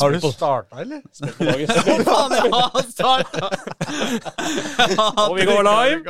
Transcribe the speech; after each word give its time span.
Har 0.00 0.12
du 0.12 0.20
starta, 0.32 0.80
eller? 0.80 1.00
Faen, 2.08 2.34
jeg 2.36 2.50
har 2.52 2.84
starta! 2.90 3.48
Og 5.28 5.36
vi 5.36 5.46
går 5.48 5.62
live. 5.66 6.00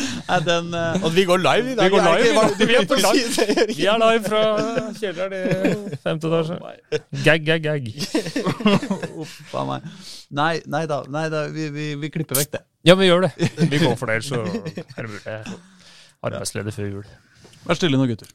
Den 0.48 0.74
uh... 0.74 1.04
Og 1.04 1.14
vi 1.14 1.24
går 1.28 1.42
live 1.42 1.72
i 1.72 1.76
dag. 1.78 1.84
Vi 1.84 1.90
går 1.94 2.06
live. 2.08 2.44
Vi 2.66 2.76
er 2.78 2.86
på 2.88 2.98
live. 3.00 3.46
Vi 3.72 3.86
er 3.86 4.02
live 4.02 4.24
fra 4.26 4.42
kjelleren 4.98 5.36
i 5.38 6.00
femte 6.02 6.30
etasje. 6.30 6.58
Gag, 7.24 7.46
gag, 7.46 7.62
gag. 7.62 7.88
Uff 9.22 9.54
a 9.54 9.66
meg. 9.68 9.88
Nei, 10.32 10.54
nei 10.72 10.84
da, 10.90 11.02
nei 11.12 11.26
da 11.32 11.46
vi, 11.52 11.68
vi, 11.74 11.88
vi 12.00 12.12
klipper 12.12 12.40
vekk 12.40 12.54
det. 12.58 12.62
Ja, 12.88 12.96
vi 12.98 13.10
gjør 13.10 13.28
det. 13.28 13.34
Vi 13.58 13.82
går 13.82 13.96
for 14.00 14.10
det, 14.10 14.22
så 14.26 14.42
er 14.42 15.02
det 15.04 15.10
mulig. 15.10 15.40
Arbeidsledig 16.22 16.74
før 16.74 16.94
jul. 16.96 17.10
Vær 17.66 17.78
stille 17.78 17.98
nå, 17.98 18.06
gutter. 18.10 18.30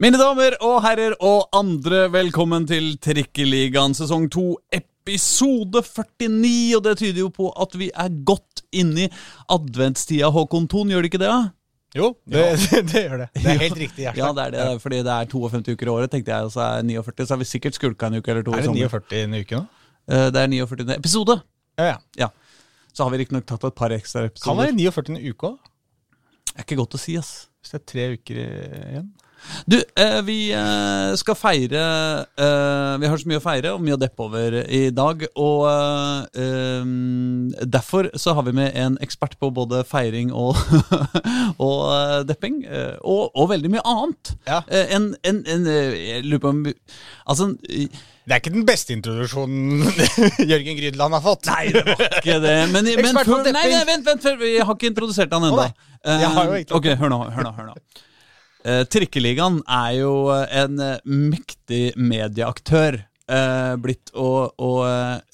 Mine 0.00 0.16
damer 0.20 0.56
og 0.64 0.82
herrer 0.84 1.14
og 1.20 1.48
andre, 1.56 2.06
velkommen 2.12 2.66
til 2.68 2.94
Trikkeligaen 3.00 3.96
sesong 3.96 4.26
2, 4.32 4.44
episode 4.80 5.80
49. 5.80 6.76
Og 6.76 6.84
det 6.84 6.94
tyder 7.00 7.22
jo 7.22 7.30
på 7.32 7.48
at 7.56 7.76
vi 7.80 7.88
er 7.92 8.12
godt 8.28 8.66
inni 8.76 9.08
adventstida, 9.52 10.28
Håkon 10.32 10.68
Thon. 10.68 10.92
Gjør 10.92 11.04
det 11.04 11.12
ikke 11.14 11.22
det? 11.24 11.32
da? 11.32 11.40
Jo, 11.96 12.10
det, 12.28 12.44
det 12.92 13.06
gjør 13.06 13.22
det. 13.24 13.30
Det 13.36 13.46
er 13.54 13.62
helt 13.64 13.80
riktig. 13.86 14.04
Hjertelig. 14.04 14.24
Ja, 14.26 14.32
det 14.36 14.44
er 14.46 14.56
det, 14.56 14.82
fordi 14.84 15.00
det 15.08 15.14
er 15.16 15.30
52 15.32 15.72
uker 15.72 15.88
i 15.88 15.94
året, 15.96 16.12
tenkte 16.12 16.36
jeg. 16.36 16.50
Og 16.50 16.52
så 16.52 16.66
er 16.68 16.84
49, 16.84 17.26
så 17.26 17.32
har 17.38 17.40
vi 17.40 17.48
sikkert 17.56 17.80
skulka 17.80 18.12
en 18.12 18.20
uke 18.20 18.36
eller 18.36 18.44
to. 18.44 18.52
Er 18.52 18.60
det 18.60 18.68
sommer. 18.68 19.00
49 19.08 19.24
en 19.24 19.40
uke 19.40 19.56
nå? 19.56 19.64
Eh, 20.10 20.28
Det 20.36 20.44
er 20.44 20.52
49. 20.60 20.96
episode. 21.00 21.40
Ja, 21.80 21.96
ja. 22.18 22.30
Så 22.92 23.04
har 23.06 23.12
vi 23.14 23.22
riktignok 23.22 23.46
tatt 23.48 23.64
et 23.64 23.78
par 23.78 23.94
ekstra 23.94 24.26
episoder. 24.28 24.48
Kan 24.48 24.58
være 24.60 24.76
49 24.76 25.14
en 25.14 25.22
uke 25.30 25.52
òg. 25.52 25.58
Det 26.50 26.58
er 26.58 26.66
ikke 26.66 26.80
godt 26.82 26.98
å 26.98 27.00
si, 27.00 27.16
ass. 27.20 27.32
Hvis 27.60 27.74
det 27.74 27.80
er 27.80 27.88
tre 27.92 28.06
uker 28.16 28.40
igjen. 28.40 29.10
Du, 29.64 29.76
eh, 29.96 30.18
vi 30.22 30.36
eh, 30.52 31.14
skal 31.16 31.36
feire 31.38 31.80
eh, 32.36 32.98
Vi 33.00 33.08
har 33.08 33.20
så 33.20 33.28
mye 33.30 33.40
å 33.40 33.44
feire 33.44 33.72
og 33.72 33.82
mye 33.84 33.96
å 33.96 34.00
deppe 34.00 34.26
over 34.26 34.56
i 34.66 34.82
dag. 34.94 35.24
Og 35.40 35.64
derfor 37.64 38.10
så 38.20 38.34
har 38.36 38.46
vi 38.46 38.54
med 38.56 38.76
en 38.78 38.98
ekspert 39.02 39.38
på 39.40 39.50
både 39.54 39.82
feiring 39.88 40.32
og, 40.36 40.58
og 41.68 42.28
depping. 42.28 42.62
og, 43.00 43.30
og 43.34 43.50
veldig 43.54 43.72
mye 43.72 43.84
annet. 43.88 44.34
Ja. 44.48 44.62
En, 44.68 45.12
en, 45.24 45.42
en 45.46 45.68
Jeg 45.70 46.24
lurer 46.26 46.42
på 46.42 46.54
om 46.54 46.64
Altså 47.30 47.52
Det 48.30 48.36
er 48.36 48.42
ikke 48.44 48.52
den 48.54 48.66
beste 48.68 48.94
introduksjonen 48.94 49.80
Jørgen 50.52 50.76
Grydland 50.78 51.16
har 51.16 51.22
fått. 51.24 51.48
Nei, 51.50 51.64
det 51.74 51.82
var 51.88 52.04
ikke 52.20 52.36
det. 52.44 52.52
Men, 52.70 52.86
men 52.86 53.16
før, 53.26 53.40
nei, 53.50 53.64
nei, 53.72 53.80
vent, 53.88 54.04
vent, 54.06 54.22
før, 54.22 54.44
jeg 54.46 54.62
har 54.68 54.76
ikke 54.78 54.90
introdusert 54.92 55.34
han 55.34 55.48
ennå. 55.48 55.64
egentlig- 56.06 56.76
ok, 56.78 56.86
hør 57.00 57.10
nå. 57.10 57.18
hør 57.34 57.48
nå, 57.48 57.52
hør 57.58 57.66
nå. 57.72 57.74
Eh, 58.70 58.82
Trikkeligaen 58.92 59.58
er 59.66 59.90
jo 59.98 60.12
en 60.30 60.78
eh, 60.84 60.98
mektig 61.10 61.82
medieaktør. 61.98 63.00
eh, 63.30 63.74
blitt 63.82 64.10
og, 64.14 64.54
og 64.58 64.80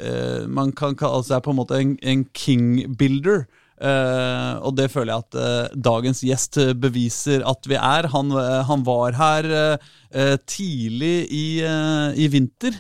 eh, 0.00 0.47
Man 0.48 0.72
kan 0.77 0.97
kalle 0.97 1.20
seg 1.24 1.42
på 1.44 1.52
en 1.52 1.56
måte 1.61 1.78
en, 1.80 1.94
en 2.02 2.24
king 2.36 2.97
Eh, 3.77 4.55
og 4.65 4.73
det 4.79 4.89
føler 4.89 5.13
jeg 5.13 5.25
at 5.27 5.37
uh, 5.37 5.75
dagens 5.85 6.23
gjest 6.25 6.57
beviser 6.81 7.45
at 7.45 7.69
vi 7.69 7.77
er. 7.77 8.09
Han, 8.15 8.33
uh, 8.33 8.65
han 8.69 8.87
var 8.87 9.17
her 9.19 9.51
tidlig 10.49 11.27
i, 11.35 11.61
i 12.17 12.27
vinter 12.33 12.79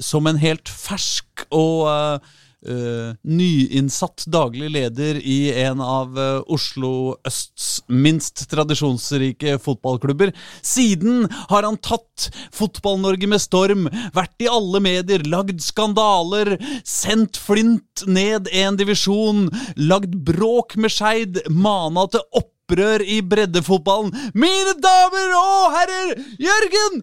som 0.00 0.28
en 0.30 0.38
helt 0.40 0.70
fersk 0.70 1.42
og 1.52 2.22
eh, 2.68 3.14
nyinnsatt 3.22 4.26
daglig 4.32 4.70
leder 4.74 5.20
i 5.22 5.52
en 5.64 5.80
av 5.82 6.16
uh, 6.18 6.42
Oslo 6.52 7.16
østs 7.26 7.82
minst 7.88 8.46
tradisjonsrike 8.50 9.56
fotballklubber. 9.62 10.32
Siden 10.64 11.28
har 11.50 11.66
han 11.66 11.78
tatt 11.78 12.28
Fotball-Norge 12.56 13.30
med 13.30 13.42
storm, 13.42 13.86
vært 14.16 14.42
i 14.44 14.50
alle 14.50 14.82
medier, 14.84 15.24
lagd 15.28 15.62
skandaler, 15.64 16.56
sendt 16.82 17.38
Flint 17.40 18.06
ned 18.06 18.50
en 18.52 18.78
divisjon, 18.80 19.46
lagd 19.76 20.18
bråk 20.26 20.76
med 20.80 20.92
Skeid, 20.92 21.42
mana 21.52 22.08
til 22.10 22.24
opprør 22.66 23.02
i 23.06 23.20
breddefotballen. 23.22 24.10
Mine 24.34 24.74
damer 24.82 25.34
og 25.38 25.74
herrer, 25.76 26.16
Jørgen 26.42 27.02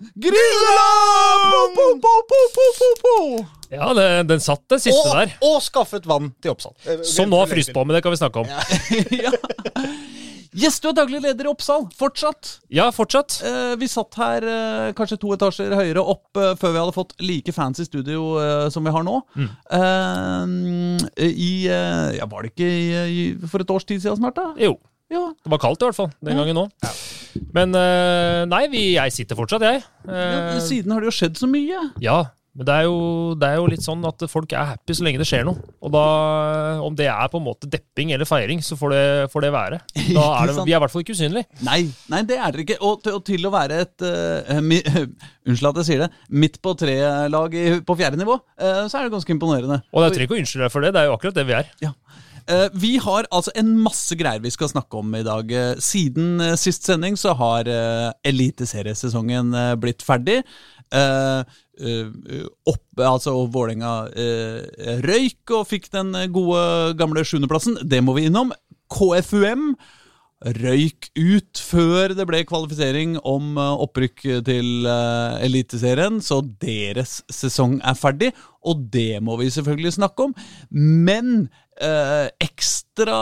po. 3.01 3.46
Ja, 3.72 3.94
det, 3.96 4.28
den 4.29 4.40
satt, 4.44 4.68
den 4.69 4.79
siste 4.84 5.07
og, 5.07 5.16
der. 5.16 5.31
og 5.41 5.62
skaffet 5.63 6.06
vann 6.06 6.34
til 6.44 6.53
Oppsal. 6.53 6.75
Som 7.07 7.31
nå 7.31 7.40
har 7.41 7.50
fryst 7.50 7.74
på, 7.74 7.85
men 7.85 7.96
det 7.96 8.03
kan 8.03 8.13
vi 8.13 8.19
snakke 8.19 8.44
om. 8.44 8.51
ja. 9.24 9.31
Yes, 10.53 10.78
du 10.78 10.91
er 10.91 10.94
daglig 11.00 11.24
leder 11.24 11.47
i 11.47 11.50
Oppsal, 11.50 11.88
fortsatt. 11.97 12.59
Ja, 12.69 12.91
fortsatt. 12.94 13.40
Eh, 13.41 13.72
vi 13.81 13.88
satt 13.90 14.13
her 14.19 14.45
eh, 14.45 14.91
kanskje 14.94 15.18
to 15.24 15.31
etasjer 15.34 15.74
høyere 15.74 16.03
opp 16.03 16.38
eh, 16.38 16.51
før 16.59 16.75
vi 16.75 16.81
hadde 16.84 16.94
fått 16.94 17.16
like 17.25 17.56
fancy 17.56 17.88
studio 17.88 18.35
eh, 18.38 18.68
som 18.69 18.85
vi 18.85 18.94
har 18.94 19.07
nå. 19.07 19.18
Eh, 19.40 20.45
I 21.25 21.53
eh, 21.66 22.09
Ja, 22.19 22.30
var 22.30 22.45
det 22.45 22.53
ikke 22.53 22.69
i, 22.69 22.90
i, 23.01 23.30
for 23.50 23.66
et 23.66 23.74
års 23.74 23.88
tid 23.90 24.03
siden 24.03 24.22
snart, 24.22 24.38
da? 24.38 24.51
Jo. 24.62 24.75
Ja. 25.13 25.24
Det 25.46 25.53
var 25.53 25.62
kaldt 25.63 25.84
i 25.84 25.90
hvert 25.90 26.00
fall 26.01 26.12
den 26.25 26.40
gangen 26.41 26.57
nå. 26.57 26.68
Men 27.53 27.74
eh, 27.78 28.44
nei, 28.50 28.63
vi, 28.74 28.85
jeg 28.97 29.13
sitter 29.16 29.38
fortsatt, 29.40 29.66
jeg. 29.66 29.84
ja. 30.07 30.22
Eh, 30.53 30.62
Siden 30.63 30.94
har 30.94 31.03
det 31.03 31.12
jo 31.12 31.18
skjedd 31.22 31.38
så 31.40 31.50
mye. 31.50 31.79
Ja, 32.03 32.24
men 32.53 32.68
det 32.69 32.74
er, 32.75 32.84
jo, 32.85 32.97
det 33.41 33.47
er 33.50 33.56
jo 33.57 33.69
litt 33.72 33.81
sånn 33.81 34.03
at 34.06 34.22
folk 34.29 34.51
er 34.53 34.68
happy 34.75 34.94
så 34.94 35.01
lenge 35.06 35.18
det 35.18 35.25
skjer 35.25 35.41
noe. 35.47 35.57
Og 35.81 35.90
da, 35.96 36.03
om 36.85 36.94
det 36.94 37.07
er 37.09 37.31
på 37.34 37.40
en 37.41 37.46
måte 37.47 37.66
depping 37.66 38.12
eller 38.13 38.29
feiring, 38.29 38.62
så 38.62 38.78
får 38.78 38.94
det, 38.94 39.06
får 39.34 39.46
det 39.47 39.50
være. 39.56 39.79
Da 40.13 40.25
er 40.38 40.51
det, 40.51 40.57
vi 40.68 40.75
er 40.75 40.78
i 40.78 40.81
hvert 40.84 40.94
fall 40.94 41.01
ikke 41.01 41.16
usynlige. 41.18 41.50
Nei, 41.66 41.80
nei, 42.13 42.19
det 42.30 42.38
er 42.38 42.53
dere 42.53 42.66
ikke. 42.68 42.78
Og 42.85 43.01
til, 43.01 43.18
og 43.18 43.25
til 43.25 43.50
å 43.50 43.53
være 43.56 43.80
et 43.88 44.06
uh, 44.06 44.62
mi, 44.62 44.78
Unnskyld 45.50 45.72
at 45.72 45.81
jeg 45.81 45.88
sier 45.90 46.03
det. 46.06 46.12
Midt 46.44 46.62
på 46.62 46.75
tre-lag 46.78 47.57
på 47.90 47.97
fjerde 48.03 48.22
nivå, 48.22 48.38
uh, 48.38 48.84
så 48.85 49.00
er 49.01 49.07
det 49.09 49.16
ganske 49.18 49.34
imponerende. 49.34 49.81
Og 49.90 50.06
jeg 50.06 50.13
trenger 50.19 50.30
ikke 50.30 50.38
å 50.38 50.44
unnskylde 50.44 50.68
deg 50.68 50.75
for 50.78 50.85
det, 50.85 50.94
det 50.94 51.01
er 51.01 51.09
jo 51.09 51.18
akkurat 51.18 51.41
det 51.41 51.47
vi 51.50 51.57
er. 51.57 51.74
Ja. 51.81 51.95
Eh, 52.47 52.67
vi 52.73 52.97
har 52.99 53.27
altså 53.31 53.53
en 53.55 53.71
masse 53.79 54.15
greier 54.19 54.43
vi 54.43 54.51
skal 54.51 54.71
snakke 54.71 54.99
om 54.99 55.15
i 55.15 55.23
dag. 55.23 55.51
Eh, 55.51 55.79
siden 55.83 56.41
eh, 56.43 56.57
sist 56.59 56.83
sending 56.87 57.15
så 57.19 57.35
har 57.39 57.69
eliteseriesesongen 58.27 59.53
blitt 59.81 60.03
ferdig. 60.03 60.41
Opp, 62.69 62.83
altså 62.99 63.33
Vålerenga 63.49 63.93
røyk 65.05 65.53
og 65.55 65.65
fikk 65.71 65.89
den 65.95 66.13
gode, 66.35 66.93
gamle 66.99 67.23
sjuendeplassen. 67.25 67.79
Det 67.81 68.03
må 68.05 68.17
vi 68.17 68.27
innom. 68.29 68.53
KFUM 68.93 69.73
røyk 70.59 71.07
ut 71.15 71.61
før 71.63 72.13
det 72.17 72.27
ble 72.27 72.43
kvalifisering 72.45 73.15
om 73.23 73.55
opprykk 73.57 74.25
til 74.45 74.85
Eliteserien, 74.85 76.19
så 76.21 76.41
deres 76.61 77.21
sesong 77.31 77.79
er 77.79 77.97
ferdig, 77.97 78.33
og 78.61 78.85
det 78.93 79.23
må 79.23 79.39
vi 79.39 79.49
selvfølgelig 79.55 79.95
snakke 79.97 80.27
om. 80.27 80.35
Men 80.69 81.47
eh, 81.81 82.28
ekstra 82.44 83.17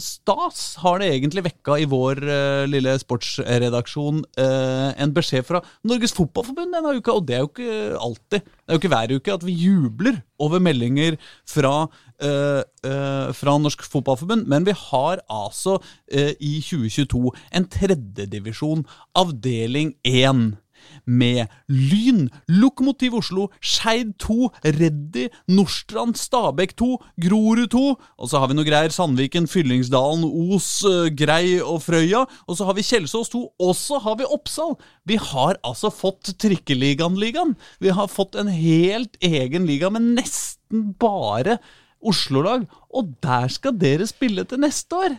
stas 0.00 0.62
har 0.82 1.00
det 1.00 1.10
egentlig 1.12 1.44
vekka 1.48 1.76
i 1.82 1.88
vår 1.88 2.22
eh, 2.24 2.64
lille 2.70 2.94
sportsredaksjon 3.00 4.22
eh, 4.40 4.88
en 5.02 5.14
beskjed 5.14 5.46
fra 5.48 5.62
Norges 5.88 6.14
Fotballforbund 6.16 6.72
denne 6.76 6.94
uka, 6.96 7.16
og 7.18 7.26
det 7.28 7.36
er 7.36 7.44
jo 7.44 7.50
ikke 7.50 7.98
alltid. 7.98 8.46
Det 8.46 8.70
er 8.70 8.76
jo 8.76 8.82
ikke 8.82 8.92
hver 8.94 9.14
uke 9.18 9.36
at 9.36 9.46
vi 9.46 9.58
jubler 9.58 10.22
over 10.42 10.62
meldinger 10.62 11.18
fra, 11.48 11.88
eh, 12.22 12.62
eh, 12.88 13.28
fra 13.36 13.58
Norsk 13.58 13.84
Fotballforbund, 13.84 14.46
men 14.48 14.66
vi 14.66 14.74
har 14.88 15.22
altså 15.28 15.78
eh, 16.10 16.32
i 16.40 16.58
2022 16.64 17.32
en 17.52 17.68
tredjedivisjon, 17.68 18.86
avdeling 19.18 19.94
1 20.04 20.61
med 21.06 21.50
Lyn, 21.68 22.28
Lokomotiv 22.48 23.16
Oslo, 23.18 23.48
Skeid 23.60 24.14
2, 24.22 24.50
Reddy, 24.78 25.28
Nordstrand, 25.50 26.16
Stabæk 26.18 26.76
2, 26.78 26.90
Grorud 27.24 27.68
2, 27.72 27.84
og 28.18 28.30
så 28.30 28.42
har 28.42 28.50
vi 28.50 28.56
noe 28.58 28.68
greier 28.68 28.94
Sandviken, 28.94 29.48
Fyllingsdalen, 29.50 30.24
Os, 30.54 30.70
eh, 30.88 31.10
Grei 31.18 31.58
og 31.60 31.82
Frøya, 31.86 32.24
og 32.46 32.58
så 32.58 32.68
har 32.68 32.78
vi 32.78 32.86
Kjelsås 32.86 33.32
2, 33.34 33.42
og 33.58 33.76
så 33.78 34.00
har 34.02 34.18
vi 34.20 34.28
Oppsal. 34.28 34.76
Vi 35.08 35.18
har 35.20 35.58
altså 35.66 35.92
fått 35.92 36.34
Trikkeligaen-ligaen. 36.42 37.56
Vi 37.82 37.94
har 37.94 38.10
fått 38.10 38.38
en 38.38 38.50
helt 38.52 39.16
egen 39.22 39.66
liga 39.66 39.90
med 39.90 40.14
nesten 40.16 40.92
bare 41.00 41.58
Oslo-lag, 42.02 42.66
og 42.90 43.14
der 43.22 43.48
skal 43.52 43.78
dere 43.78 44.08
spille 44.10 44.44
til 44.48 44.62
neste 44.62 44.98
år. 44.98 45.16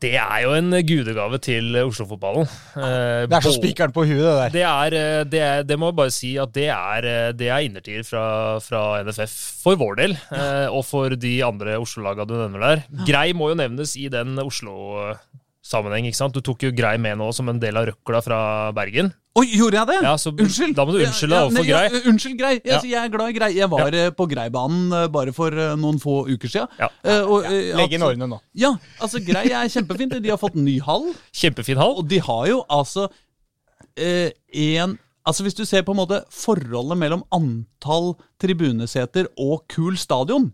Det 0.00 0.14
er 0.16 0.38
jo 0.46 0.54
en 0.56 0.72
gudegave 0.88 1.38
til 1.44 1.74
Oslo-fotballen. 1.82 2.46
Eh, 2.72 3.26
Det 3.28 3.36
er 3.36 3.44
så 3.44 3.52
spikeren 3.52 3.92
på 3.92 4.06
huet, 4.08 4.22
det 4.24 4.36
der. 4.38 4.54
Det 4.54 4.62
er, 4.64 4.96
eh, 4.96 5.24
det, 5.28 5.40
er, 5.44 5.62
det 5.68 5.76
må 5.78 5.90
jeg 5.90 5.96
bare 5.98 6.14
si 6.14 6.30
at 6.40 6.54
det 6.56 6.68
er, 6.72 7.04
eh, 7.10 7.32
det 7.36 7.50
er 7.52 7.66
innertier 7.66 8.06
fra, 8.08 8.24
fra 8.64 9.02
NFF 9.04 9.34
for 9.60 9.76
vår 9.76 9.98
del, 10.00 10.16
og 10.72 10.80
for 10.88 11.12
de 11.20 11.34
andre 11.44 11.76
Oslo-laga 11.82 12.24
du 12.24 12.32
nevner 12.38 12.64
der. 12.64 12.82
Grei 13.04 13.26
må 13.36 13.50
jo 13.52 13.58
nevnes 13.60 13.92
i 14.00 14.08
den 14.12 14.38
Oslo, 14.40 15.12
sammenheng. 15.70 16.06
ikke 16.10 16.18
sant? 16.18 16.34
Du 16.34 16.42
tok 16.44 16.62
jo 16.66 16.72
Grei 16.76 16.96
med 16.98 17.16
nå 17.20 17.30
som 17.36 17.48
en 17.52 17.60
del 17.62 17.76
av 17.78 17.86
røkla 17.90 18.20
fra 18.26 18.38
Bergen. 18.76 19.12
Oi, 19.38 19.44
gjorde 19.54 19.78
jeg 19.78 19.86
det? 19.92 19.96
Ja, 20.02 20.16
så 20.18 20.32
Unnskyld! 20.34 20.74
Da 20.74 20.84
må 20.84 20.90
du 20.96 20.98
unnskylde 21.04 21.36
Ja, 21.36 21.40
ja, 21.44 21.46
overfor 21.46 21.66
Grei. 21.68 21.82
ja, 21.84 21.90
Grei. 21.94 22.00
unnskyld, 22.10 22.36
Grei. 22.40 22.52
Jeg, 22.66 22.80
jeg 22.90 22.98
er 23.04 23.12
glad 23.14 23.30
i 23.30 23.36
Grei. 23.36 23.50
Jeg 23.54 23.68
var 23.70 23.94
eh, 23.94 24.08
på 24.18 24.26
Greibanen 24.32 24.88
eh, 24.98 25.04
bare 25.14 25.32
for 25.36 25.54
eh, 25.54 25.76
noen 25.78 26.00
få 26.02 26.16
uker 26.26 26.50
siden. 26.50 26.72
Ja. 26.82 26.88
Eh, 27.06 27.22
og, 27.22 27.46
eh, 27.46 27.70
Legg 27.78 27.94
inn 27.94 28.02
årene 28.02 28.26
nå. 28.32 28.40
Ja, 28.58 28.72
altså 28.98 29.22
Grei 29.22 29.46
er 29.54 29.70
kjempefint. 29.70 30.18
De 30.18 30.32
har 30.34 30.40
fått 30.42 30.58
ny 30.58 30.80
hall. 30.82 31.12
Kjempefin 31.30 31.78
hall. 31.78 31.94
Og 32.02 32.08
de 32.10 32.18
har 32.26 32.48
jo 32.50 32.64
altså 32.68 33.06
eh, 33.96 34.32
en 34.66 34.98
Altså 35.28 35.44
Hvis 35.44 35.54
du 35.54 35.66
ser 35.68 35.82
på 35.84 35.92
en 35.92 35.98
måte 36.00 36.16
forholdet 36.32 36.96
mellom 36.98 37.20
antall 37.36 38.14
tribuneseter 38.40 39.28
og 39.38 39.66
kul 39.70 39.98
stadion, 40.00 40.46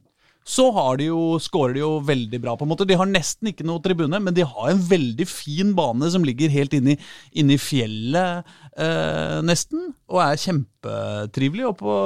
så 0.47 0.69
har 0.77 0.97
de 1.01 1.09
jo, 1.09 1.21
scorer 1.43 1.75
de 1.75 1.81
jo 1.81 1.89
veldig 2.07 2.39
bra. 2.41 2.53
på 2.57 2.63
en 2.63 2.71
måte. 2.71 2.87
De 2.87 2.95
har 2.95 3.09
nesten 3.11 3.49
ikke 3.51 3.65
noe 3.67 3.83
tribune, 3.83 4.21
men 4.23 4.33
de 4.37 4.45
har 4.47 4.69
en 4.71 4.79
veldig 4.79 5.27
fin 5.27 5.73
bane 5.75 6.07
som 6.15 6.23
ligger 6.23 6.53
helt 6.55 6.73
inni, 6.79 6.95
inni 7.35 7.57
fjellet, 7.59 8.47
eh, 8.79 9.41
nesten. 9.43 9.89
Og 10.09 10.21
er 10.23 10.39
kjempetrivelig 10.39 11.67
oppe 11.73 11.97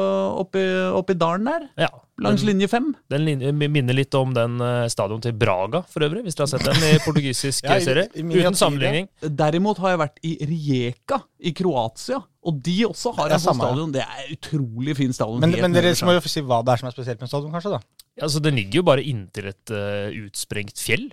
oppi, 0.41 1.13
i 1.13 1.19
dalen 1.21 1.45
der, 1.45 1.69
Ja. 1.77 1.89
langs 2.21 2.43
linje 2.43 2.69
fem. 2.69 2.95
Den 3.11 3.27
linje 3.27 3.53
minner 3.53 3.93
litt 3.95 4.15
om 4.15 4.33
den 4.33 4.59
eh, 4.61 4.89
stadion 4.89 5.21
til 5.21 5.33
Braga, 5.37 5.83
for 5.87 6.01
øvrig, 6.01 6.25
hvis 6.25 6.35
dere 6.35 6.49
har 6.49 6.59
sett 6.59 6.65
den 6.65 6.83
i 6.95 6.99
portugisisk 7.07 7.65
Ja, 7.65 7.77
i- 7.77 7.85
serie. 7.85 8.09
i 8.15 8.23
Uten 8.23 8.55
sammenligning. 8.57 9.09
Derimot 9.21 9.77
har 9.85 9.91
jeg 9.91 9.99
vært 10.07 10.19
i 10.25 10.37
Rijeka 10.49 11.21
i 11.45 11.53
Kroatia, 11.53 12.23
og 12.43 12.63
de 12.63 12.85
også 12.89 13.13
har 13.17 13.31
en 13.37 13.39
sånn 13.39 13.61
stadion. 13.61 13.93
Det 13.93 14.01
er 14.01 14.33
utrolig 14.35 14.97
fin 14.97 15.13
stadion. 15.13 15.41
Men, 15.41 15.51
men 15.61 15.73
dere 15.77 15.93
må 16.09 16.17
jo 16.17 16.21
si 16.25 16.41
hva 16.41 16.65
det 16.65 16.73
er 16.73 16.77
som 16.81 16.89
er 16.89 16.97
spesielt 16.97 17.21
med 17.21 17.29
stadion, 17.29 17.53
kanskje? 17.53 17.77
da 17.77 17.81
Altså, 18.21 18.43
Den 18.45 18.59
ligger 18.59 18.83
jo 18.83 18.87
bare 18.91 19.05
inntil 19.07 19.51
et 19.53 19.73
uh, 19.75 20.11
utsprengt 20.27 20.81
fjell. 20.81 21.09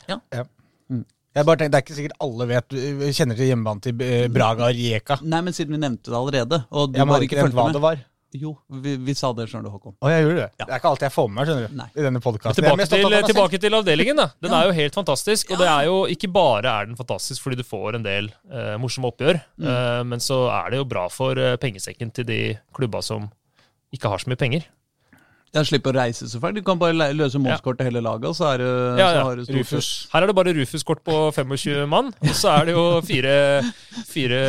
Jeg 1.38 1.46
bare 1.46 1.60
tenker, 1.60 1.72
Det 1.74 1.80
er 1.80 1.86
ikke 1.86 1.98
sikkert 1.98 2.22
alle 2.26 2.48
vet 2.50 2.76
kjenner 3.14 3.38
til 3.38 3.52
hjemmebanen 3.52 3.82
til 3.84 4.00
eh, 4.02 4.28
Braga 4.34 4.72
og 4.72 4.78
Rijeka. 4.78 5.20
Nei, 5.22 5.42
men 5.46 5.54
siden 5.54 5.76
vi 5.76 5.82
nevnte 5.84 6.10
det 6.10 6.18
allerede, 6.18 6.64
og 6.72 6.94
du 6.94 6.98
Jeg 6.98 7.06
må 7.06 7.14
bare 7.14 7.28
ikke 7.28 7.38
nevnt 7.44 7.58
hva 7.58 7.68
med. 7.68 7.78
det 7.78 7.84
var. 7.84 8.06
Jo, 8.36 8.52
vi, 8.84 8.98
vi 9.00 9.14
sa 9.16 9.30
det, 9.32 9.46
skjønner 9.48 9.70
du, 9.70 9.72
Håkon. 9.72 9.94
Å, 10.04 10.10
jeg 10.12 10.26
gjorde 10.26 10.40
det. 10.42 10.48
Ja. 10.60 10.66
Det 10.66 10.74
er 10.74 10.82
ikke 10.82 10.90
alltid 10.90 11.06
jeg 11.08 11.14
får 11.16 11.28
med 11.30 11.38
meg 11.38 11.48
skjønner 11.48 11.70
du, 11.70 11.76
Nei. 11.80 11.88
i 11.88 12.04
denne 12.04 12.22
podkasten. 12.24 12.58
Tilbake 12.58 12.88
til, 12.92 13.16
tilbake 13.30 13.60
til 13.64 13.78
avdelingen. 13.78 14.20
da. 14.20 14.28
Den 14.44 14.56
er 14.58 14.68
jo 14.68 14.74
helt 14.76 14.98
fantastisk. 14.98 15.54
Og 15.54 15.62
det 15.62 15.70
er 15.72 15.88
jo 15.88 15.96
ikke 16.12 16.30
bare 16.36 16.74
er 16.74 16.90
den 16.90 17.00
fantastisk 17.00 17.46
fordi 17.46 17.62
du 17.62 17.64
får 17.68 18.00
en 18.00 18.06
del 18.06 18.28
uh, 18.52 18.76
morsomme 18.82 19.14
oppgjør, 19.14 19.40
eh, 19.64 20.02
men 20.10 20.24
så 20.24 20.42
er 20.58 20.74
det 20.74 20.82
jo 20.82 20.90
bra 20.90 21.06
for 21.14 21.40
eh, 21.40 21.56
pengesekken 21.62 22.12
til 22.16 22.28
de 22.28 22.42
klubba 22.76 23.00
som 23.06 23.30
ikke 23.96 24.12
har 24.12 24.20
så 24.20 24.32
mye 24.34 24.40
penger. 24.40 24.68
Jeg 25.56 25.68
slipper 25.70 25.96
å 25.96 26.02
reise 26.02 26.28
så 26.28 26.40
fælt. 26.44 26.58
Du 26.60 26.66
kan 26.66 26.80
bare 26.80 27.08
løse 27.16 27.40
målskort 27.40 27.80
til 27.80 27.88
hele 27.88 28.02
laget, 28.04 28.28
og 28.30 28.36
så, 28.36 28.50
er 28.54 28.62
det, 28.62 28.72
Ja, 29.00 29.08
ja. 29.08 29.12
så 29.16 29.24
har 29.30 29.40
du 29.40 29.54
Rufus. 29.56 29.90
Her 30.12 30.26
er 30.26 30.30
det 30.30 30.36
bare 30.38 30.54
Rufus-kort 30.58 31.02
på 31.08 31.16
25 31.34 31.88
mann, 31.90 32.12
og 32.12 32.34
så 32.36 32.52
er 32.58 32.68
det 32.68 32.76
jo 32.76 32.84
fire, 33.08 33.36
fire 34.10 34.42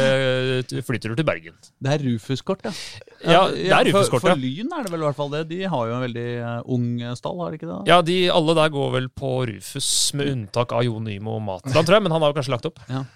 flyturer 0.85 1.15
til 1.19 1.29
Bergen. 1.29 1.57
Det 1.79 1.95
er 1.95 2.05
Rufus-kort, 2.05 2.67
ja. 2.67 2.75
Ja, 3.23 3.45
det 3.51 3.71
er 3.71 3.89
Rufus-kort, 3.93 4.25
for, 4.25 4.33
ja. 4.33 4.37
for 4.37 4.43
Lyn 4.43 4.75
er 4.75 4.87
det 4.87 4.95
vel 4.95 5.05
i 5.05 5.09
hvert 5.09 5.19
fall 5.19 5.33
det. 5.37 5.45
De 5.53 5.61
har 5.71 5.91
jo 5.91 5.97
en 5.97 6.05
veldig 6.09 6.29
eh, 6.37 6.73
ung 6.77 6.89
stall, 7.19 7.43
har 7.45 7.55
de 7.55 7.61
ikke 7.61 7.71
det? 7.71 7.81
Ja, 7.91 8.01
de, 8.03 8.19
alle 8.35 8.59
der 8.59 8.75
går 8.75 8.95
vel 8.99 9.11
på 9.15 9.35
Rufus, 9.53 9.91
med 10.19 10.33
unntak 10.35 10.75
av 10.75 10.85
Jon 10.87 11.07
Nymo 11.07 11.39
Matland, 11.39 11.87
tror 11.87 12.01
jeg, 12.01 12.09
men 12.09 12.17
han 12.17 12.27
har 12.27 12.35
jo 12.35 12.41
kanskje 12.41 12.57
lagt 12.57 12.69
opp. 12.73 12.83
Ja. 12.91 13.07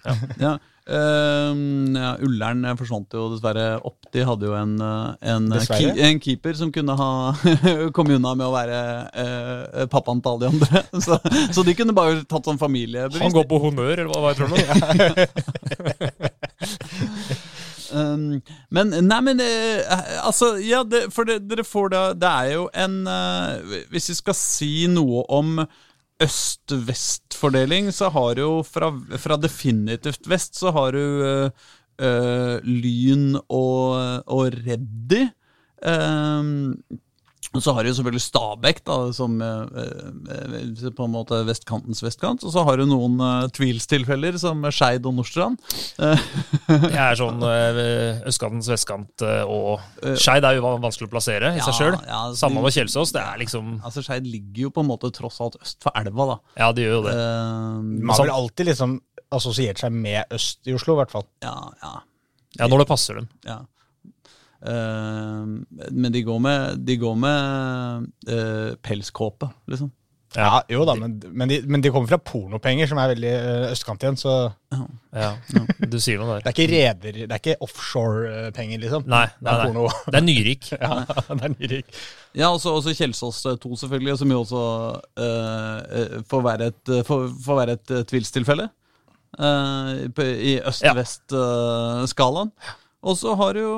ja. 0.41 0.57
Ehm, 0.91 1.95
ja, 1.95 2.17
Ullern 2.27 2.65
forsvant 2.79 3.13
jo 3.15 3.29
dessverre 3.31 3.79
opp. 3.87 3.99
De 4.13 4.25
hadde 4.27 4.47
jo 4.49 4.55
en, 4.59 4.81
eh, 4.83 5.15
en, 5.31 5.51
Dessverre? 5.53 5.93
ki, 5.95 6.01
en 6.09 6.19
keeper 6.21 6.55
som 6.59 6.73
kunne 6.75 6.95
ha 6.99 7.11
kommet 7.97 8.17
unna 8.19 8.33
med 8.35 8.47
å 8.49 8.53
være 8.53 8.79
uh, 9.15 9.87
pappaen 9.93 10.21
til 10.23 10.31
alle 10.33 10.43
de 10.43 10.49
andre. 10.51 10.83
Så, 11.07 11.15
så 11.55 11.61
de 11.67 11.75
kunne 11.75 11.97
bare 11.97 12.25
tatt 12.29 12.45
sånn 12.47 12.59
familiebevis. 12.61 13.23
Han 13.23 13.33
går 13.35 13.47
på 13.51 13.59
honnør, 13.63 13.97
eller 14.05 14.13
hva, 14.13 14.21
hva 14.23 14.31
jeg 14.33 14.39
tror 14.43 14.51
du? 14.53 14.57
Um, 17.93 18.41
men 18.73 18.89
nei, 19.05 19.21
men 19.21 19.37
uh, 19.43 20.25
altså 20.25 20.57
Ja, 20.65 20.81
det, 20.81 21.13
for 21.13 21.29
det, 21.29 21.45
dere 21.45 21.61
får 21.61 21.93
da 21.93 22.17
Det 22.17 22.31
er 22.31 22.49
jo 22.55 22.73
en 22.73 23.05
uh, 23.05 23.61
Hvis 23.93 24.09
vi 24.09 24.15
skal 24.17 24.33
si 24.39 24.89
noe 24.89 25.29
om 25.29 25.61
øst-vest-fordeling, 26.23 27.93
så 27.95 28.11
har 28.15 28.41
jo 28.41 28.63
fra, 28.67 28.91
fra 29.19 29.39
definitivt 29.41 30.29
vest 30.31 30.59
så 30.59 30.73
har 30.75 30.97
du 30.97 31.05
eh, 32.03 32.57
Lyn 32.65 33.37
og, 33.49 34.23
og 34.27 34.59
Reddy. 34.63 35.27
Um, 35.83 36.79
og 37.55 37.61
så 37.61 37.73
har 37.77 37.85
du 37.85 37.91
selvfølgelig 37.93 38.23
Stabæk, 38.25 38.79
da, 38.89 38.95
som 39.13 39.35
eh, 39.45 39.83
eh, 40.33 40.91
på 40.97 41.05
en 41.05 41.13
måte 41.13 41.39
vestkantens 41.45 42.01
vestkant. 42.03 42.45
Og 42.49 42.53
så 42.55 42.63
har 42.65 42.81
du 42.81 42.87
noen 42.89 43.19
eh, 43.21 43.49
tvilstilfeller, 43.53 44.39
som 44.41 44.63
Skeid 44.73 45.05
og 45.09 45.15
Nordstrand. 45.19 45.59
Eh, 46.01 46.23
Jeg 46.69 46.97
er 46.97 47.19
sånn 47.21 47.43
eh, 47.45 48.23
østkantens 48.31 48.71
vestkant, 48.73 49.25
eh, 49.27 49.43
og 49.45 49.81
Skeid 50.17 50.47
er 50.49 50.57
jo 50.57 50.65
vanskelig 50.83 51.11
å 51.11 51.13
plassere 51.13 51.53
i 51.53 51.61
Ja, 51.61 51.67
seg 51.69 51.77
sjøl. 51.81 51.99
ja, 52.09 52.23
Samme 52.41 52.63
med 52.65 52.73
Kjelsås. 52.73 53.13
Det 53.13 53.21
er 53.23 53.41
liksom 53.45 53.75
Altså 53.85 54.03
Skeid 54.07 54.27
ligger 54.27 54.69
jo 54.69 54.71
på 54.73 54.81
en 54.85 54.89
måte 54.89 55.13
tross 55.13 55.37
alt 55.45 55.59
øst 55.61 55.83
for 55.85 55.93
elva, 55.99 56.27
da. 56.33 56.39
Ja, 56.63 56.71
det 56.73 56.87
gjør 56.89 56.97
jo 57.01 57.03
det. 57.09 57.17
Eh, 57.19 57.83
Man 58.09 58.15
har 58.17 58.25
vel 58.25 58.35
alltid 58.39 58.71
liksom 58.73 58.97
assosiert 59.33 59.81
seg 59.81 59.93
med 59.93 60.25
øst 60.33 60.65
i 60.69 60.75
Oslo, 60.77 60.97
i 60.97 61.03
hvert 61.03 61.13
fall. 61.13 61.29
ja, 61.45 61.53
ja, 61.83 61.93
Ja, 62.61 62.67
når 62.69 62.83
det 62.83 62.89
passer 62.91 63.17
dem. 63.21 63.29
ja. 63.49 63.61
Eh, 64.63 65.89
men 65.91 66.13
de 66.15 66.23
går 66.27 66.39
med, 66.43 66.85
de 66.87 66.97
går 67.01 67.19
med 67.19 68.07
eh, 68.29 68.71
pelskåpe, 68.83 69.51
liksom. 69.71 69.91
Ja, 70.33 70.63
jo 70.71 70.85
da, 70.89 70.95
men, 70.97 71.19
men, 71.37 71.51
de, 71.51 71.59
men 71.69 71.83
de 71.85 71.91
kommer 71.93 72.09
fra 72.09 72.19
pornopenger, 72.25 72.89
som 72.89 73.01
er 73.03 73.11
veldig 73.13 73.33
eh, 73.37 73.67
østkant 73.73 74.05
igjen. 74.05 74.17
Så 74.17 74.33
Ja, 75.13 75.35
Du 75.93 75.99
sier 76.01 76.23
noe 76.23 76.39
det 76.41 76.49
er 76.49 76.55
ikke 76.55 76.69
reder, 76.71 77.19
det 77.19 77.29
er 77.29 77.41
ikke 77.41 77.59
offshore-penger, 77.67 78.81
liksom. 78.81 79.05
Nei, 79.13 79.27
det 79.37 79.45
nei, 79.45 79.57
nei. 79.61 79.67
porno. 79.69 79.89
Det 80.07 80.21
er 80.21 80.25
nyrik. 80.25 80.71
ja, 80.81 80.93
det 81.29 81.37
er 81.37 81.57
nyrik. 81.59 81.97
Ja, 82.33 82.49
også, 82.49 82.73
også 82.79 82.95
Kjelsås 82.97 83.43
2, 83.45 83.75
selvfølgelig, 83.85 84.19
som 84.23 84.33
jo 84.33 84.41
også 84.41 84.63
uh, 85.21 85.81
eh, 86.01 86.21
får 86.31 86.47
være 86.49 86.71
et, 86.73 86.95
får, 87.09 87.27
får 87.45 87.61
være 87.61 87.77
et 87.77 87.97
eh, 87.99 88.07
tvilstilfelle. 88.09 88.71
Uh, 89.37 90.09
I 90.17 90.59
øst-vest-skalaen. 90.65 92.57
Og 93.03 93.17
så 93.19 93.33
har 93.39 93.59
jo, 93.59 93.71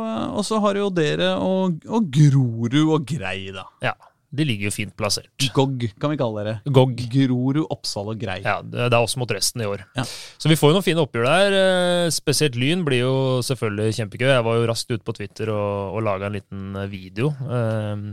har 0.65 0.81
jo 0.81 0.91
dere 0.93 1.31
og, 1.41 1.79
og 1.89 2.11
Grorud 2.13 2.75
og 2.85 3.07
Grei, 3.09 3.49
da. 3.55 3.65
Ja, 3.85 3.95
De 4.35 4.45
ligger 4.45 4.67
jo 4.69 4.75
fint 4.75 4.93
plassert. 4.99 5.31
GOG, 5.55 5.87
kan 6.03 6.11
vi 6.13 6.19
kalle 6.21 6.43
dere. 6.43 6.55
Gogg. 6.67 6.99
Grorud, 7.13 7.63
Oppsal 7.71 8.11
og 8.13 8.19
Grei. 8.21 8.41
Ja, 8.45 8.59
det 8.67 8.89
er 8.91 8.97
oss 8.99 9.15
mot 9.21 9.31
resten 9.31 9.63
i 9.63 9.69
år. 9.71 9.85
Ja. 9.97 10.05
Så 10.05 10.51
vi 10.51 10.59
får 10.59 10.73
jo 10.73 10.77
noen 10.77 10.85
fine 10.87 11.05
oppgjør 11.05 11.29
der. 11.29 11.57
eh, 11.61 12.11
Spesielt 12.13 12.59
Lyn 12.59 12.83
blir 12.85 13.05
jo 13.05 13.15
selvfølgelig 13.47 13.97
kjempegøy. 14.01 14.29
Jeg 14.33 14.47
var 14.49 14.59
jo 14.59 14.69
raskt 14.69 14.91
ute 14.91 15.05
på 15.07 15.15
Twitter 15.17 15.55
og, 15.55 15.95
og 15.95 16.05
laga 16.05 16.29
en 16.29 16.37
liten 16.37 16.77
eh, 16.83 16.91
video 16.91 17.31
eh, 17.47 18.05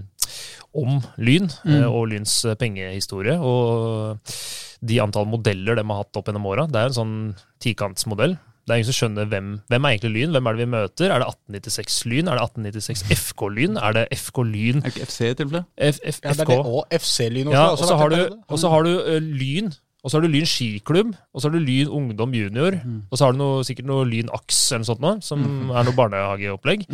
om 0.77 1.01
Lyn 1.19 1.49
mm. 1.65 1.81
og 1.89 2.05
Lyns 2.13 2.37
eh, 2.45 2.55
pengehistorie. 2.55 3.35
Og 3.41 4.37
de 4.81 5.01
antall 5.03 5.27
modeller 5.29 5.75
de 5.77 5.83
har 5.89 6.05
hatt 6.05 6.21
opp 6.21 6.29
gjennom 6.31 6.47
åra. 6.53 6.69
Det 6.69 6.79
er 6.79 6.93
en 6.93 7.00
sånn 7.01 7.17
tikantsmodell. 7.65 8.38
Det 8.71 8.77
er 8.77 8.79
ingen 8.79 8.87
som 8.93 8.95
skjønner 9.01 9.27
hvem, 9.27 9.47
hvem 9.67 9.83
er 9.89 9.97
egentlig 9.97 10.13
Lyn. 10.15 10.31
Hvem 10.37 10.47
er 10.47 10.55
det 10.55 10.63
vi 10.63 10.69
møter? 10.71 11.11
Er 11.11 11.19
det 11.19 11.27
1896 11.27 11.97
Lyn? 12.07 12.29
Er 12.31 12.39
det 12.39 12.47
1896 12.47 13.03
FK 13.19 13.47
Lyn? 13.51 13.75
Er 13.83 13.97
det 13.97 14.07
FK 14.15 14.43
Lyn 14.47 14.79
Er 14.79 14.87
det 14.87 14.93
ikke 14.95 15.07
FC 15.11 15.19
i 15.27 15.35
tilfelle? 15.41 15.65
F, 15.75 15.99
F, 16.07 16.21
Ja, 16.23 16.31
det 16.31 16.39
er 16.39 16.45
FK? 16.45 16.51
det. 16.55 16.59
Og 16.71 16.97
FC-Lyn 17.01 17.51
også. 17.51 17.57
Ja, 17.59 17.65
og 17.67 17.81
så 17.81 17.89
vært 17.91 17.99
har 17.99 18.59
så 18.61 18.69
har 18.71 18.87
du 18.87 18.93
eh, 18.95 19.19
Lyn, 19.19 19.73
og 20.01 20.09
så 20.09 20.17
har 20.17 20.23
du 20.23 20.31
Lyn 20.33 20.47
skiklubb, 20.49 21.11
og 21.33 21.41
så 21.43 21.49
har 21.49 21.53
du 21.53 21.59
Lyn 21.67 21.91
ungdom 21.99 22.31
junior, 22.33 22.73
og 23.11 23.19
så 23.19 23.27
har 23.27 23.35
du 23.35 23.37
noe, 23.43 23.59
sikkert 23.67 23.85
noe 23.91 24.07
Lyn 24.07 24.31
aks 24.33 24.61
eller 24.71 24.81
noe 24.81 24.89
sånt 24.89 25.03
nå, 25.03 25.11
som 25.27 25.43
er 25.75 25.85
noe 25.85 25.97
barnehageopplegg. 25.99 26.87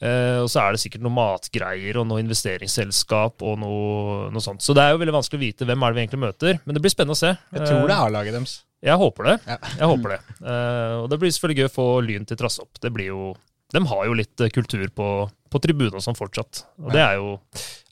Eh, 0.00 0.38
og 0.40 0.48
så 0.48 0.62
er 0.62 0.72
det 0.72 0.80
sikkert 0.86 1.02
noe 1.04 1.12
matgreier 1.18 1.98
og 2.00 2.06
noe 2.08 2.22
investeringsselskap 2.22 3.42
og 3.44 3.58
noe, 3.60 4.30
noe 4.32 4.44
sånt. 4.44 4.62
Så 4.64 4.72
det 4.76 4.86
er 4.86 4.94
jo 4.94 5.02
veldig 5.02 5.16
vanskelig 5.18 5.40
å 5.40 5.44
vite 5.44 5.68
hvem 5.68 5.82
er 5.84 5.92
det 5.92 5.98
vi 5.98 6.04
egentlig 6.06 6.22
møter, 6.24 6.62
men 6.64 6.78
det 6.78 6.84
blir 6.86 6.94
spennende 6.94 7.18
å 7.18 7.20
se. 7.20 7.34
Jeg 7.52 7.66
tror 7.68 7.84
det 7.90 7.96
er 7.96 8.06
A-laget 8.06 8.38
deres. 8.38 8.56
Jeg 8.84 9.00
håper 9.00 9.30
det. 9.30 9.36
Ja. 9.48 9.56
Jeg 9.80 9.88
håper 9.88 10.12
det. 10.14 10.20
Uh, 10.42 10.94
og 11.02 11.06
det 11.10 11.18
blir 11.22 11.32
selvfølgelig 11.32 11.64
gøy 11.64 11.68
å 11.70 11.74
få 11.74 11.86
Lyn 12.04 12.26
til 12.28 12.38
trass 12.38 12.58
opp. 12.62 12.76
Det 12.82 12.92
blir 12.92 13.08
jo 13.08 13.30
De 13.72 13.80
har 13.90 14.02
jo 14.06 14.14
litt 14.14 14.40
eh, 14.44 14.50
kultur 14.54 14.84
på, 14.94 15.06
på 15.50 15.60
tribunen 15.64 16.02
sånn 16.04 16.14
fortsatt. 16.14 16.60
Og 16.84 16.92
det 16.94 17.00
er 17.02 17.16
jo, 17.18 17.32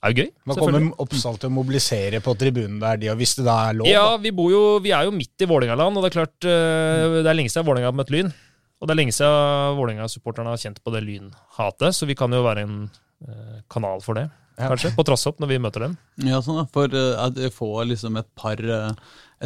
er 0.05 0.13
jo 0.13 0.21
gøy. 0.23 0.29
Man 0.47 0.59
kommer 0.61 0.85
Oppsal 1.03 1.35
til 1.41 1.49
å 1.49 1.55
mobilisere 1.57 2.21
på 2.23 2.35
tribunen 2.39 2.77
der, 2.79 3.01
de, 3.01 3.09
og 3.11 3.19
hvis 3.19 3.35
det 3.39 3.43
da 3.49 3.57
er 3.71 3.79
lov. 3.81 3.89
Ja, 3.89 4.05
vi, 4.21 4.31
bor 4.31 4.53
jo, 4.53 4.61
vi 4.85 4.93
er 4.95 5.09
jo 5.09 5.11
midt 5.15 5.43
i 5.43 5.49
Vålerengaland, 5.49 5.97
og 5.99 6.05
det 6.05 6.13
er 6.13 6.15
klart 6.15 6.47
uh, 6.47 7.17
det 7.19 7.27
er 7.27 7.35
lenge 7.35 7.51
siden 7.51 7.67
Vålerenga 7.67 7.91
har 7.91 7.97
møtt 7.99 8.13
Lyn. 8.15 8.31
Og 8.79 8.87
det 8.87 8.95
er 8.95 9.01
lenge 9.01 9.17
siden 9.17 9.75
Vålerenga-supporterne 9.81 10.53
har 10.53 10.63
kjent 10.63 10.79
på 10.85 10.95
det 10.95 11.03
lynhatet, 11.09 11.97
så 11.97 12.07
vi 12.07 12.15
kan 12.15 12.31
jo 12.31 12.45
være 12.45 12.63
en 12.69 12.79
uh, 13.27 13.59
kanal 13.71 13.99
for 14.05 14.21
det, 14.21 14.29
Ja. 14.55 14.69
kanskje. 14.71 14.93
På 14.95 15.03
trass 15.03 15.27
opp 15.27 15.43
når 15.43 15.51
vi 15.51 15.59
møter 15.67 15.89
dem. 15.89 15.99
Ja, 16.23 16.39
sånn 16.45 16.61
da. 16.61 16.69
For 16.71 16.87
at 16.87 17.35
jeg 17.35 17.51
får 17.51 17.89
liksom 17.91 18.15
et 18.21 18.31
par 18.39 18.63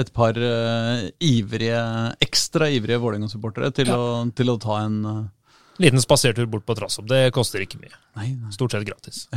et 0.01 0.09
par 0.15 0.37
uh, 0.39 1.07
ivrige, 1.23 1.81
ekstra 2.23 2.69
ivrige 2.73 2.99
Vålerenga-supportere 3.03 3.71
til, 3.75 3.91
å- 3.93 4.29
til 4.35 4.51
å 4.53 4.57
ta 4.61 4.79
en, 4.85 4.97
uh... 5.05 5.19
Liten 5.79 6.01
spasertur 6.03 6.43
bort 6.51 6.65
på 6.67 6.75
Trasshopp. 6.75 7.05
Det 7.07 7.29
koster 7.31 7.61
ikke 7.63 7.77
mye. 7.79 7.93
Nei, 8.19 8.33
nei. 8.35 8.49
Stort 8.51 8.73
sett 8.75 8.83
gratis. 8.87 9.27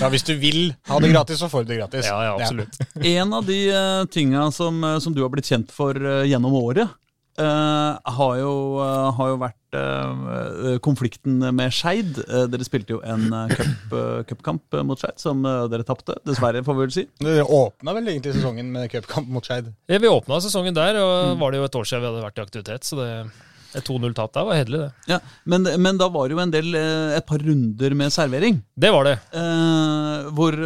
Ja, 0.00 0.08
hvis 0.12 0.22
du 0.26 0.34
vil 0.38 0.74
ha 0.90 0.98
det 1.00 1.08
gratis, 1.10 1.38
så 1.40 1.48
får 1.50 1.64
du 1.64 1.70
det 1.72 1.78
gratis. 1.80 2.06
Ja, 2.06 2.18
ja, 2.26 2.32
absolutt. 2.36 2.76
En 3.00 3.32
av 3.34 3.46
de 3.48 3.56
uh, 3.72 4.02
tinga 4.12 4.44
som, 4.54 4.82
som 5.02 5.14
du 5.16 5.22
har 5.24 5.30
blitt 5.32 5.48
kjent 5.48 5.72
for 5.74 5.96
uh, 5.96 6.20
gjennom 6.28 6.54
året, 6.58 6.92
eh, 7.42 8.12
har, 8.18 8.34
jo, 8.40 8.52
uh, 8.80 9.08
har 9.16 9.30
jo 9.32 9.38
vært 9.40 9.78
uh, 9.78 10.76
konflikten 10.84 11.40
med 11.56 11.74
Skeid. 11.74 12.20
Dere 12.52 12.66
spilte 12.66 12.96
jo 12.96 13.00
en 13.06 13.26
uh, 13.32 13.46
cup, 13.52 13.96
cupkamp 14.30 14.78
mot 14.88 15.00
Skeid 15.00 15.20
som 15.22 15.42
dere 15.44 15.86
tapte. 15.86 16.18
Dessverre, 16.26 16.64
får 16.66 16.78
vi 16.78 16.86
vel 16.86 16.94
si. 16.94 17.06
Dere 17.22 17.44
åpna 17.44 17.96
vel 17.96 18.12
egentlig 18.14 18.36
sesongen 18.36 18.70
med 18.74 18.90
cupkamp 18.92 19.28
mot 19.32 19.46
Skeid. 19.46 19.72
Ja, 19.90 20.00
vi 20.02 20.12
åpna 20.12 20.40
sesongen 20.44 20.76
der, 20.76 21.00
og 21.02 21.36
var 21.42 21.52
det 21.52 21.62
jo 21.62 21.68
et 21.68 21.82
år 21.82 21.90
siden 21.90 22.04
vi 22.04 22.10
hadde 22.12 22.24
vært 22.28 22.40
i 22.40 22.46
aktivitet, 22.46 22.88
så 22.88 23.00
det 23.02 23.10
et 23.76 23.84
2-0-tap 23.84 24.32
der 24.32 24.46
var 24.46 24.56
hederlig, 24.56 24.78
det. 24.86 25.10
Ja, 25.10 25.18
men, 25.50 25.66
men 25.82 25.98
da 26.00 26.08
var 26.12 26.28
det 26.28 26.36
jo 26.36 26.42
en 26.42 26.52
del, 26.54 26.70
et 26.76 27.26
par 27.28 27.42
runder 27.44 27.96
med 27.98 28.14
servering. 28.14 28.60
Det 28.72 28.92
var 28.94 29.04
det. 29.08 29.16
Eh, 29.36 30.30
hvor, 30.36 30.56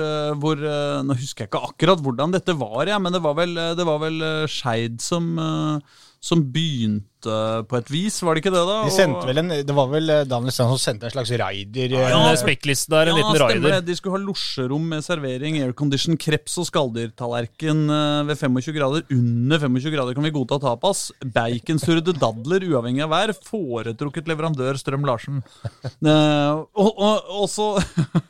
hvor 0.42 0.62
Nå 1.06 1.16
husker 1.18 1.44
jeg 1.44 1.50
ikke 1.50 1.64
akkurat 1.70 2.04
hvordan 2.04 2.36
dette 2.36 2.54
var, 2.60 2.84
ja, 2.90 3.00
men 3.02 3.16
det 3.16 3.22
var 3.24 3.34
vel, 3.38 3.56
det 3.78 3.88
var 3.88 3.98
vel 4.04 4.22
Skeid 4.50 5.00
som, 5.02 5.32
eh, 5.42 6.06
som 6.20 6.52
begynte 6.52 7.09
på 7.24 7.78
et 7.78 7.90
vis, 7.92 8.16
var 8.24 8.36
det 8.36 8.42
ikke 8.44 8.52
det? 8.54 8.62
da? 8.68 8.76
De 8.86 8.92
sendte 8.94 9.26
vel 9.28 9.40
en, 9.42 9.52
det 9.66 9.74
var 9.76 9.88
vel 9.92 10.12
eh, 10.12 10.22
Daniel 10.28 10.54
Strand 10.54 10.72
som 10.74 10.80
sendte 10.80 11.08
en 11.08 11.14
slags 11.14 11.32
raider. 11.40 11.94
Ja, 11.96 12.20
En 12.30 12.38
spekkliste 12.40 12.92
der, 12.92 13.10
en 13.10 13.18
ja, 13.18 13.20
liten 13.20 13.36
stemmer 13.36 13.54
raider. 13.56 13.76
det. 13.78 13.88
De 13.90 13.96
skulle 13.98 14.16
ha 14.16 14.22
losjerom 14.22 14.86
med 14.92 15.04
servering, 15.06 15.58
aircondition, 15.64 16.18
kreps 16.20 16.56
og 16.62 16.68
skalldyrtallerken 16.70 17.82
eh, 17.96 18.22
ved 18.30 18.40
25 18.40 18.76
grader. 18.76 19.04
Under 19.14 19.62
25 19.66 19.94
grader 19.96 20.16
kan 20.18 20.26
vi 20.26 20.32
godta 20.34 20.60
tapas. 20.62 21.04
Baconsurrede 21.36 22.14
dadler, 22.20 22.66
uavhengig 22.70 23.04
av 23.06 23.12
vær. 23.14 23.34
Foretrukket 23.50 24.30
leverandør 24.30 24.78
Strøm 24.80 25.06
Larsen. 25.08 25.42
Eh, 25.84 26.64
og, 26.80 26.90
og, 26.90 27.30
og, 27.42 27.46
så, 27.50 27.68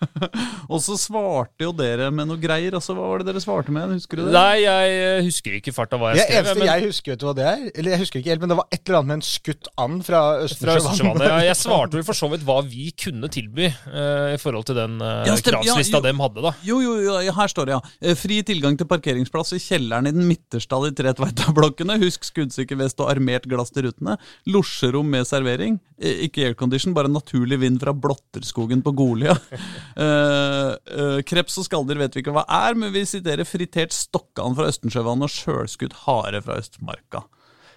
og 0.72 0.80
så 0.82 0.98
svarte 1.00 1.66
jo 1.66 1.72
dere 1.76 2.10
med 2.14 2.30
noe 2.30 2.40
greier. 2.40 2.74
Altså, 2.78 2.96
hva 2.96 3.08
var 3.12 3.22
det 3.22 3.30
dere 3.30 3.44
svarte 3.44 3.74
med? 3.74 3.94
Husker 3.94 4.20
du 4.20 4.26
det? 4.26 4.34
Nei, 4.36 4.62
jeg 4.64 4.98
eh, 5.00 5.22
husker 5.26 5.58
ikke 5.60 5.74
farta 5.76 6.00
hva 6.00 6.14
jeg 6.14 6.26
skrev. 6.26 6.40
eneste 6.40 6.58
men 6.60 6.70
jeg 6.72 6.88
husker, 6.90 7.14
vet 7.14 7.22
du 7.22 7.28
hva 7.28 7.36
det 7.38 7.46
er? 7.50 7.66
Eller 7.74 7.94
jeg 7.94 8.04
husker 8.04 8.22
ikke 8.22 8.34
helt, 8.34 8.44
men 8.44 8.52
det 8.52 8.58
var 8.60 8.68
et 8.74 8.79
eller 8.88 9.00
annet 9.00 9.10
med 9.10 9.18
en 9.18 9.26
skutt 9.26 9.68
and 9.80 10.04
fra 10.06 10.20
Østersjøvannet. 10.44 11.26
Ja, 11.26 11.38
jeg 11.44 11.58
svarte 11.58 11.98
vel 11.98 12.06
for 12.06 12.16
så 12.16 12.30
vidt 12.32 12.44
hva 12.46 12.60
vi 12.66 12.88
kunne 12.96 13.30
tilby 13.32 13.68
uh, 13.68 14.30
i 14.34 14.38
forhold 14.40 14.68
til 14.70 14.78
den 14.78 14.98
uh, 15.02 15.26
Ja, 15.28 15.36
kravslista 15.36 15.98
Ja, 16.00 16.04
dem 16.08 16.22
hadde, 16.22 16.44
da. 16.44 16.54
Jo, 16.66 16.80
jo, 16.84 16.96
jo, 17.04 17.16
her 17.36 17.52
står 17.52 17.68
det, 17.68 17.76
ja. 17.76 17.94
Eh, 18.00 18.16
Fri 18.18 18.40
tilgang 18.46 18.78
til 18.80 18.88
parkeringsplass 18.90 19.54
i 19.56 19.60
kjelleren 19.62 20.08
i 20.10 20.14
den 20.16 20.26
midterste 20.28 20.76
av 20.76 20.86
de 20.86 20.94
tre 20.96 21.14
Tveita-blokkene. 21.16 21.98
Husk 22.04 22.26
skuddsikker 22.28 22.78
vest 22.80 23.00
og 23.02 23.10
armert 23.12 23.48
glass 23.50 23.74
til 23.74 23.88
rutene. 23.88 24.16
Losjerom 24.50 25.10
med 25.10 25.28
servering. 25.28 25.80
Ikke 26.00 26.46
aircondition, 26.48 26.94
bare 26.96 27.10
naturlig 27.12 27.60
vind 27.60 27.80
fra 27.82 27.92
Blotterskogen 27.92 28.84
på 28.86 28.94
Golia. 28.96 29.36
uh, 29.36 30.72
eh, 31.00 31.18
kreps 31.26 31.58
og 31.60 31.68
skalder 31.68 32.00
vet 32.00 32.16
vi 32.16 32.24
ikke 32.24 32.34
hva 32.34 32.46
er, 32.48 32.78
men 32.78 32.94
vi 32.94 33.04
siterer 33.08 33.48
fritert 33.48 33.94
stokkand 33.96 34.56
fra 34.58 34.70
Østensjøvannet 34.70 35.28
og 35.28 35.34
sjølskutt 35.34 36.00
hare 36.06 36.40
fra 36.44 36.60
Østmarka. 36.62 37.26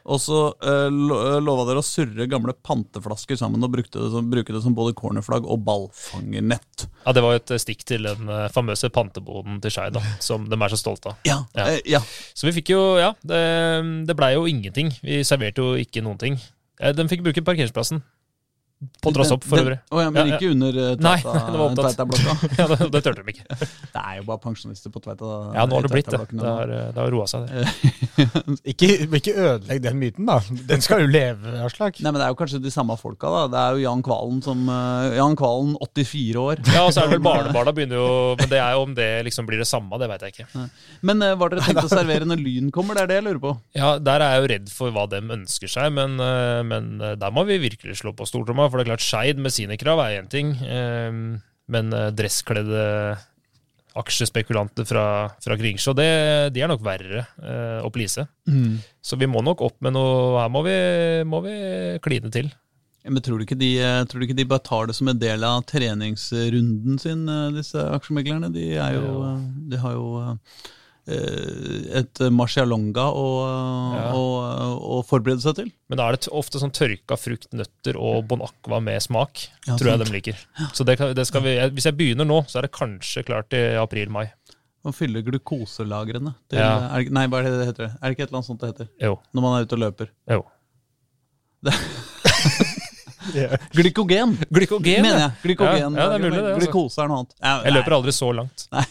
Og 0.04 0.20
så 0.20 0.40
uh, 0.52 0.90
lova 1.40 1.64
dere 1.70 1.80
å 1.80 1.86
surre 1.86 2.26
gamle 2.28 2.52
panteflasker 2.66 3.38
sammen 3.40 3.64
og 3.64 3.72
brukte 3.72 4.02
det 4.02 4.10
som, 4.12 4.26
bruke 4.32 4.52
det 4.52 4.60
som 4.66 4.76
både 4.76 4.96
cornerflagg 5.00 5.46
og 5.48 5.62
ballfangernett. 5.64 6.88
Ja, 7.06 7.14
Det 7.16 7.24
var 7.24 7.36
jo 7.38 7.42
et 7.42 7.54
stikk 7.64 7.86
til 7.88 8.04
den 8.08 8.28
eh, 8.32 8.50
famøse 8.52 8.90
panteboden 8.94 9.62
til 9.64 9.72
Skei, 9.72 9.90
som 10.28 10.50
de 10.50 10.60
er 10.60 10.74
så 10.76 10.80
stolte 10.82 11.14
av. 11.14 11.22
Ja, 11.28 11.38
Ja. 11.56 11.68
eh, 11.72 11.80
ja. 11.96 12.02
Så 12.36 12.48
vi 12.50 12.56
fikk 12.60 12.74
jo, 12.76 12.82
ja, 13.00 13.14
det, 13.24 13.40
det 14.08 14.16
blei 14.20 14.34
jo 14.36 14.44
ingenting. 14.50 14.92
Vi 15.04 15.22
serverte 15.28 15.64
jo 15.64 15.78
ikke 15.80 16.04
noen 16.04 16.20
ting. 16.20 16.40
Eh, 16.80 16.92
De 16.96 17.08
fikk 17.08 17.24
bruke 17.24 17.44
parkeringsplassen. 17.46 18.04
På 19.04 19.12
Drosshopp, 19.16 19.46
for 19.48 19.62
øvrig. 19.62 19.78
Å 19.90 20.02
ja, 20.04 20.10
men 20.14 20.20
Ja, 20.20 20.34
ja. 20.34 20.38
ikke 20.38 20.52
under 20.54 20.78
det 20.80 20.98
var 21.04 21.66
opptatt. 21.68 21.98
Tveita-blokka. 21.98 22.36
Ja, 22.60 22.68
det, 22.70 22.88
det 22.94 23.02
tørte 23.06 23.24
de 23.24 23.34
ikke. 23.34 23.58
Det 23.94 24.02
er 24.02 24.18
jo 24.20 24.24
bare 24.28 24.42
pensjonister 24.44 24.94
på 24.94 25.02
Tveita. 25.04 25.30
Ja, 25.54 25.66
nå 25.70 25.78
har 25.78 25.86
det 25.86 25.92
blitt 25.94 26.10
det. 26.10 26.20
Det 26.32 26.48
har, 26.48 26.72
det 26.96 27.00
har 27.00 27.12
roa 27.14 27.28
seg, 27.30 27.46
det. 27.50 28.54
Ikke, 28.74 28.90
ikke 29.20 29.34
ødelegg 29.34 29.82
den 29.84 30.00
myten, 30.00 30.28
da. 30.30 30.40
Den 30.70 30.84
skal 30.86 31.04
jo 31.04 31.10
leve, 31.12 31.54
Aslak. 31.66 32.00
Nei, 32.02 32.10
men 32.12 32.20
Det 32.22 32.28
er 32.28 32.34
jo 32.34 32.40
kanskje 32.40 32.62
de 32.64 32.74
samme 32.74 32.98
folka. 33.00 33.30
da 33.34 33.44
Det 33.54 33.62
er 33.62 33.78
jo 33.78 33.84
Jan 33.88 34.04
Kvalen 34.06 34.42
som 34.46 34.64
uh, 34.70 35.14
Jan 35.14 35.38
Kvalen, 35.40 35.76
84 35.82 36.42
år. 36.42 36.64
Ja, 36.74 36.86
og 36.88 36.94
så 36.96 37.04
er 37.04 37.12
det 37.12 37.18
vel 37.18 37.26
barnebarna 37.26 37.74
begynner 37.76 38.00
jo 38.02 38.10
Men 38.40 38.50
det 38.52 38.60
er 38.62 38.76
jo 38.78 38.84
om 38.88 38.96
det 38.98 39.10
liksom 39.30 39.48
blir 39.50 39.62
det 39.62 39.70
samme, 39.70 40.00
det 40.02 40.10
veit 40.12 40.26
jeg 40.28 40.36
ikke. 40.38 40.66
Men 41.06 41.22
uh, 41.26 41.34
var 41.40 41.54
dere 41.54 41.66
tenkt 41.68 41.86
å 41.86 41.92
servere 41.92 42.28
når 42.30 42.42
Lyn 42.44 42.72
kommer? 42.74 42.98
Det 42.98 43.06
er 43.06 43.12
det 43.14 43.20
jeg 43.22 43.28
lurer 43.30 43.42
på. 43.44 43.54
Ja, 43.78 43.94
Der 44.00 44.24
er 44.24 44.36
jeg 44.36 44.44
jo 44.44 44.50
redd 44.54 44.72
for 44.74 44.94
hva 44.96 45.06
dem 45.12 45.32
ønsker 45.34 45.70
seg, 45.72 45.90
men, 45.96 46.18
eh, 46.22 46.62
men 46.68 46.90
eh, 47.02 47.16
der 47.20 47.34
må 47.34 47.44
vi 47.48 47.58
virkelig 47.62 47.98
slå 48.02 48.14
på 48.18 48.28
stortromma. 48.30 48.68
For 48.74 48.82
det 48.82 48.88
er 48.88 48.96
klart, 48.96 49.06
Skeid 49.06 49.38
med 49.38 49.54
sine 49.54 49.78
krav 49.78 50.02
er 50.02 50.16
én 50.18 50.32
ting, 50.32 50.56
eh, 50.66 51.14
men 51.74 51.94
eh, 51.94 52.10
dresskledde 52.18 52.82
aksjespekulanter 54.02 54.88
fra, 54.90 55.06
fra 55.38 55.56
Kringsjå, 55.60 55.94
det, 55.94 56.10
de 56.56 56.64
er 56.66 56.72
nok 56.72 56.82
verre 56.82 57.28
eh, 57.38 57.78
å 57.86 57.92
please. 57.94 58.26
Så 59.06 59.20
vi 59.22 59.30
må 59.30 59.44
nok 59.46 59.62
opp 59.62 59.78
med 59.86 59.94
noe 59.94 60.40
Her 60.42 60.50
må 60.50 60.64
vi, 60.66 60.78
må 61.30 61.44
vi 61.46 61.54
kline 62.02 62.34
til. 62.34 62.50
Men 63.06 63.22
tror 63.22 63.38
du, 63.38 63.46
ikke 63.46 63.60
de, 63.60 63.76
eh, 63.84 64.00
tror 64.10 64.24
du 64.24 64.26
ikke 64.26 64.40
de 64.42 64.48
bare 64.50 64.66
tar 64.66 64.90
det 64.90 64.98
som 64.98 65.12
en 65.12 65.22
del 65.22 65.46
av 65.46 65.62
treningsrunden 65.70 66.98
sin, 67.04 67.28
disse 67.54 67.86
aksjemeglerne? 67.94 68.50
De, 68.56 68.72
er 68.82 68.98
jo, 68.98 69.36
de 69.70 69.84
har 69.86 69.94
jo 70.00 70.08
et 71.08 72.20
marcialonga 72.32 73.06
å, 73.12 73.26
Ja. 73.98 74.04
å, 74.16 74.24
å 74.96 75.02
forberede 75.04 75.42
seg 75.44 75.56
til. 75.58 75.72
Men 75.90 75.98
da 76.00 76.08
er 76.08 76.16
det 76.16 76.30
ofte 76.32 76.62
sånn 76.62 76.72
tørka 76.72 77.18
frukt, 77.20 77.50
nøtter 77.52 77.98
og 78.00 78.28
Bon 78.30 78.42
Aqua 78.46 78.80
med 78.80 79.02
smak. 79.04 79.48
Ja, 79.68 79.76
tror 79.76 79.92
jeg 79.94 80.00
de 80.06 80.12
liker. 80.14 80.38
Så 80.74 80.86
det, 80.88 80.96
det 81.18 81.28
vi, 81.44 81.58
hvis 81.76 81.86
jeg 81.90 81.98
begynner 82.00 82.26
nå, 82.30 82.40
så 82.48 82.60
er 82.62 82.68
det 82.70 82.72
kanskje 82.78 83.26
klart 83.28 83.52
i 83.54 83.76
april-mai. 83.82 84.30
Man 84.84 84.94
fyller 84.96 85.22
glukoselagrene. 85.24 86.34
Til, 86.52 86.60
Ja. 86.60 86.90
er 86.96 87.04
det, 87.04 87.12
nei, 87.16 87.28
hva 87.28 87.40
er 87.40 87.44
det 87.48 87.54
det 87.60 87.68
heter? 87.74 87.92
Er 88.02 88.04
det 88.10 88.16
ikke 88.18 88.24
et 88.24 88.30
eller 88.32 88.40
annet 88.42 88.50
sånt 88.52 88.60
det 88.64 88.72
heter? 88.74 88.88
Jo. 89.02 89.14
Når 89.34 89.42
man 89.42 89.54
er 89.60 89.66
ute 89.68 89.76
og 89.78 89.84
løper. 89.86 90.10
jo. 90.30 90.44
Glykogen, 93.74 94.36
Glykogen, 94.52 95.02
mener 95.06 95.20
jeg. 95.20 95.32
Glykogen, 95.44 95.96
Ja, 95.98 96.06
ja, 96.06 96.10
det 96.10 96.18
er 96.18 96.24
mulig 96.24 96.38
det, 96.40 96.44
altså. 96.54 96.60
Glukose 96.68 97.02
er 97.04 97.08
noe 97.12 97.20
annet. 97.24 97.36
Ja, 97.44 97.54
Jeg 97.68 97.74
løper 97.78 97.96
aldri 97.98 98.14
så 98.16 98.30
langt. 98.36 98.66
Nei, 98.74 98.84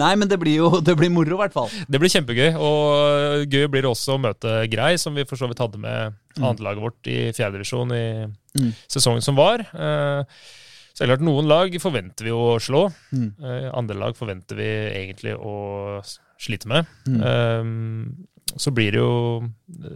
nei, 0.00 0.10
men 0.20 0.28
det 0.30 0.38
blir 0.40 0.56
jo 0.60 0.68
det 0.86 0.94
blir 0.98 1.10
moro, 1.12 1.34
i 1.36 1.40
hvert 1.42 1.54
fall. 1.56 1.68
Det 1.90 1.98
blir 2.00 2.12
kjempegøy, 2.12 2.54
og 2.62 3.46
gøy 3.50 3.66
blir 3.72 3.82
det 3.86 3.90
også 3.90 4.14
å 4.16 4.20
møte 4.22 4.54
Grei, 4.72 4.92
som 5.02 5.14
vi 5.18 5.24
for 5.28 5.36
så 5.40 5.48
vidt 5.50 5.60
hadde 5.62 5.80
med 5.82 6.14
annetlaget 6.40 6.84
vårt 6.84 7.10
i 7.10 7.18
fjerdedivisjon 7.36 7.96
i 7.96 8.04
Mm. 8.50 8.72
sesongen 8.90 9.22
som 9.22 9.36
var. 9.38 9.60
Eh, 9.62 10.24
Så 10.98 11.06
klart, 11.06 11.20
noen 11.22 11.46
lag 11.48 11.70
forventer 11.80 12.26
vi 12.26 12.32
å 12.34 12.58
slå. 12.60 12.80
Mm. 13.14 13.28
Eh, 13.40 13.68
Andre 13.78 13.94
lag 13.96 14.16
forventer 14.18 14.56
vi 14.58 14.66
egentlig 14.90 15.36
å 15.38 16.02
slite 16.36 16.66
med. 16.66 16.84
Mm. 17.06 17.20
Eh, 17.22 17.62
Så 18.58 18.72
blir 18.74 18.94
det 18.94 19.00
jo 19.00 19.44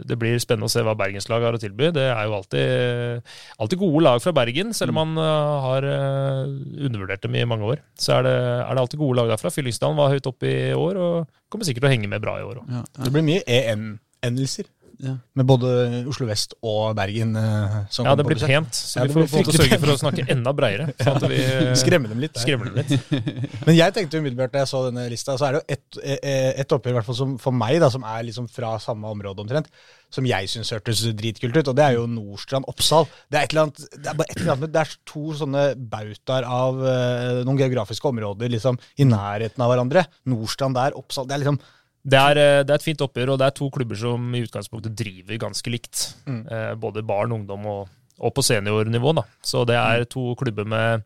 Det 0.07 0.17
blir 0.21 0.39
spennende 0.43 0.69
å 0.69 0.73
se 0.73 0.83
hva 0.85 0.95
bergenslaget 0.99 1.49
har 1.49 1.57
å 1.59 1.61
tilby. 1.63 1.91
Det 1.95 2.05
er 2.11 2.29
jo 2.29 2.37
alltid, 2.37 3.25
alltid 3.59 3.81
gode 3.81 4.05
lag 4.07 4.23
fra 4.23 4.35
Bergen, 4.37 4.73
selv 4.77 4.95
om 4.95 5.01
man 5.01 5.23
eh, 5.23 5.67
har 5.67 5.89
eh, 5.89 6.55
undervurdert 6.87 7.25
dem 7.25 7.35
i 7.41 7.45
mange 7.49 7.69
år. 7.75 7.83
Så 7.99 8.15
er 8.19 8.29
det, 8.29 8.37
er 8.37 8.71
det 8.71 8.85
alltid 8.85 9.03
gode 9.03 9.19
lag 9.21 9.35
derfra. 9.35 9.53
Fyllingsdalen 9.55 9.99
var 9.99 10.15
høyt 10.15 10.31
oppe 10.31 10.51
i 10.51 10.73
år, 10.77 11.01
og 11.01 11.43
kommer 11.53 11.67
sikkert 11.67 11.87
til 11.87 11.91
å 11.91 11.95
henge 11.97 12.11
med 12.11 12.23
bra 12.25 12.39
i 12.41 12.47
år 12.47 12.63
òg. 12.63 12.71
Ja, 12.71 12.85
ja, 12.85 13.05
Det 13.07 13.15
blir 13.15 13.27
mye 13.27 13.45
EN-endelser. 13.59 14.71
Ja. 15.03 15.15
Med 15.35 15.47
både 15.49 16.05
Oslo 16.09 16.27
vest 16.29 16.57
og 16.63 16.95
Bergen. 16.97 17.37
eh, 17.37 17.79
som 17.93 18.09
Ja, 18.09 18.15
det 18.17 18.25
blir 18.27 18.41
pent, 18.41 18.75
så 18.75 19.03
Ja, 19.03 19.07
vi 19.11 19.27
får 19.29 19.45
på 19.51 19.57
sørge 19.59 19.81
for 19.83 19.95
å 19.95 20.01
snakke 20.01 20.27
enda 20.33 20.53
breiere. 20.57 20.91
Sånn 21.01 21.33
eh, 21.35 21.73
Skremme 21.83 22.09
dem 22.09 22.23
litt. 22.23 22.39
Skremme 22.41 22.55
skremmer 22.55 22.71
dem 22.71 22.79
litt. 22.83 23.11
Men 23.67 23.77
jeg 23.77 23.95
tenkte 23.97 24.21
umiddelbart 24.23 24.55
da 24.55 24.63
jeg 24.63 24.71
så 24.71 24.85
denne 24.87 25.07
lista, 25.11 25.37
så 25.39 25.49
er 25.49 25.57
det 25.57 25.61
jo 25.61 25.77
ett 25.77 26.01
et, 26.05 26.25
et 26.65 26.75
oppgjør 26.75 26.95
i 26.95 26.99
hvert 26.99 27.09
fall 27.09 27.19
som, 27.19 27.37
for 27.43 27.57
meg, 27.57 27.79
da, 27.83 27.91
som 27.93 28.05
er 28.07 28.25
liksom 28.29 28.49
fra 28.53 28.75
samme 28.83 29.11
område 29.11 29.45
omtrent, 29.45 29.71
som 30.15 30.27
jeg 30.29 30.51
syns 30.51 30.73
hørtes 30.75 31.05
dritkult 31.19 31.57
ut, 31.59 31.71
og 31.71 31.79
det 31.79 31.85
er 31.85 31.97
jo 31.99 32.07
Nordstrand-Oppsal. 32.11 33.09
Det 33.31 33.39
er 33.39 33.47
et 33.47 33.55
eller 33.55 33.67
annet, 33.67 33.85
det 33.95 34.11
er 34.11 34.19
bare 34.19 34.31
et 34.31 34.43
eller 34.43 34.57
annet 34.57 34.75
det 34.75 34.83
er 34.85 34.97
to 35.11 35.25
sånne 35.39 35.65
bautaer 35.95 36.47
av 36.49 36.83
eh, 36.91 37.41
noen 37.47 37.61
geografiske 37.63 38.11
områder 38.11 38.53
liksom 38.55 38.79
i 39.01 39.09
nærheten 39.09 39.65
av 39.65 39.73
hverandre. 39.73 40.07
Nordstrand 40.31 40.79
der, 40.79 40.99
Oppsal 40.99 41.27
Det 41.29 41.37
er 41.37 41.45
liksom 41.45 41.61
Det 42.05 42.21
er, 42.21 42.37
eh, 42.37 42.63
det 42.65 42.75
er 42.75 42.81
et 42.81 42.85
fint 42.85 43.01
oppgjør, 43.01 43.35
og 43.35 43.41
det 43.41 43.49
er 43.49 43.57
to 43.57 43.71
klubber 43.73 43.97
som 43.97 44.35
i 44.37 44.43
utgangspunktet 44.45 44.97
driver 44.99 45.41
ganske 45.47 45.73
likt. 45.73 46.05
Mm. 46.29 46.43
Eh, 46.45 46.75
både 46.81 47.05
barn, 47.07 47.33
ungdom 47.33 47.65
og, 47.71 47.89
og 48.21 48.35
på 48.37 48.45
seniornivå. 48.45 49.15
Da. 49.17 49.25
Så 49.41 49.65
det 49.69 49.79
er 49.81 50.05
to 50.05 50.35
klubber 50.41 50.69
med 50.69 51.03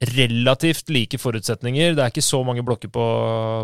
relativt 0.00 0.88
like 0.92 1.18
forutsetninger. 1.20 1.94
Det 1.96 2.04
er 2.04 2.12
ikke 2.12 2.24
så 2.24 2.40
mange 2.44 2.64
blokker 2.64 2.88
på, 2.92 3.06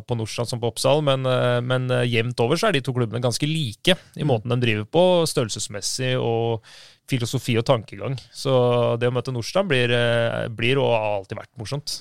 på 0.04 0.16
Nordstrand 0.16 0.50
som 0.50 0.60
på 0.60 0.68
Oppsal, 0.72 1.04
men, 1.04 1.28
eh, 1.28 1.60
men 1.64 1.88
jevnt 2.08 2.40
over 2.44 2.60
så 2.60 2.70
er 2.70 2.76
de 2.76 2.84
to 2.84 2.96
klubbene 2.96 3.24
ganske 3.24 3.48
like 3.48 3.96
i 4.16 4.28
måten 4.28 4.52
de 4.52 4.60
driver 4.64 4.88
på, 4.88 5.06
størrelsesmessig 5.28 6.14
og 6.16 6.64
filosofi 7.10 7.54
og 7.60 7.66
tankegang. 7.68 8.16
Så 8.34 8.52
det 9.00 9.08
å 9.10 9.14
møte 9.14 9.32
Nordstrand 9.34 9.70
blir, 9.70 9.92
eh, 9.94 10.46
blir 10.52 10.80
og 10.82 10.90
har 10.92 11.06
alltid 11.20 11.38
vært 11.38 11.52
morsomt. 11.60 11.94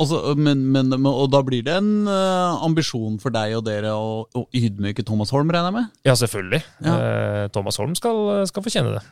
Altså, 0.00 0.34
men, 0.38 0.64
men, 0.74 0.90
men, 0.94 1.06
og 1.10 1.30
da 1.34 1.42
blir 1.46 1.62
det 1.66 1.76
en 1.78 2.08
eh, 2.10 2.64
ambisjon 2.66 3.20
for 3.22 3.34
deg 3.34 3.54
og 3.58 3.66
dere 3.68 3.94
å, 3.94 4.24
å 4.26 4.46
ydmyke 4.56 5.06
Thomas 5.06 5.30
Holm, 5.34 5.52
regner 5.54 5.70
jeg 5.70 5.78
med? 5.78 5.92
Ja, 6.08 6.16
selvfølgelig. 6.18 6.62
Eh, 6.82 7.44
Thomas 7.54 7.78
Holm 7.80 7.94
skal, 7.98 8.24
skal 8.50 8.66
få 8.66 8.74
kjenne 8.74 8.98
det. 8.98 9.04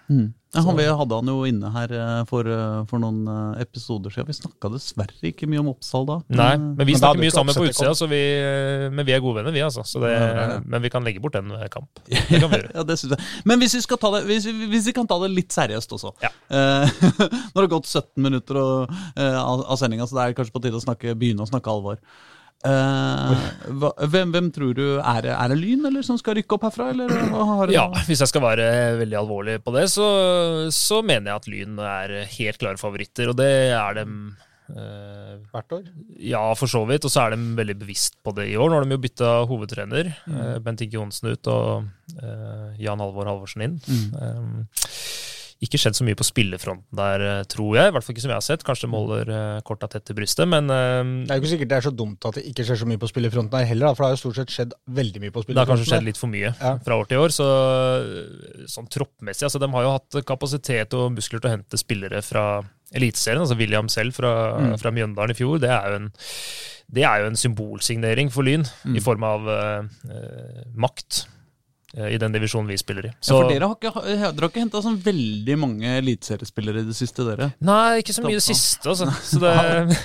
Ja, 0.57 0.63
han, 0.65 0.79
vi 0.79 0.87
hadde 0.89 1.17
han 1.19 1.29
jo 1.29 1.41
inne 1.49 1.71
her 1.75 1.93
eh, 1.93 2.21
for, 2.31 2.49
for 2.91 3.03
noen 3.03 3.27
episoder 3.63 4.15
siden. 4.15 4.31
Vi 4.31 4.39
snakka 4.41 4.71
dessverre 4.73 5.31
ikke 5.31 5.49
mye 5.51 5.63
om 5.63 5.71
Oppsal 5.75 6.07
da. 6.09 6.19
Nei, 6.33 6.53
men 6.59 6.89
vi 6.89 6.97
snakker 6.99 7.23
mye 7.23 7.35
sammen 7.35 7.55
på 7.57 7.69
utsida, 7.69 7.95
så 7.99 8.09
vi, 8.11 8.23
men 8.91 9.07
vi 9.07 9.15
er 9.15 9.23
gode 9.23 9.43
venner, 9.43 9.55
vi. 9.55 9.63
altså. 9.67 9.87
Så 9.87 10.03
det, 10.03 10.15
Ja. 10.17 10.59
Men 10.67 10.83
vi 10.83 10.91
kan 10.91 11.05
legge 11.07 11.21
bort 11.23 11.37
den 11.37 11.53
kamp. 11.73 11.89
Det 12.07 12.41
kan 12.41 12.51
vi 12.51 12.59
gjøre. 12.59 12.73
Ja, 12.75 12.83
det 12.87 12.97
synes 12.99 13.15
jeg. 13.15 13.27
Men 13.49 13.61
hvis 13.63 13.75
vi, 13.77 13.81
skal 13.85 13.99
ta 14.01 14.11
det, 14.17 14.25
hvis, 14.29 14.47
vi, 14.49 14.67
hvis 14.73 14.89
vi 14.91 14.95
kan 14.97 15.07
ta 15.09 15.19
det 15.23 15.31
litt 15.37 15.55
seriøst 15.55 15.93
også 15.97 16.15
Ja. 16.25 16.31
Eh, 16.51 17.03
Nå 17.53 17.59
har 17.59 17.67
det 17.67 17.75
gått 17.75 17.91
17 17.91 18.23
minutter 18.23 18.61
og, 18.61 18.97
eh, 19.17 19.37
av, 19.41 19.77
sendinga, 19.81 20.09
så 20.09 20.19
det 20.19 20.25
er 20.25 20.39
kanskje 20.39 20.57
på 20.57 20.65
tide 20.65 20.81
å 20.81 20.87
snakke, 20.87 21.17
begynne 21.19 21.45
å 21.45 21.51
snakke 21.51 21.73
alvor. 21.73 22.01
Eh, 22.67 23.45
hva, 23.81 23.93
hvem, 24.09 24.31
hvem 24.33 24.47
tror 24.51 24.73
du 24.75 24.85
Er 24.97 25.19
det, 25.27 25.35
er 25.37 25.51
det 25.53 25.59
Lyn 25.61 25.85
eller 25.91 26.03
som 26.07 26.17
skal 26.19 26.39
rykke 26.39 26.57
opp 26.57 26.65
herfra? 26.65 26.89
Eller 26.95 27.13
har 27.13 27.71
Ja, 27.71 27.85
Hvis 28.09 28.23
jeg 28.25 28.33
skal 28.33 28.43
være 28.47 28.71
veldig 29.03 29.19
alvorlig 29.21 29.59
på 29.63 29.75
det, 29.77 29.85
så, 29.93 30.09
så 30.75 31.03
mener 31.05 31.35
jeg 31.35 31.43
at 31.43 31.51
Lyn 31.53 31.79
er 31.85 32.17
helt 32.39 32.61
klare 32.63 32.81
favoritter. 32.81 33.31
Og 33.31 33.39
det 33.39 33.53
er 33.77 34.01
dem 34.01 34.19
Uh, 34.67 35.39
Hvert 35.53 35.73
år. 35.77 35.85
Ja, 36.19 36.43
for 36.59 36.71
så 36.71 36.83
vidt. 36.89 37.07
Og 37.07 37.13
så 37.13 37.23
er 37.23 37.35
de 37.37 37.55
veldig 37.59 37.77
bevisst 37.85 38.19
på 38.27 38.35
det 38.37 38.49
i 38.51 38.57
år. 38.59 38.71
Nå 38.71 38.79
har 38.81 38.87
de 38.87 38.97
jo 38.97 39.03
bytta 39.05 39.33
hovedtrener. 39.51 40.11
Eh, 40.27 40.57
Bent 40.65 40.83
Inge 40.83 40.99
Johnsen 40.99 41.31
ut 41.31 41.51
og 41.53 41.87
uh, 42.19 42.73
Jan 42.81 43.03
Halvor 43.03 43.31
Halvorsen 43.31 43.67
inn. 43.67 43.79
Eh, 43.87 44.91
ikke 45.65 45.79
skjedd 45.81 45.97
så 45.97 46.05
mye 46.05 46.17
på 46.19 46.25
spillefronten 46.27 46.99
der, 46.99 47.23
eh, 47.25 47.43
tror 47.49 47.77
jeg. 47.79 47.89
I 47.89 47.93
hvert 47.95 48.05
fall 48.05 48.13
ikke 48.15 48.25
som 48.27 48.33
jeg 48.35 48.37
har 48.37 48.45
sett. 48.45 48.65
Kanskje 48.67 48.87
de 48.87 48.93
holder 48.93 49.31
eh, 49.33 49.61
korta 49.65 49.89
tett 49.89 50.05
til 50.05 50.17
brystet, 50.19 50.45
men 50.53 50.69
eh, 50.69 51.03
Det 51.25 51.33
er 51.33 51.39
jo 51.39 51.43
ikke 51.45 51.53
sikkert 51.55 51.71
det 51.73 51.79
er 51.79 51.87
så 51.89 51.95
dumt 51.97 52.27
at 52.29 52.35
det 52.37 52.45
ikke 52.51 52.67
skjer 52.69 52.81
så 52.83 52.89
mye 52.91 53.01
på 53.01 53.09
spillefronten 53.09 53.57
her 53.59 53.65
heller, 53.71 53.95
for 53.97 54.05
det 54.05 54.11
har 54.11 54.17
jo 54.19 54.23
stort 54.27 54.41
sett 54.43 54.53
skjedd 54.53 54.75
veldig 55.01 55.23
mye 55.25 55.33
på 55.33 55.45
spillefronten. 55.47 55.57
det 55.57 55.65
har 55.65 55.71
kanskje 55.73 55.91
skjedd 55.95 56.09
litt 56.11 56.21
for 56.21 56.33
mye 56.35 56.53
Ja. 56.61 56.75
fra 56.85 56.99
år 57.01 57.09
til 57.09 57.23
år. 57.25 57.33
Så 57.33 57.47
sånn 58.71 58.89
troppmessig 58.93 59.47
altså 59.49 59.61
De 59.63 59.71
har 59.73 59.87
jo 59.87 59.95
hatt 59.97 60.19
kapasitet 60.29 60.95
og 60.99 61.13
muskler 61.17 61.41
til 61.41 61.51
å 61.51 61.55
hente 61.57 61.81
spillere 61.81 62.23
fra 62.25 62.47
Eliteserien. 62.95 63.41
altså 63.43 63.57
William 63.59 63.89
selv 63.89 64.15
fra, 64.15 64.77
fra 64.79 64.93
Mjøndalen 64.95 65.35
i 65.35 65.39
fjor. 65.39 65.59
Det 65.63 65.71
er 65.73 65.89
jo 65.91 65.97
en, 66.03 66.11
det 66.93 67.03
er 67.09 67.23
jo 67.25 67.31
en 67.33 67.41
symbolsignering 67.41 68.31
for 68.31 68.47
Lyn, 68.47 68.63
i 68.95 69.01
form 69.03 69.25
av 69.27 69.49
eh, 69.51 69.83
makt 70.79 71.25
i 71.95 72.17
den 72.19 72.33
divisjonen 72.35 72.67
vi 72.69 72.77
spiller 72.77 73.07
i. 73.07 73.11
ja, 73.15 73.31
for 73.31 73.47
dere 73.49 73.69
har 73.71 73.77
ikke, 73.79 73.91
dere 74.03 74.27
har 74.27 74.49
ikke 74.51 74.59
henta 74.65 74.81
sånn 74.83 74.97
veldig 75.01 75.55
mange 75.57 75.93
eliteseriespillere 76.01 76.83
i 76.83 76.87
det 76.89 76.97
siste, 76.99 77.23
dere? 77.25 77.47
Nei, 77.65 78.01
ikke 78.03 78.13
så 78.17 78.25
mye 78.25 78.35
i 78.35 78.41
det 78.41 78.43
siste, 78.45 78.91
altså. 78.91 79.07
Så 79.31 79.39
det, 79.41 79.53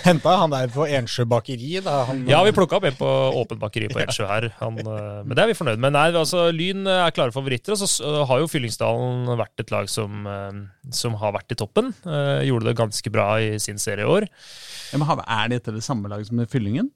Henta 0.05 0.35
han 0.43 0.53
der 0.53 0.69
på 0.71 0.85
Ensjø 0.85 1.25
bakeri. 1.27 1.81
Da, 1.83 1.95
han, 2.07 2.21
ja, 2.29 2.39
vi 2.45 2.53
plukka 2.55 2.77
opp 2.77 2.85
en 2.87 2.95
på 2.99 3.09
åpent 3.41 3.59
bakeri 3.59 3.89
på 3.91 3.99
Ensjø 4.05 4.27
her. 4.29 4.47
Han, 4.61 4.77
eh, 4.77 5.21
men 5.25 5.33
det 5.35 5.43
er 5.43 5.49
vi 5.51 5.57
fornøyd 5.57 5.81
med. 5.81 5.95
Nei, 5.97 6.05
altså, 6.21 6.45
Lyn 6.53 6.85
er 6.87 7.11
klare 7.17 7.33
favoritter. 7.35 7.73
Og 7.73 7.81
så 7.89 8.13
har 8.29 8.43
jo 8.45 8.51
Fyllingsdalen 8.53 9.25
vært 9.41 9.65
et 9.65 9.73
lag 9.73 9.89
som, 9.91 10.21
eh, 10.29 10.61
som 10.95 11.17
har 11.19 11.33
vært 11.35 11.51
i 11.51 11.59
toppen. 11.59 11.91
Eh, 12.05 12.45
Gjorde 12.47 12.69
det 12.69 12.77
ganske 12.77 13.11
bra 13.17 13.31
i 13.41 13.55
sin 13.59 13.81
serie 13.81 14.05
i 14.05 14.13
år. 14.19 14.29
Ja, 14.93 15.01
men 15.01 15.09
har- 15.09 15.25
Er 15.27 15.49
dette 15.57 15.73
det 15.73 15.81
samme 15.83 16.07
laget 16.13 16.29
som 16.29 16.45
Fyllingen? 16.45 16.91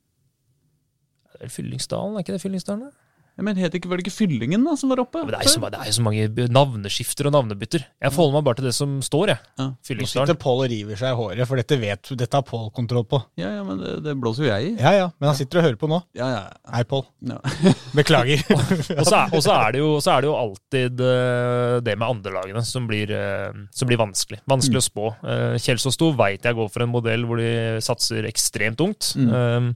Er 1.41 1.49
Fyllingsdalen, 1.51 2.15
er 2.15 2.23
ikke 2.23 2.37
det 2.37 2.43
Fyllingsdalen? 2.45 2.85
da? 2.87 3.01
Ja, 3.35 3.43
men 3.43 3.57
het 3.59 3.73
ikke, 3.75 3.89
Var 3.91 3.99
det 3.99 4.05
ikke 4.05 4.15
Fyllingen 4.15 4.63
da 4.63 4.73
som 4.79 4.91
var 4.93 5.01
oppe? 5.03 5.19
Men 5.25 5.33
det, 5.33 5.41
er 5.43 5.51
så, 5.51 5.59
det 5.59 5.79
er 5.81 5.89
jo 5.89 5.95
så 5.97 6.03
mange 6.05 6.45
navneskifter 6.55 7.27
og 7.27 7.33
navnebytter. 7.35 7.83
Jeg 8.05 8.13
forholder 8.15 8.37
meg 8.37 8.45
bare 8.47 8.59
til 8.61 8.67
det 8.69 8.73
som 8.77 8.93
står, 9.03 9.31
jeg. 9.33 9.41
Ja. 9.59 9.65
Nå 9.99 10.07
sitter 10.07 10.37
Pål 10.39 10.61
og 10.63 10.69
river 10.71 10.99
seg 11.01 11.11
i 11.11 11.17
håret, 11.19 11.41
for 11.49 11.59
dette, 11.59 11.77
vet, 11.81 12.11
dette 12.21 12.39
har 12.39 12.45
Pål 12.47 12.69
kontroll 12.75 13.03
på. 13.11 13.19
Ja, 13.41 13.51
ja, 13.57 13.65
men 13.67 13.81
det, 13.83 13.95
det 14.05 14.13
blåser 14.21 14.45
jo 14.45 14.51
jeg 14.53 14.69
i. 14.69 14.71
Ja 14.79 14.93
ja, 14.95 15.09
men 15.19 15.29
han 15.31 15.37
sitter 15.39 15.59
og 15.59 15.67
hører 15.67 15.79
på 15.81 15.89
nå. 15.91 15.99
Ja, 16.15 16.29
ja, 16.31 16.43
Hei, 16.77 16.83
Pål. 16.87 17.03
ja. 17.27 17.39
Beklager. 17.99 18.45
Og 18.99 19.03
så 19.09 19.17
er, 19.19 19.33
og 19.35 19.43
så 19.43 19.51
er, 19.55 19.75
det 19.75 19.81
jo, 19.83 19.89
så 20.03 20.13
er 20.15 20.23
det 20.23 20.29
jo 20.29 20.35
alltid 20.39 21.01
eh, 21.03 21.75
det 21.85 21.97
med 21.99 22.07
andrelagene 22.07 22.63
som 22.67 22.87
blir, 22.89 23.11
eh, 23.11 23.51
som 23.75 23.89
blir 23.89 23.99
vanskelig. 23.99 24.39
Vanskelig 24.49 24.79
å 24.79 24.85
spå. 24.85 25.09
Uh, 25.25 25.55
Kjelsås 25.61 25.99
2 25.99 26.13
veit 26.19 26.45
jeg 26.47 26.57
går 26.57 26.71
for 26.71 26.85
en 26.85 26.91
modell 26.93 27.27
hvor 27.27 27.39
de 27.41 27.51
satser 27.83 28.27
ekstremt 28.29 28.81
ungt. 28.85 29.11
eh, 29.19 29.69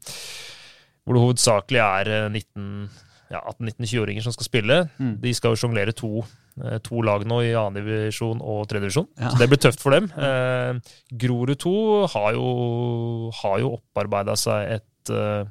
hvor 1.06 1.18
det 1.18 1.24
hovedsakelig 1.24 1.80
er 1.82 2.12
eh, 2.14 2.26
19 2.30 2.90
ja, 3.30 3.40
18-19-20-åringer 3.54 4.24
som 4.26 4.34
skal 4.36 4.48
spille. 4.48 4.78
De 5.22 5.34
skal 5.38 5.54
jo 5.54 5.60
sjonglere 5.62 5.94
to, 5.94 6.24
eh, 6.64 6.80
to 6.86 7.02
lag 7.06 7.26
nå 7.30 7.42
i 7.46 7.52
annendivisjon 7.58 8.42
og 8.42 8.64
tredjedivisjon. 8.72 9.08
Ja. 9.20 9.30
Så 9.34 9.38
det 9.44 9.50
blir 9.52 9.62
tøft 9.62 9.84
for 9.84 9.94
dem. 9.94 10.10
Eh, 10.18 10.80
Grorud 11.22 11.58
2 11.62 11.74
har 12.16 12.34
jo, 12.34 12.48
har 13.44 13.60
jo 13.62 13.76
opparbeida 13.78 14.36
seg 14.40 14.76
et 14.80 15.14
eh, 15.14 15.46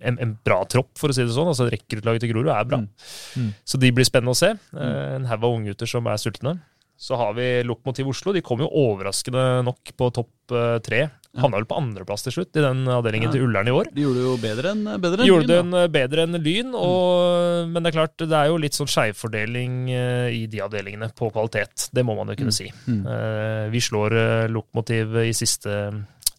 en, 0.00 0.16
en 0.22 0.30
bra 0.46 0.62
tropp, 0.64 0.94
for 0.96 1.12
å 1.12 1.14
si 1.14 1.20
det 1.26 1.34
sånn. 1.34 1.50
altså 1.50 1.66
Rekruttlaget 1.68 2.22
til 2.24 2.30
Grorud 2.32 2.48
er 2.54 2.64
bra. 2.70 2.78
Så 3.68 3.76
de 3.82 3.90
blir 3.92 4.06
spennende 4.08 4.32
å 4.32 4.38
se. 4.38 4.54
Eh, 4.72 5.16
En 5.18 5.26
haug 5.28 5.42
av 5.44 5.56
unggutter 5.58 5.86
som 5.90 6.06
er 6.08 6.16
sultne. 6.22 6.54
Så 7.02 7.16
har 7.18 7.34
vi 7.34 7.48
Lokomotiv 7.66 8.08
Oslo. 8.08 8.32
De 8.32 8.40
kom 8.46 8.60
jo 8.62 8.68
overraskende 8.70 9.42
nok 9.66 9.92
på 9.98 10.08
topp 10.14 10.54
eh, 10.56 10.78
tre. 10.86 11.02
Havna 11.32 11.56
vel 11.62 11.64
på 11.64 11.76
andreplass 11.80 12.26
til 12.26 12.34
slutt 12.34 12.56
i 12.60 12.60
den 12.60 12.82
avdelingen 12.92 13.30
Ja. 13.30 13.32
til 13.32 13.46
Ullern 13.46 13.68
i 13.68 13.72
år. 13.72 13.88
De 13.94 14.02
gjorde 14.04 14.20
det 14.20 14.24
jo 14.26 14.32
bedre 14.42 14.72
enn 14.74 14.82
bedre 15.00 15.22
enn 15.22 15.28
Gjorde 15.30 15.46
Lyn, 15.48 15.70
Gjorde 15.70 15.82
eh, 15.82 15.88
bedre 15.94 16.24
enn 16.26 16.38
Lyn, 16.44 16.74
og, 16.76 17.68
men 17.72 17.82
det 17.82 17.88
er 17.92 17.96
klart 17.96 18.16
det 18.20 18.36
er 18.36 18.50
jo 18.50 18.58
litt 18.60 18.76
sånn 18.76 18.90
skjevfordeling 18.92 19.78
eh, 19.96 20.28
i 20.36 20.42
de 20.52 20.60
avdelingene 20.60 21.08
på 21.16 21.30
kvalitet. 21.32 21.86
Det 21.96 22.04
må 22.04 22.18
man 22.18 22.28
jo 22.34 22.36
kunne 22.42 22.52
si. 22.52 22.68
Mm. 22.84 23.00
Vi 23.72 23.80
slår 23.80 24.18
eh, 24.20 24.44
Lokomotiv 24.52 25.16
i 25.24 25.32
siste 25.32 25.78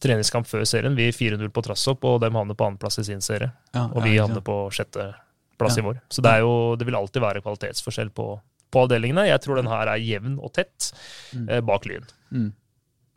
treningskamp 0.03 0.45
før 0.45 0.65
serien. 0.67 0.93
Vi 0.99 1.09
4-0 1.15 1.49
på 1.55 1.63
Trassopp, 1.65 2.03
og 2.05 2.21
de 2.21 2.29
havner 2.29 2.53
på 2.59 2.65
andreplass 2.69 2.99
i 3.01 3.05
sin 3.09 3.21
serie. 3.23 3.49
Ja, 3.73 3.87
Og 3.89 4.03
vi 4.05 4.17
havner 4.19 4.43
på 4.45 4.59
sjetteplass 4.75 5.77
Ja. 5.77 5.81
i 5.81 5.85
vår. 5.89 6.01
Så 6.11 6.21
det, 6.21 6.37
jo, 6.43 6.75
det 6.77 6.85
vil 6.85 6.95
alltid 7.01 7.21
være 7.23 7.41
kvalitetsforskjell 7.41 8.09
på, 8.13 8.25
på 8.69 8.83
avdelingene. 8.85 9.25
Jeg 9.29 9.41
tror 9.41 9.57
den 9.57 9.71
her 9.73 9.87
er 9.95 10.01
jevn 10.03 10.37
og 10.43 10.53
tett 10.53 10.91
eh, 11.49 11.61
bak 11.65 11.87
Lyn. 11.89 12.05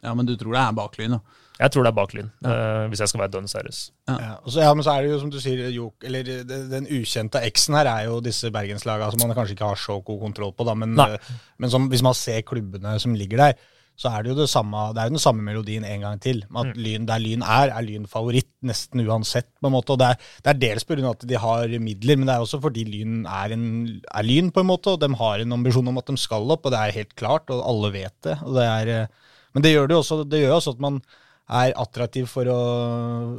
Ja, 0.05 0.15
men 0.15 0.25
du 0.29 0.37
tror 0.39 0.55
det 0.55 0.63
er 0.63 0.73
bak 0.77 0.97
Lyn, 1.01 1.19
da? 1.19 1.43
Jeg 1.57 1.73
tror 1.73 1.87
det 1.87 1.91
er 1.93 1.97
bak 1.97 2.13
Lyn, 2.13 2.27
eh, 2.45 2.83
hvis 2.93 3.01
jeg 3.01 3.09
skal 3.09 3.23
være 3.23 3.33
dønn 3.37 3.47
seriøs. 3.49 3.79
Ja, 4.11 4.35
og 4.43 4.51
så, 4.53 4.61
ja, 4.61 4.75
men 4.77 4.85
så 4.85 4.93
er 4.97 5.07
det 5.07 5.13
jo 5.15 5.21
som 5.23 5.31
du 5.33 5.39
sier, 5.41 5.63
Jok, 5.73 6.05
eller 6.05 6.23
Den 6.69 6.85
ukjente 6.87 7.41
X-en 7.49 7.79
her 7.79 7.89
er 7.89 8.05
jo 8.11 8.21
disse 8.21 8.51
bergenslagene 8.53 9.09
som 9.15 9.25
man 9.27 9.37
kanskje 9.39 9.57
ikke 9.57 9.71
har 9.73 9.81
så 9.81 9.97
god 10.05 10.21
kontroll 10.27 10.53
på. 10.53 10.67
da, 10.69 10.75
Men, 10.75 10.99
øh, 11.01 11.17
men 11.59 11.71
som, 11.73 11.89
hvis 11.89 12.03
man 12.05 12.15
ser 12.15 12.43
klubbene 12.43 12.99
som 13.01 13.15
ligger 13.17 13.37
der, 13.41 13.55
så 13.97 14.11
er 14.13 14.23
det 14.27 14.35
jo 14.35 14.37
det 14.43 14.51
samme, 14.53 14.77
det 14.93 15.01
er 15.01 15.09
jo 15.09 15.15
den 15.15 15.23
samme 15.25 15.41
melodien 15.41 15.85
en 15.89 16.03
gang 16.05 16.19
til. 16.21 16.43
Mm. 16.51 16.57
At 16.61 16.77
lyn, 16.77 17.07
Der 17.09 17.19
Lyn 17.19 17.41
er, 17.41 17.71
er 17.73 17.81
Lyn 17.87 18.05
favoritt 18.07 18.51
nesten 18.63 19.01
uansett. 19.09 19.49
på 19.57 19.71
en 19.71 19.73
måte, 19.73 19.95
og 19.97 19.99
Det 19.99 20.07
er, 20.11 20.17
det 20.45 20.51
er 20.53 20.59
dels 20.61 20.85
pga. 20.85 21.09
at 21.11 21.25
de 21.27 21.39
har 21.41 21.67
midler, 21.81 22.17
men 22.19 22.27
det 22.29 22.35
er 22.35 22.45
også 22.45 22.61
fordi 22.61 22.85
Lyn 22.85 23.25
er, 23.25 23.55
en, 23.57 24.03
er 24.13 24.23
Lyn, 24.23 24.51
på 24.53 24.61
en 24.61 24.67
måte, 24.69 24.93
og 24.93 25.01
de 25.01 25.09
har 25.17 25.41
en 25.41 25.53
ambisjon 25.57 25.89
om 25.89 25.97
at 25.97 26.07
de 26.13 26.17
skal 26.19 26.45
opp, 26.53 26.67
og 26.67 26.73
det 26.73 26.79
er 26.79 26.93
helt 26.93 27.17
klart, 27.17 27.49
og 27.49 27.65
alle 27.65 27.93
vet 27.93 28.13
det. 28.23 28.37
og 28.45 28.53
det 28.55 28.65
er, 28.69 29.09
Men 29.55 29.63
det 29.63 29.73
gjør 29.73 29.89
det 29.89 29.95
jo 29.97 30.03
også, 30.05 30.29
det 30.29 30.41
gjør 30.45 30.57
også 30.61 30.75
at 30.77 30.81
man 30.81 31.01
er 31.47 31.75
attraktiv 31.79 32.27
for 32.31 32.49
å, 32.51 32.61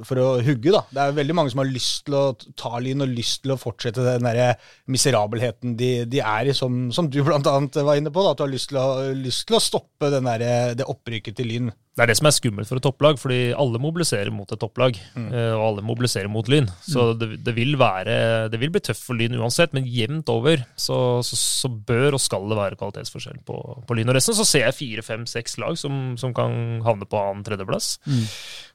for 0.08 0.22
å 0.22 0.28
hugge. 0.44 0.72
da. 0.72 0.84
Det 0.92 1.02
er 1.04 1.18
veldig 1.18 1.36
mange 1.36 1.52
som 1.52 1.62
har 1.64 1.70
lyst 1.70 2.06
til 2.08 2.16
å 2.16 2.26
ta 2.60 2.80
Lyn 2.80 3.04
og 3.04 3.12
lyst 3.12 3.44
til 3.44 3.54
å 3.54 3.60
fortsette 3.60 4.06
den 4.06 4.28
der 4.28 4.56
miserabelheten 4.92 5.76
de, 5.80 5.92
de 6.08 6.22
er 6.24 6.52
i, 6.52 6.56
som, 6.56 6.88
som 6.96 7.10
du 7.12 7.20
annet 7.52 7.82
var 7.84 8.00
inne 8.00 8.14
på. 8.14 8.24
da, 8.24 8.32
At 8.32 8.40
du 8.40 8.46
har 8.46 8.54
lyst 8.54 8.72
til 8.72 8.80
å, 8.80 8.88
lyst 9.18 9.48
til 9.50 9.60
å 9.60 9.64
stoppe 9.64 10.12
der, 10.30 10.48
det 10.80 10.88
opprykket 10.88 11.40
til 11.40 11.52
Lyn. 11.52 11.76
Det 11.98 12.04
er 12.04 12.12
det 12.12 12.18
som 12.20 12.28
er 12.30 12.36
skummelt 12.36 12.70
for 12.70 12.78
et 12.78 12.86
topplag, 12.86 13.18
fordi 13.18 13.40
alle 13.58 13.80
mobiliserer 13.82 14.30
mot 14.30 14.52
et 14.54 14.60
topplag. 14.62 15.00
Mm. 15.18 15.32
Og 15.34 15.64
alle 15.66 15.86
mobiliserer 15.86 16.30
mot 16.30 16.46
Lyn. 16.46 16.68
Så 16.86 17.08
det, 17.18 17.40
det, 17.42 17.56
vil 17.58 17.74
være, 17.82 18.18
det 18.54 18.60
vil 18.62 18.70
bli 18.76 18.84
tøft 18.86 19.02
for 19.02 19.18
Lyn 19.18 19.34
uansett, 19.40 19.74
men 19.74 19.88
jevnt 19.90 20.30
over 20.30 20.62
så, 20.78 21.00
så, 21.26 21.40
så 21.42 21.72
bør 21.74 22.20
og 22.20 22.22
skal 22.22 22.46
det 22.52 22.60
være 22.60 22.78
kvalitetsforskjell 22.78 23.42
på, 23.48 23.58
på 23.90 23.98
Lyn 23.98 24.14
og 24.14 24.18
resten. 24.20 24.38
Så 24.38 24.46
ser 24.46 24.68
jeg 24.68 24.78
fire, 24.78 25.06
fem, 25.10 25.26
seks 25.26 25.58
lag 25.64 25.80
som, 25.82 26.14
som 26.22 26.38
kan 26.38 26.84
havne 26.86 27.10
på 27.10 27.18
annen 27.18 27.42
tredjeplass. 27.48 27.96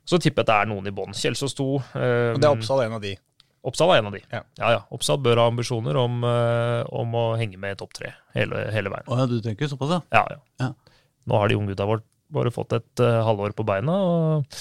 Så 0.02 0.18
tipper 0.18 0.42
jeg 0.42 0.48
at 0.48 0.50
det 0.50 0.58
er 0.58 0.72
noen 0.74 0.90
i 0.90 0.94
bånn. 0.94 1.14
Kjelsås 1.14 1.54
2. 1.62 1.68
Um, 1.94 2.02
Og 2.34 2.42
det 2.42 2.48
er 2.48 2.56
Oppsal 2.56 2.82
en 2.88 2.98
av 2.98 3.06
de. 3.06 3.14
Oppsal 3.62 3.92
er 3.94 4.00
en 4.02 4.08
av 4.10 4.14
de. 4.16 4.22
Ja. 4.34 4.42
ja, 4.58 4.70
ja. 4.74 4.80
Oppsal 4.90 5.20
bør 5.22 5.38
ha 5.44 5.50
ambisjoner 5.52 5.94
om, 6.00 6.24
eh, 6.26 6.80
om 6.98 7.12
å 7.14 7.26
henge 7.38 7.60
med 7.62 7.76
i 7.76 7.78
topp 7.78 7.94
tre 7.94 8.10
hele, 8.34 8.64
hele 8.74 8.90
veien. 8.90 9.06
Å 9.06 9.20
ja, 9.20 9.26
du 9.30 9.36
tenker 9.44 9.70
såpass, 9.70 9.92
ja? 9.94 10.00
Ja, 10.10 10.24
ja. 10.34 10.40
Ja. 10.64 10.72
Nå 11.30 11.38
har 11.38 11.46
de 11.46 11.60
unggutta 11.60 11.86
våre 11.86 12.02
bare 12.32 12.52
fått 12.54 12.72
et 12.78 13.02
uh, 13.04 13.20
halvår 13.26 13.54
på 13.58 13.66
beina, 13.68 13.92
og 13.92 14.58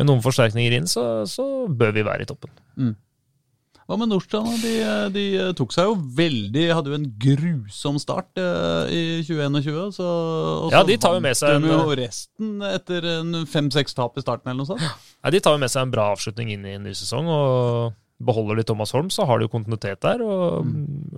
med 0.00 0.08
noen 0.08 0.22
forsterkninger 0.24 0.78
inn, 0.78 0.86
så, 0.90 1.22
så 1.28 1.46
bør 1.68 1.94
vi 1.96 2.04
være 2.06 2.24
i 2.24 2.28
toppen. 2.30 2.52
Hva 3.82 3.96
med 3.98 4.08
Nordstrand? 4.12 4.52
De, 4.62 4.72
de 5.12 5.24
tok 5.58 5.72
seg 5.74 5.88
jo 5.88 5.96
veldig 6.16 6.62
Hadde 6.70 6.92
jo 6.92 6.96
en 7.00 7.08
grusom 7.20 7.98
start 8.00 8.38
eh, 8.40 8.92
i 8.94 9.00
2021. 9.26 9.90
Så, 9.98 10.06
og 10.68 10.72
Ja, 10.72 10.84
de 10.86 10.96
tar 11.02 11.16
jo 11.18 11.24
med 11.24 11.36
seg 11.36 11.58
en- 11.58 11.66
jo 11.66 11.96
resten 11.98 12.62
etter 12.70 13.08
fem-seks 13.50 13.98
tap 13.98 14.16
i 14.16 14.24
starten 14.24 14.48
eller 14.52 14.62
noe 14.62 14.70
sånt. 14.70 14.86
Nei, 14.86 15.34
de 15.34 15.42
tar 15.44 15.58
jo 15.58 15.60
med 15.64 15.72
seg 15.74 15.82
en 15.84 15.92
bra 15.92 16.06
avslutning 16.14 16.54
inn 16.54 16.64
i 16.70 16.76
en 16.78 16.86
ny 16.86 16.94
sesong, 16.96 17.26
og 17.28 17.92
beholder 18.20 18.56
de 18.60 18.64
Thomas 18.68 18.92
Holm, 18.94 19.08
så 19.10 19.24
har 19.26 19.38
de 19.40 19.46
jo 19.48 19.52
kontinuitet 19.54 20.00
der. 20.04 20.20
Og 20.22 20.66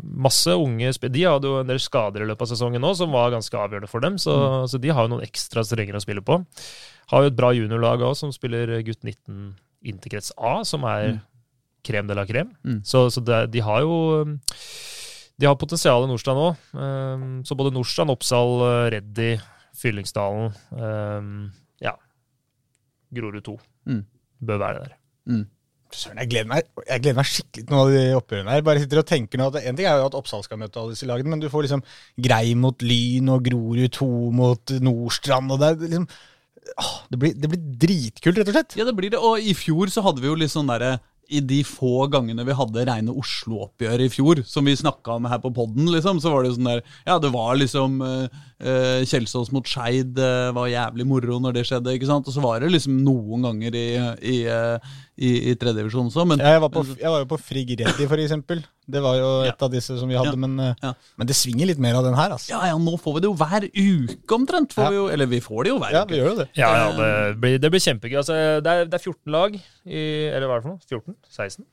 masse 0.03 0.49
unge 0.57 0.93
De 1.11 1.25
hadde 1.27 1.49
jo 1.51 1.59
en 1.61 1.69
del 1.69 1.81
skader 1.83 2.23
i 2.25 2.29
løpet 2.31 2.47
av 2.47 2.53
sesongen 2.55 2.81
nå, 2.81 2.95
som 2.97 3.13
var 3.13 3.31
ganske 3.35 3.57
avgjørende 3.59 3.91
for 3.91 4.01
dem. 4.01 4.17
Så, 4.19 4.33
så 4.71 4.79
de 4.81 4.89
har 4.95 5.05
jo 5.05 5.13
noen 5.17 5.27
ekstra 5.27 5.65
strenger 5.67 5.97
å 5.99 6.03
spille 6.05 6.23
på. 6.25 6.39
Har 7.13 7.23
jo 7.27 7.33
et 7.33 7.37
bra 7.37 7.51
juniorlag 7.53 8.01
òg, 8.07 8.15
som 8.17 8.33
spiller 8.33 8.79
gutt 8.87 9.03
19 9.05 9.55
interkrets 9.85 10.33
A, 10.39 10.63
som 10.65 10.85
er 10.89 11.19
krem 11.85 12.07
de 12.09 12.15
la 12.17 12.25
krem. 12.25 12.55
Mm. 12.65 12.79
Så, 12.89 13.11
så 13.13 13.21
det, 13.21 13.43
de 13.53 13.61
har 13.61 13.83
jo 13.85 13.97
um, 14.25 14.39
De 15.37 15.45
har 15.51 15.59
potensial 15.61 16.07
i 16.07 16.09
Nordstrand 16.09 16.41
òg. 16.41 16.63
Um, 16.73 17.27
så 17.45 17.57
både 17.59 17.75
Nordstrand, 17.75 18.15
Oppsal, 18.15 18.55
uh, 18.63 18.87
Reddy, 18.95 19.35
Fyllingsdalen 19.77 20.55
um, 20.79 21.51
Ja. 21.85 21.97
Grorud 23.13 23.45
2 23.45 23.59
Mm. 23.85 24.01
bør 24.41 24.59
være 24.63 24.79
der. 24.87 24.93
Mm. 25.29 25.43
Søren, 25.95 26.21
jeg 26.23 26.31
gleder, 26.33 26.51
meg, 26.51 26.69
jeg 26.89 27.03
gleder 27.05 27.19
meg 27.21 27.31
skikkelig 27.31 27.65
til 27.65 27.75
noen 27.75 27.83
av 27.85 27.95
de 27.95 28.19
oppgjørene 28.19 28.55
her. 28.57 28.67
Bare 28.67 28.83
sitter 28.83 29.01
og 29.01 29.09
tenker 29.09 29.41
nå 29.41 29.49
at 29.51 29.59
En 29.63 29.79
ting 29.79 29.89
er 29.89 30.01
jo 30.01 30.11
at 30.11 30.19
Oppsal 30.19 30.45
skal 30.47 30.61
møte 30.61 30.81
alle 30.81 30.97
disse 30.97 31.09
lagene, 31.09 31.31
men 31.33 31.43
du 31.43 31.49
får 31.53 31.67
liksom 31.69 31.85
Grei 32.27 32.55
mot 32.59 32.85
Lyn 32.85 33.33
og 33.35 33.47
Grorud 33.47 33.95
2 33.95 34.11
mot 34.35 34.77
Nordstrand. 34.85 35.55
og 35.55 35.63
det 35.63 35.75
liksom 35.87 36.09
åh, 36.81 36.95
det, 37.11 37.19
blir, 37.21 37.35
det 37.39 37.51
blir 37.53 37.65
dritkult, 37.87 38.39
rett 38.41 38.51
og 38.51 38.57
slett. 38.57 38.79
Ja, 38.79 38.87
det 38.89 38.97
blir 38.99 39.15
det. 39.15 39.23
Og 39.23 39.39
i 39.39 39.55
fjor 39.57 39.93
så 39.93 40.05
hadde 40.05 40.25
vi 40.25 40.31
jo 40.31 40.39
litt 40.39 40.55
sånn 40.55 40.71
derre 40.71 40.97
i 41.33 41.41
de 41.41 41.61
få 41.65 42.07
gangene 42.13 42.45
vi 42.47 42.57
hadde 42.57 42.85
reine 42.89 43.15
Oslo-oppgjør 43.17 44.03
i 44.05 44.11
fjor, 44.13 44.43
som 44.49 44.67
vi 44.69 44.75
snakka 44.77 45.17
om 45.17 45.29
her 45.31 45.41
på 45.43 45.53
podden, 45.57 45.89
liksom, 45.93 46.21
så 46.21 46.33
var 46.33 46.45
det 46.45 46.53
jo 46.53 46.59
sånn 46.59 46.69
der 46.69 46.83
Ja, 47.07 47.19
det 47.23 47.31
var 47.35 47.57
liksom 47.57 47.97
uh, 48.05 48.43
Kjelsås 49.09 49.51
mot 49.55 49.69
Skeid 49.69 50.19
uh, 50.21 50.53
var 50.57 50.73
jævlig 50.73 51.07
moro 51.09 51.41
når 51.43 51.59
det 51.59 51.67
skjedde, 51.69 51.97
ikke 51.97 52.11
sant? 52.11 52.29
Og 52.29 52.37
så 52.37 52.45
var 52.45 52.61
det 52.61 52.73
liksom 52.75 53.01
noen 53.07 53.49
ganger 53.49 53.79
i, 53.79 53.87
i, 54.21 54.37
i, 55.17 55.51
i 55.51 55.55
tredjedivisjon 55.55 56.09
også, 56.11 56.25
men 56.27 56.39
Jeg 56.43 56.61
var, 56.61 56.69
på, 56.75 56.83
jeg 56.99 57.07
var 57.11 57.21
jo 57.23 57.27
på 57.31 57.39
Frigg 57.39 57.69
Reddy, 57.79 58.07
eksempel. 58.25 58.65
Det 58.91 59.01
var 59.01 59.15
jo 59.17 59.29
et 59.47 59.63
av 59.63 59.71
disse 59.71 59.95
som 60.01 60.09
vi 60.11 60.17
hadde, 60.19 60.33
Ja. 60.35 60.37
men, 60.37 60.59
eh, 60.61 60.75
Ja. 60.83 60.93
men 61.17 61.27
det 61.27 61.37
svinger 61.37 61.67
litt 61.71 61.79
mer 61.79 61.95
av 61.95 62.03
den 62.05 62.15
her, 62.15 62.31
altså. 62.35 62.51
Ja, 62.51 62.67
ja, 62.67 62.77
nå 62.77 62.97
får 62.99 63.15
vi 63.15 63.21
det 63.21 63.29
jo 63.31 63.35
hver 63.39 63.69
uke 63.71 64.35
omtrent. 64.35 64.75
Får 64.75 64.83
Ja. 64.85 64.91
vi 64.91 64.97
jo, 64.97 65.07
eller 65.09 65.27
vi 65.27 65.41
får 65.41 65.63
det 65.65 65.71
jo 65.71 65.79
hver 65.79 65.93
Ja, 65.93 66.03
uke. 66.05 66.11
vi 66.11 66.19
gjør 66.19 66.31
jo 66.33 66.37
det. 66.43 66.49
Ja, 66.57 66.71
ja 66.75 66.89
det, 66.99 67.41
blir, 67.41 67.59
det 67.59 67.71
blir 67.71 67.81
kjempegøy. 67.81 68.17
Altså, 68.19 68.35
det, 68.61 68.67
er, 68.67 68.85
det 68.87 68.95
er 68.95 69.05
14 69.05 69.31
lag 69.33 69.55
i 69.87 70.03
Eller 70.35 70.47
hva 70.49 70.57
er 70.57 70.61
det 70.61 70.67
for 70.67 70.75
noe? 70.75 70.81
14? 70.91 71.15
16? 71.31 71.65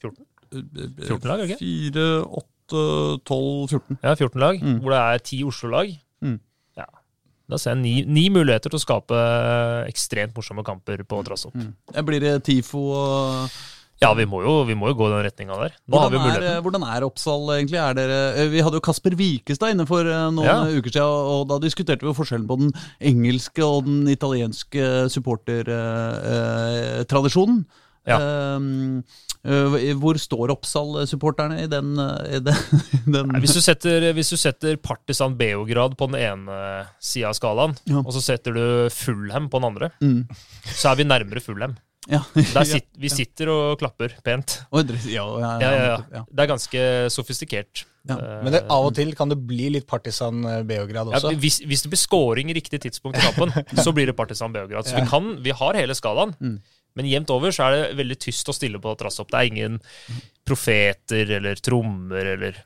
14? 0.00 0.24
14 1.06 1.28
lag, 1.28 1.40
ikke? 1.44 1.58
4, 1.58 2.24
8, 2.32 3.20
12, 3.24 3.68
14. 3.68 3.98
Ja, 4.02 4.14
14 4.14 4.40
lag, 4.40 4.60
Mm. 4.62 4.80
hvor 4.80 4.90
det 4.90 4.98
er 5.04 5.18
10 5.18 5.44
Oslo-lag. 5.44 5.98
Mm. 7.46 7.52
Da 7.52 7.56
ser 7.62 7.70
jeg 7.76 7.82
ni, 7.84 7.94
ni 8.10 8.24
muligheter 8.34 8.66
til 8.72 8.80
å 8.80 8.82
skape 8.82 9.14
ekstremt 9.86 10.34
morsomme 10.34 10.64
kamper 10.66 11.04
på 11.06 11.20
trass 11.26 11.46
opp. 11.46 11.54
Blir 12.06 12.20
det 12.20 12.42
TIFO 12.46 12.80
og 12.90 13.50
Ja, 14.02 14.10
vi 14.12 14.26
må 14.28 14.42
jo, 14.44 14.58
vi 14.68 14.74
må 14.76 14.90
jo 14.90 14.94
gå 14.98 15.06
den 15.08 15.22
retninga 15.24 15.54
der. 15.56 15.72
Nå 15.88 15.96
har 16.02 16.10
vi 16.12 16.18
hvordan, 16.20 16.42
er, 16.44 16.58
hvordan 16.60 16.82
er 16.84 17.00
Oppsal 17.06 17.46
egentlig? 17.54 17.78
Er 17.80 17.94
dere, 17.96 18.18
eh, 18.42 18.50
vi 18.52 18.60
hadde 18.60 18.76
jo 18.76 18.82
Kasper 18.84 19.14
Wikestad 19.16 19.72
inne 19.72 19.86
for 19.88 20.04
eh, 20.04 20.26
noen 20.36 20.44
Ja. 20.44 20.68
uker 20.68 20.92
siden, 20.92 21.08
og 21.32 21.46
da 21.48 21.56
diskuterte 21.62 22.04
vi 22.04 22.10
jo 22.10 22.16
forskjellen 22.18 22.44
på 22.50 22.58
den 22.60 22.74
engelske 23.00 23.64
og 23.64 23.86
den 23.86 24.04
italienske 24.12 25.08
supportertradisjonen. 25.14 27.64
Ja. 28.06 28.18
hvor 30.00 30.18
står 30.18 30.50
Oppsal-supporterne 30.54 31.60
i 31.64 31.66
den, 31.70 31.92
i 31.98 32.40
den, 32.42 32.54
i 32.54 33.12
den 33.12 33.32
Nei, 33.32 33.40
hvis, 33.44 33.54
du 33.56 33.62
setter, 33.64 34.08
hvis 34.16 34.30
du 34.32 34.36
setter 34.40 34.76
Partisan 34.82 35.36
Beograd 35.38 35.96
på 35.98 36.08
den 36.10 36.18
ene 36.20 36.60
sida 37.02 37.30
av 37.32 37.38
skalaen, 37.38 37.76
Ja. 37.86 38.02
og 38.02 38.12
så 38.16 38.22
setter 38.24 38.54
du 38.56 38.64
Fulham 38.94 39.48
på 39.50 39.60
den 39.60 39.70
andre, 39.72 39.90
Mm. 40.02 40.24
så 40.74 40.92
er 40.92 40.96
vi 41.02 41.04
nærmere 41.04 41.40
Fulham. 41.42 41.76
ja. 42.08 42.20
Der 42.34 42.64
sit, 42.74 42.86
vi 42.98 43.08
sitter 43.10 43.48
og 43.50 43.78
klapper 43.78 44.14
pent. 44.24 44.60
Ja, 44.72 44.82
ja, 44.86 45.26
Ja, 45.26 45.58
ja, 45.60 45.70
ja. 45.74 45.98
ja. 46.12 46.24
Det 46.30 46.40
er 46.44 46.50
ganske 46.54 46.82
sofistikert. 47.10 47.84
Ja. 48.06 48.14
Eh, 48.22 48.42
Men 48.44 48.52
det, 48.54 48.60
av 48.70 48.86
og 48.86 48.94
til 48.94 49.10
kan 49.18 49.28
det 49.28 49.40
bli 49.48 49.68
litt 49.74 49.86
Partisan 49.90 50.44
eh, 50.46 50.60
Beograd 50.62 51.08
ja, 51.10 51.18
også. 51.18 51.32
hvis, 51.42 51.58
hvis 51.66 51.82
det 51.82 51.90
blir 51.90 51.98
scoring 51.98 52.50
i 52.50 52.54
riktig 52.54 52.78
tidspunkt 52.84 53.18
i 53.18 53.24
kampen, 53.26 53.50
så 53.82 53.90
blir 53.92 54.06
det 54.06 54.14
Partisan 54.16 54.52
Beograd. 54.54 54.86
Så 54.86 54.94
vi, 54.94 55.06
kan, 55.10 55.32
vi 55.42 55.50
har 55.50 55.74
hele 55.74 55.94
skalaen, 55.98 56.34
Mm. 56.40 56.60
Men 56.96 57.08
jevnt 57.10 57.32
over 57.34 57.54
så 57.54 57.66
er 57.66 57.76
det 57.76 57.98
veldig 58.00 58.18
tyst 58.26 58.48
og 58.50 58.56
stille 58.56 58.80
på 58.82 58.94
Trassopp. 58.98 59.30
Det 59.32 59.40
er 59.40 59.50
ingen 59.52 59.78
profeter 60.46 61.36
eller 61.38 61.60
trommer 61.60 62.32
eller 62.36 62.62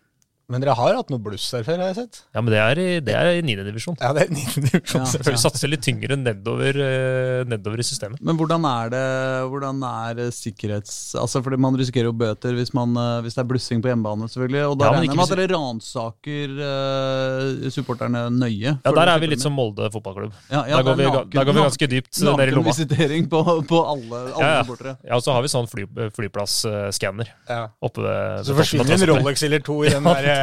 Men 0.50 0.60
dere 0.64 0.74
har 0.74 0.96
hatt 0.98 1.10
noe 1.12 1.22
bluss 1.22 1.44
her 1.54 1.62
før, 1.66 1.78
har 1.78 1.92
jeg 1.92 1.96
sett. 2.00 2.20
Ja, 2.34 2.40
men 2.42 2.50
det 2.52 2.58
er 2.60 2.78
i, 2.82 2.86
det 3.06 3.14
er 3.14 3.28
i 3.38 3.42
niendedivisjon. 3.46 3.96
Ja, 4.02 4.10
det 4.16 4.24
er 4.26 4.32
9. 4.34 4.42
divisjon, 4.66 4.74
Ja. 4.74 5.06
selvfølgelig 5.06 5.08
selvfølgelig. 5.14 5.42
satser 5.44 5.70
litt 5.70 5.84
tyngre 5.86 6.16
nedover, 6.18 6.80
eh, 6.84 7.44
nedover 7.46 7.78
i 7.78 7.86
systemet. 7.86 8.18
Men 8.20 8.36
hvordan 8.40 8.66
er 8.66 8.90
det 8.90 9.04
hvordan 9.52 9.82
er 9.86 10.22
sikkerhets... 10.34 11.14
Altså 11.20 11.42
fordi 11.44 11.56
Man 11.60 11.76
risikerer 11.78 12.08
jo 12.10 12.14
bøter 12.16 12.54
hvis, 12.58 12.74
man, 12.74 12.96
eh, 12.98 13.20
hvis 13.22 13.34
det 13.38 13.44
er 13.44 13.48
blussing 13.52 13.80
på 13.84 13.92
hjemmebane, 13.92 14.26
selvfølgelig. 14.32 14.64
Og 14.72 14.78
da 14.80 14.84
Ja, 14.84 14.92
regner 14.98 15.06
jeg 15.06 15.16
med 15.20 15.30
at 15.30 15.38
dere 15.38 15.54
ransaker 15.54 16.56
uh, 16.66 17.70
supporterne 17.70 18.24
nøye. 18.34 18.74
Ja, 18.84 18.92
Der 18.96 19.12
er 19.14 19.18
vi 19.22 19.30
litt 19.30 19.42
som 19.44 19.54
Molde 19.54 19.86
fotballklubb. 19.94 20.32
ja, 20.50 20.64
ja, 20.66 20.76
Der 20.80 20.82
går 20.88 20.98
vi, 20.98 21.04
er 21.04 21.24
der 21.30 21.44
går 21.46 21.52
vi 21.56 21.64
ganske 21.66 21.88
dypt 21.94 22.10
eh, 22.20 22.24
ned 22.26 22.48
i 22.48 22.50
lomma. 22.56 22.70
Nakenvisitering 22.70 23.28
på, 23.30 23.40
på 23.70 23.80
alle, 23.92 24.20
alle 24.34 24.40
Ja, 24.40 24.50
ja. 24.56 24.62
supportere. 24.64 24.96
Ja, 25.06 25.14
og 25.18 25.22
så 25.26 25.32
har 25.36 25.42
vi 25.46 25.52
sånn 25.52 25.68
fly, 25.70 25.86
flyplassskanner 26.16 27.30
Ja. 27.48 27.62
oppe 27.82 28.02
ved 28.04 28.44
Så 28.46 28.56
forsvinner 28.58 28.94
en 28.96 29.08
Rolex 29.14 29.42
eller 29.46 29.62
to 29.64 29.78
i 29.84 29.92
den, 29.92 30.04
der, 30.04 30.24
eh, 30.24 30.39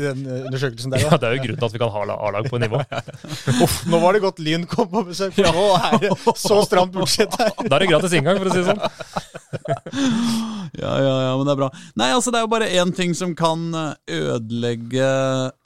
den 0.00 0.24
undersøkelsen 0.46 0.94
der. 0.94 1.04
Ja, 1.04 1.18
det 1.20 1.28
er 1.28 1.36
jo 1.38 1.44
grunnen 1.44 1.60
til 1.60 1.68
at 1.68 1.76
vi 1.76 1.82
kan 1.82 1.92
ha 1.94 2.04
A-lag 2.14 2.48
på 2.50 2.60
nivå. 2.62 2.80
Uff, 3.64 3.76
nå 3.90 4.00
var 4.02 4.16
det 4.16 4.24
godt 4.24 4.42
Lyn 4.44 4.66
kom 4.70 4.90
på 4.92 5.04
besøk, 5.10 5.34
for 5.36 5.48
nå 5.54 5.66
er 5.78 5.98
det 6.04 6.12
så 6.40 6.60
stramt 6.66 6.94
budsjett 6.94 7.34
her. 7.40 7.52
Da 7.64 7.76
er 7.76 7.84
det 7.84 7.90
gratis 7.92 8.16
inngang, 8.16 8.40
for 8.42 8.50
å 8.50 8.54
si 8.54 8.62
det 8.62 8.68
sånn. 8.72 8.82
Ja, 10.74 10.90
ja, 10.98 11.12
ja, 11.22 11.34
men 11.38 11.46
det 11.46 11.52
er 11.52 11.58
bra. 11.60 11.68
Nei, 12.00 12.08
altså 12.14 12.32
det 12.32 12.40
er 12.40 12.46
jo 12.46 12.50
bare 12.50 12.70
én 12.80 12.90
ting 12.96 13.12
som 13.16 13.34
kan 13.38 13.68
eh, 13.78 14.16
ødelegge 14.18 15.06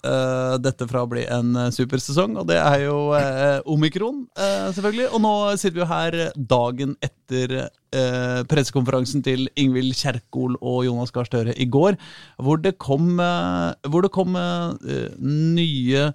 uh, 0.05 0.55
dette 0.61 0.89
fra 0.91 1.05
å 1.05 1.11
bli 1.11 1.25
en 1.33 1.57
eh, 1.57 1.71
supersesong, 1.75 2.37
og 2.43 2.49
det 2.51 2.59
er 2.61 2.85
jo 2.85 2.99
uh, 3.17 3.59
omikron, 3.73 4.27
uh, 4.39 4.69
selvfølgelig. 4.77 5.09
Og 5.17 5.25
nå 5.25 5.35
sitter 5.57 5.79
vi 5.79 5.85
jo 5.85 5.91
her 5.91 6.19
dagen 6.37 6.95
etter 7.01 7.57
eh, 7.95 8.41
pressekonferansen 8.49 9.23
til 9.27 9.47
Ingvild 9.59 9.95
Kjerkol 9.99 10.57
og 10.59 10.85
Jonas 10.87 11.13
Gahr 11.15 11.29
Støre 11.29 11.55
i 11.57 11.69
går, 11.69 11.99
hvor 12.43 12.61
det 12.63 12.77
kom, 12.83 13.17
eh, 13.23 13.89
hvor 13.89 14.05
det 14.05 14.13
kom 14.15 14.37
eh, 14.39 15.15
nye 15.23 16.11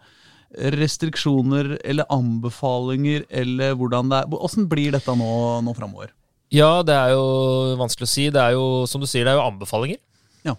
restriksjoner 0.53 1.79
eller 1.81 2.09
anbefalinger, 2.13 3.25
eller 3.29 3.73
hvordan 3.79 4.11
det 4.11 4.19
er 4.21 4.35
Åssen 4.37 4.67
blir 4.69 4.93
dette 4.93 5.15
nå, 5.17 5.31
nå 5.65 5.73
framover? 5.77 6.13
Ja, 6.53 6.83
det 6.85 6.93
er 6.93 7.15
jo 7.15 7.23
vanskelig 7.79 8.05
å 8.05 8.11
si. 8.11 8.27
Det 8.29 8.41
er 8.41 8.53
jo, 8.53 8.65
som 8.89 9.01
du 9.01 9.09
sier, 9.09 9.25
det 9.25 9.33
er 9.33 9.39
jo 9.39 9.47
anbefalinger. 9.47 9.97
Ja. 10.45 10.53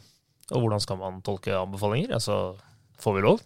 Og 0.51 0.65
hvordan 0.65 0.83
skal 0.83 0.99
man 0.99 1.21
tolke 1.23 1.55
anbefalinger? 1.55 2.17
Altså, 2.19 2.57
får 2.99 3.15
vi 3.15 3.23
lov? 3.29 3.45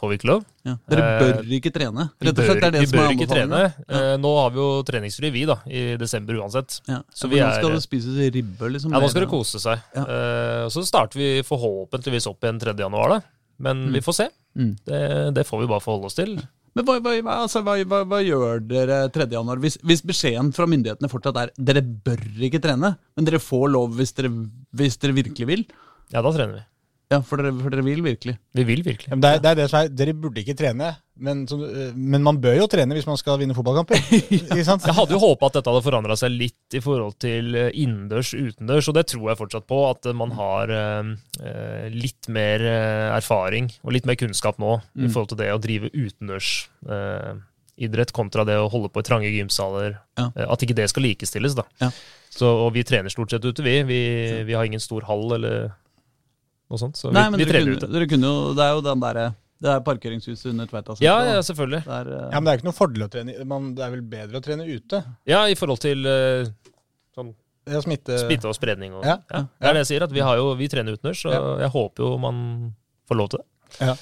Får 0.00 0.08
vi 0.08 0.16
ikke 0.16 0.28
lov? 0.30 0.44
Ja. 0.64 0.74
Dere 0.88 1.02
Eh, 1.04 1.18
bør 1.20 1.50
ikke 1.58 1.70
trene, 1.74 2.06
rett 2.24 2.38
og 2.38 2.46
slett. 2.46 2.60
Det 2.62 2.68
er 2.70 2.72
det 2.72 2.80
vi 2.80 2.86
som 2.88 3.00
er 3.02 3.10
anbefalingen. 3.10 3.74
Eh, 3.88 4.12
Nå 4.22 4.30
har 4.38 4.54
vi 4.54 4.60
jo 4.62 4.68
treningsfri, 4.88 5.30
vi, 5.34 5.42
da, 5.50 5.58
i 5.68 5.82
desember 6.00 6.38
uansett. 6.40 6.78
Ja. 6.88 7.02
Så 7.12 7.28
Ja, 7.28 7.32
vi 7.34 7.40
nå 7.42 7.50
skal 7.58 7.74
det 7.76 7.82
spises 7.84 8.16
ribbe, 8.32 8.70
liksom. 8.72 8.94
Ja, 8.96 9.00
nå 9.02 9.10
skal 9.12 9.26
det 9.26 9.30
kose 9.32 9.60
seg. 9.60 9.82
Ja. 9.94 10.06
Eh, 10.06 10.68
så 10.72 10.84
starter 10.88 11.20
vi 11.20 11.28
forhåpentligvis 11.44 12.26
opp 12.32 12.40
igjen 12.48 12.60
3. 12.62 12.72
januar, 12.80 13.12
da. 13.18 13.20
Men 13.60 13.92
vi 13.92 14.00
får 14.00 14.16
se. 14.22 14.28
Mm. 14.56 14.72
Det, 14.88 15.02
det 15.36 15.44
får 15.46 15.60
vi 15.60 15.68
bare 15.68 15.84
forholde 15.84 16.08
oss 16.08 16.16
til. 16.16 16.38
Men 16.72 16.86
hva, 16.86 16.96
hva, 17.02 17.36
altså, 17.42 17.60
hva, 17.66 17.76
hva 18.06 18.22
gjør 18.24 18.60
dere 18.64 19.02
3. 19.12 19.26
januar? 19.36 19.60
Hvis, 19.60 19.76
hvis 19.84 20.00
beskjeden 20.06 20.52
fra 20.56 20.64
myndighetene 20.70 21.10
fortsatt 21.12 21.36
er 21.42 21.52
dere 21.58 21.82
bør 21.82 22.22
ikke 22.48 22.60
trene, 22.62 22.94
men 23.18 23.26
dere 23.28 23.42
får 23.42 23.68
lov 23.74 23.96
hvis 23.98 24.14
dere, 24.16 24.30
hvis 24.72 24.96
dere 25.02 25.12
virkelig 25.18 25.48
vil? 25.50 25.64
Ja, 26.14 26.22
da 26.24 26.30
trener 26.32 26.56
vi. 26.60 26.64
Ja, 27.10 27.18
for 27.26 27.40
dere, 27.42 27.50
for 27.58 27.72
dere 27.74 27.82
vil 27.82 28.04
virkelig. 28.06 28.36
Vi 28.54 28.62
vil 28.68 28.84
virkelig. 28.86 29.08
Men 29.10 29.22
det, 29.24 29.30
er, 29.34 29.40
det 29.42 29.48
er 29.50 29.56
det 29.58 29.64
som 29.72 29.80
er, 29.80 29.88
Dere 29.98 30.12
burde 30.14 30.38
ikke 30.44 30.54
trene, 30.54 30.92
men, 31.18 31.40
eh, 31.50 31.90
men 31.98 32.22
man 32.22 32.38
bør 32.40 32.54
jo 32.60 32.68
trene 32.70 32.94
hvis 32.94 33.08
man 33.08 33.18
skal 33.18 33.40
vinne 33.40 33.56
fotballkamper. 33.56 33.98
Ikke 34.36 34.62
sant? 34.64 34.86
Jeg 34.86 34.94
hadde 34.94 35.16
jo 35.16 35.18
håpa 35.24 35.48
at 35.50 35.56
dette 35.58 35.72
hadde 35.74 35.82
forandra 35.88 36.14
seg 36.20 36.30
litt 36.36 36.76
i 36.78 36.82
forhold 36.84 37.16
til 37.20 37.50
eh, 37.58 37.72
innendørs, 37.82 38.30
utendørs, 38.38 38.88
og 38.92 38.96
det 39.00 39.04
tror 39.10 39.26
jeg 39.32 39.40
fortsatt 39.42 39.66
på. 39.66 39.80
At 39.90 40.06
eh, 40.06 40.16
man 40.22 40.36
har 40.38 40.70
eh, 40.76 41.10
eh, 41.42 41.90
litt 41.92 42.30
mer 42.30 42.62
erfaring 43.18 43.72
og 43.82 43.94
litt 43.98 44.06
mer 44.08 44.18
kunnskap 44.20 44.62
nå 44.62 44.76
i 44.94 45.06
Mm. 45.08 45.10
forhold 45.10 45.32
til 45.34 45.40
det 45.42 45.50
å 45.54 45.60
drive 45.66 45.90
utendørs. 45.90 46.52
Eh, 46.86 47.34
idrett 47.80 48.10
kontra 48.14 48.44
det 48.44 48.58
å 48.60 48.68
holde 48.70 48.90
på 48.92 49.00
i 49.02 49.06
trange 49.10 49.28
gymsaler. 49.32 49.94
Ja. 50.20 50.30
At 50.52 50.62
ikke 50.62 50.76
det 50.76 50.86
skal 50.92 51.06
likestilles. 51.06 51.54
da. 51.56 51.64
Ja. 51.80 51.90
Så, 52.30 52.46
og 52.66 52.74
vi 52.76 52.82
trener 52.86 53.10
stort 53.10 53.32
sett 53.32 53.44
ute, 53.46 53.64
vi. 53.64 53.78
Vi, 53.88 54.00
vi 54.46 54.54
har 54.54 54.68
ingen 54.68 54.82
stor 54.82 55.06
hall 55.08 55.32
eller 55.38 55.70
noe 56.70 56.78
sånt. 56.80 56.96
Så 57.00 57.10
Nei, 57.12 57.24
vi, 57.26 57.30
men 57.34 57.38
vi 57.40 57.44
dere 57.44 57.52
trener 57.58 57.72
kunne, 57.74 57.82
ute. 57.84 57.92
dere 57.98 58.06
kunne 58.10 58.30
jo 58.32 58.54
Det 58.54 58.64
er 58.66 58.72
jo 58.76 58.80
den 58.86 59.00
derre 59.04 59.24
Det 59.60 59.70
er 59.74 59.80
parkeringshuset 59.84 60.46
under 60.52 60.66
Tveita. 60.70 60.94
Ja, 61.04 61.16
ja, 61.26 61.40
selvfølgelig. 61.44 61.82
Der, 61.84 62.08
er, 62.08 62.12
eh, 62.16 62.30
Ja, 62.32 62.40
men 62.40 62.44
Det 62.48 62.52
er 62.54 62.60
ikke 62.62 62.68
noe 62.70 62.78
fordel 62.78 63.04
å 63.04 63.10
trene 63.12 63.44
man, 63.44 63.74
Det 63.74 63.84
er 63.84 63.90
vel 63.96 64.02
bedre 64.14 64.40
å 64.40 64.44
trene 64.46 64.64
ute? 64.70 65.02
Ja, 65.28 65.42
i 65.50 65.54
forhold 65.58 65.82
til 65.84 66.06
uh, 66.06 66.48
sånn 67.16 67.34
Ja, 67.68 67.82
smitte. 67.84 68.16
smitte 68.22 68.48
og 68.48 68.56
spredning. 68.56 68.94
Og, 68.96 69.04
Ja. 69.04 69.18
ja. 69.30 69.42
Det 69.60 69.68
er 69.68 69.76
det 69.76 69.82
jeg 69.84 69.90
sier, 69.92 70.02
at 70.08 70.10
vi, 70.16 70.22
har 70.24 70.36
jo, 70.40 70.54
vi 70.58 70.66
trener 70.72 70.96
utendørs, 70.96 71.24
og 71.28 71.32
Ja. 71.34 71.42
jeg 71.66 71.70
håper 71.74 72.06
jo 72.06 72.16
man 72.18 72.40
får 73.10 73.16
lov 73.20 73.28
til 73.34 73.38
det. 73.42 73.46
Ja. 73.78 73.94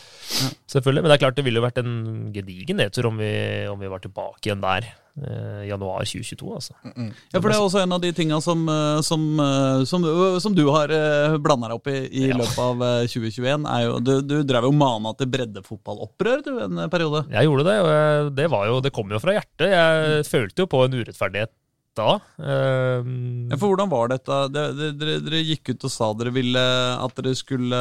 Selvfølgelig. 0.69 1.03
Men 1.03 1.09
det 1.11 1.17
er 1.19 1.23
klart 1.25 1.37
det 1.39 1.45
ville 1.47 1.61
jo 1.61 1.65
vært 1.65 1.79
en 1.81 1.93
gedigen 2.35 2.77
nedtur 2.81 3.07
om 3.09 3.17
vi, 3.21 3.29
om 3.71 3.79
vi 3.81 3.89
var 3.89 4.03
tilbake 4.05 4.45
igjen 4.45 4.61
der 4.61 4.85
eh, 4.89 5.63
januar 5.71 6.05
2022. 6.05 6.51
altså. 6.59 6.75
Ja, 6.85 7.41
for 7.41 7.49
det 7.49 7.57
er 7.57 7.65
også 7.65 7.81
en 7.81 7.95
av 7.97 8.03
de 8.05 8.11
tinga 8.13 8.37
som, 8.45 8.67
eh, 8.69 9.01
som, 9.07 9.25
eh, 9.41 9.85
som, 9.89 10.05
øh, 10.05 10.37
som 10.45 10.55
du 10.55 10.67
har 10.69 10.93
blanda 11.41 11.71
deg 11.73 11.79
opp 11.81 11.89
i 11.89 11.97
i 12.13 12.27
Ja. 12.29 12.37
løpet 12.43 12.61
av 12.61 12.85
eh, 12.85 13.07
2021. 13.09 13.65
Er 13.73 13.87
jo, 13.87 13.97
du, 14.05 14.13
du 14.21 14.37
drev 14.45 14.69
jo 14.69 14.75
mana 14.77 15.15
til 15.17 15.31
breddefotballopprør 15.33 16.45
du, 16.45 16.53
en 16.67 16.85
periode. 16.93 17.25
Jeg 17.33 17.49
gjorde 17.49 17.65
det, 17.71 17.79
og 17.81 17.89
jeg, 17.95 18.35
det, 18.43 18.51
var 18.53 18.67
jo, 18.69 18.81
det 18.85 18.93
kom 19.01 19.11
jo 19.17 19.23
fra 19.25 19.39
hjertet. 19.39 19.73
Jeg 19.73 20.29
følte 20.29 20.65
jo 20.67 20.71
på 20.77 20.85
en 20.85 20.99
urettferdighet 21.01 21.55
da. 21.97 22.19
Eh, 22.39 23.09
Ja, 23.51 23.57
for 23.57 23.73
hvordan 23.73 23.89
var 23.91 24.09
dette? 24.13 24.39
Dere, 24.53 24.93
dere, 24.99 25.19
dere, 25.25 25.43
gikk 25.47 25.73
ut 25.75 25.85
og 25.89 25.91
sa 25.95 26.13
dere 26.15 26.33
ville 26.35 26.61
at 27.01 27.15
dere 27.17 27.35
skulle, 27.35 27.81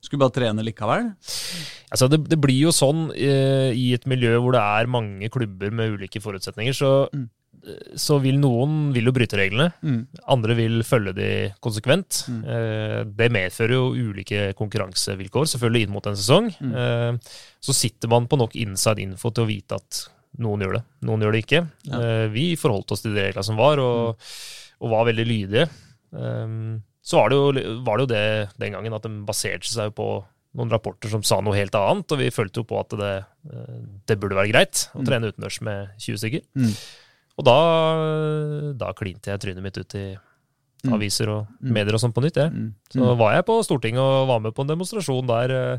skulle 0.00 0.22
bare 0.22 0.36
trene 0.38 0.62
likevel? 0.66 1.12
altså 1.92 2.08
det, 2.08 2.22
det 2.30 2.38
blir 2.40 2.68
jo 2.68 2.72
sånn 2.72 3.10
uh, 3.10 3.70
i 3.76 3.92
et 3.92 4.06
miljø 4.08 4.38
hvor 4.40 4.54
det 4.56 4.62
er 4.62 4.86
mange 4.88 5.28
klubber 5.28 5.70
med 5.74 5.98
ulike 5.98 6.20
forutsetninger, 6.22 6.72
så, 6.72 7.08
Mm. 7.12 7.28
så 7.94 8.16
vil 8.18 8.40
noen 8.42 8.92
vil 8.94 9.06
jo 9.06 9.12
bryte 9.14 9.36
reglene. 9.38 9.68
Mm. 9.86 10.00
Andre 10.34 10.54
vil 10.58 10.80
følge 10.82 11.12
de 11.14 11.28
konsekvent. 11.62 12.24
Mm. 12.26 12.40
Eh, 12.42 13.04
det 13.06 13.28
medfører 13.30 13.76
jo 13.76 13.92
ulike 14.10 14.48
konkurransevilkår, 14.58 15.46
selvfølgelig 15.52 15.86
inn 15.86 15.92
mot 15.94 16.08
en 16.10 16.18
sesong. 16.18 16.48
Mm. 16.58 16.72
Eh, 16.74 17.36
så 17.62 17.76
sitter 17.76 18.10
man 18.10 18.26
på 18.26 18.40
nok 18.40 18.56
inside 18.58 19.04
info 19.04 19.30
til 19.30 19.44
å 19.44 19.50
vite 19.52 19.78
at 19.78 20.00
noen 20.38 20.60
gjør 20.64 20.78
det, 20.78 20.82
noen 21.04 21.20
gjør 21.20 21.32
det 21.36 21.42
ikke. 21.44 21.60
Ja. 21.90 21.98
Eh, 22.00 22.28
vi 22.32 22.56
forholdt 22.56 22.92
oss 22.94 23.02
til 23.04 23.12
de 23.14 23.20
reglene 23.26 23.44
som 23.44 23.56
var, 23.60 23.78
og, 23.82 24.16
og 24.80 24.90
var 24.94 25.04
veldig 25.10 25.26
lydige. 25.28 25.68
Eh, 26.16 26.78
så 27.02 27.18
var 27.18 27.28
det, 27.32 27.36
jo, 27.36 27.78
var 27.84 27.98
det 27.98 28.04
jo 28.06 28.12
det 28.14 28.26
den 28.62 28.72
gangen 28.76 28.94
at 28.94 29.02
de 29.02 29.10
baserte 29.26 29.66
seg 29.68 29.92
på 29.94 30.24
noen 30.54 30.68
rapporter 30.70 31.08
som 31.08 31.22
sa 31.24 31.40
noe 31.40 31.56
helt 31.56 31.74
annet, 31.74 32.12
og 32.12 32.18
vi 32.20 32.28
følte 32.30 32.60
jo 32.60 32.66
på 32.68 32.76
at 32.80 32.92
det, 33.00 33.12
eh, 33.52 33.78
det 34.06 34.18
burde 34.20 34.36
være 34.36 34.52
greit 34.52 34.86
å 34.94 35.00
Mm. 35.00 35.06
trene 35.08 35.30
utendørs 35.32 35.60
med 35.64 35.88
20 35.98 36.18
stykker. 36.20 36.42
Mm. 36.54 36.74
Og 37.40 37.44
da, 37.48 37.56
da 38.76 38.92
klinte 38.92 39.32
jeg 39.32 39.40
trynet 39.40 39.64
mitt 39.64 39.78
ut 39.80 39.94
i 39.96 40.04
Mm. 40.12 40.18
Aviser 40.90 41.28
og 41.30 41.46
Mm. 41.62 41.72
medier 41.72 41.94
og 41.94 42.00
sånn 42.02 42.12
på 42.12 42.22
nytt. 42.24 42.36
Ja. 42.36 42.48
Mm. 42.50 42.74
Så 42.90 43.16
var 43.16 43.34
jeg 43.34 43.46
på 43.46 43.62
Stortinget 43.62 44.00
og 44.02 44.26
var 44.26 44.40
med 44.40 44.54
på 44.54 44.62
en 44.62 44.72
demonstrasjon 44.72 45.26
der 45.26 45.52
uh, 45.54 45.78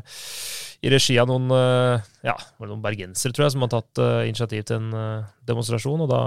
i 0.82 0.88
regi 0.88 1.18
av 1.18 1.28
noen, 1.28 1.50
uh, 1.52 2.00
ja, 2.24 2.36
noen 2.60 2.80
bergensere, 2.80 3.32
tror 3.32 3.44
jeg, 3.46 3.52
som 3.52 3.60
har 3.66 3.68
tatt 3.68 4.00
uh, 4.00 4.24
initiativ 4.24 4.64
til 4.64 4.76
en 4.76 5.26
demonstrasjon. 5.44 6.00
Og 6.00 6.08
da. 6.08 6.22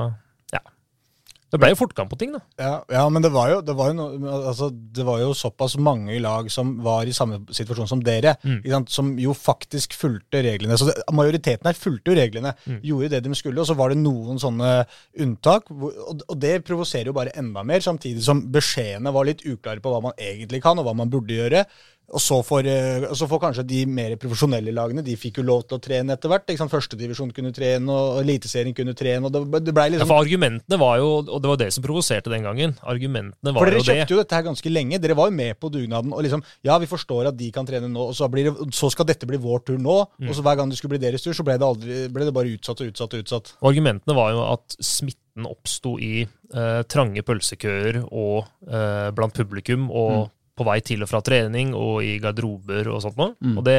Det 1.47 1.59
ble 1.61 1.69
jo 1.71 1.77
fortgang 1.79 2.09
på 2.11 2.17
ting, 2.19 2.33
da. 2.35 2.41
Ja, 2.59 2.71
ja, 2.91 3.03
men 3.07 3.23
det 3.23 3.29
var, 3.31 3.47
jo, 3.53 3.61
det, 3.63 3.71
var 3.79 3.93
no, 3.95 4.09
altså, 4.49 4.67
det 4.69 5.05
var 5.07 5.21
jo 5.21 5.29
såpass 5.31 5.77
mange 5.79 6.11
i 6.11 6.19
lag 6.19 6.49
som 6.51 6.73
var 6.83 7.07
i 7.07 7.13
samme 7.15 7.39
situasjon 7.55 7.87
som 7.87 8.01
dere, 8.03 8.33
Mm. 8.43 8.87
som 8.91 9.13
jo 9.17 9.31
faktisk 9.31 9.93
fulgte 9.95 10.41
reglene. 10.43 10.75
Så 10.77 10.89
det, 10.89 10.97
Majoriteten 11.15 11.63
her 11.69 11.73
fulgte 11.79 12.11
jo 12.11 12.17
reglene, 12.19 12.51
Mm. 12.67 12.81
gjorde 12.83 13.09
det 13.09 13.23
de 13.23 13.33
skulle, 13.39 13.59
og 13.63 13.67
så 13.69 13.77
var 13.79 13.89
det 13.89 13.97
noen 14.01 14.37
sånne 14.43 14.85
unntak. 15.23 15.71
Og, 15.71 16.21
og 16.27 16.35
det 16.39 16.65
provoserer 16.67 17.05
jo 17.05 17.13
bare 17.13 17.31
enda 17.39 17.63
mer, 17.63 17.79
samtidig 17.79 18.21
som 18.27 18.41
beskjedene 18.51 19.13
var 19.13 19.23
litt 19.29 19.45
uklare 19.47 19.79
på 19.79 19.93
hva 19.93 20.01
man 20.03 20.17
egentlig 20.19 20.61
kan, 20.61 20.77
og 20.79 20.85
hva 20.89 20.95
man 20.99 21.09
burde 21.09 21.31
gjøre. 21.31 21.63
Og 22.07 22.21
så 22.23 22.37
får, 22.45 22.67
eh, 22.71 23.05
så 23.19 23.27
får 23.27 23.41
kanskje 23.41 23.65
de 23.67 23.81
mer 23.91 24.13
profesjonelle 24.15 24.71
lagene 24.71 25.03
de 25.03 25.15
fikk 25.19 25.41
jo 25.41 25.43
lov 25.47 25.65
til 25.67 25.75
å 25.75 25.81
trene 25.83 26.15
etter 26.15 26.31
hvert. 26.31 26.45
ikke 26.47 26.61
sant? 26.61 26.71
Førstedivisjon 26.71 27.33
kunne 27.35 27.51
trene, 27.51 27.91
og 27.91 28.21
Eliteserien 28.21 28.75
kunne 28.75 28.95
trene. 28.95 29.27
og 29.27 29.33
Det, 29.33 29.63
det 29.65 29.73
ble 29.75 29.87
Ja, 29.89 29.93
liksom 29.97 30.11
for 30.13 30.23
argumentene 30.23 30.79
var 30.79 31.01
jo, 31.01 31.09
og 31.25 31.41
det 31.43 31.51
var 31.51 31.59
det 31.59 31.69
som 31.75 31.83
provoserte 31.83 32.31
den 32.31 32.47
gangen, 32.47 32.77
argumentene 32.79 33.51
var 33.51 33.59
jo 33.59 33.65
det. 33.65 33.83
For 33.83 33.91
dere 33.91 34.05
kjøpte 34.05 34.15
jo 34.15 34.21
dette 34.21 34.39
her 34.39 34.47
ganske 34.47 34.71
lenge. 34.71 35.01
Dere 35.03 35.19
var 35.19 35.27
jo 35.27 35.35
med 35.35 35.59
på 35.59 35.71
dugnaden. 35.73 36.13
og 36.13 36.23
liksom, 36.23 36.43
Ja, 36.63 36.77
vi 36.77 36.87
forstår 36.87 37.27
at 37.33 37.37
de 37.37 37.51
kan 37.51 37.67
trene 37.67 37.91
nå, 37.91 38.07
og 38.07 38.15
så, 38.15 38.31
blir 38.31 38.47
det, 38.47 38.55
så 38.71 38.91
skal 38.93 39.09
dette 39.11 39.27
bli 39.27 39.37
vår 39.37 39.67
tur 39.67 39.77
nå. 39.77 39.99
Mm. 40.15 40.29
Og 40.29 40.35
så 40.35 40.47
hver 40.47 40.55
gang 40.55 40.71
det 40.71 40.79
skulle 40.79 40.95
bli 40.95 41.03
deres 41.03 41.27
tur, 41.27 41.35
så 41.35 41.43
ble 41.43 41.59
det, 41.59 41.67
aldri, 41.67 42.07
ble 42.07 42.29
det 42.29 42.35
bare 42.35 42.55
utsatt 42.55 42.79
og 42.79 42.93
utsatt 42.93 43.13
og 43.17 43.25
utsatt. 43.25 43.53
Og 43.59 43.71
argumentene 43.73 44.15
var 44.15 44.31
jo 44.31 44.47
at 44.47 44.79
smitten 44.79 45.51
oppsto 45.51 45.97
i 45.99 46.23
eh, 46.23 46.81
trange 46.87 47.21
pølsekøer 47.27 47.99
og 48.07 48.47
eh, 48.63 49.11
blant 49.11 49.35
publikum, 49.35 49.91
og 49.91 50.31
på 50.57 50.65
vei 50.67 50.79
til 50.85 51.05
og 51.05 51.11
fra 51.11 51.21
trening 51.25 51.71
og 51.77 52.01
i 52.05 52.17
garderober 52.23 52.89
og 52.93 53.01
sånt 53.05 53.17
noe. 53.21 53.35
Mm. 53.39 53.55
Og 53.57 53.65
det, 53.67 53.77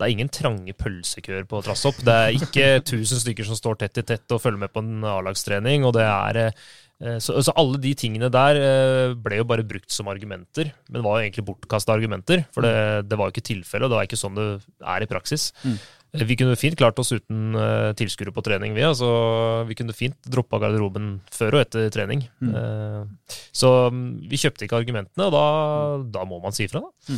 det 0.00 0.06
er 0.06 0.12
ingen 0.16 0.32
trange 0.32 0.72
pølsekøer 0.80 1.44
på 1.50 1.60
Trasshopp. 1.66 2.00
Det 2.06 2.18
er 2.26 2.36
ikke 2.40 2.68
1000 2.82 3.20
stykker 3.26 3.44
som 3.48 3.58
står 3.60 3.82
tett 3.84 4.00
i 4.00 4.06
tett 4.14 4.32
og 4.36 4.40
følger 4.42 4.64
med 4.66 4.72
på 4.72 4.82
en 4.84 5.04
A-lagstrening. 5.04 5.84
og 5.88 5.96
det 5.98 6.06
er... 6.08 6.44
eh, 6.48 7.16
Så, 7.24 7.32
så 7.40 7.52
alle 7.56 7.78
de 7.80 7.94
tingene 7.96 8.28
der 8.28 8.58
eh, 8.60 9.14
ble 9.16 9.38
jo 9.38 9.44
bare 9.48 9.64
brukt 9.64 9.88
som 9.88 10.08
argumenter, 10.12 10.68
men 10.92 11.00
var 11.00 11.16
jo 11.20 11.24
egentlig 11.30 11.46
bortkasta 11.48 11.94
argumenter. 11.94 12.42
For 12.52 12.60
det, 12.60 13.08
det 13.08 13.16
var 13.16 13.30
jo 13.30 13.32
ikke 13.32 13.46
tilfellet, 13.48 13.86
og 13.86 13.90
det 13.94 13.96
var 14.02 14.08
ikke 14.08 14.18
sånn 14.20 14.36
det 14.36 14.48
er 14.84 15.06
i 15.06 15.08
praksis. 15.08 15.46
Mm. 15.64 15.78
Eh, 16.12 16.24
Vi 16.26 16.36
kunne 16.38 16.58
fint 16.58 16.78
klart 16.78 16.98
oss 16.98 17.12
uten 17.14 17.54
uh, 17.54 17.92
tilskuere 17.98 18.34
på 18.34 18.44
trening, 18.46 18.74
vi. 18.74 18.84
Altså, 18.86 19.10
vi 19.68 19.76
kunne 19.78 19.96
fint 19.96 20.18
droppa 20.26 20.60
garderoben 20.62 21.20
før 21.34 21.58
og 21.58 21.64
etter 21.66 21.90
trening. 21.94 22.24
Mm. 22.42 22.50
Uh, 22.56 23.38
så 23.52 23.72
um, 23.92 24.02
vi 24.30 24.40
kjøpte 24.40 24.66
ikke 24.66 24.80
argumentene, 24.82 25.28
og 25.28 25.34
da, 25.36 25.46
da 26.18 26.26
må 26.28 26.40
man 26.42 26.56
si 26.56 26.66
ifra, 26.66 26.82
da. 26.82 27.16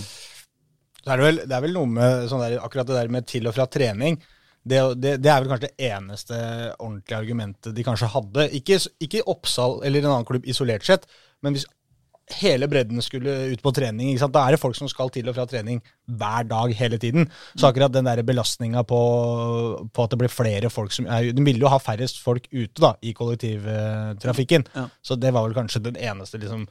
Er 1.03 1.19
det, 1.19 1.25
vel, 1.27 1.43
det 1.49 1.57
er 1.57 1.65
vel 1.65 1.75
noe 1.75 1.91
med 1.91 2.29
sånn 2.31 2.45
der, 2.45 2.61
akkurat 2.63 2.87
det 2.87 3.01
der 3.01 3.11
med 3.11 3.27
til 3.27 3.49
og 3.51 3.57
fra 3.57 3.67
trening. 3.67 4.21
Det, 4.63 4.79
det, 5.03 5.17
det 5.19 5.31
er 5.33 5.41
vel 5.43 5.51
kanskje 5.51 5.73
det 5.73 5.89
eneste 5.89 6.37
ordentlige 6.77 7.19
argumentet 7.19 7.75
de 7.75 7.85
kanskje 7.87 8.13
hadde. 8.13 8.45
Ikke, 8.55 8.79
ikke 9.03 9.25
Oppsal 9.33 9.81
eller 9.83 10.05
en 10.05 10.13
annen 10.13 10.29
klubb 10.29 10.47
isolert 10.47 10.87
sett, 10.87 11.09
men 11.43 11.57
hvis 11.57 11.67
hele 12.41 12.69
bredden 12.71 13.03
skulle 13.05 13.35
ut 13.53 13.63
på 13.65 13.73
trening, 13.75 14.15
da 14.19 14.45
er 14.47 14.55
det 14.55 14.63
folk 14.63 14.77
som 14.79 14.91
skal 14.91 15.11
til 15.13 15.29
og 15.31 15.37
fra 15.37 15.47
trening 15.51 15.81
hver 16.07 16.47
dag 16.49 16.73
hele 16.79 16.99
tiden. 17.03 17.29
Så 17.57 17.69
akkurat 17.69 17.93
den 17.95 18.09
belastninga 18.27 18.85
på, 18.89 19.01
på 19.93 20.05
at 20.05 20.15
det 20.15 20.21
blir 20.23 20.33
flere 20.33 20.71
folk 20.71 20.95
som 20.95 21.07
er, 21.07 21.33
De 21.33 21.45
ville 21.45 21.63
jo 21.63 21.73
ha 21.73 21.81
færrest 21.83 22.23
folk 22.23 22.49
ute 22.53 22.83
da, 22.83 22.95
i 23.03 23.13
kollektivtrafikken. 23.17 24.67
Ja. 24.75 24.89
Så 25.03 25.17
det 25.17 25.35
var 25.35 25.47
vel 25.47 25.57
kanskje 25.57 25.85
den 25.85 26.01
eneste 26.01 26.41
liksom, 26.41 26.67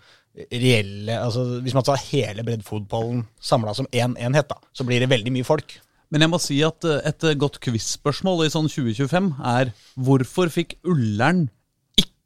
reelle 0.52 1.17
altså 1.19 1.60
Hvis 1.62 1.76
man 1.76 1.84
tar 1.84 2.00
hele 2.08 2.43
breddfotballen 2.47 3.26
samla 3.39 3.74
som 3.76 3.88
én 3.91 4.12
en 4.12 4.17
enhet, 4.17 4.50
da, 4.50 4.60
så 4.74 4.86
blir 4.88 5.00
det 5.04 5.12
veldig 5.12 5.34
mye 5.36 5.47
folk. 5.47 5.80
Men 6.12 6.26
jeg 6.26 6.32
må 6.34 6.39
si 6.43 6.60
at 6.65 6.86
eh, 6.88 7.02
et 7.08 7.26
godt 7.39 7.60
quiz-spørsmål 7.63 8.45
i 8.45 8.52
sånn 8.52 8.69
2025 8.71 9.32
er 9.54 9.71
hvorfor 9.95 10.52
fikk 10.52 10.76
Ullern 10.88 11.47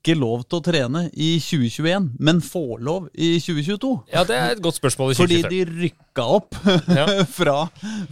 ikke 0.05 0.17
lov 0.21 0.43
til 0.45 0.59
å 0.59 0.63
trene 0.63 1.01
i 1.11 1.31
2021, 1.41 2.11
men 2.21 2.41
får 2.45 2.83
lov 2.85 3.07
i 3.17 3.35
2022? 3.41 3.93
Ja, 4.13 4.21
det 4.27 4.37
er 4.37 4.53
et 4.53 4.61
godt 4.63 4.77
spørsmål 4.77 5.15
i 5.15 5.17
Fordi 5.17 5.39
de 5.49 5.61
rykka 5.69 6.27
opp 6.37 6.57
fra, 7.39 7.55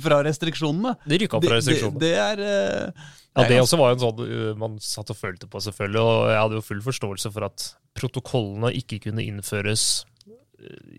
fra 0.02 0.22
restriksjonene. 0.26 0.96
De 1.06 1.20
rykka 1.22 1.38
opp 1.38 1.46
fra 1.46 1.60
restriksjonene. 1.60 2.02
Det, 2.02 2.10
det 2.10 2.24
er 2.24 2.42
eh, 2.48 3.12
Ja, 3.34 3.46
det 3.46 3.60
er 3.60 3.62
også 3.62 3.78
var 3.82 3.94
en 3.94 4.02
sånn 4.02 4.26
uh, 4.26 4.50
man 4.58 4.80
satt 4.82 5.14
og 5.14 5.20
følte 5.20 5.50
på, 5.50 5.62
selvfølgelig. 5.62 6.02
Og 6.02 6.34
jeg 6.34 6.42
hadde 6.42 6.60
jo 6.60 6.66
full 6.66 6.84
forståelse 6.90 7.34
for 7.34 7.48
at 7.50 7.70
protokollene 7.98 8.74
ikke 8.82 9.04
kunne 9.06 9.26
innføres 9.26 10.04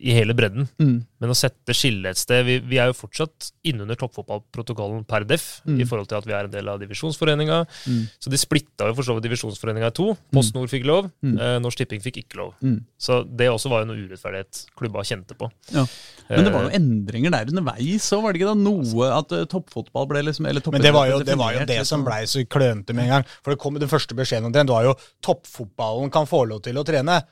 i 0.00 0.12
hele 0.16 0.34
bredden. 0.36 0.68
Mm. 0.80 0.96
Men 1.20 1.30
å 1.32 1.36
sette 1.36 1.72
skillet 1.76 2.10
et 2.12 2.20
sted 2.20 2.44
Vi, 2.44 2.58
vi 2.60 2.76
er 2.82 2.90
jo 2.90 2.96
fortsatt 2.98 3.52
innunder 3.64 3.96
toppfotballprotokollen 3.96 5.06
per 5.08 5.24
def, 5.24 5.60
Mm. 5.64 5.80
i 5.80 5.84
forhold 5.88 6.08
til 6.10 6.18
at 6.18 6.26
vi 6.26 6.32
er 6.36 6.44
en 6.44 6.50
del 6.50 6.68
av 6.68 6.80
divisjonsforeninga. 6.80 7.62
Mm. 7.88 8.02
Så 8.20 8.28
de 8.30 8.36
splitta 8.36 8.88
jo 8.90 8.94
for 8.94 9.02
så 9.06 9.14
vidt 9.16 9.24
divisjonsforeninga 9.28 9.86
i 9.88 9.94
to. 9.96 10.10
Post 10.32 10.54
Nord 10.54 10.68
fikk 10.68 10.84
lov, 10.84 11.10
Mm. 11.22 11.38
eh, 11.40 11.58
Norsk 11.60 11.78
Tipping 11.78 12.00
fikk 12.02 12.18
ikke 12.24 12.36
lov. 12.36 12.54
Mm. 12.62 12.84
Så 12.98 13.22
det 13.36 13.48
også 13.48 13.70
var 13.70 13.84
jo 13.84 13.92
noe 13.92 13.96
urettferdighet 14.08 14.66
klubba 14.76 15.00
kjente 15.04 15.34
på. 15.38 15.50
Ja. 15.72 15.86
Men 16.28 16.44
det 16.44 16.52
var 16.52 16.62
jo 16.64 16.68
Eh, 16.68 16.76
endringer 16.78 17.30
der 17.30 17.46
underveis 17.52 18.10
òg, 18.12 18.22
var 18.22 18.32
det 18.32 18.40
ikke 18.40 18.52
da? 18.52 18.54
Noe 18.54 19.18
at 19.18 19.32
eh, 19.32 19.44
toppfotball 19.46 20.06
ble 20.08 20.22
liksom 20.24 20.46
eller 20.48 20.60
Men 20.72 20.82
det 20.82 20.92
var 20.92 21.06
jo 21.08 21.18
det, 21.22 21.36
var 21.38 21.52
jo 21.54 21.64
det 21.64 21.86
som 21.86 22.00
liksom. 22.00 22.04
blei 22.04 22.22
så 22.24 22.44
klønete 22.48 22.94
med 22.94 23.04
en 23.04 23.10
gang. 23.10 23.24
For 23.42 23.50
det 23.52 23.58
kom, 23.60 23.74
Den 23.74 23.88
første 23.88 24.14
beskjeden 24.14 24.52
det 24.52 24.66
var 24.68 24.84
jo 24.84 24.94
toppfotballen 25.22 26.10
kan 26.12 26.26
få 26.26 26.46
lov 26.48 26.62
til 26.62 26.74
å 26.76 26.84
trene. 26.84 27.22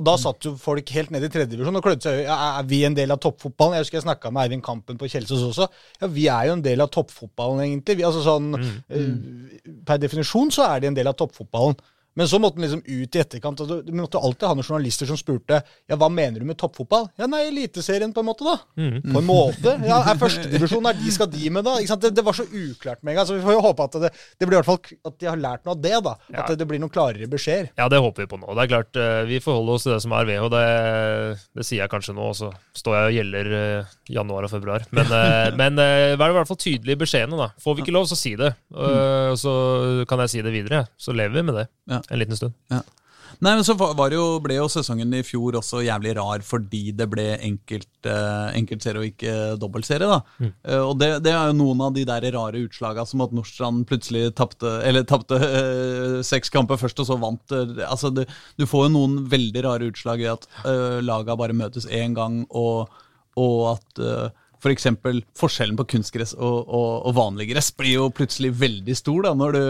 Og 0.00 0.06
da 0.08 0.14
satt 0.16 0.46
jo 0.48 0.54
folk 0.60 0.88
helt 0.96 1.10
ned 1.12 1.26
i 1.26 1.28
tredjedivisjon 1.32 1.76
og 1.76 1.84
klødde 1.84 2.06
seg 2.08 2.22
i 2.22 2.26
Er 2.32 2.64
vi 2.70 2.78
en 2.88 2.96
del 2.96 3.12
av 3.12 3.20
toppfotballen? 3.20 3.76
Jeg 3.76 3.84
husker 3.84 3.98
jeg 4.00 4.06
snakka 4.06 4.32
med 4.32 4.46
Eivind 4.46 4.64
Kampen 4.64 4.96
på 5.00 5.08
Kjelsås 5.12 5.42
også. 5.50 5.66
Ja, 6.00 6.08
vi 6.08 6.24
er 6.32 6.48
jo 6.48 6.54
en 6.56 6.64
del 6.64 6.80
av 6.80 6.88
toppfotballen, 6.94 7.60
egentlig. 7.66 7.98
Vi, 8.00 8.06
altså 8.08 8.24
sånn, 8.24 8.50
Mm. 8.56 8.70
eh, 8.88 9.74
Per 9.86 9.98
definisjon 10.00 10.50
så 10.50 10.64
er 10.74 10.80
de 10.80 10.86
en 10.88 10.94
del 10.96 11.06
av 11.10 11.16
toppfotballen. 11.20 11.76
Men 12.18 12.26
så 12.28 12.40
måtte 12.42 12.58
han 12.58 12.64
liksom 12.66 12.82
ut 12.86 13.16
i 13.16 13.20
etterkant. 13.22 13.60
og 13.62 13.84
Du 13.86 13.92
måtte 13.94 14.18
alltid 14.18 14.48
ha 14.48 14.54
noen 14.58 14.66
journalister 14.66 15.06
som 15.06 15.18
spurte 15.18 15.60
ja, 15.62 15.96
hva 15.96 16.08
mener 16.10 16.40
du 16.42 16.46
med 16.48 16.58
toppfotball. 16.58 17.06
Ja, 17.20 17.28
nei, 17.30 17.44
Eliteserien, 17.48 18.12
på 18.12 18.24
en 18.24 18.26
måte, 18.26 18.44
da. 18.44 18.56
mm. 18.80 19.12
På 19.12 19.20
en 19.22 19.28
måte. 19.28 19.74
Ja, 19.86 20.00
er 20.10 20.18
førstedivisjon, 20.18 20.88
er 20.90 20.98
de 20.98 21.12
skal 21.14 21.30
de 21.30 21.50
med, 21.54 21.64
da? 21.68 21.76
Ikke 21.78 21.92
sant? 21.94 22.02
Det, 22.02 22.10
det 22.18 22.24
var 22.26 22.36
så 22.36 22.46
uklart 22.50 23.02
med 23.06 23.14
en 23.14 23.20
gang. 23.20 23.28
Så 23.30 23.36
vi 23.38 23.44
får 23.44 23.54
jo 23.56 23.62
håpe 23.68 23.86
at 23.86 23.98
det, 24.02 24.10
det 24.40 24.48
blir 24.50 24.58
i 24.58 24.60
hvert 24.60 24.70
fall 24.72 25.12
at 25.12 25.18
de 25.22 25.30
har 25.30 25.40
lært 25.40 25.64
noe 25.68 25.76
av 25.76 25.84
det, 25.86 25.94
da. 26.08 26.16
At 26.30 26.34
Ja. 26.40 26.46
det, 26.50 26.58
det 26.64 26.68
blir 26.72 26.82
noen 26.82 26.92
klarere 26.92 27.30
beskjeder. 27.30 27.70
Ja, 27.78 27.88
det 27.92 28.02
håper 28.02 28.26
vi 28.26 28.30
på 28.34 28.40
nå. 28.42 28.50
Det 28.58 28.66
er 28.66 28.72
klart, 28.74 29.00
eh, 29.00 29.22
Vi 29.30 29.40
forholder 29.44 29.78
oss 29.78 29.86
til 29.86 29.94
det 29.94 30.02
som 30.02 30.16
er 30.18 30.34
og 30.40 30.50
det, 30.52 30.64
det 31.56 31.64
sier 31.66 31.82
jeg 31.84 31.90
kanskje 31.92 32.14
nå, 32.16 32.26
og 32.32 32.36
så 32.38 32.50
står 32.76 32.96
jeg 32.96 33.06
og 33.10 33.16
gjelder 33.18 33.50
eh, 33.60 33.94
januar 34.18 34.46
og 34.46 34.52
februar. 34.52 34.84
Men, 34.94 35.10
eh, 35.14 35.54
men 35.60 35.78
vær 35.80 36.32
i 36.34 36.36
hvert 36.40 36.50
fall 36.50 36.60
tydelig 36.60 36.96
i 36.96 37.00
beskjedene. 37.04 37.38
da. 37.38 37.50
Får 37.62 37.76
vi 37.78 37.84
ikke 37.86 37.94
lov, 37.96 38.08
så 38.10 38.18
si 38.18 38.34
det. 38.40 38.52
Eh, 38.74 39.32
så 39.40 39.54
kan 40.10 40.22
jeg 40.26 40.34
si 40.34 40.42
det 40.46 40.54
videre. 40.54 40.84
Så 40.98 41.14
lever 41.16 41.38
vi 41.38 41.46
med 41.46 41.60
det 41.62 41.68
Ja. 41.90 41.99
En 42.08 42.22
liten 42.22 42.38
stund. 42.38 42.56
Nei, 43.40 43.52
men 43.54 43.62
så 43.64 43.72
jo, 44.12 44.24
ble 44.42 44.56
jo 44.58 44.66
sesongen 44.68 45.14
i 45.16 45.22
fjor 45.24 45.56
også 45.60 45.80
jævlig 45.86 46.12
rar 46.18 46.42
fordi 46.44 46.90
det 46.96 47.06
ble 47.12 47.26
enkelt, 47.38 47.88
eh, 48.04 48.48
enkeltserie 48.58 49.00
og 49.00 49.06
ikke 49.06 49.34
dobbeltserie. 49.60 50.08
da. 50.10 50.18
Eh, 50.66 50.82
og 50.82 50.98
det, 51.00 51.12
det 51.24 51.32
er 51.32 51.48
jo 51.48 51.56
noen 51.60 51.84
av 51.86 51.94
de 51.96 52.04
der 52.08 52.26
rare 52.34 52.60
utslaga 52.66 53.06
som 53.08 53.22
at 53.24 53.32
Nordstrand 53.36 53.86
plutselig 53.88 54.34
tapte 54.36 55.38
eh, 55.38 56.18
seks 56.26 56.52
kamper 56.52 56.80
først, 56.80 57.00
og 57.00 57.08
så 57.08 57.16
vant. 57.22 57.56
eh, 57.56 57.80
altså 57.86 58.12
det, 58.12 58.26
Du 58.60 58.66
får 58.68 58.88
jo 58.88 58.94
noen 58.98 59.16
veldig 59.30 59.64
rare 59.68 59.88
utslag 59.88 60.20
i 60.20 60.30
at 60.34 60.44
eh, 60.64 60.98
laga 61.00 61.38
bare 61.38 61.56
møtes 61.56 61.88
én 61.88 62.16
gang, 62.18 62.42
og, 62.50 62.90
og 63.40 63.58
at 63.76 64.04
eh, 64.04 64.28
for 64.60 64.72
eksempel, 64.72 65.22
forskjellen 65.38 65.78
på 65.78 65.86
kunstgress 65.94 66.34
og, 66.36 66.68
og, 66.68 66.90
og 67.08 67.16
vanlig 67.16 67.50
gress 67.52 67.70
blir 67.76 67.96
jo 67.96 68.10
plutselig 68.14 68.52
veldig 68.60 68.96
stor 68.98 69.28
da, 69.28 69.34
når 69.36 69.56
du, 69.56 69.62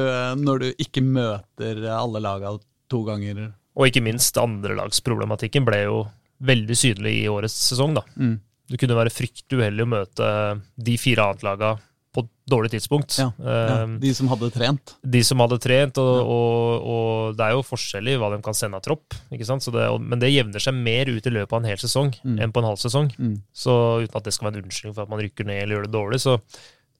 når 0.42 0.62
du 0.64 0.68
ikke 0.83 1.05
møter 1.07 1.85
alle 1.94 2.22
laga 2.24 2.57
to 2.90 3.03
ganger. 3.07 3.50
Og 3.79 3.88
ikke 3.88 4.03
minst 4.05 4.38
andrelagsproblematikken 4.40 5.66
ble 5.66 5.85
jo 5.85 6.00
veldig 6.42 6.76
synlig 6.79 7.14
i 7.20 7.29
årets 7.31 7.57
sesong. 7.70 7.94
da. 7.98 8.05
Mm. 8.16 8.38
Du 8.70 8.79
kunne 8.79 8.98
være 8.98 9.12
fryktelig 9.14 9.61
uheldig 9.61 9.87
å 9.87 9.92
møte 9.94 10.26
de 10.79 10.96
fire 11.00 11.26
annetlaga 11.26 11.76
på 12.11 12.25
et 12.25 12.31
dårlig 12.51 12.73
tidspunkt. 12.73 13.14
Ja, 13.20 13.29
ja, 13.38 13.57
Eh, 13.85 13.92
de 14.03 14.11
som 14.18 14.27
hadde 14.33 14.49
trent. 14.51 14.96
De 15.07 15.20
som 15.23 15.38
hadde 15.38 15.59
trent, 15.62 15.99
og, 16.03 16.16
og, 16.27 16.88
og 16.94 17.37
det 17.38 17.44
er 17.46 17.53
jo 17.55 17.62
forskjell 17.62 18.09
i 18.11 18.16
hva 18.18 18.33
de 18.35 18.40
kan 18.42 18.57
sende 18.59 18.81
av 18.81 18.83
tropp. 18.83 19.14
ikke 19.31 19.46
sant? 19.46 19.62
Så 19.62 19.70
det, 19.75 19.85
men 20.03 20.18
det 20.18 20.33
jevner 20.33 20.59
seg 20.64 20.75
mer 20.75 21.07
ut 21.07 21.27
i 21.27 21.31
løpet 21.37 21.55
av 21.55 21.61
en 21.62 21.68
hel 21.70 21.79
sesong 21.79 22.11
enn 22.27 22.51
på 22.51 22.62
en 22.64 22.68
halv 22.73 22.81
sesong. 22.83 23.12
Mm. 23.18 23.37
Så 23.55 23.77
uten 24.03 24.18
at 24.18 24.27
det 24.27 24.35
skal 24.35 24.49
være 24.51 24.59
en 24.59 24.66
unnskyldning 24.66 24.96
for 24.99 25.07
at 25.07 25.12
man 25.14 25.23
rykker 25.23 25.46
ned 25.46 25.62
eller 25.62 25.77
gjør 25.79 25.87
det 25.87 25.94
dårlig, 25.94 26.20
så, 26.27 26.35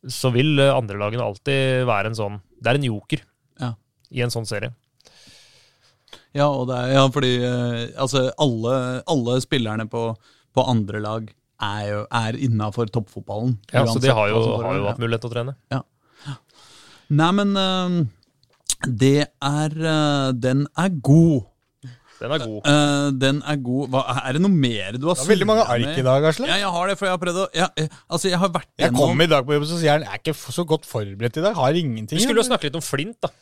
så 0.07 0.31
vil 0.37 0.55
eh, 0.63 0.71
andrelagene 0.77 1.27
alltid 1.27 1.83
være 1.91 2.13
en 2.13 2.21
sånn 2.23 2.39
Det 2.61 2.71
er 2.71 2.79
en 2.79 2.87
joker 2.93 3.27
Ja. 3.61 3.73
i 4.15 4.23
en 4.23 4.31
sånn 4.31 4.47
serie. 4.47 4.71
Ja, 6.35 6.47
og 6.47 6.69
det 6.71 6.77
er, 6.79 6.93
ja 6.95 7.05
fordi 7.11 7.33
eh, 7.43 7.83
altså, 7.99 8.29
alle, 8.39 9.03
alle 9.11 9.41
spillerne 9.43 9.89
på, 9.91 10.13
på 10.55 10.65
andre 10.71 11.01
lag 11.03 11.31
er 11.61 11.85
jo 11.89 12.01
er 12.21 12.39
innafor 12.41 12.91
toppfotballen. 12.93 13.59
Ja, 13.73 13.85
så 13.87 14.01
de 14.03 14.13
har 14.15 14.33
jo, 14.33 14.41
har 14.63 14.79
jo 14.79 14.89
hatt 14.89 15.03
mulighet 15.03 15.25
til 15.25 15.31
å 15.31 15.35
trene. 15.35 15.57
Ja. 15.73 15.85
Nei, 17.11 17.31
men 17.35 17.57
eh, 17.59 17.95
det 18.87 19.17
er 19.27 19.73
eh, 19.75 20.29
Den 20.39 20.67
er 20.79 20.93
god. 21.05 21.51
Den 22.21 22.35
er 22.37 22.43
god. 22.45 22.67
Uh, 22.69 23.07
den 23.17 23.39
er 23.49 23.61
god. 23.65 23.93
Hva, 23.95 24.03
er 24.21 24.37
det 24.37 24.43
noe 24.45 24.53
mer 24.53 24.99
du 25.01 25.07
har 25.09 25.17
Det 25.17 25.25
er 25.25 25.31
veldig 25.33 25.47
mange 25.49 25.63
ark 25.73 26.01
i 26.03 26.05
dag, 26.05 26.27
Asle. 26.29 26.49
Ja, 26.51 26.59
jeg 26.61 26.73
har 26.75 26.91
det, 26.91 26.97
for 27.01 27.09
jeg 27.09 27.17
har 27.17 27.23
prøvd 27.23 27.39
å 27.41 27.47
ja, 27.57 27.69
eh, 27.81 27.95
Altså, 28.13 28.29
jeg 28.29 28.41
har 28.43 28.51
vært 28.53 28.69
Jeg 28.75 28.91
gjennom 28.91 29.01
kom 29.01 29.25
i 29.25 29.29
dag 29.31 29.47
på 29.49 29.57
jobb, 29.57 29.65
så 29.71 29.79
sier 29.81 29.95
han 29.95 30.05
jeg 30.05 30.19
er 30.19 30.21
ikke 30.21 30.35
så 30.59 30.67
godt 30.69 30.89
forberedt 30.89 31.41
i 31.41 31.47
dag. 31.47 31.57
Har 31.57 31.79
ingenting. 31.81 32.21
Vi 32.21 32.27
skulle 32.27 32.45
jo 32.45 32.51
snakke 32.51 32.69
litt 32.69 32.77
om 32.77 32.85
Flint, 32.85 33.17
da. 33.25 33.33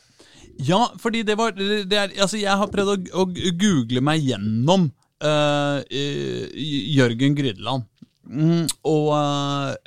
Ja, 0.63 0.81
fordi 1.03 1.25
det 1.27 1.37
var 1.39 1.59
det 1.59 1.91
er, 1.91 2.15
Altså, 2.15 2.39
jeg 2.39 2.55
har 2.63 2.71
prøvd 2.71 2.95
å, 2.95 3.25
å 3.25 3.27
google 3.59 4.05
meg 4.05 4.23
gjennom 4.31 4.89
eh, 5.23 6.49
Jørgen 6.97 7.35
Grydeland. 7.35 7.85
Mm, 8.29 8.67
og, 8.85 9.13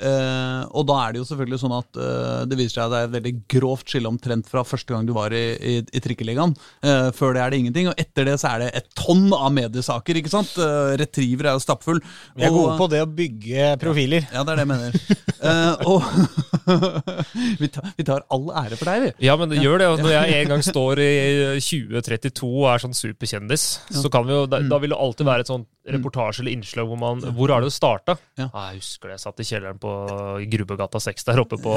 eh, 0.02 0.62
og 0.74 0.86
da 0.88 0.96
er 1.04 1.14
det 1.14 1.20
jo 1.20 1.26
selvfølgelig 1.28 1.60
sånn 1.62 1.74
at 1.76 1.98
eh, 2.02 2.40
det 2.50 2.58
viser 2.58 2.74
seg 2.74 2.84
at 2.84 2.92
det 2.92 2.98
er 2.98 3.06
et 3.06 3.14
veldig 3.16 3.32
grovt 3.54 3.92
skille 3.92 4.10
omtrent 4.10 4.48
fra 4.50 4.64
første 4.66 4.90
gang 4.90 5.06
du 5.06 5.12
var 5.14 5.34
i, 5.36 5.44
i, 5.54 5.74
i 5.86 6.02
trikkeligaen. 6.02 6.54
Eh, 6.82 7.10
før 7.14 7.36
det 7.36 7.44
er 7.44 7.54
det 7.54 7.60
ingenting, 7.62 7.90
og 7.92 8.02
etter 8.02 8.26
det 8.26 8.34
så 8.42 8.54
er 8.54 8.64
det 8.64 8.70
et 8.80 8.88
tonn 8.98 9.28
av 9.36 9.52
mediesaker. 9.54 10.18
ikke 10.18 10.32
sant? 10.32 10.50
Uh, 10.58 10.94
Retriever 10.98 11.50
er 11.50 11.56
jo 11.56 11.62
stappfull. 11.62 12.02
Vi 12.34 12.46
er 12.46 12.54
gode 12.54 12.74
på 12.80 12.88
det 12.90 13.02
å 13.04 13.10
bygge 13.10 13.72
profiler. 13.82 14.26
Ja, 14.34 14.42
det 14.42 14.56
er 14.56 14.62
det 14.62 14.66
jeg 14.66 14.72
mener. 14.72 14.98
uh, 15.42 15.74
og 15.92 16.02
vi, 17.62 17.70
tar, 17.70 17.92
vi 17.98 18.06
tar 18.08 18.26
all 18.34 18.50
ære 18.64 18.78
for 18.80 18.90
deg, 18.90 19.06
vi. 19.06 19.12
Ja, 19.28 19.36
men 19.38 19.52
det 19.52 19.62
gjør 19.62 19.82
det. 19.84 19.90
Når 20.02 20.14
jeg 20.16 20.40
en 20.40 20.54
gang 20.56 20.66
står 20.66 21.02
i 21.04 21.12
2032 21.62 22.50
og 22.50 22.68
er 22.72 22.82
sånn 22.82 22.96
superkjendis, 22.96 23.68
så 24.02 24.10
kan 24.12 24.26
vi 24.26 24.34
jo, 24.34 24.44
da, 24.50 24.62
da 24.66 24.82
vil 24.82 24.94
det 24.94 25.00
alltid 25.06 25.30
være 25.30 25.46
et 25.46 25.52
sånt 25.52 25.70
reportasje 25.88 26.42
eller 26.42 26.54
innslag 26.54 26.86
hvor 26.86 26.98
man 27.00 27.22
Hvor 27.34 27.50
er 27.50 27.64
det 27.64 27.72
starta? 27.74 28.14
Ja. 28.38 28.46
Ah, 28.52 28.70
jeg 28.70 28.82
husker 28.82 29.10
det. 29.10 29.16
Jeg 29.16 29.22
satt 29.24 29.42
i 29.42 29.46
kjelleren 29.48 29.80
på 29.82 29.92
Grubbegata 30.52 31.00
6 31.02 31.26
der 31.26 31.40
oppe 31.42 31.58
på, 31.62 31.74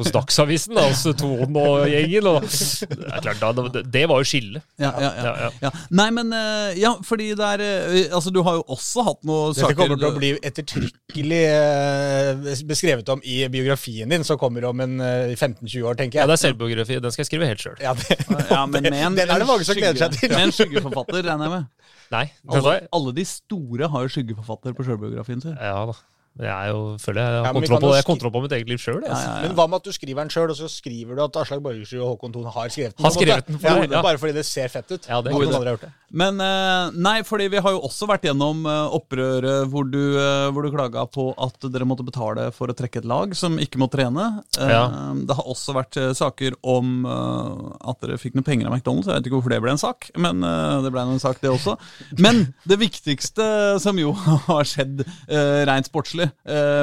hos 0.00 0.10
Dagsavisen, 0.12 0.76
da, 0.76 0.84
hos 0.90 1.04
Ton 1.16 1.56
og 1.56 1.86
gjengen. 1.88 2.28
Og 2.28 2.44
det, 2.44 2.98
er 3.06 3.24
klart, 3.24 3.40
da, 3.42 3.66
det, 3.78 3.84
det 3.92 4.04
var 4.10 4.20
jo 4.20 4.28
skille. 4.28 4.62
Ja, 4.82 4.92
ja, 5.00 5.10
ja. 5.10 5.24
Ja, 5.24 5.34
ja. 5.46 5.50
ja. 5.66 5.72
Nei, 5.96 6.08
men 6.14 6.32
eh, 6.36 6.76
Ja, 6.80 6.92
fordi 7.06 7.30
det 7.38 7.46
er 7.56 7.62
eh, 7.64 8.14
Altså, 8.14 8.32
du 8.34 8.42
har 8.46 8.58
jo 8.58 8.64
også 8.72 9.04
hatt 9.06 9.22
noe 9.26 9.52
Dette 9.54 9.70
Det 9.72 9.78
kommer 9.78 10.00
til 10.00 10.08
å 10.08 10.16
bli 10.16 10.32
ettertrykkelig 10.50 11.42
eh, 11.48 12.60
beskrevet 12.68 13.08
om 13.12 13.22
i 13.24 13.38
biografien 13.52 14.12
din, 14.12 14.24
som 14.26 14.38
kommer 14.40 14.66
om 14.68 14.84
en 14.84 15.00
eh, 15.00 15.32
15-20 15.36 15.86
år, 15.86 15.96
tenker 15.98 16.20
jeg. 16.20 16.24
Ja, 16.24 16.28
det 16.28 16.36
er 16.36 16.44
selvbiografi. 16.44 17.00
Den 17.02 17.14
skal 17.14 17.24
jeg 17.24 17.30
skrive 17.30 17.48
helt 17.50 17.62
sjøl. 17.62 17.80
Ja, 17.82 17.94
det, 17.96 18.18
ja, 18.50 18.62
men 18.68 18.90
med 18.90 19.00
en, 19.06 19.16
den 19.18 19.32
er 19.32 19.42
det 19.42 19.48
mange 19.48 19.66
som 19.66 19.78
gleder 19.78 20.06
seg 20.06 20.18
til. 20.18 20.32
Med 20.34 20.48
en 20.48 20.54
skyggeforfatter, 20.54 21.22
regner 21.24 21.48
jeg 21.48 21.54
med. 21.56 21.68
Nei. 22.14 22.26
Alle, 22.52 22.76
alle 22.94 23.14
de 23.16 23.24
store 23.28 23.88
har 23.92 24.06
jo 24.06 24.12
skyggeforfatter 24.14 24.76
på 24.76 24.86
sjølbiografien 24.86 25.42
sin. 25.42 25.56
Ja 25.58 25.80
da. 25.88 25.96
Jeg 26.36 26.52
er 26.52 26.68
jo, 26.68 26.80
føler 27.00 27.22
jeg 27.22 27.32
har 27.32 27.46
Ja, 27.46 27.52
kontroll, 27.56 27.80
på, 27.80 27.90
jeg 27.94 28.04
skri- 28.04 28.10
kontroll 28.10 28.32
på 28.34 28.40
mitt 28.44 28.52
eget 28.52 28.68
liv 28.68 28.80
sjøl. 28.82 28.98
Ja, 29.06 29.14
ja, 29.16 29.28
ja. 29.40 29.42
Men 29.46 29.54
hva 29.56 29.64
med 29.72 29.78
at 29.80 29.86
du 29.88 29.94
skriver 29.96 30.20
den 30.20 30.32
sjøl, 30.34 30.50
og 30.52 30.58
så 30.58 30.68
skriver 30.68 31.16
du 31.16 31.22
at 31.24 31.38
Aslak 31.40 31.62
Borgersrud 31.64 32.02
og 32.02 32.10
Håkon 32.12 32.34
Thon 32.34 32.50
har 32.52 32.68
skrevet 32.74 32.92
den? 32.96 33.04
Har 33.06 33.14
skrevet 33.14 33.46
den 33.48 33.60
for 33.62 33.80
det, 33.80 33.90
ja. 33.96 34.02
Bare 34.04 34.20
fordi 34.20 34.34
det 34.36 34.44
ser 34.44 34.68
fett 34.68 34.90
ut. 34.92 35.08
Ja, 35.08 35.22
det 35.24 35.32
er 35.32 35.38
noen 35.38 35.54
har 35.56 35.70
gjort 35.76 35.86
det. 35.86 35.92
Men 36.16 36.38
eh, 36.44 36.92
nei, 37.02 37.16
fordi 37.26 37.48
vi 37.50 37.58
har 37.64 37.72
jo 37.74 37.80
også 37.88 38.06
vært 38.06 38.28
gjennom 38.28 38.60
eh, 38.68 38.94
opprøret 38.94 39.72
hvor 39.72 39.88
du, 39.90 39.98
eh, 40.20 40.44
hvor 40.54 40.62
du 40.62 40.70
klaga 40.74 41.02
på 41.10 41.30
at 41.34 41.66
dere 41.72 41.88
måtte 41.88 42.06
betale 42.06 42.50
for 42.54 42.70
å 42.70 42.76
trekke 42.78 43.00
et 43.00 43.08
lag 43.08 43.32
som 43.34 43.56
ikke 43.58 43.80
må 43.80 43.88
trene. 43.90 44.28
Ja. 44.60 44.84
Det 45.26 45.34
har 45.40 45.48
også 45.48 45.74
vært 45.76 45.98
saker 46.16 46.54
om 46.62 47.04
at 47.08 47.98
dere 48.04 48.20
fikk 48.20 48.36
noen 48.36 48.46
penger 48.46 48.68
av 48.68 48.76
McDonald's. 48.76 49.08
Jeg 49.08 49.18
vet 49.18 49.28
ikke 49.30 49.38
hvorfor 49.40 49.54
det 49.56 49.62
ble 49.64 49.72
en 49.74 49.80
sak, 49.82 50.10
men 50.20 50.44
det 50.84 50.92
ble 50.94 51.02
en 51.02 51.22
sak, 51.22 51.40
det 51.42 51.50
også. 51.50 51.74
Men 52.22 52.44
det 52.68 52.78
viktigste 52.80 53.46
som 53.82 53.98
jo 53.98 54.12
har 54.50 54.68
skjedd 54.68 55.02
uh, 55.06 55.64
rent 55.68 55.88
sportslig 55.88 56.25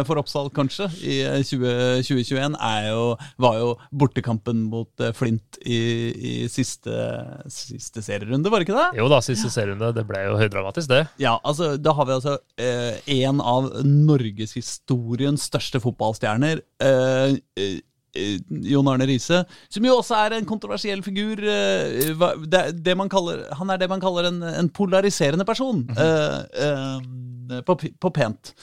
for 0.08 0.19
Oppsal, 0.21 0.49
kanskje, 0.53 0.88
i 1.03 1.19
eh, 1.25 1.39
20, 1.45 2.03
2021, 2.08 2.58
er 2.60 2.89
jo, 2.91 3.03
var 3.41 3.60
jo 3.60 3.69
bortekampen 3.91 4.65
mot 4.71 5.03
eh, 5.03 5.13
Flint 5.17 5.60
i, 5.63 5.79
i 6.13 6.34
siste, 6.51 6.93
siste 7.51 8.03
serierunde, 8.06 8.51
var 8.51 8.62
det 8.63 8.69
ikke 8.69 8.79
det? 8.79 8.99
Jo 9.01 9.08
da, 9.12 9.21
siste 9.25 9.51
serierunde. 9.53 9.93
Det 9.95 10.06
ble 10.10 10.25
jo 10.27 10.38
høydramatisk, 10.41 10.89
det. 10.91 11.03
Ja, 11.21 11.38
altså, 11.43 11.73
da 11.77 11.93
har 11.97 12.10
vi 12.10 12.17
altså 12.17 12.38
eh, 12.62 12.99
en 13.21 13.41
av 13.43 13.71
norgeshistoriens 13.86 15.49
største 15.49 15.82
fotballstjerner. 15.84 16.62
Eh, 16.84 17.36
eh, 17.60 17.75
eh, 18.17 18.38
Jon 18.69 18.88
Arne 18.91 19.08
Riise, 19.10 19.43
som 19.73 19.86
jo 19.88 19.97
også 19.99 20.17
er 20.19 20.38
en 20.38 20.47
kontroversiell 20.49 21.01
figur. 21.06 21.41
eh, 21.43 22.13
det, 22.45 22.63
det 22.86 22.95
man 22.99 23.12
kaller, 23.12 23.45
han 23.58 23.73
er 23.73 23.82
det 23.82 23.89
man 23.91 24.03
kaller 24.03 24.29
en, 24.29 24.41
en 24.53 24.69
polariserende 24.69 25.45
person, 25.47 25.84
eh, 25.97 26.39
eh, 26.67 27.62
på, 27.67 27.77
på 27.77 28.13
pent. 28.15 28.53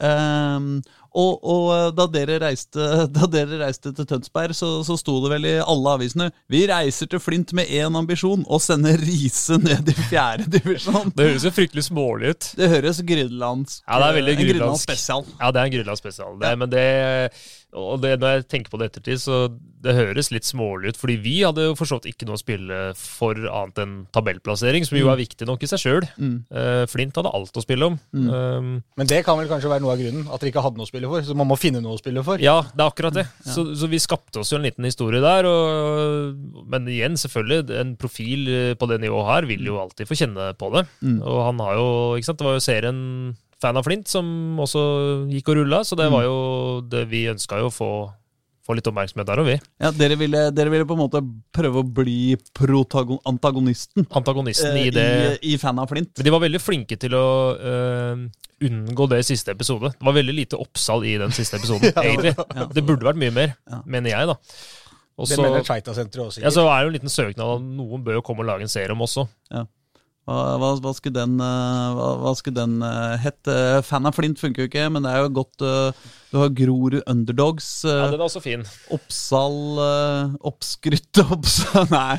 Um, 0.00 0.80
og, 1.10 1.42
og 1.42 1.96
da, 1.98 2.06
dere 2.10 2.38
reiste, 2.44 2.78
da 3.16 3.26
dere 3.30 3.58
reiste 3.64 3.92
til 3.96 4.06
Tønsberg, 4.06 4.54
så, 4.56 4.68
så 4.86 4.96
sto 5.00 5.16
det 5.24 5.32
vel 5.32 5.48
i 5.50 5.54
alle 5.58 5.94
avisene 5.98 6.28
Vi 6.50 6.62
reiser 6.70 7.10
til 7.10 7.22
Flint 7.22 7.52
med 7.56 7.70
én 7.74 7.98
ambisjon, 7.98 8.44
å 8.46 8.60
sende 8.62 8.94
Riise 9.00 9.58
ned 9.60 9.90
i 9.90 9.96
fjerde 10.06 10.46
divisjon. 10.58 11.10
Det 11.16 11.32
høres 11.32 11.48
jo 11.48 11.54
fryktelig 11.54 11.88
smålig 11.88 12.34
ut. 12.34 12.50
Det 12.60 12.70
høres 12.70 13.02
grydlandsk 13.06 13.82
Ja, 13.84 13.98
det 13.98 14.10
er 14.10 14.18
veldig 14.20 14.36
en 14.36 14.42
Grydland 14.44 14.82
spesial. 14.82 15.26
Ja, 15.40 15.50
det 15.50 15.62
er 15.62 15.70
en 15.70 15.74
Grønland 15.74 16.00
spesial. 16.00 16.38
Det, 16.40 16.54
Men 16.62 16.72
det, 16.72 16.86
og 17.76 18.00
det, 18.02 18.16
når 18.18 18.32
jeg 18.40 18.46
tenker 18.50 18.72
på 18.72 18.78
det 18.80 18.90
ettertid, 18.90 19.20
så 19.22 19.36
det 19.80 19.94
høres 19.96 20.28
litt 20.34 20.44
smålig 20.44 20.90
ut. 20.92 20.98
Fordi 21.00 21.14
vi 21.22 21.34
hadde 21.44 21.68
jo 21.68 21.76
forstått 21.78 22.08
ikke 22.10 22.26
noe 22.28 22.36
å 22.36 22.40
spille 22.40 22.78
for 22.98 23.38
annet 23.38 23.78
enn 23.80 23.92
tabellplassering, 24.12 24.84
som 24.84 24.98
jo 24.98 25.08
er 25.12 25.20
viktig 25.20 25.46
nok 25.48 25.62
i 25.64 25.70
seg 25.70 25.82
sjøl. 25.84 26.06
Flint 26.90 27.16
hadde 27.16 27.32
alt 27.32 27.56
å 27.56 27.64
spille 27.64 27.88
om. 27.92 27.98
Um, 28.12 28.72
Men 28.98 29.10
det 29.10 29.22
kan 29.26 29.38
vel 29.38 29.48
kanskje 29.50 29.70
være 29.72 29.84
noe 29.84 29.94
av 29.94 30.02
grunnen? 30.02 30.26
At 30.28 30.42
dere 30.42 30.52
ikke 30.52 30.64
hadde 30.66 30.80
noe 30.80 30.88
å 30.88 30.90
spille 30.90 31.10
for? 31.12 31.24
Så 31.24 31.36
man 31.38 31.48
må 31.48 31.56
finne 31.60 31.82
noe 31.84 31.96
å 31.96 32.00
spille 32.02 32.24
for? 32.26 32.42
ja, 32.42 32.58
det 32.74 32.84
er 32.84 32.90
akkurat 32.92 33.16
det. 33.16 33.26
Så, 33.46 33.64
så 33.78 33.88
vi 33.90 34.02
skapte 34.02 34.42
oss 34.42 34.50
jo 34.52 34.58
en 34.60 34.66
liten 34.66 34.88
historie 34.88 35.22
der. 35.24 35.48
Og, 35.48 36.64
men 36.70 36.88
igjen, 36.90 37.16
selvfølgelig, 37.20 37.70
en 37.80 37.94
profil 38.00 38.50
på 38.80 38.90
det 38.90 39.00
nivået 39.04 39.30
her 39.30 39.48
vil 39.50 39.70
jo 39.70 39.78
alltid 39.82 40.10
få 40.10 40.18
kjenne 40.18 40.50
på 40.60 40.72
det. 40.74 40.84
Og 41.22 41.40
han 41.46 41.62
har 41.64 41.78
jo, 41.78 41.88
ikke 42.18 42.32
sant, 42.32 42.42
det 42.42 42.50
var 42.50 42.58
jo 42.58 42.66
serien 42.66 43.00
fan 43.60 43.76
av 43.78 43.84
Flint 43.86 44.08
som 44.10 44.26
også 44.62 44.80
gikk 45.30 45.52
og 45.52 45.60
rulla, 45.60 45.82
så 45.84 45.98
det 45.98 46.08
var 46.12 46.24
jo 46.26 46.38
det 46.90 47.04
vi 47.10 47.26
ønska 47.30 47.58
jo 47.60 47.68
å 47.68 47.74
få, 47.74 47.90
få 48.66 48.76
litt 48.78 48.88
oppmerksomhet 48.90 49.28
der, 49.28 49.42
og 49.42 49.48
vi. 49.50 49.56
Ja, 49.82 49.90
dere 49.96 50.16
ville, 50.20 50.46
dere 50.56 50.72
ville 50.72 50.88
på 50.88 50.96
en 50.96 51.02
måte 51.02 51.22
prøve 51.56 51.82
å 51.82 51.86
bli 52.00 52.36
antagonisten 53.28 54.08
Antagonisten 54.10 54.76
eh, 54.76 54.86
i 54.88 54.92
det 54.94 55.08
i, 55.40 55.54
i 55.54 55.58
Fan 55.60 55.80
av 55.82 55.90
Flint. 55.92 56.12
Men 56.16 56.28
de 56.28 56.34
var 56.36 56.44
veldig 56.44 56.62
flinke 56.62 56.98
til 57.00 57.16
å 57.18 57.24
øh, 57.56 58.26
unngå 58.68 59.08
det 59.12 59.22
i 59.22 59.28
siste 59.30 59.52
episode. 59.56 59.92
Det 59.96 60.08
var 60.08 60.16
veldig 60.16 60.36
lite 60.36 60.60
oppsal 60.60 61.04
i 61.08 61.16
den 61.20 61.32
siste 61.36 61.60
episoden, 61.60 61.92
egentlig. 62.04 62.34
Det 62.76 62.84
burde 62.84 63.08
vært 63.08 63.20
mye 63.20 63.34
mer, 63.34 63.56
mener 63.84 64.14
jeg, 64.14 64.30
da. 64.32 64.38
Også, 65.20 65.36
Det 65.36 65.44
mener 65.44 65.64
Tveita-senteret 65.66 66.22
også. 66.30 66.40
ja, 66.40 66.48
så 66.54 66.62
er 66.64 66.78
det 66.78 66.86
jo 66.86 66.90
en 66.90 66.94
liten 66.96 67.12
søknad 67.12 67.50
at 67.58 67.64
noen 67.76 68.04
bør 68.06 68.16
jo 68.16 68.22
komme 68.24 68.40
og 68.40 68.48
lage 68.48 68.64
en 68.64 68.72
serie 68.72 68.94
om 68.94 69.02
også. 69.04 69.26
Hva, 69.52 69.66
hva, 70.30 70.70
hva 70.82 70.92
skulle 70.94 71.16
den, 71.16 71.36
eh, 71.42 71.86
hva, 71.96 72.08
hva 72.22 72.32
skulle 72.38 72.58
den 72.60 72.78
eh, 72.86 73.16
hett? 73.22 73.40
Eh, 73.50 73.80
Fan 73.86 74.06
av 74.08 74.16
Flint 74.16 74.40
funker 74.40 74.64
jo 74.64 74.70
ikke, 74.70 74.86
men 74.94 75.06
det 75.06 75.12
er 75.12 75.24
jo 75.24 75.32
godt 75.40 75.64
Du 76.30 76.38
har 76.38 76.52
Grorud 76.54 77.00
Underdogs. 77.10 77.68
Ja, 77.88 78.10
den 78.12 78.20
er 78.20 78.26
også 78.28 78.42
fin. 78.44 78.62
Oppsal 78.94 79.56
uh, 79.80 80.34
Oppskrytte 80.46 81.24
Oppsal 81.34 81.90
Nei, 81.90 82.14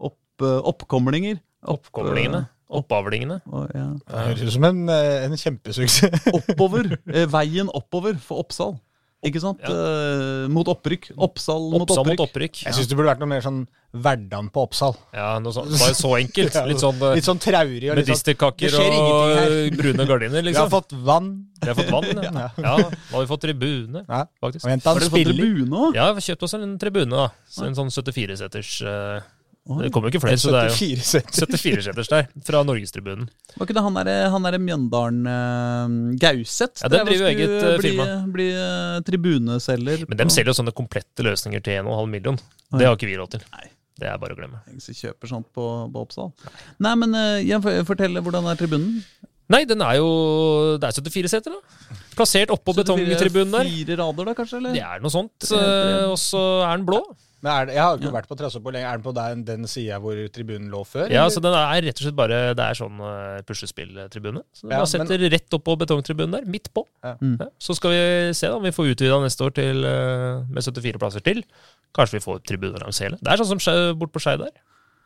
opp, 0.00 0.46
oppkomlinger. 0.72 1.40
Oppkomlingene. 1.66 2.46
Oppavlingene. 2.66 3.38
Å, 3.46 3.60
ja. 3.76 3.86
Det 4.00 4.22
høres 4.24 4.48
ut 4.48 4.54
som 4.56 4.64
en, 4.66 4.80
en 4.90 5.36
kjempesuksess. 5.38 6.26
Oppover. 6.34 6.96
Veien 7.30 7.70
oppover 7.70 8.16
for 8.22 8.42
Oppsal. 8.42 8.74
Ikke 9.24 9.40
sant? 9.40 9.62
Eh, 9.64 10.44
mot 10.52 10.68
opprykk. 10.68 11.08
Oppsal 11.16 11.70
mot 11.72 11.86
Oppsal 11.86 12.02
opprykk. 12.04 12.18
mot 12.20 12.28
opprykk. 12.28 12.58
Jeg 12.66 12.76
syns 12.76 12.88
det 12.90 12.98
burde 12.98 13.08
vært 13.14 13.22
noe 13.22 13.30
mer 13.30 13.44
sånn 13.44 13.62
Verdal 13.96 14.50
på 14.52 14.66
Oppsal. 14.66 14.92
Ja, 15.16 15.38
noe 15.40 15.54
sånt. 15.56 15.72
Bare 15.72 15.96
så 15.96 16.10
enkelt. 16.18 16.58
Litt 16.70 16.82
sånn 16.82 17.00
eh, 17.00 17.14
Litt 17.16 17.26
sånn 17.26 17.40
traurig. 17.40 17.88
og 17.88 17.96
litt 17.96 18.10
sånn, 18.10 18.12
medisterkaker 18.12 18.76
og 18.82 19.78
brune 19.78 20.06
gardiner, 20.10 20.44
liksom. 20.44 20.52
Vi 20.52 20.60
har 20.60 20.68
liksom. 20.68 20.74
fått 20.74 20.92
vann. 21.08 21.30
Vi 21.62 21.70
har 21.70 21.78
fått 21.78 21.94
vann, 21.94 22.24
ja. 22.26 22.48
ja. 22.68 22.74
Nå 22.76 23.14
har 23.16 23.24
vi 23.24 23.30
fått 23.30 23.44
tribune, 23.46 24.04
Ja. 24.04 24.26
faktisk. 24.44 24.66
Og 24.66 24.70
Har 24.70 25.00
du 25.00 25.06
dere 25.06 25.14
fått 25.16 25.30
tribune 25.30 25.80
òg? 25.86 25.96
Ja, 25.96 26.10
vi 26.12 26.20
har 26.20 26.26
kjøpt 26.28 26.44
oss 26.46 26.56
en 26.60 26.76
tribune, 26.82 27.24
da. 27.24 27.30
Så 27.48 27.64
en 27.70 27.78
sånn 27.78 27.88
74-seters 27.94 28.74
uh, 28.84 29.24
Det 29.66 29.88
kommer 29.90 30.06
jo 30.06 30.14
ikke 30.14 30.22
flere, 30.22 30.38
så 30.38 30.52
det 30.54 30.58
er 30.60 30.68
jo 30.70 30.76
74 30.78 31.24
setter. 31.34 31.58
74-seters 31.58 32.10
der. 32.12 32.28
Fra 32.46 32.60
Norgestribunen. 32.62 33.26
Var 33.56 33.66
ikke 33.66 33.74
det 33.74 33.82
han 33.82 33.96
derre 33.98 34.42
der 34.44 34.58
Mjøndalen 34.62 35.26
uh, 35.26 35.96
Gauseth? 36.22 36.84
Ja, 36.84 36.90
den 36.92 37.08
driver 37.08 37.24
jo 37.24 37.32
eget, 37.32 37.54
uh, 37.56 37.72
bli, 37.80 37.90
firma. 37.90 38.06
Bli 38.36 38.46
eh, 38.54 38.98
tribuneselger. 39.08 40.04
Men 40.06 40.20
dem 40.22 40.30
selger 40.30 40.52
jo 40.52 40.58
sånne 40.60 40.74
komplette 40.76 41.26
løsninger 41.26 41.64
til 41.66 41.80
1,5 41.82 42.12
million. 42.14 42.38
Oi. 42.38 42.78
Det 42.78 42.86
har 42.86 42.94
ikke 42.94 43.10
vi 43.10 43.18
råd 43.18 43.34
til. 43.34 43.48
Nei. 43.56 43.72
Det 43.96 44.10
er 44.12 44.20
bare 44.20 44.36
å 44.36 44.38
glemme. 44.38 44.60
Ingen 44.70 44.84
som 44.84 44.94
kjøper 44.94 45.30
sånt 45.32 45.48
på, 45.56 45.66
på 45.90 46.04
Oppsal. 46.04 46.30
Nei, 46.84 46.94
men 47.02 47.16
uh, 47.16 47.70
fortell, 47.88 48.20
hvordan 48.22 48.46
er 48.52 48.60
tribunen? 48.60 49.00
Nei, 49.52 49.62
den 49.68 49.82
er 49.84 50.00
jo 50.00 50.08
Det 50.82 50.88
er 50.88 50.96
74 50.98 51.30
seter, 51.30 51.54
da. 51.54 51.98
Plassert 52.16 52.50
oppå 52.54 52.74
betongtribunen 52.76 53.52
der. 53.54 53.68
Fire 53.70 53.98
rader, 54.00 54.30
da, 54.30 54.34
kanskje? 54.38 54.60
eller? 54.62 54.74
Det 54.74 54.82
er 54.82 55.02
noe 55.04 55.12
sånt. 55.12 55.50
Eh, 55.52 56.06
Og 56.08 56.18
så 56.20 56.42
er 56.66 56.78
den 56.78 56.86
blå. 56.88 57.02
Men 57.44 57.52
er 57.52 57.66
det, 57.68 57.74
jeg 57.76 57.82
har 57.84 57.96
ikke 57.98 58.08
Ja. 58.08 58.12
vært 58.16 58.28
på 58.30 58.36
Trassoppå 58.40 58.72
lenge. 58.72 58.86
Er 58.88 58.96
den 58.96 59.04
på 59.04 59.12
den, 59.14 59.44
den 59.44 59.66
sida 59.68 59.98
hvor 60.00 60.16
tribunen 60.32 60.70
lå 60.72 60.80
før? 60.88 61.10
Ja, 61.12 61.26
eller? 61.26 61.34
så 61.34 61.42
Den 61.44 61.54
er 61.54 61.82
rett 61.84 62.00
og 62.00 62.06
slett 62.06 62.16
bare 62.16 62.38
Det 62.56 62.64
er 62.64 62.78
sånn 62.78 62.98
uh, 63.00 63.42
puslespilltribune. 63.46 64.42
Så 64.56 64.64
Ja, 64.70 64.78
bare 64.80 64.86
setter 64.90 65.18
rett 65.30 65.50
oppå 65.58 65.76
betongtribunen 65.78 66.32
der, 66.38 66.46
midt 66.48 66.72
på. 66.74 66.86
Ja. 67.04 67.14
Mm. 67.20 67.36
Ja, 67.40 67.48
så 67.60 67.76
skal 67.76 67.90
vi 67.92 68.32
se 68.34 68.48
da 68.48 68.56
om 68.56 68.62
vi 68.64 68.72
får 68.72 68.94
utvida 68.94 69.20
neste 69.22 69.44
år 69.44 69.54
til, 69.54 69.84
uh, 69.84 70.44
med 70.48 70.64
74 70.64 70.98
plasser 70.98 71.20
til. 71.20 71.44
Kanskje 71.94 72.18
vi 72.18 72.24
får 72.24 72.40
tribuner 72.48 72.80
langs 72.82 72.98
hele. 73.04 73.18
Det 73.20 73.32
er 73.32 73.44
sånn 73.44 73.60
som 73.60 73.98
bort 74.00 74.12
på 74.16 74.20
Skei 74.24 74.36
der. 74.40 74.50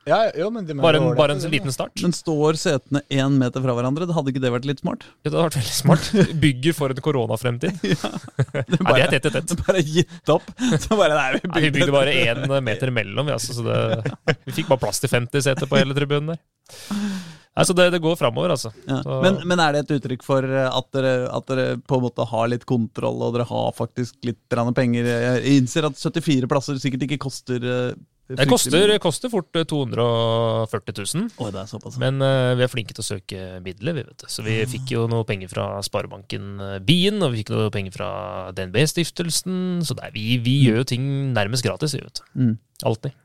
Ja, 0.09 0.18
jo, 0.32 0.46
men 0.53 0.64
det 0.64 0.74
Bare 0.80 0.96
en, 0.96 1.11
bare 1.16 1.34
en 1.36 1.42
liten 1.53 1.72
start. 1.72 2.01
Men 2.01 2.14
står 2.16 2.57
setene 2.61 3.03
én 3.12 3.34
meter 3.36 3.61
fra 3.61 3.74
hverandre? 3.76 4.07
Det 4.09 4.16
Hadde 4.16 4.32
ikke 4.32 4.42
det 4.42 4.53
vært 4.55 4.68
litt 4.68 4.80
smart? 4.80 5.05
Ja, 5.20 5.28
det 5.28 5.34
hadde 5.34 5.48
vært 5.51 5.59
veldig 5.59 5.76
smart. 5.76 6.07
Bygger 6.44 6.76
for 6.76 6.94
en 6.94 7.03
koronafremtid. 7.05 7.82
Det 7.82 8.80
Nei, 8.80 8.94
det 8.96 9.05
er 9.05 9.12
tett 9.16 9.28
i 9.28 9.34
tett. 9.36 9.57
Bare 9.66 9.82
gitt 9.84 10.32
opp. 10.32 10.46
Så 10.80 10.96
bare, 10.96 11.18
nei, 11.18 11.26
vi 11.36 11.51
Nei, 11.51 11.62
vi 11.66 11.72
bygde 11.76 11.92
bare 11.94 12.14
én 12.16 12.57
meter 12.64 12.90
imellom, 12.92 13.28
vi, 13.28 13.34
altså, 13.34 13.57
så 13.57 13.64
det, 13.66 14.14
vi 14.46 14.55
fikk 14.55 14.70
bare 14.70 14.82
plass 14.86 15.03
til 15.03 15.12
50 15.12 15.44
seter 15.44 15.68
på 15.68 15.78
hele 15.78 15.96
tribunen 15.96 16.32
der. 16.32 16.40
Nei, 16.70 17.64
så 17.66 17.74
det, 17.76 17.88
det 17.92 18.01
går 18.03 18.16
framover, 18.16 18.55
altså. 18.55 18.70
Ja. 18.88 19.01
Men, 19.24 19.40
men 19.51 19.61
er 19.62 19.74
det 19.74 19.82
et 19.84 19.92
uttrykk 19.98 20.22
for 20.24 20.46
eh, 20.46 20.68
at 20.70 20.88
dere, 20.96 21.14
at 21.28 21.48
dere 21.51 21.66
på 21.82 21.98
en 21.98 22.05
måte 22.07 22.24
har 22.30 22.48
litt 22.53 22.64
kontroll, 22.68 23.20
og 23.26 23.34
dere 23.36 23.48
har 23.51 23.74
faktisk 23.76 24.16
litt 24.24 24.40
penger? 24.76 25.11
Jeg 25.11 25.59
innser 25.59 25.90
at 25.90 25.98
74 25.98 26.48
plasser 26.51 26.80
sikkert 26.80 27.05
ikke 27.09 27.20
koster 27.26 27.66
eh, 27.66 27.98
Det 28.39 28.45
koster, 28.47 28.93
koster 29.03 29.31
fort 29.33 29.57
eh, 29.59 29.64
240 29.66 30.95
000. 31.16 31.31
Oi, 31.43 31.49
det 31.51 31.61
er 31.64 31.66
såpass. 31.70 31.97
Men 31.99 32.20
uh, 32.22 32.53
vi 32.55 32.62
er 32.62 32.70
flinke 32.70 32.95
til 32.95 33.03
å 33.03 33.07
søke 33.09 33.41
midler, 33.64 33.97
vi, 33.97 34.05
vet. 34.07 34.22
Så 34.31 34.45
vi 34.47 34.59
fikk 34.70 34.93
jo 34.95 35.07
noe 35.11 35.26
penger 35.26 35.51
fra 35.51 35.64
Sparebanken 35.83 36.45
eh, 36.62 36.76
Bien, 36.87 37.18
og 37.26 37.33
vi 37.35 37.43
fikk 37.43 37.51
noe 37.57 37.72
penger 37.74 37.97
fra 37.97 38.11
DNB-stiftelsen. 38.55 39.81
Så 39.83 39.97
det 39.99 40.07
er, 40.07 40.14
vi, 40.14 40.39
vi 40.45 40.61
gjør 40.68 40.83
jo 40.83 40.89
ting 40.93 41.09
nærmest 41.35 41.66
gratis, 41.66 41.97
vi, 41.99 42.05
vet 42.07 42.22
du. 42.22 42.28
Mm. 42.45 42.55
Alltid. 42.87 43.16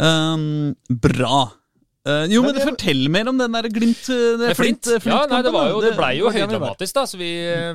Um, 0.00 0.74
bra. 0.88 1.48
Uh, 2.06 2.24
jo, 2.32 2.40
men, 2.46 2.56
jeg- 2.56 2.64
fortell 2.70 3.02
mer 3.12 3.28
om 3.28 3.36
den 3.36 3.52
der 3.52 3.66
Glimt 3.68 4.06
eh, 4.08 4.38
Det 4.40 4.54
flint, 4.56 4.86
flint. 4.86 5.02
eh, 5.04 5.10
Ja, 5.12 5.26
nei, 5.28 5.42
det, 5.44 5.50
var 5.52 5.66
jo, 5.68 5.82
det 5.84 5.90
blei 5.98 6.14
jo 6.16 6.30
det 6.30 6.40
høydramatisk, 6.40 6.94
da. 6.96 7.02
Så 7.10 7.18
vi, 7.20 7.28
eh, 7.44 7.74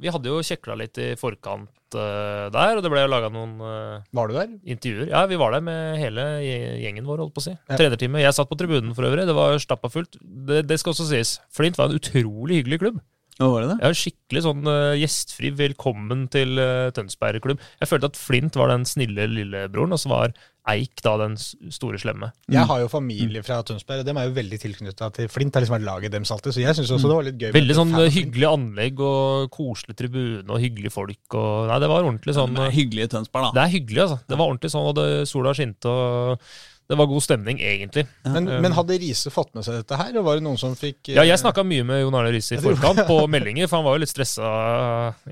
vi 0.00 0.10
hadde 0.12 0.30
jo 0.30 0.42
kjekla 0.44 0.76
litt 0.80 0.98
i 1.02 1.12
forkant 1.20 1.96
uh, 1.96 2.48
der, 2.52 2.76
og 2.78 2.82
det 2.84 2.90
ble 2.92 3.02
jo 3.04 3.10
laga 3.12 3.28
noen 3.32 3.54
uh, 3.60 4.04
Var 4.16 4.30
du 4.30 4.36
der? 4.38 4.52
intervjuer. 4.74 5.10
Ja, 5.12 5.24
vi 5.30 5.38
var 5.40 5.54
der 5.56 5.64
med 5.66 5.98
hele 6.00 6.26
gjengen 6.42 7.08
vår, 7.08 7.24
holdt 7.24 7.36
på 7.36 7.42
å 7.44 7.46
si. 7.48 7.54
Ja. 7.56 7.78
Trenerteamet. 7.80 8.24
Jeg 8.24 8.36
satt 8.36 8.50
på 8.50 8.58
tribunen 8.60 8.94
for 8.96 9.08
øvrig. 9.08 9.26
Det 9.28 9.36
var 9.36 9.58
stappa 9.62 9.92
fullt. 9.92 10.16
Det, 10.22 10.62
det 10.68 10.80
skal 10.80 10.94
også 10.94 11.08
sies. 11.10 11.36
Flint 11.52 11.80
var 11.80 11.90
en 11.90 11.98
utrolig 12.00 12.62
hyggelig 12.62 12.80
klubb. 12.84 13.02
Var 13.40 13.64
det 13.64 13.68
det? 13.70 13.76
Jeg 13.80 13.98
skikkelig 14.02 14.42
sånn 14.44 14.66
uh, 14.68 14.92
gjestfri 15.00 15.50
velkommen 15.56 16.26
til 16.32 16.60
uh, 16.60 16.90
Tønsberg 16.94 17.40
klubb. 17.44 17.62
Jeg 17.80 17.88
følte 17.88 18.10
at 18.12 18.18
Flint 18.20 18.58
var 18.60 18.72
den 18.72 18.84
snille 18.88 19.24
lillebroren, 19.30 19.94
og 19.96 20.02
så 20.02 20.12
var 20.12 20.34
Eik 20.70 21.00
da 21.02 21.16
den 21.18 21.32
store 21.34 21.98
slemme. 21.98 22.28
Jeg 22.52 22.62
har 22.70 22.82
jo 22.84 22.90
familie 22.90 23.40
fra 23.42 23.56
Tønsberg, 23.66 24.04
og 24.04 24.06
dem 24.06 24.18
er 24.20 24.28
jo 24.28 24.34
veldig 24.36 24.58
tilknytta 24.62 25.08
til 25.16 25.30
Flint. 25.32 25.56
Har 25.56 25.64
liksom 25.64 25.74
vært 25.74 25.88
laget 25.88 26.14
deres 26.14 26.30
alltid, 26.30 26.54
så 26.54 26.62
jeg 26.62 26.76
syns 26.78 26.92
også 26.94 27.10
det 27.10 27.16
var 27.18 27.26
litt 27.26 27.40
gøy. 27.40 27.50
Veldig 27.56 27.76
sånn 27.80 27.96
eh, 27.98 28.10
hyggelig 28.14 28.46
anlegg 28.46 29.02
og 29.02 29.48
koselig 29.56 29.96
tribune 29.98 30.46
og 30.46 30.62
hyggelige 30.62 30.94
folk. 30.94 31.22
Og, 31.34 31.66
nei, 31.72 31.80
det 31.82 31.88
var 31.90 32.06
ordentlig 32.06 32.36
sånn 32.36 32.54
Det 32.54 32.68
er 32.68 32.76
hyggelig 32.76 33.08
i 33.08 33.12
Tønsberg, 33.16 33.48
da. 33.48 33.56
Det 33.56 33.64
er 33.64 33.74
hyggelig, 33.74 34.04
altså. 34.04 34.20
Det 34.28 34.38
var 34.38 34.52
ordentlig 34.52 34.72
sånn, 34.76 34.86
og 34.92 34.94
det, 35.00 35.08
sola 35.32 35.56
skinte, 35.58 35.96
og 35.96 36.54
det 36.92 36.96
var 37.00 37.08
god 37.08 37.22
stemning, 37.24 37.60
egentlig. 37.64 38.02
Men, 38.28 38.44
men 38.60 38.74
hadde 38.76 38.98
Riise 39.00 39.30
fått 39.32 39.54
med 39.56 39.64
seg 39.64 39.78
dette 39.78 39.96
her, 39.96 40.10
og 40.20 40.26
var 40.26 40.36
det 40.36 40.44
noen 40.44 40.58
som 40.60 40.74
fikk 40.76 41.08
eh, 41.08 41.16
Ja, 41.16 41.24
jeg 41.24 41.40
snakka 41.40 41.64
mye 41.64 41.86
med 41.88 42.02
Jon 42.02 42.18
Arne 42.18 42.34
Riise 42.34 42.58
i 42.58 42.60
forkant 42.60 43.00
på 43.08 43.16
meldinger, 43.32 43.70
for 43.70 43.80
han 43.80 43.86
var 43.86 43.96
jo 43.96 44.02
litt 44.02 44.12
stressa. 44.12 44.50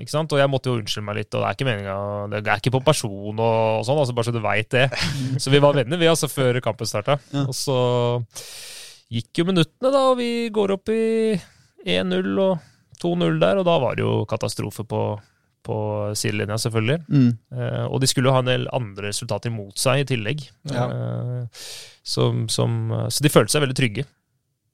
Ikke 0.01 0.13
sant? 0.15 0.33
Og 0.33 0.41
jeg 0.41 0.49
måtte 0.49 0.71
jo 0.71 0.79
unnskylde 0.79 1.05
meg 1.05 1.19
litt, 1.19 1.29
og 1.35 1.43
det 1.43 1.51
er 1.51 1.57
ikke 1.59 1.67
meninga 1.69 1.97
Det 2.33 2.41
er 2.41 2.63
ikke 2.63 2.73
på 2.73 2.81
person 2.87 3.37
og, 3.37 3.59
og 3.77 3.85
sånn, 3.85 4.01
altså 4.01 4.17
bare 4.17 4.29
så 4.31 4.33
du 4.33 4.41
veit 4.41 4.73
det. 4.73 4.87
Så 5.43 5.53
vi 5.53 5.61
var 5.61 5.77
venner, 5.77 6.01
vi, 6.01 6.09
altså, 6.09 6.31
før 6.31 6.57
kampen 6.65 6.89
starta. 6.89 7.19
Ja. 7.29 7.45
Og 7.45 7.55
så 7.57 7.77
gikk 9.11 9.41
jo 9.41 9.47
minuttene, 9.51 9.91
da, 9.93 10.03
og 10.09 10.17
vi 10.17 10.49
går 10.53 10.73
opp 10.79 10.89
i 10.93 11.37
1-0 11.85 12.31
og 12.41 12.57
2-0 13.01 13.39
der, 13.41 13.61
og 13.61 13.67
da 13.67 13.77
var 13.81 13.97
det 13.97 14.05
jo 14.05 14.21
katastrofe 14.29 14.85
på, 14.87 15.01
på 15.65 15.75
sidelinja, 16.17 16.57
selvfølgelig. 16.57 16.99
Mm. 17.09 17.27
Uh, 17.53 17.85
og 17.91 17.99
de 18.01 18.07
skulle 18.09 18.29
jo 18.31 18.33
ha 18.33 18.39
en 18.41 18.49
del 18.49 18.63
andre 18.73 19.11
resultater 19.11 19.51
imot 19.51 19.77
seg 19.77 20.01
i 20.01 20.07
tillegg. 20.09 20.47
Ja. 20.71 20.87
Uh, 20.89 21.67
som, 22.03 22.47
som, 22.49 22.79
så 23.13 23.21
de 23.21 23.29
følte 23.29 23.53
seg 23.53 23.61
veldig 23.65 23.77
trygge. 23.77 24.07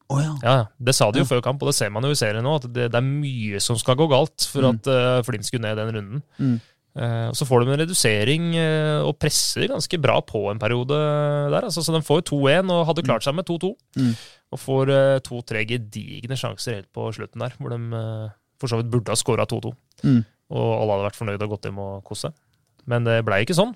Oh, 0.08 0.22
ja. 0.24 0.32
Ja, 0.40 0.54
ja. 0.62 0.66
Det 0.80 0.94
sa 0.96 1.10
de 1.12 1.20
jo 1.20 1.26
Ja. 1.26 1.32
før 1.34 1.42
kamp, 1.44 1.60
og 1.62 1.68
det 1.68 1.76
ser 1.76 1.90
man 1.92 2.06
jo 2.08 2.14
i 2.16 2.20
serien 2.20 2.46
nå, 2.48 2.54
at 2.62 2.70
det, 2.72 2.86
det 2.94 2.96
er 2.96 3.04
mye 3.04 3.60
som 3.60 3.76
skal 3.76 3.98
gå 4.00 4.08
galt 4.08 4.46
for 4.48 4.64
Mm. 4.64 4.78
at 4.80 4.88
uh, 4.88 5.24
Flint 5.28 5.44
skulle 5.44 5.68
ned 5.68 5.76
den 5.76 5.92
runden. 5.98 6.22
Mm. 6.40 6.56
Uh, 6.98 7.28
og 7.30 7.36
Så 7.36 7.46
får 7.46 7.60
de 7.66 7.74
en 7.74 7.80
redusering 7.84 8.46
uh, 8.56 9.02
og 9.06 9.20
presser 9.20 9.68
ganske 9.68 10.00
bra 10.02 10.16
på 10.24 10.46
en 10.50 10.58
periode 10.64 10.96
der. 11.52 11.68
Altså, 11.68 11.84
så 11.84 11.92
de 11.94 12.00
får 12.02 12.24
jo 12.24 12.38
2-1 12.40 12.72
og 12.72 12.86
hadde 12.88 13.04
klart 13.06 13.28
seg 13.28 13.36
med 13.36 13.46
2-2. 13.52 13.74
Mm. 14.00 14.16
Og 14.56 14.60
får 14.64 14.90
to-tre 15.28 15.66
gedigne 15.68 16.40
sjanser 16.40 16.80
helt 16.80 16.90
på 16.96 17.12
slutten 17.12 17.44
der, 17.44 17.52
hvor 17.60 17.76
de 17.76 18.32
for 18.58 18.72
så 18.72 18.80
vidt 18.80 18.90
burde 18.90 19.12
ha 19.12 19.20
skåra 19.20 19.44
2-2. 19.46 19.74
Mm. 20.08 20.22
Og 20.54 20.68
alle 20.82 20.94
hadde 20.96 21.08
vært 21.10 21.20
fornøyde 21.20 21.44
og 21.48 21.56
gått 21.58 21.66
hjem 21.68 21.80
og 21.84 22.04
kost 22.08 22.28
seg. 22.28 22.36
Men 22.88 23.04
det 23.04 23.18
blei 23.28 23.42
ikke 23.44 23.56
sånn. 23.58 23.74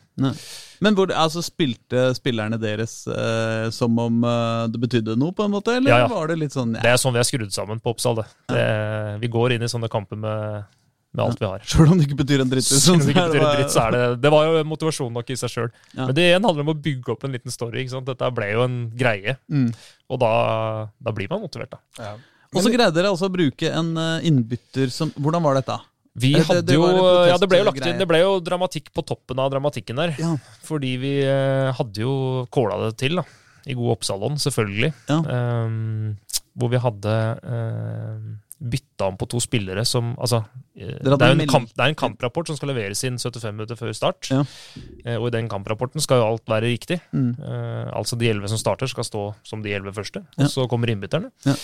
Men 0.82 0.96
hvor, 0.96 1.12
altså, 1.12 1.42
spilte 1.44 2.06
spillerne 2.16 2.56
deres 2.62 2.94
eh, 3.12 3.66
som 3.76 3.98
om 4.00 4.22
eh, 4.24 4.68
det 4.72 4.80
betydde 4.80 5.18
noe, 5.20 5.36
på 5.36 5.44
en 5.44 5.52
måte? 5.52 5.74
Eller 5.82 5.92
Ja, 5.92 5.98
ja. 6.06 6.12
var 6.14 6.32
det 6.32 6.38
litt 6.40 6.56
sånn 6.56 6.72
Det 6.78 6.88
er 6.88 6.96
sånn 7.02 7.12
vi 7.18 7.20
er 7.20 7.28
skrudd 7.28 7.52
sammen 7.52 7.82
på 7.84 7.92
Oppsal. 7.92 8.22
Det. 8.22 8.28
Det, 8.56 8.64
vi 9.26 9.32
går 9.34 9.58
inn 9.58 9.68
i 9.68 9.70
sånne 9.74 9.92
kamper 9.92 10.16
med, 10.24 10.64
med 11.12 11.26
alt 11.26 11.44
vi 11.44 11.50
har. 11.50 11.68
Sjøl 11.68 11.92
om 11.92 12.00
det 12.00 12.08
ikke 12.08 12.22
betyr 12.24 12.46
en 12.46 12.54
dritt? 12.56 12.70
Selv 12.72 12.96
om 12.96 13.04
det 13.04 13.12
ikke 13.12 13.28
betyr 13.34 13.44
en 13.44 13.60
dritt, 13.60 13.76
så 13.76 13.84
er 13.90 13.98
det 13.98 14.08
Det 14.24 14.32
var 14.32 14.48
jo 14.48 14.64
motivasjon 14.72 15.12
nok 15.20 15.36
i 15.36 15.40
seg 15.44 15.54
sjøl. 15.58 15.70
Ja. 15.92 16.08
Men 16.08 16.16
det 16.16 16.30
igjen 16.30 16.48
handler 16.48 16.70
om 16.70 16.72
å 16.78 16.80
bygge 16.88 17.12
opp 17.18 17.28
en 17.28 17.36
liten 17.36 17.52
story. 17.52 17.84
ikke 17.84 17.98
sant? 17.98 18.08
Dette 18.08 18.32
ble 18.40 18.48
jo 18.56 18.64
en 18.64 18.82
greie. 18.96 19.36
Mm. 19.52 19.70
Og 20.08 20.24
da, 20.24 20.34
da 21.04 21.12
blir 21.20 21.28
man 21.36 21.44
motivert, 21.44 21.76
da. 21.76 21.84
Ja. 22.00 22.16
Og 22.56 22.64
så 22.64 22.72
greide 22.72 22.96
dere 22.96 23.12
altså 23.12 23.28
å 23.28 23.32
bruke 23.32 23.68
en 23.76 23.92
eh, 24.00 24.26
innbytter 24.28 24.90
som 24.92 25.12
Hvordan 25.20 25.44
var 25.44 25.60
dette? 25.60 25.78
Vi 26.16 26.34
Det- 26.34 26.40
det- 26.40 26.48
hadde 26.48 26.66
det 26.66 26.76
jo 26.76 26.82
var 26.82 27.28
Ja, 27.28 27.38
det 27.38 27.50
ble 27.50 27.58
jo 27.60 27.64
lagt 27.64 27.86
inn 27.86 27.98
Det 27.98 28.08
ble 28.08 28.20
jo 28.20 28.40
dramatikk 28.42 28.92
på 28.92 29.06
toppen 29.06 29.40
av 29.40 29.52
dramatikken 29.52 29.96
der. 29.96 30.16
Ja. 30.20 30.36
Fordi 30.64 30.98
vi 31.00 31.24
eh, 31.24 31.72
hadde 31.72 31.96
jo 31.96 32.48
kåla 32.52 32.90
det 32.90 32.98
til, 32.98 33.16
da. 33.16 33.24
I 33.68 33.74
god 33.74 33.98
Oppsalon, 33.98 34.38
selvfølgelig. 34.42 34.94
Ja. 35.08 35.20
Um, 35.66 36.18
hvor 36.58 36.70
vi 36.70 36.78
hadde 36.82 37.14
uh, 37.46 38.18
bytta 38.62 39.08
om 39.10 39.18
på 39.18 39.28
to 39.30 39.40
spillere 39.42 39.86
som 39.86 40.16
Altså, 40.20 40.44
eh, 40.76 40.98
det 41.02 41.22
er, 41.22 41.32
en 41.32 41.48
kamp, 41.48 41.70
det 41.70 41.80
er 41.82 41.94
en 41.94 41.96
kamprapport 41.96 42.48
som 42.48 42.58
skal 42.58 42.70
leveres 42.74 43.04
inn 43.08 43.18
75 43.18 43.56
minutter 43.56 43.80
før 43.80 43.94
start. 43.96 44.30
Ja. 44.30 44.44
Eh, 45.06 45.16
og 45.18 45.30
i 45.30 45.36
den 45.38 45.50
kamprapporten 45.50 46.02
skal 46.04 46.22
jo 46.22 46.28
alt 46.28 46.46
være 46.46 46.70
riktig. 46.70 47.00
Mm. 47.14 47.36
Uh, 47.40 47.90
altså 47.98 48.18
de 48.18 48.30
elleve 48.30 48.50
som 48.52 48.58
starter, 48.62 48.88
skal 48.92 49.08
stå 49.08 49.24
som 49.44 49.64
de 49.64 49.74
elleve 49.74 49.94
første. 49.94 50.26
Og 50.38 50.52
så 50.52 50.68
kommer 50.70 50.92
innbytterne. 50.94 51.32
Ja. 51.46 51.56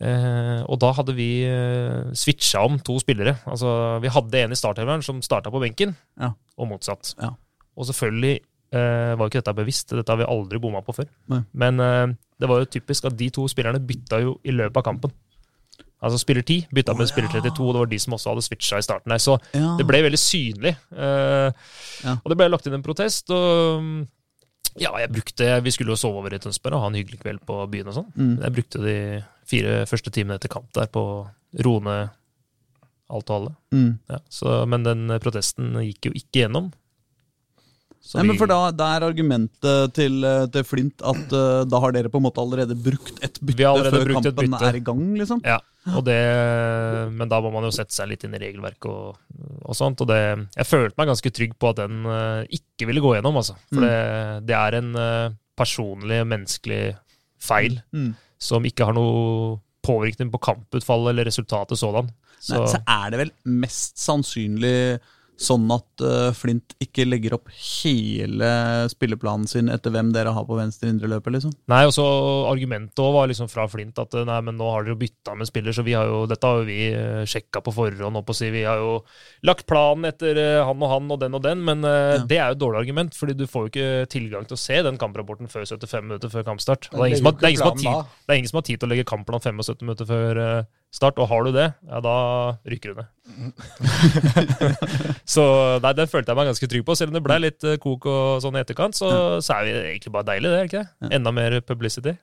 Eh, 0.00 0.60
og 0.70 0.78
da 0.78 0.92
hadde 0.94 1.14
vi 1.16 1.42
eh, 1.48 2.12
switcha 2.14 2.60
om 2.66 2.76
to 2.86 2.98
spillere. 3.02 3.36
Altså, 3.50 3.98
vi 4.04 4.12
hadde 4.14 4.44
en 4.44 4.54
i 4.54 4.58
startelveren 4.58 5.02
som 5.02 5.18
starta 5.24 5.50
på 5.50 5.60
benken, 5.62 5.96
Ja. 6.20 6.32
og 6.58 6.68
motsatt. 6.70 7.14
Ja. 7.18 7.32
Og 7.76 7.86
selvfølgelig 7.88 8.36
eh, 8.72 9.14
var 9.18 9.26
ikke 9.30 9.40
dette 9.42 9.54
bevisst, 9.58 9.90
dette 9.96 10.10
har 10.12 10.18
vi 10.20 10.28
aldri 10.28 10.58
bomma 10.62 10.82
på 10.86 10.94
før. 10.94 11.08
Nei. 11.32 11.40
Men 11.54 11.80
eh, 11.80 12.06
det 12.38 12.48
var 12.50 12.60
jo 12.62 12.70
typisk 12.70 13.08
at 13.10 13.16
de 13.18 13.30
to 13.34 13.46
spillerne 13.50 13.80
bytta 13.82 14.20
jo 14.22 14.36
i 14.44 14.54
løpet 14.54 14.76
av 14.82 14.86
kampen. 14.92 15.10
Altså 15.98 16.20
spiller 16.22 16.44
10 16.46 16.68
bytta 16.70 16.94
med 16.94 17.08
spiller 17.10 17.26
ja. 17.34 17.40
32, 17.42 17.64
og 17.66 17.72
det 17.74 17.80
var 17.82 17.88
de 17.90 17.98
som 17.98 18.14
også 18.14 18.30
hadde 18.30 18.44
switcha 18.46 18.78
i 18.78 18.84
starten 18.86 19.10
der. 19.10 19.18
Så 19.18 19.34
det 19.50 19.86
ble 19.88 20.04
veldig 20.06 20.20
synlig. 20.22 20.76
Eh, 20.94 21.50
Ja. 22.04 22.12
Og 22.22 22.30
det 22.30 22.36
ble 22.38 22.46
lagt 22.52 22.68
inn 22.70 22.76
en 22.78 22.84
protest. 22.86 23.30
Og, 23.34 24.06
Ja, 24.82 24.92
jeg 25.02 25.12
brukte, 25.12 25.48
Vi 25.64 25.72
skulle 25.74 25.94
jo 25.94 26.00
sove 26.00 26.20
over 26.22 26.34
i 26.34 26.40
Tønsberg 26.42 26.78
og 26.78 26.84
ha 26.84 26.90
en 26.92 26.98
hyggelig 26.98 27.20
kveld 27.22 27.42
på 27.46 27.58
byen. 27.70 27.90
og 27.90 27.98
sånn. 27.98 28.12
Mm. 28.14 28.36
Jeg 28.42 28.54
brukte 28.58 28.82
de 28.84 28.96
fire 29.48 29.74
første 29.90 30.12
timene 30.14 30.38
etter 30.38 30.52
kamp 30.52 30.70
der 30.76 30.90
på 30.92 31.02
å 31.02 31.18
roe 31.64 31.84
ned 31.84 32.14
alt 33.08 33.30
og 33.30 33.36
alle. 33.36 33.54
Mm. 33.72 33.92
Ja, 34.12 34.18
så, 34.28 34.58
men 34.68 34.84
den 34.84 35.08
protesten 35.24 35.72
gikk 35.86 36.10
jo 36.10 36.16
ikke 36.18 36.44
gjennom. 36.44 36.72
Nei, 38.14 38.22
men 38.24 38.38
for 38.40 38.48
da, 38.48 38.70
da 38.72 38.86
er 38.96 39.04
argumentet 39.08 39.92
til, 39.96 40.22
eh, 40.24 40.46
til 40.54 40.64
Flint 40.64 41.02
at 41.04 41.32
uh, 41.34 41.64
da 41.68 41.80
har 41.82 41.92
dere 41.92 42.08
på 42.08 42.16
en 42.20 42.24
måte 42.24 42.40
allerede 42.40 42.76
brukt 42.80 43.18
et 43.26 43.36
bytte 43.42 43.56
Vi 43.58 43.66
har 43.66 43.74
allerede 43.76 43.98
før 44.00 44.06
brukt 44.08 44.28
kampen 44.30 44.50
bytte. 44.54 44.68
er 44.70 44.78
i 44.78 44.84
gang, 44.86 45.02
liksom? 45.18 45.42
Ja, 45.44 45.58
og 45.92 46.04
det, 46.06 46.16
men 47.18 47.28
da 47.28 47.40
må 47.44 47.50
man 47.52 47.66
jo 47.68 47.72
sette 47.74 47.92
seg 47.96 48.08
litt 48.12 48.24
inn 48.24 48.36
i 48.38 48.40
regelverket 48.42 48.88
og, 48.88 49.18
og 49.64 49.76
sånt. 49.76 50.00
Og 50.04 50.08
det, 50.10 50.18
jeg 50.56 50.68
følte 50.70 50.96
meg 51.00 51.10
ganske 51.12 51.32
trygg 51.36 51.52
på 51.60 51.70
at 51.74 51.82
den 51.82 52.00
uh, 52.08 52.42
ikke 52.48 52.88
ville 52.88 53.02
gå 53.04 53.14
gjennom, 53.18 53.36
altså. 53.42 53.58
For 53.72 53.82
Mm. 53.82 53.84
det, 53.84 54.46
det 54.48 54.56
er 54.58 54.78
en 54.80 54.90
uh, 54.96 55.36
personlig, 55.58 56.22
menneskelig 56.32 56.82
feil 57.42 57.80
Mm. 57.94 58.14
som 58.38 58.64
ikke 58.66 58.86
har 58.88 58.94
noe 58.96 59.58
påvirkning 59.84 60.30
på 60.32 60.40
kamputfallet 60.42 61.12
eller 61.12 61.28
resultatet 61.28 61.78
sådan. 61.78 62.08
Så, 62.40 62.54
Nei, 62.58 62.66
så 62.70 62.80
er 62.86 63.10
det 63.10 63.18
vel 63.24 63.30
mest 63.44 63.98
sannsynlig 63.98 64.98
sånn 65.38 65.68
at 65.70 66.02
eh, 66.02 66.30
Flint 66.34 66.74
ikke 66.82 67.04
legger 67.06 67.36
opp 67.36 67.46
hele 67.54 68.48
spilleplanen 68.90 69.46
sin 69.46 69.68
etter 69.70 69.92
hvem 69.94 70.10
dere 70.14 70.32
har 70.34 70.46
på 70.48 70.56
venstre-indre-løpet, 70.58 71.34
liksom? 71.36 71.52
Nei, 71.70 71.84
og 71.86 71.94
så 71.94 72.06
Argumentet 72.50 72.98
også 72.98 73.14
var 73.14 73.30
liksom 73.30 73.50
fra 73.52 73.66
Flint 73.70 73.98
at 74.02 74.16
nei, 74.26 74.38
men 74.44 74.58
nå 74.58 74.66
har 74.72 74.82
dere 74.82 74.96
jo 74.96 75.00
bytta 75.04 75.36
med 75.38 75.48
spiller, 75.50 75.74
så 75.76 75.84
vi 75.86 75.94
har 75.94 76.10
jo, 76.10 76.24
dette 76.30 76.48
har 76.48 76.62
jo 76.62 76.66
vi 76.68 76.80
eh, 76.90 77.22
sjekka 77.28 77.62
på 77.64 77.74
forhånd. 77.76 78.18
opp 78.18 78.32
og 78.34 78.38
si, 78.38 78.50
Vi 78.54 78.64
har 78.66 78.82
jo 78.82 78.96
lagt 79.46 79.66
planen 79.70 80.08
etter 80.10 80.38
eh, 80.42 80.64
han 80.66 80.82
og 80.82 80.92
han 80.94 81.14
og 81.14 81.22
den 81.22 81.38
og 81.38 81.44
den, 81.46 81.62
men 81.64 81.86
eh, 81.86 82.16
Ja. 82.18 82.24
det 82.26 82.38
er 82.38 82.50
jo 82.50 82.58
et 82.58 82.62
dårlig 82.64 82.82
argument, 82.82 83.14
fordi 83.14 83.36
du 83.38 83.46
får 83.46 83.68
jo 83.68 83.72
ikke 83.72 84.10
tilgang 84.10 84.48
til 84.48 84.58
å 84.58 84.62
se 84.64 84.82
den 84.82 84.98
kamprapporten 84.98 85.50
før 85.50 85.66
75 85.68 86.02
minutter 86.08 86.32
før 86.32 86.46
kampstart. 86.50 86.90
Det, 86.90 86.98
er 86.98 87.22
det, 87.22 87.54
er 87.54 87.78
tid, 87.78 88.10
det 88.26 88.34
er 88.34 88.40
ingen 88.40 88.50
som 88.50 88.58
har 88.62 88.66
tid 88.66 88.80
til 88.80 88.88
å 88.88 88.92
legge 88.92 89.06
kampplan 89.08 89.44
75 89.44 89.86
minutter 89.86 90.08
før 90.08 90.42
eh, 90.42 90.68
start, 90.94 91.18
og 91.20 91.28
har 91.30 91.44
du 91.44 91.52
det, 91.52 91.66
ja, 91.88 92.00
da 92.04 92.14
rykker 92.68 92.92
du 92.94 93.00
ned. 93.02 93.08
så 95.34 95.44
nei, 95.84 95.92
den 95.98 96.10
følte 96.10 96.32
jeg 96.32 96.38
meg 96.38 96.48
ganske 96.50 96.68
trygg 96.70 96.86
på. 96.88 96.96
Selv 96.98 97.12
om 97.12 97.18
det 97.18 97.24
ble 97.26 97.38
litt 97.44 97.66
eh, 97.68 97.78
kok 97.82 98.08
og 98.08 98.42
sånn 98.44 98.56
i 98.56 98.62
etterkant, 98.62 98.96
så, 98.98 99.10
så 99.44 99.58
er 99.58 99.68
vi 99.68 99.74
egentlig 99.92 100.14
bare 100.14 100.30
deilig, 100.30 100.50
det, 100.50 100.58
det 100.58 100.70
ikke 100.70 100.84
det? 100.84 101.12
Enda 101.18 101.34
mer 101.36 101.58
publicity. 101.68 102.16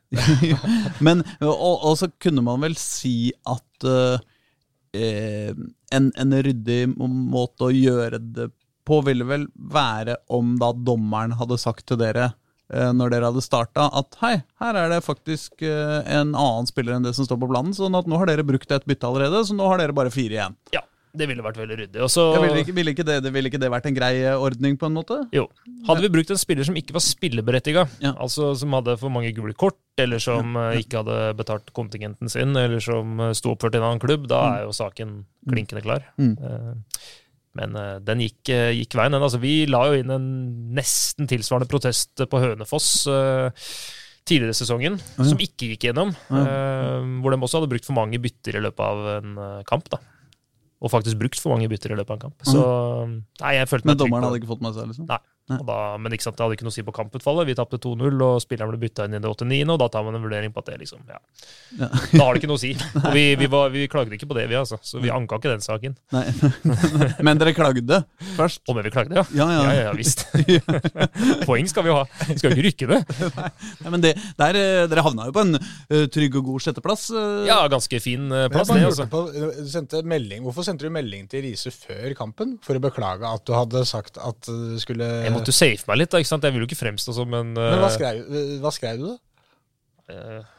Men, 1.06 1.24
og, 1.46 1.76
og 1.76 1.98
så 2.02 2.10
kunne 2.22 2.46
man 2.46 2.66
vel 2.66 2.78
si 2.80 3.32
at 3.52 3.90
eh, 3.90 5.52
en, 5.96 6.12
en 6.16 6.40
ryddig 6.50 6.82
måte 6.96 7.70
å 7.70 7.74
gjøre 7.74 8.22
det 8.22 8.50
på 8.86 9.00
ville 9.06 9.26
vel 9.26 9.48
være 9.56 10.20
om 10.34 10.56
da 10.62 10.70
dommeren 10.78 11.34
hadde 11.40 11.58
sagt 11.62 11.88
til 11.90 11.98
dere 12.02 12.32
når 12.70 13.14
dere 13.14 13.30
hadde 13.30 13.44
starta, 13.46 13.90
at 13.94 14.18
hei, 14.24 14.34
her 14.62 14.80
er 14.80 14.90
det 14.96 15.04
faktisk 15.06 15.62
eh, 15.66 16.02
en 16.18 16.34
annen 16.34 16.68
spiller 16.70 16.98
enn 16.98 17.06
det 17.06 17.14
som 17.18 17.28
står 17.28 17.40
på 17.44 17.50
planen, 17.52 17.76
sånn 17.78 17.96
at 17.98 18.10
nå 18.10 18.18
har 18.22 18.32
dere 18.32 18.46
brukt 18.48 18.72
et 18.74 18.88
bytte 18.90 19.08
allerede, 19.08 19.44
så 19.46 19.56
nå 19.58 19.68
har 19.70 19.82
dere 19.82 19.96
bare 19.96 20.14
fire 20.14 20.40
igjen. 20.40 20.58
Ja, 20.74 20.82
det 21.16 21.28
ville 21.30 21.44
vært 21.46 21.60
veldig 21.62 21.78
ryddig. 21.80 22.02
Også... 22.04 22.24
Ja, 22.36 22.42
ville, 22.44 22.64
ikke, 22.66 22.76
ville, 22.76 22.94
ikke 22.96 23.06
det, 23.08 23.20
ville 23.32 23.52
ikke 23.52 23.62
det 23.62 23.70
vært 23.72 23.90
en 23.90 23.98
grei 23.98 24.14
eh, 24.24 24.34
ordning, 24.48 24.80
på 24.82 24.90
en 24.90 24.98
måte? 24.98 25.20
jo, 25.36 25.46
hadde 25.88 26.06
vi 26.08 26.12
brukt 26.18 26.34
en 26.34 26.42
spiller 26.42 26.68
som 26.68 26.78
ikke 26.80 26.96
var 26.98 27.06
spilleberettiga, 27.06 27.86
Ja. 28.04 28.16
altså 28.16 28.54
som 28.58 28.74
hadde 28.78 28.98
for 29.02 29.14
mange 29.14 29.30
gule 29.38 29.54
kort, 29.54 29.80
eller 30.02 30.20
som 30.24 30.58
ja. 30.58 30.72
ikke 30.82 31.04
hadde 31.04 31.20
betalt 31.40 31.70
kontingenten 31.78 32.32
sin, 32.32 32.58
eller 32.58 32.82
som 32.84 33.20
eh, 33.30 33.36
sto 33.38 33.54
oppført 33.54 33.78
i 33.78 33.82
en 33.84 33.88
annen 33.92 34.04
klubb, 34.04 34.26
da 34.32 34.42
er 34.56 34.66
jo 34.66 34.74
saken 34.76 35.22
klinkende 35.46 35.86
klar. 35.86 36.10
Mm. 36.18 36.34
Men 37.56 37.76
eh, 37.80 38.00
den 38.04 38.24
gikk, 38.26 38.42
eh, 38.52 38.72
gikk 38.76 38.98
veien, 39.00 39.14
den. 39.16 39.24
Altså, 39.24 39.40
vi 39.42 39.64
la 39.70 39.86
jo 39.90 40.00
inn 40.00 40.12
en 40.14 40.26
nesten 40.76 41.30
tilsvarende 41.32 41.70
protest 41.72 42.26
på 42.30 42.42
Hønefoss 42.44 42.90
uh, 43.08 43.48
tidligere 44.28 44.56
i 44.56 44.58
sesongen, 44.58 44.98
ja. 45.00 45.28
som 45.30 45.40
ikke 45.40 45.72
gikk 45.72 45.88
gjennom. 45.90 46.12
eh, 46.34 47.06
hvor 47.22 47.32
de 47.32 47.40
også 47.40 47.62
hadde 47.62 47.72
brukt 47.72 47.88
for 47.88 47.98
mange 47.98 48.20
bytter 48.22 48.60
i 48.60 48.66
løpet 48.66 48.84
av 48.84 49.08
en 49.20 49.40
kamp. 49.70 49.88
da. 49.94 50.02
Og 50.84 50.92
faktisk 50.92 51.20
brukt 51.22 51.40
for 51.40 51.56
mange 51.56 51.70
bytter 51.72 51.94
i 51.94 52.00
løpet 52.00 52.12
av 52.12 52.18
en 52.18 52.26
kamp. 52.28 52.50
Så 52.50 52.66
nei, 53.42 53.56
jeg 53.60 53.72
følte 53.72 53.88
meg 53.88 53.96
Men 53.96 54.04
dommeren 54.04 54.28
hadde 54.28 54.42
ikke 54.42 54.52
fått 54.52 54.66
med 54.66 54.76
seg, 54.76 54.92
liksom? 54.92 55.08
Nei. 55.10 55.22
Da, 55.46 55.76
men 56.02 56.14
ikke 56.16 56.26
sant, 56.26 56.38
det 56.40 56.42
hadde 56.42 56.56
ikke 56.58 56.66
noe 56.66 56.74
å 56.74 56.76
si 56.76 56.82
på 56.88 56.94
kamputfallet. 56.96 57.46
Vi 57.46 57.54
tapte 57.58 57.78
2-0, 57.78 58.16
og 58.26 58.40
spilleren 58.42 58.72
ble 58.74 58.80
bytta 58.82 59.06
inn 59.06 59.14
i 59.18 59.22
det 59.22 59.30
89., 59.30 59.60
og 59.76 59.78
da 59.84 59.88
tar 59.94 60.06
man 60.08 60.18
en 60.18 60.24
vurdering 60.26 60.54
på 60.56 60.64
at 60.64 60.72
det 60.72 60.80
liksom, 60.82 61.04
ja. 61.06 61.20
Ja. 61.78 61.90
Da 61.92 62.24
har 62.24 62.34
det 62.34 62.42
ikke 62.42 62.50
noe 62.50 62.58
å 62.58 62.64
si. 62.64 62.72
Og 63.06 63.12
vi, 63.14 63.24
vi, 63.38 63.48
var, 63.52 63.70
vi 63.74 63.84
klagde 63.92 64.16
ikke 64.18 64.30
på 64.32 64.38
det, 64.38 64.48
vi, 64.50 64.56
altså. 64.58 64.80
Så 64.82 65.02
vi 65.04 65.12
anka 65.14 65.38
ikke 65.38 65.52
den 65.52 65.62
saken. 65.62 65.94
Nei. 66.16 66.24
Men 67.28 67.38
dere 67.42 67.54
klagde 67.58 68.02
først? 68.38 68.64
Om 68.72 68.80
vi 68.82 68.94
klagde, 68.94 69.20
ja. 69.20 69.26
Ja, 69.38 69.48
ja. 69.54 69.62
Ja, 69.66 69.74
ja, 69.76 69.84
ja 69.90 69.94
visst. 69.98 70.26
Poeng 71.48 71.68
skal 71.70 71.86
vi 71.86 71.94
ha. 71.94 72.02
Vi 72.30 72.38
skal 72.40 72.52
jo 72.52 72.56
ikke 72.56 72.66
rykke 72.70 72.90
det. 72.90 73.00
Nei, 73.84 73.92
men 73.94 74.04
det, 74.04 74.14
der, 74.40 74.58
eh, 74.60 74.86
dere 74.90 75.04
havna 75.06 75.28
jo 75.30 75.36
på 75.36 75.44
en 75.46 75.58
eh, 75.60 76.06
trygg 76.14 76.38
og 76.40 76.50
god 76.50 76.66
sjetteplass. 76.66 77.06
eh. 77.14 77.46
Ja, 77.50 77.60
ganske 77.72 78.00
fin 78.04 78.28
plass, 78.52 78.72
det, 78.72 78.82
altså. 78.88 79.08
på, 79.12 79.24
du 79.36 79.70
sendte 79.72 80.02
melding. 80.08 80.44
Hvorfor 80.48 80.66
sendte 80.68 80.88
du 80.88 80.94
melding 80.96 81.28
til 81.32 81.46
Riise 81.46 81.74
før 81.76 82.16
kampen? 82.18 82.56
For 82.66 82.78
å 82.78 82.84
beklage 82.84 83.30
at 83.30 83.46
du 83.46 83.54
hadde 83.56 83.84
sagt 83.90 84.18
at 84.22 84.50
du 84.50 84.80
skulle 84.82 85.10
Jeg 85.36 85.42
måtte 85.42 85.54
jo 85.54 85.60
safe 85.60 85.90
meg 85.92 86.02
litt, 86.02 86.12
da, 86.14 86.22
ikke 86.24 86.32
sant. 86.32 86.48
Jeg 86.48 86.56
vil 86.56 86.64
jo 86.64 86.70
ikke 86.70 86.82
fremstå 86.82 87.16
som 87.16 87.34
en 87.36 87.54
Men 87.58 87.80
hva 87.82 87.90
eh, 87.92 87.96
skrev, 87.96 88.36
hva 88.64 88.72
skrev 88.74 89.02
du, 89.02 89.08
da? 89.14 89.18
Uh, 90.16 90.56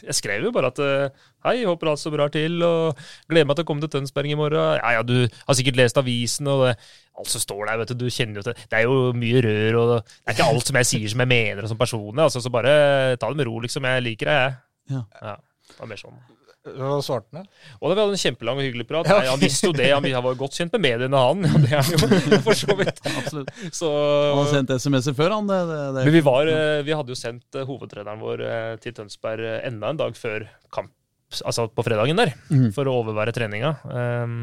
Jeg 0.08 0.16
skrev 0.16 0.46
jo 0.46 0.52
bare 0.54 0.70
at 0.72 0.80
eh, 0.80 1.26
hei, 1.44 1.58
håper 1.68 1.90
alt 1.90 2.00
står 2.00 2.14
bra 2.14 2.26
til, 2.32 2.56
og 2.64 2.98
gleder 3.28 3.48
meg 3.48 3.58
til 3.58 3.66
å 3.66 3.68
komme 3.68 3.84
til 3.84 3.92
Tønsberg 3.92 4.32
i 4.32 4.38
morgen. 4.38 4.78
Ja, 4.78 4.94
ja, 4.96 5.04
du 5.04 5.28
har 5.28 5.58
sikkert 5.58 5.78
lest 5.80 6.00
avisen, 6.00 6.48
og 6.50 6.64
det, 6.64 6.74
alt 7.20 7.32
som 7.32 7.44
står 7.44 7.62
der, 7.68 7.82
vet 7.82 7.92
du, 7.92 8.06
du 8.06 8.14
kjenner 8.14 8.40
jo 8.40 8.46
til 8.48 8.56
Det 8.64 8.80
er 8.80 8.88
jo 8.88 9.12
mye 9.16 9.44
rør, 9.44 9.80
og 9.82 9.92
det 9.92 10.00
er 10.24 10.38
ikke 10.38 10.50
alt 10.54 10.72
som 10.72 10.80
jeg 10.80 10.90
sier 10.94 11.14
som 11.14 11.24
jeg 11.24 11.32
mener 11.34 11.68
som 11.70 11.80
person. 11.80 12.24
altså, 12.26 12.42
så 12.42 12.52
bare 12.52 12.74
ta 13.20 13.30
det 13.30 13.40
med 13.40 13.50
ro, 13.50 13.60
liksom. 13.64 13.88
Jeg 13.88 14.06
liker 14.08 14.32
deg, 14.32 14.42
jeg. 14.44 14.60
Ja. 14.96 15.06
Ja, 15.20 15.36
det 15.70 15.82
var 15.82 15.92
mer 15.92 16.00
sånn. 16.00 16.20
Hva 16.60 16.98
svarte 17.00 17.38
han? 17.38 17.46
Og 17.80 17.88
da 17.88 17.94
vi 17.94 18.02
hadde 18.02 18.16
en 18.18 18.20
kjempelang 18.20 18.58
og 18.60 18.66
hyggelig 18.66 18.84
prat. 18.84 19.08
Ja, 19.08 19.16
Nei, 19.16 19.28
han 19.30 19.40
visste 19.40 19.70
jo 19.70 19.72
det, 19.72 19.86
han, 19.94 20.04
han 20.04 20.24
var 20.26 20.34
godt 20.36 20.58
kjent 20.58 20.74
med 20.76 20.82
mediene, 20.84 21.22
han. 21.24 21.46
Ja, 21.72 21.80
det 21.88 22.08
er 22.10 22.34
jo 22.34 22.40
for 22.44 22.58
så 22.58 22.76
vidt. 22.76 23.00
Absolutt. 23.20 23.52
Så 23.72 23.88
Han 23.88 24.42
har 24.42 24.50
sendt 24.52 24.74
SMS-er 24.76 25.16
før, 25.16 25.36
han. 25.38 25.48
Det, 25.48 25.60
det, 25.70 25.78
det. 25.96 26.04
Men 26.04 26.16
vi, 26.18 26.22
var, 26.26 26.50
eh, 26.52 26.82
vi 26.84 26.96
hadde 26.98 27.14
jo 27.14 27.16
sendt 27.16 27.56
eh, 27.56 27.64
hovedtreneren 27.64 28.20
vår 28.20 28.44
eh, 28.44 28.74
til 28.84 28.96
Tønsberg 28.98 29.46
eh, 29.48 29.56
enda 29.70 29.94
en 29.94 30.02
dag 30.02 30.20
før 30.20 30.44
kamp, 30.76 30.92
altså 31.40 31.64
på 31.72 31.86
fredagen 31.86 32.20
der, 32.20 32.34
mm. 32.52 32.68
for 32.76 32.90
å 32.90 32.98
overvære 33.00 33.34
treninga. 33.40 33.72
Um, 33.88 34.38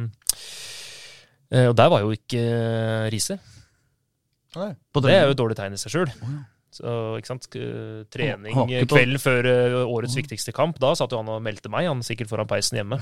eh, 1.53 1.69
og 1.69 1.77
der 1.77 1.93
var 1.93 2.01
jo 2.01 2.17
ikke 2.17 2.41
eh, 2.41 3.07
Riise. 3.13 3.37
Det 4.57 5.13
er 5.13 5.27
jo 5.27 5.35
et 5.35 5.41
dårlig 5.45 5.59
tegn 5.59 5.77
i 5.77 5.83
seg 5.85 5.93
sjøl. 5.93 6.17
Så, 6.77 6.91
ikke 7.17 7.29
sant? 7.31 7.47
Trening 8.13 8.57
eh, 8.71 8.83
på- 8.85 8.93
kvelden 8.95 9.21
før 9.23 9.47
eh, 9.49 9.77
årets 9.89 10.13
viktigste 10.19 10.53
kamp. 10.53 10.77
Da 10.83 10.91
satt 10.99 11.11
jo 11.15 11.19
han 11.23 11.31
og 11.33 11.41
meldte 11.45 11.71
meg, 11.73 11.87
han 11.89 12.03
sikkert 12.05 12.29
foran 12.29 12.49
peisen 12.49 12.77
hjemme. 12.79 12.99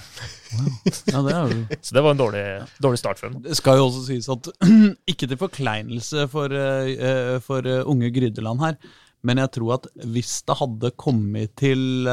ja, 1.12 1.22
det 1.26 1.34
er 1.36 1.52
jo 1.52 1.60
Så 1.86 1.98
det 1.98 2.04
var 2.06 2.16
en 2.16 2.22
dårlig, 2.22 2.44
dårlig 2.84 3.02
start 3.02 3.20
for 3.20 3.30
ham. 3.34 3.42
Det 3.44 3.58
skal 3.60 3.82
jo 3.82 3.90
også 3.90 4.06
sies 4.08 4.30
at 4.32 4.48
Ikke 5.12 5.28
til 5.28 5.42
forkleinelse 5.42 6.28
for, 6.32 6.56
eh, 6.56 7.36
for 7.44 7.68
unge 7.84 8.14
Grydeland 8.16 8.64
her, 8.64 8.80
men 9.26 9.42
jeg 9.44 9.52
tror 9.58 9.76
at 9.80 9.88
hvis 10.06 10.38
det 10.48 10.56
hadde 10.62 10.92
kommet 11.02 11.56
til 11.60 12.06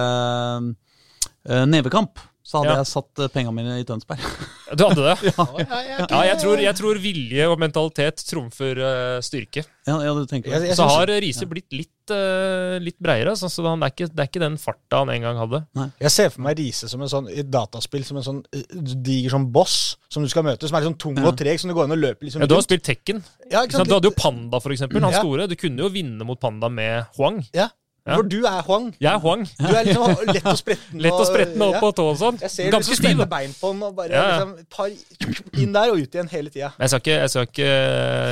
nevekamp, 1.46 2.20
så 2.52 2.60
hadde 2.60 2.74
Ja. 2.74 2.80
jeg 2.82 2.88
satt 2.92 3.22
eh, 3.24 3.30
pengene 3.32 3.54
mine 3.56 3.78
i 3.80 3.84
Tønsberg. 3.88 4.20
Du 4.76 4.84
hadde 4.88 5.04
det? 5.04 5.16
Ja, 5.36 5.44
jeg, 5.58 6.06
Ja, 6.08 6.20
jeg 6.30 6.36
tror, 6.40 6.60
jeg 6.60 6.76
tror 6.78 6.98
vilje 7.00 7.46
og 7.48 7.58
mentalitet 7.60 8.22
trumfer 8.28 8.78
eh, 8.80 9.18
styrke. 9.24 9.64
Ja, 9.88 9.96
ja, 10.04 10.12
du 10.14 10.22
tenker 10.30 10.52
Jeg- 10.52 10.68
jeg 10.70 10.76
Så 10.78 10.86
har 10.88 11.10
Riise 11.10 11.44
blitt 11.50 11.72
litt, 11.74 12.12
eh, 12.14 12.76
litt 12.80 12.96
breiere. 13.02 13.32
Altså, 13.34 13.48
så 13.52 13.64
han, 13.66 13.80
det, 13.82 13.88
er 13.90 13.94
ikke, 13.96 14.08
det 14.14 14.22
er 14.24 14.30
ikke 14.30 14.42
den 14.44 14.56
farta 14.60 15.00
han 15.02 15.10
en 15.12 15.24
gang 15.26 15.40
hadde. 15.42 15.60
Jeg 16.00 16.10
ser 16.14 16.30
for 16.32 16.44
meg 16.46 16.56
Riise 16.60 16.88
som 16.92 17.02
en 17.04 17.08
sånn, 17.12 17.28
i 17.32 17.42
dataspill 17.42 18.04
som 18.08 18.16
en 18.20 18.26
sånn 18.28 18.40
eh, 18.54 18.62
diger 19.02 19.34
sånn 19.36 19.48
boss 19.52 19.96
som 20.12 20.22
du 20.24 20.28
skal 20.32 20.44
møte, 20.46 20.68
som 20.68 20.76
er 20.80 20.86
sånn 20.88 20.96
tung 21.00 21.18
og 21.24 21.36
treg, 21.40 21.58
som 21.60 21.68
du 21.72 21.74
går 21.76 21.88
inn 21.88 21.96
og 21.96 22.02
løper 22.04 22.28
liksom 22.28 22.44
Ja, 22.44 22.48
du 22.52 22.54
har 22.56 22.64
spilt 22.64 22.84
Tekken. 22.84 23.20
Ja? 23.50 23.64
Du 23.66 23.76
hadde 23.80 24.08
jo 24.08 24.14
Panda, 24.16 24.60
for 24.60 24.72
eksempel. 24.72 25.00
Han 25.04 25.12
Ja. 25.12 25.20
store. 25.24 25.48
Du 25.48 25.56
kunne 25.56 25.80
jo 25.84 25.88
vinne 25.92 26.24
mot 26.24 26.38
Panda 26.40 26.68
med 26.72 27.06
Huang. 27.16 27.42
Ja, 27.52 27.68
Ja. 28.02 28.16
For 28.18 28.26
du 28.26 28.40
er 28.42 28.62
Huang. 28.66 28.88
Jeg 28.98 29.10
er 29.12 29.20
Huang. 29.22 29.44
Du 29.46 29.68
er 29.70 29.84
liksom 29.86 30.24
lett 30.34 30.46
og 30.50 30.58
spretten. 30.58 31.02
Lett 31.04 31.14
og 31.14 31.28
spretten 31.28 31.62
opp 31.62 31.76
ja. 31.76 31.82
på 31.84 31.90
tå 32.00 32.06
og 32.10 32.18
sånn. 32.18 32.40
Jeg 32.42 32.50
ser 32.50 32.66
du 32.66 32.74
Ganske 32.74 32.96
liksom 32.96 33.06
stiv. 33.12 33.22
bein 33.30 33.54
på 33.60 33.70
den 33.70 33.84
og 33.86 33.94
bare 34.00 34.10
Ja, 34.10 34.24
ja. 34.24 34.40
liksom, 34.40 34.66
tar 34.74 35.62
inn 35.62 35.76
der 35.76 35.92
og 35.92 36.02
ut 36.02 36.18
igjen 36.18 36.32
hele 36.32 36.50
tida. 36.50 36.72
Jeg 36.82 36.92
jeg, 37.22 37.30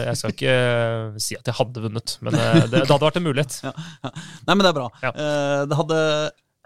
jeg 0.08 0.18
skal 0.18 0.34
ikke 0.34 0.56
si 1.22 1.38
at 1.38 1.52
jeg 1.52 1.58
hadde 1.60 1.84
vunnet, 1.86 2.16
men 2.26 2.34
eh, 2.34 2.60
det, 2.66 2.82
det 2.82 2.90
hadde 2.90 3.06
vært 3.06 3.20
en 3.22 3.28
mulighet. 3.28 3.60
Nei, 4.48 4.56
men 4.56 4.64
det 4.64 4.72
er 4.72 4.78
bra. 4.80 4.88
Ja. 5.06 5.14
Eh, 5.14 5.62
det 5.70 5.78
hadde 5.84 6.00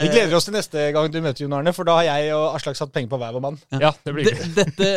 Vi 0.02 0.08
gleder 0.10 0.34
oss 0.34 0.48
til 0.48 0.56
neste 0.56 0.88
gang 0.90 1.06
du 1.12 1.20
møter 1.22 1.44
Jon 1.44 1.52
Arne, 1.54 1.70
for 1.70 1.86
da 1.86 1.94
har 2.00 2.06
jeg 2.08 2.32
og 2.34 2.56
Aslak 2.56 2.74
satt 2.74 2.90
penger 2.90 3.12
på 3.12 3.18
hver 3.20 3.30
vår 3.36 3.42
mann. 3.44 3.58
Ja, 3.78 3.92
det 4.02 4.10
blir 4.16 4.26
De, 4.26 4.46
dette, 4.56 4.88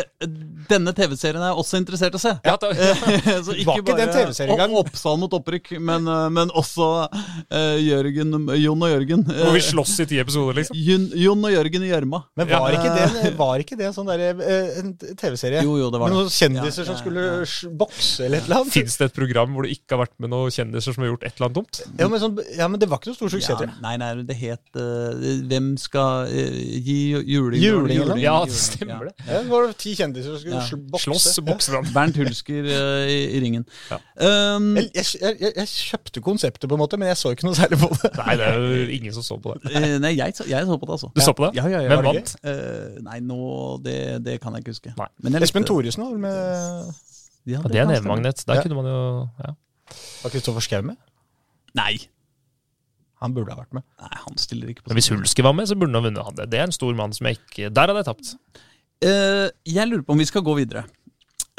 denne 0.66 0.90
TV-serien 0.96 1.38
er 1.38 1.52
jeg 1.52 1.58
også 1.62 1.78
interessert 1.78 2.16
i 2.16 2.18
å 2.18 2.22
se. 2.24 2.32
Ja, 2.42 2.56
da, 2.58 2.70
så 3.46 3.54
Det 3.54 3.66
var 3.68 3.78
ikke 3.78 3.94
den 3.94 4.10
TV-serien 4.10 4.56
engang. 4.56 4.74
Oppsal 4.80 5.20
mot 5.22 5.36
opprykk, 5.38 5.70
men, 5.78 6.08
eh, 6.10 6.24
men 6.34 6.50
også 6.50 6.88
uh, 7.06 7.76
Jørgen, 7.78 8.34
Jon 8.58 8.82
og 8.88 8.90
Jørgen. 8.90 9.22
Hvor 9.28 9.54
vi 9.54 9.62
Eh, 9.62 9.68
slåss 9.68 9.94
i 10.02 10.08
ti 10.10 10.18
episoder, 10.18 10.58
liksom. 10.58 10.80
Jon, 10.88 11.06
Jon 11.22 11.46
og 11.46 11.54
Jørgen 11.54 11.86
i 11.86 11.92
gjørma. 11.92 12.20
Men 12.40 12.50
var, 12.50 12.74
ikke 12.80 12.96
det, 12.98 13.32
var 13.38 13.62
ikke 13.62 13.78
det 13.78 13.86
en 13.92 13.96
sånn 14.00 14.10
der, 14.10 14.26
eh, 14.34 14.82
en 14.82 14.90
TV-serie? 14.98 15.62
Jo, 15.62 15.78
jo, 15.78 15.92
det 15.94 16.02
var 16.02 16.10
Med 16.10 16.18
det. 16.18 16.24
noen 16.24 16.34
kjendiser 16.40 16.82
Ja, 16.82 16.88
som 16.90 16.98
ja, 16.98 17.04
skulle 17.04 17.70
bokse 17.84 18.26
eller 18.26 18.42
et 18.42 18.50
eller 18.50 18.64
annet? 18.64 18.74
Fins 18.74 18.98
det 18.98 19.12
et 19.12 19.16
program 19.22 19.54
hvor 19.54 19.62
det 19.68 19.78
ikke 19.78 19.94
har 19.94 20.02
vært 20.08 20.16
med 20.18 20.34
noen 20.34 20.50
kjendiser 20.58 20.98
som 20.98 21.06
har 21.06 21.12
gjort 21.14 21.28
et 21.30 21.38
eller 21.38 21.50
annet 21.52 21.60
dumt? 21.62 21.82
Ja, 22.02 22.10
men, 22.10 22.22
sånn, 22.26 22.42
ja, 22.58 22.66
men 22.74 22.82
det 22.82 22.90
var 22.90 22.98
ikke 22.98 23.12
noe 23.14 23.20
stor 23.22 23.34
suksess, 23.36 23.54
Ja, 23.54 23.60
tror 23.62 23.70
jeg. 23.70 23.78
nei, 23.86 23.94
nei, 24.02 24.10
det 24.26 24.38
het 24.42 24.80
eh, 24.82 24.87
Hvem 25.48 25.66
skal 25.80 26.28
eh, 26.32 26.56
gi 26.84 26.96
juling? 27.14 27.60
Juling, 27.62 27.98
juling 27.98 28.20
Ja, 28.22 28.36
det 28.44 28.54
stemmer 28.56 29.08
det. 29.08 29.14
Ja, 29.26 29.40
det 29.42 29.50
var 29.50 29.72
ti 29.78 29.94
kjendiser 29.98 30.34
som 30.34 30.40
skulle 30.42 30.60
Ja. 30.62 30.78
bokse. 30.92 31.04
Slåss, 31.08 31.26
Ja. 31.38 31.44
bokse. 31.48 31.82
Bernt 31.94 32.16
Hulsker 32.20 32.68
eh, 32.74 33.10
i, 33.12 33.18
i 33.36 33.40
ringen. 33.44 33.64
Ja. 33.90 33.98
Um, 34.56 34.76
Jeg, 34.76 34.90
jeg, 34.94 35.36
jeg, 35.40 35.52
jeg 35.56 35.68
kjøpte 35.68 36.20
konseptet, 36.24 36.68
på 36.68 36.74
en 36.74 36.82
måte, 36.82 36.98
men 37.00 37.08
jeg 37.12 37.16
så 37.20 37.32
ikke 37.34 37.46
noe 37.48 37.54
særlig 37.58 37.78
på 37.82 37.88
det. 37.94 38.12
Nei, 38.18 38.36
det 38.40 38.46
er 38.48 38.58
jo 38.58 38.88
ingen 38.98 39.12
som 39.18 39.22
så 39.26 39.38
på 39.42 39.54
det. 39.62 39.74
eh, 39.74 39.98
nei, 40.02 40.14
jeg, 40.18 40.34
så- 40.38 40.48
jeg 40.48 40.66
så 40.66 40.76
på 40.78 40.86
det, 40.88 40.96
altså. 40.98 41.12
Du 41.14 41.20
så 41.24 41.32
på 41.38 41.46
det? 41.48 41.54
Ja, 41.60 41.66
ja, 41.68 41.80
ja. 41.86 41.94
Hvem 41.96 42.04
vant? 42.10 42.34
Eh, 42.42 42.98
nei, 43.06 43.20
nå 43.20 43.40
det, 43.84 43.98
det 44.24 44.40
kan 44.42 44.52
jeg 44.56 44.64
ikke 44.66 44.74
huske. 44.76 44.94
Nei. 44.98 45.08
Men 45.22 45.32
jeg 45.38 45.42
Espen 45.48 45.64
Thoresen 45.68 46.02
var 46.04 46.10
vel 46.16 46.22
med 46.26 46.36
Ja, 47.48 47.58
Ja, 47.62 47.68
det 47.68 47.76
er 47.80 47.86
en 47.86 47.94
nevemagnet. 47.94 48.42
Der 48.46 48.58
Ja. 48.58 48.62
kunne 48.62 48.74
man 48.82 48.84
jo 48.84 49.28
ja. 49.44 49.54
Var 50.22 50.30
Kristoffer 50.34 50.60
Schou 50.60 50.82
med? 50.84 50.96
Nei. 51.74 51.94
Han 53.22 53.34
burde 53.34 53.54
ha 53.54 53.58
vært 53.58 53.74
med. 53.76 53.84
Nei, 54.02 54.14
han 54.24 54.38
stiller 54.40 54.70
ikke 54.70 54.84
på 54.84 54.92
Men 54.92 55.00
hvis 55.00 55.10
Hulsker 55.12 55.46
var 55.46 55.56
med, 55.58 55.66
så 55.70 55.76
burde 55.78 55.92
han 55.92 56.02
ha 56.02 56.08
vunnet. 56.08 56.24
han 56.28 56.38
det. 56.38 56.60
Er 56.60 56.68
en 56.68 56.76
stor 56.76 56.94
mann 56.98 57.14
som 57.16 57.26
jeg 57.26 57.40
ikke 57.40 57.72
Der 57.74 57.90
hadde 57.90 58.04
jeg 58.04 58.08
tapt. 58.12 58.36
Uh, 58.98 59.48
jeg 59.66 59.86
lurer 59.88 60.06
på 60.06 60.14
om 60.14 60.22
vi 60.22 60.28
skal 60.28 60.44
gå 60.46 60.54
videre. 60.58 60.84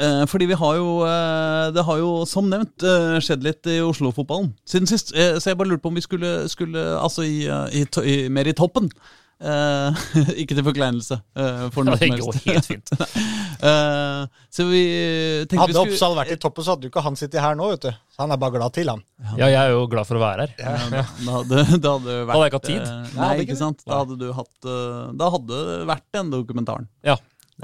Uh, 0.00 0.24
fordi 0.28 0.46
vi 0.48 0.56
har 0.56 0.76
jo 0.78 1.02
uh, 1.04 1.68
Det 1.76 1.84
har 1.84 1.98
jo 2.00 2.10
som 2.28 2.48
nevnt 2.48 2.84
skjedd 3.20 3.44
litt 3.44 3.68
i 3.68 3.82
Oslo-fotballen 3.84 4.54
siden 4.64 4.88
sist. 4.88 5.12
Så 5.12 5.50
jeg 5.50 5.58
bare 5.60 5.68
lurte 5.68 5.84
på 5.84 5.92
om 5.92 5.98
vi 6.00 6.04
skulle, 6.04 6.34
skulle 6.48 6.84
Altså 6.96 7.26
i, 7.28 7.44
i, 7.76 7.84
i, 7.84 8.16
mer 8.32 8.48
i 8.48 8.56
toppen. 8.56 8.88
Eh, 9.40 10.00
ikke 10.42 10.52
til 10.52 10.64
forkleinelse 10.66 11.16
Uh, 11.40 11.70
for 11.72 11.86
noe 11.86 11.96
det 11.96 12.10
går 12.18 12.36
helt 12.44 12.66
fint. 12.66 12.90
uh, 13.64 14.26
så 14.52 14.66
vi 14.68 14.82
tenkte 15.48 15.54
vi 15.54 15.60
Hadde 15.62 15.76
skulle 15.76 15.94
Oppsal 15.94 16.16
vært 16.18 16.32
i 16.34 16.36
toppen, 16.42 16.66
så 16.66 16.74
hadde 16.74 16.88
jo 16.88 16.92
ikke 16.92 17.04
han 17.06 17.16
sittet 17.16 17.40
her 17.40 17.56
nå, 17.56 17.70
vet 17.70 17.86
du. 17.86 17.90
Så 18.12 18.20
han 18.24 18.34
er 18.34 18.40
bare 18.42 18.58
glad 18.58 18.74
til, 18.76 18.90
han. 18.92 19.00
Ja, 19.38 19.46
jeg 19.46 19.56
er 19.62 19.72
jo 19.72 19.86
glad 19.88 20.08
for 20.10 20.18
å 20.18 20.22
være 20.22 20.48
her. 20.48 20.52
Ja, 20.60 20.74
da, 20.90 21.04
da 21.24 21.36
hadde, 21.38 21.62
da 21.78 21.94
hadde 21.94 22.18
vært 22.18 22.34
Hadde 22.34 22.42
jeg 22.42 22.52
ikke 22.52 22.60
hatt 22.60 22.68
tid? 22.68 22.90
Nei, 22.90 23.22
Nei, 23.22 23.30
ikke 23.46 23.58
sant. 23.62 23.84
Da 23.86 24.02
hadde 24.02 24.18
du 24.20 24.28
hatt 24.36 24.70
Da 25.22 25.30
hadde 25.36 25.62
det 25.70 25.80
vært 25.94 26.06
den 26.18 26.34
dokumentaren. 26.34 26.90
Ja, 27.06 27.16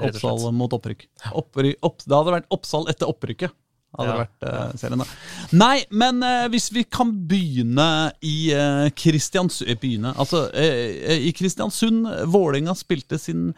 Oppsal 0.07 0.49
mot 0.55 0.73
opprykk. 0.77 1.05
Oppry, 1.37 1.75
opp, 1.85 2.01
det 2.05 2.17
hadde 2.17 2.37
vært 2.39 2.51
Oppsal 2.57 2.89
etter 2.89 3.09
opprykket. 3.11 3.53
Hadde 3.95 4.11
Ja, 4.11 4.17
vært 4.19 4.45
uh, 4.45 4.77
serien 4.77 5.01
da. 5.01 5.07
Nei, 5.55 5.77
men 5.95 6.19
uh, 6.25 6.45
hvis 6.51 6.67
vi 6.75 6.83
kan 6.83 7.13
begynne 7.29 8.11
i 8.25 8.51
uh, 8.51 8.89
Kristiansund 8.97 9.79
begynne, 9.81 10.11
altså, 10.19 10.47
eh, 10.51 11.15
I 11.29 11.31
Kristiansund, 11.37 12.05
Vålinga 12.33 12.75
spilte 12.77 13.19
sin 13.21 13.53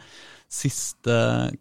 siste 0.50 1.16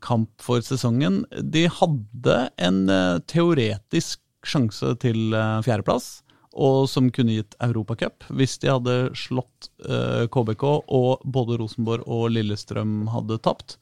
kamp 0.06 0.32
for 0.42 0.62
sesongen. 0.66 1.24
De 1.30 1.68
hadde 1.70 2.38
en 2.58 2.80
eh, 2.90 3.20
teoretisk 3.30 4.22
sjanse 4.48 4.96
til 5.04 5.36
fjerdeplass. 5.66 6.20
Og 6.60 6.88
som 6.90 7.12
kunne 7.14 7.36
gitt 7.38 7.54
Europacup 7.62 8.26
hvis 8.34 8.58
de 8.64 8.72
hadde 8.72 8.96
slått 9.18 9.70
eh, 9.86 10.26
KBK 10.34 10.64
og 10.82 11.22
både 11.24 11.60
Rosenborg 11.62 12.08
og 12.10 12.32
Lillestrøm 12.34 13.04
hadde 13.14 13.38
tapt. 13.46 13.78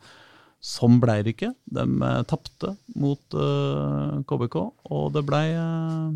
Sånn 0.63 0.97
blei 0.99 1.19
det 1.23 1.35
ikke. 1.35 1.51
De 1.69 1.83
uh, 2.01 2.23
tapte 2.27 2.73
mot 2.97 3.35
eh, 3.37 4.15
KBK, 4.27 4.55
og 4.91 5.11
det 5.13 5.21
blei 5.27 5.45
uh, 5.53 6.15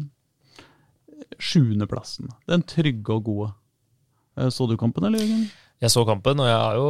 sjuendeplassen. 1.42 2.30
Den 2.50 2.64
trygge 2.68 3.16
og 3.18 3.26
gode. 3.28 3.50
Eh, 4.38 4.50
så 4.54 4.68
du 4.70 4.76
kampen, 4.80 5.06
eller, 5.08 5.22
Jørgen? 5.24 5.46
Jeg 5.82 5.94
så 5.94 6.04
kampen, 6.06 6.40
og 6.42 6.50
jeg 6.50 6.58
har 6.62 6.78
jo 6.78 6.90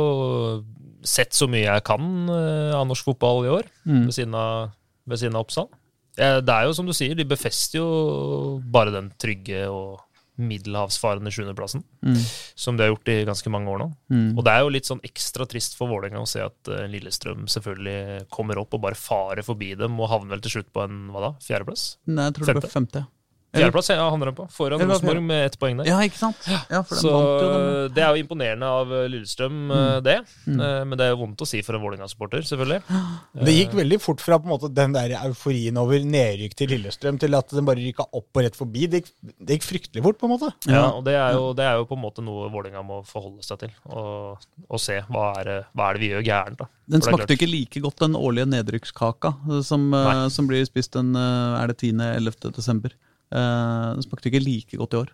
sett 1.08 1.34
så 1.34 1.48
mye 1.50 1.64
jeg 1.66 1.84
kan 1.88 2.04
eh, 2.30 2.74
av 2.78 2.88
norsk 2.90 3.08
fotball 3.12 3.46
i 3.48 3.54
år, 3.60 3.70
Mm. 3.86 4.06
ved 4.06 4.14
siden 4.14 4.36
av, 4.38 4.72
ved 5.08 5.18
siden 5.18 5.36
av 5.36 5.46
Oppsal. 5.48 5.70
Eh, 6.18 6.40
Det 6.42 6.54
er 6.54 6.66
jo 6.68 6.74
som 6.78 6.86
du 6.86 6.94
sier, 6.94 7.16
de 7.16 7.24
befester 7.26 7.80
jo 7.80 8.62
bare 8.72 8.92
den 8.94 9.12
trygge 9.18 9.64
og 9.72 10.00
middelhavsfarende 10.42 11.32
sjuendeplassen, 11.34 11.84
Mm. 12.02 12.18
som 12.56 12.78
de 12.78 12.84
har 12.84 12.92
gjort 12.96 13.08
i 13.14 13.26
ganske 13.26 13.50
mange 13.54 13.70
år 13.70 13.80
nå. 13.84 13.88
Mm. 14.12 14.38
Og 14.38 14.44
det 14.46 14.52
er 14.54 14.62
jo 14.66 14.74
litt 14.74 14.90
sånn 14.90 15.02
ekstra 15.06 15.46
trist 15.48 15.78
for 15.78 15.88
Vålerenga 15.92 16.22
å 16.24 16.28
se 16.28 16.42
at 16.44 16.68
eh, 16.68 16.88
Lillestrøm 16.92 17.46
selvfølgelig 17.48 18.30
kommer 18.34 18.58
opp 18.62 18.74
og 18.74 18.82
bare 18.82 18.96
farer 19.00 19.44
forbi 19.46 19.76
dem, 19.78 20.00
og 20.02 20.10
havner 20.10 20.36
vel 20.36 20.42
til 20.42 20.58
slutt 20.58 20.72
på 20.74 20.84
en 20.84 21.10
hva 21.14 21.22
da, 21.28 21.32
fjerdeplass? 21.46 21.98
Nei, 22.08 22.26
jeg 22.30 22.34
tror 22.40 22.46
det 22.52 22.58
ble 22.62 22.70
femte. 22.74 23.06
Fjerdeplass 23.52 23.90
ja, 23.92 24.04
havner 24.08 24.30
de 24.32 24.36
på, 24.38 24.46
foran 24.54 24.80
Rosenborg 24.80 25.24
med 25.26 25.46
ett 25.50 25.58
poeng 25.60 25.82
der. 25.82 25.90
Ja, 25.90 25.98
ikke 26.08 26.20
sant? 26.20 26.46
Ja, 26.48 26.82
for 26.88 26.96
Så 27.02 27.12
vant 27.12 27.42
jo 27.44 27.50
det 27.92 28.04
er 28.06 28.16
jo 28.16 28.24
imponerende 28.24 28.70
av 28.80 28.94
eh, 28.96 29.08
Lillestrøm, 29.12 29.58
mm. 29.68 29.98
det. 30.06 30.18
Mm. 30.46 30.62
Eh, 30.62 30.78
Men 30.88 31.00
det 31.00 31.08
er 31.08 31.12
jo 31.12 31.20
vondt 31.26 31.44
å 31.44 31.48
si 31.50 31.60
for 31.66 31.76
en 31.76 31.84
Vålerenga-supporter, 31.84 32.46
selvfølgelig. 32.48 32.82
Det 33.48 33.56
gikk 33.56 33.76
veldig 33.76 34.00
fort 34.04 34.24
fra 34.24 34.40
på 34.40 34.48
en 34.48 34.54
måte 34.54 34.72
den 34.72 34.96
der 34.96 35.18
euforien 35.20 35.80
over 35.82 36.04
nedrykk 36.06 36.56
til 36.62 36.72
Lillestrøm 36.76 37.20
til 37.22 37.36
at 37.36 37.52
den 37.52 37.68
bare 37.68 37.84
rykka 37.84 38.08
opp 38.08 38.40
og 38.40 38.46
rett 38.46 38.58
forbi. 38.58 38.88
Det 38.92 39.02
gikk, 39.02 39.12
det 39.36 39.58
gikk 39.58 39.68
fryktelig 39.68 40.06
fort, 40.08 40.20
på 40.22 40.30
en 40.30 40.36
måte. 40.38 40.52
Ja, 40.72 40.86
og 40.96 41.04
det 41.08 41.18
er, 41.18 41.36
jo, 41.36 41.52
det 41.58 41.68
er 41.68 41.80
jo 41.82 41.88
på 41.90 42.00
en 42.00 42.06
måte 42.06 42.24
noe 42.24 42.48
Vålerenga 42.54 42.84
må 42.88 43.02
forholde 43.08 43.44
seg 43.46 43.66
til, 43.66 43.76
og, 43.92 44.48
og 44.68 44.82
se 44.84 45.02
hva 45.12 45.32
er, 45.42 45.52
det- 45.52 45.60
hva 45.76 45.90
er 45.90 46.00
det 46.00 46.06
vi 46.06 46.14
gjør 46.14 46.28
gærent. 46.28 46.64
da. 46.64 46.72
Den 46.92 47.04
smakte 47.04 47.36
ikke 47.38 47.48
like 47.50 47.84
godt, 47.84 48.02
den 48.02 48.18
årlige 48.20 48.50
nedrykkskaka 48.52 49.36
eh, 49.50 49.62
som, 49.66 49.88
eh, 49.96 50.28
som 50.34 50.50
blir 50.50 50.66
spist 50.68 50.96
den 50.98 51.16
eh, 51.16 51.62
er 51.62 51.72
det 51.72 51.80
10.-11. 51.80 52.52
desember. 52.56 52.96
Eh, 53.32 53.94
Den 53.96 54.04
smakte 54.06 54.30
ikke 54.32 54.44
like 54.44 54.78
godt 54.78 54.94
i 54.94 55.02
år. 55.04 55.14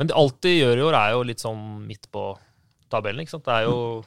Men 0.00 0.12
alt 0.16 0.40
de 0.40 0.54
gjør 0.56 0.78
i 0.78 0.84
år, 0.88 0.94
er 0.96 1.10
jo 1.12 1.22
litt 1.28 1.42
sånn 1.42 1.86
midt 1.86 2.08
på 2.12 2.38
tabellen. 2.90 3.20
ikke 3.20 3.34
sant? 3.36 3.44
Det 3.44 3.52
er 3.52 3.66
jo, 3.68 4.04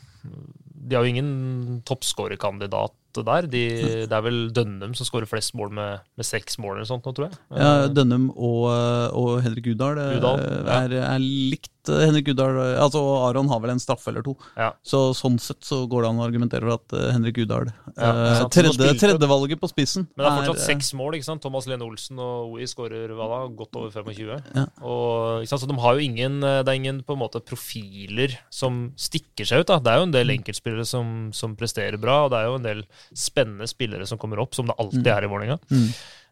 de 0.88 0.96
har 0.96 1.06
jo 1.06 1.12
ingen 1.14 1.82
toppskårerkandidat 1.86 2.96
der. 3.22 3.46
De, 3.46 3.64
det 4.10 4.18
er 4.18 4.26
vel 4.26 4.48
Dønnum 4.56 4.96
som 4.98 5.06
skårer 5.06 5.30
flest 5.30 5.54
mål 5.58 5.70
med, 5.78 6.04
med 6.18 6.28
seks 6.28 6.58
mål 6.62 6.80
eller 6.80 6.90
sånt 6.90 7.06
nå, 7.06 7.14
tror 7.14 7.30
jeg. 7.30 7.38
Ja, 7.54 7.88
Dønnum 7.94 8.32
og, 8.34 8.66
og 9.14 9.44
Henrik 9.46 9.70
Udal 9.74 10.00
eh, 10.02 10.18
ja. 10.18 10.34
er, 10.80 10.96
er 11.04 11.22
likt 11.22 11.92
eh, 11.92 12.04
Henrik 12.08 12.32
Udal 12.34 12.58
Altså 12.82 13.02
Aron 13.28 13.50
har 13.52 13.62
vel 13.64 13.74
en 13.76 13.82
straffe 13.82 14.12
eller 14.12 14.26
to. 14.26 14.36
Ja. 14.58 14.72
Så 14.86 15.06
sånn 15.18 15.38
sett 15.42 15.62
så 15.66 15.84
går 15.90 16.06
det 16.06 16.12
an 16.12 16.22
å 16.22 16.28
argumentere 16.28 16.66
for 16.66 16.80
at 16.80 16.98
eh, 16.98 17.12
Henrik 17.16 17.42
Udal 17.44 17.70
Ja, 17.94 18.48
tredje, 18.54 18.94
Tredjevalget 19.00 19.62
på 19.62 19.70
spissen. 19.72 20.08
Men 20.16 20.26
det 20.26 20.32
er 20.32 20.40
fortsatt 20.42 20.66
seks 20.72 20.94
mål. 20.98 21.20
ikke 21.20 21.30
sant? 21.30 21.44
Thomas 21.44 21.68
Lene 21.70 21.86
Olsen 21.86 22.22
og 22.24 22.56
OI 22.56 22.68
skårer 22.70 23.14
hva 23.14 23.30
da? 23.34 23.42
godt 23.54 23.80
over 23.80 23.94
25. 23.94 24.34
Ja. 24.56 24.66
Og, 24.82 25.44
ikke 25.44 25.54
sant? 25.54 25.66
Så 25.66 25.70
de 25.70 25.80
har 25.84 25.98
jo 25.98 26.08
ingen, 26.08 26.40
det 26.42 26.68
er 26.68 26.80
ingen 26.80 27.04
på 27.06 27.18
en 27.18 27.24
måte 27.24 27.44
profiler 27.44 28.38
som 28.54 28.86
stikker 29.00 29.48
seg 29.48 29.64
ut. 29.64 29.70
da. 29.72 29.80
Det 29.84 29.94
er 29.94 30.02
jo 30.02 30.08
en 30.10 30.16
del 30.16 30.34
enkeltspillere 30.38 30.88
som, 30.88 31.30
som 31.36 31.58
presterer 31.60 32.00
bra, 32.02 32.24
og 32.26 32.34
det 32.34 32.42
er 32.42 32.50
jo 32.50 32.60
en 32.60 32.68
del 32.68 32.84
spennende 33.12 33.68
spillere 33.70 34.08
som 34.10 34.20
kommer 34.22 34.42
opp, 34.44 34.56
som 34.56 34.70
det 34.70 34.76
alltid 34.80 35.08
er 35.08 35.26
i 35.26 35.32
Vålerenga. 35.32 35.58
Mm. 35.72 35.88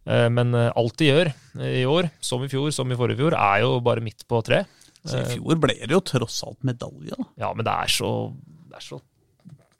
Eh, 0.05 0.29
Men 0.29 0.53
eh, 0.57 0.71
alt 0.75 0.97
de 0.97 1.09
gjør 1.09 1.31
eh, 1.59 1.81
i 1.81 1.85
år, 1.85 2.09
som 2.19 2.43
i 2.43 2.49
fjor, 2.51 2.71
som 2.75 2.91
i 2.91 2.97
forrige 2.99 3.21
fjor, 3.21 3.35
er 3.37 3.65
jo 3.65 3.75
bare 3.85 4.03
midt 4.05 4.25
på 4.29 4.41
tre. 4.45 4.63
Så 5.01 5.17
I 5.17 5.37
fjor 5.37 5.57
ble 5.57 5.75
det 5.81 5.93
jo 5.95 6.01
tross 6.05 6.43
alt 6.45 6.61
medalje, 6.67 7.15
da. 7.17 7.25
Ja, 7.41 7.53
men 7.57 7.65
det 7.65 7.73
er 7.73 7.89
så 7.89 8.11
Det 8.69 8.77
er 8.77 8.85
så, 8.85 8.99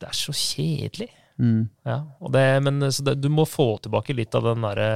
det 0.02 0.08
er 0.10 0.18
så 0.18 0.34
kjedelig. 0.34 1.10
Mm. 1.42 1.70
Ja, 1.88 2.00
og 2.20 2.34
det, 2.34 2.46
men 2.66 2.92
så 2.92 3.06
det, 3.06 3.16
du 3.22 3.30
må 3.34 3.46
få 3.50 3.76
tilbake 3.82 4.14
litt 4.18 4.36
av 4.38 4.50
den 4.50 4.66
derre 4.66 4.90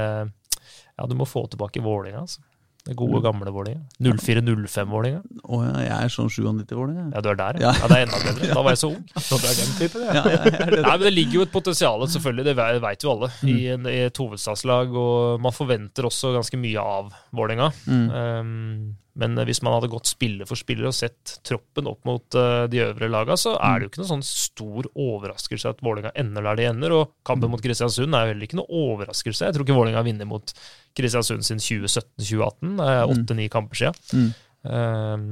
Ja, 0.96 1.06
du 1.06 1.14
må 1.18 1.26
få 1.26 1.46
tilbake 1.50 1.82
Vålerenga, 1.82 2.26
altså. 2.26 2.42
Det 2.86 2.94
gode, 2.96 3.18
gamle 3.24 3.50
Vålerenga. 3.50 3.82
04-05-Vålerenga. 4.00 5.20
Oh, 5.44 5.62
ja, 5.66 5.72
jeg 5.82 6.06
er 6.06 6.12
sånn 6.14 6.28
97-åring, 6.30 6.96
jeg. 7.00 7.08
Ja, 7.16 7.22
du 7.24 7.28
er 7.32 7.38
der, 7.40 7.58
Ja. 7.60 7.72
ja. 7.74 7.88
Det 7.90 7.96
er 7.96 8.04
enda 8.06 8.20
bedre. 8.22 8.50
Da 8.56 8.62
var 8.62 8.74
jeg 8.76 8.80
så 8.82 8.90
ung. 8.92 9.00
Så 9.18 9.38
du 9.42 9.46
er 9.48 9.56
den 9.58 9.72
typen, 9.80 10.04
ja. 10.06 10.12
Ja, 10.16 10.22
ja 10.34 10.44
det. 10.70 10.82
Nei, 10.84 10.92
men 10.96 11.06
Det 11.08 11.14
ligger 11.16 11.38
jo 11.40 11.46
et 11.48 11.52
potensial, 11.54 12.04
selvfølgelig, 12.14 12.44
det 12.50 12.56
ve- 12.60 12.80
vet 12.86 13.02
jo 13.08 13.10
alle, 13.16 13.30
Mm. 13.42 13.48
i, 13.52 13.66
en, 13.74 13.86
i 13.90 13.96
et 14.06 14.16
hovedstadslag. 14.22 14.94
Og 14.96 15.40
man 15.42 15.52
forventer 15.52 16.06
også 16.08 16.30
ganske 16.36 16.56
mye 16.62 16.78
av 16.82 17.10
Vålerenga. 17.34 17.72
Mm. 17.90 18.06
Um, 18.14 18.96
men 19.16 19.38
hvis 19.48 19.62
man 19.64 19.72
hadde 19.72 19.88
gått 19.88 20.10
spiller 20.10 20.48
for 20.48 20.60
spiller 20.60 20.90
og 20.90 20.94
sett 20.96 21.38
troppen 21.46 21.88
opp 21.88 22.02
mot 22.08 22.36
uh, 22.36 22.66
de 22.68 22.82
øvre 22.84 23.08
laga, 23.08 23.36
så 23.40 23.54
er 23.56 23.78
det 23.78 23.86
jo 23.86 23.90
ikke 23.92 24.02
noe 24.02 24.10
sånn 24.10 24.24
stor 24.28 24.88
overraskelse 24.92 25.72
at 25.72 25.80
Vålerenga 25.84 26.12
ender 26.20 26.44
der 26.44 26.60
de 26.60 26.66
ender. 26.68 26.94
Og 26.98 27.14
kampen 27.26 27.52
mot 27.52 27.62
Kristiansund 27.64 28.12
er 28.12 28.26
jo 28.26 28.34
heller 28.34 28.48
ikke 28.48 28.60
noe 28.60 28.82
overraskelse. 28.84 29.48
Jeg 29.48 29.56
tror 29.56 29.64
ikke 29.64 29.78
Vålerenga 29.78 30.04
vinner 30.04 30.28
mot 30.28 30.52
Kristiansund 30.96 31.48
sin 31.48 31.62
2017-2018. 31.64 32.74
Det 32.76 32.90
er 32.92 33.14
åtte-ni 33.14 33.48
kamper 33.52 33.80
siden. 33.80 34.02
Mm. 34.12 34.28
Um, 34.66 35.30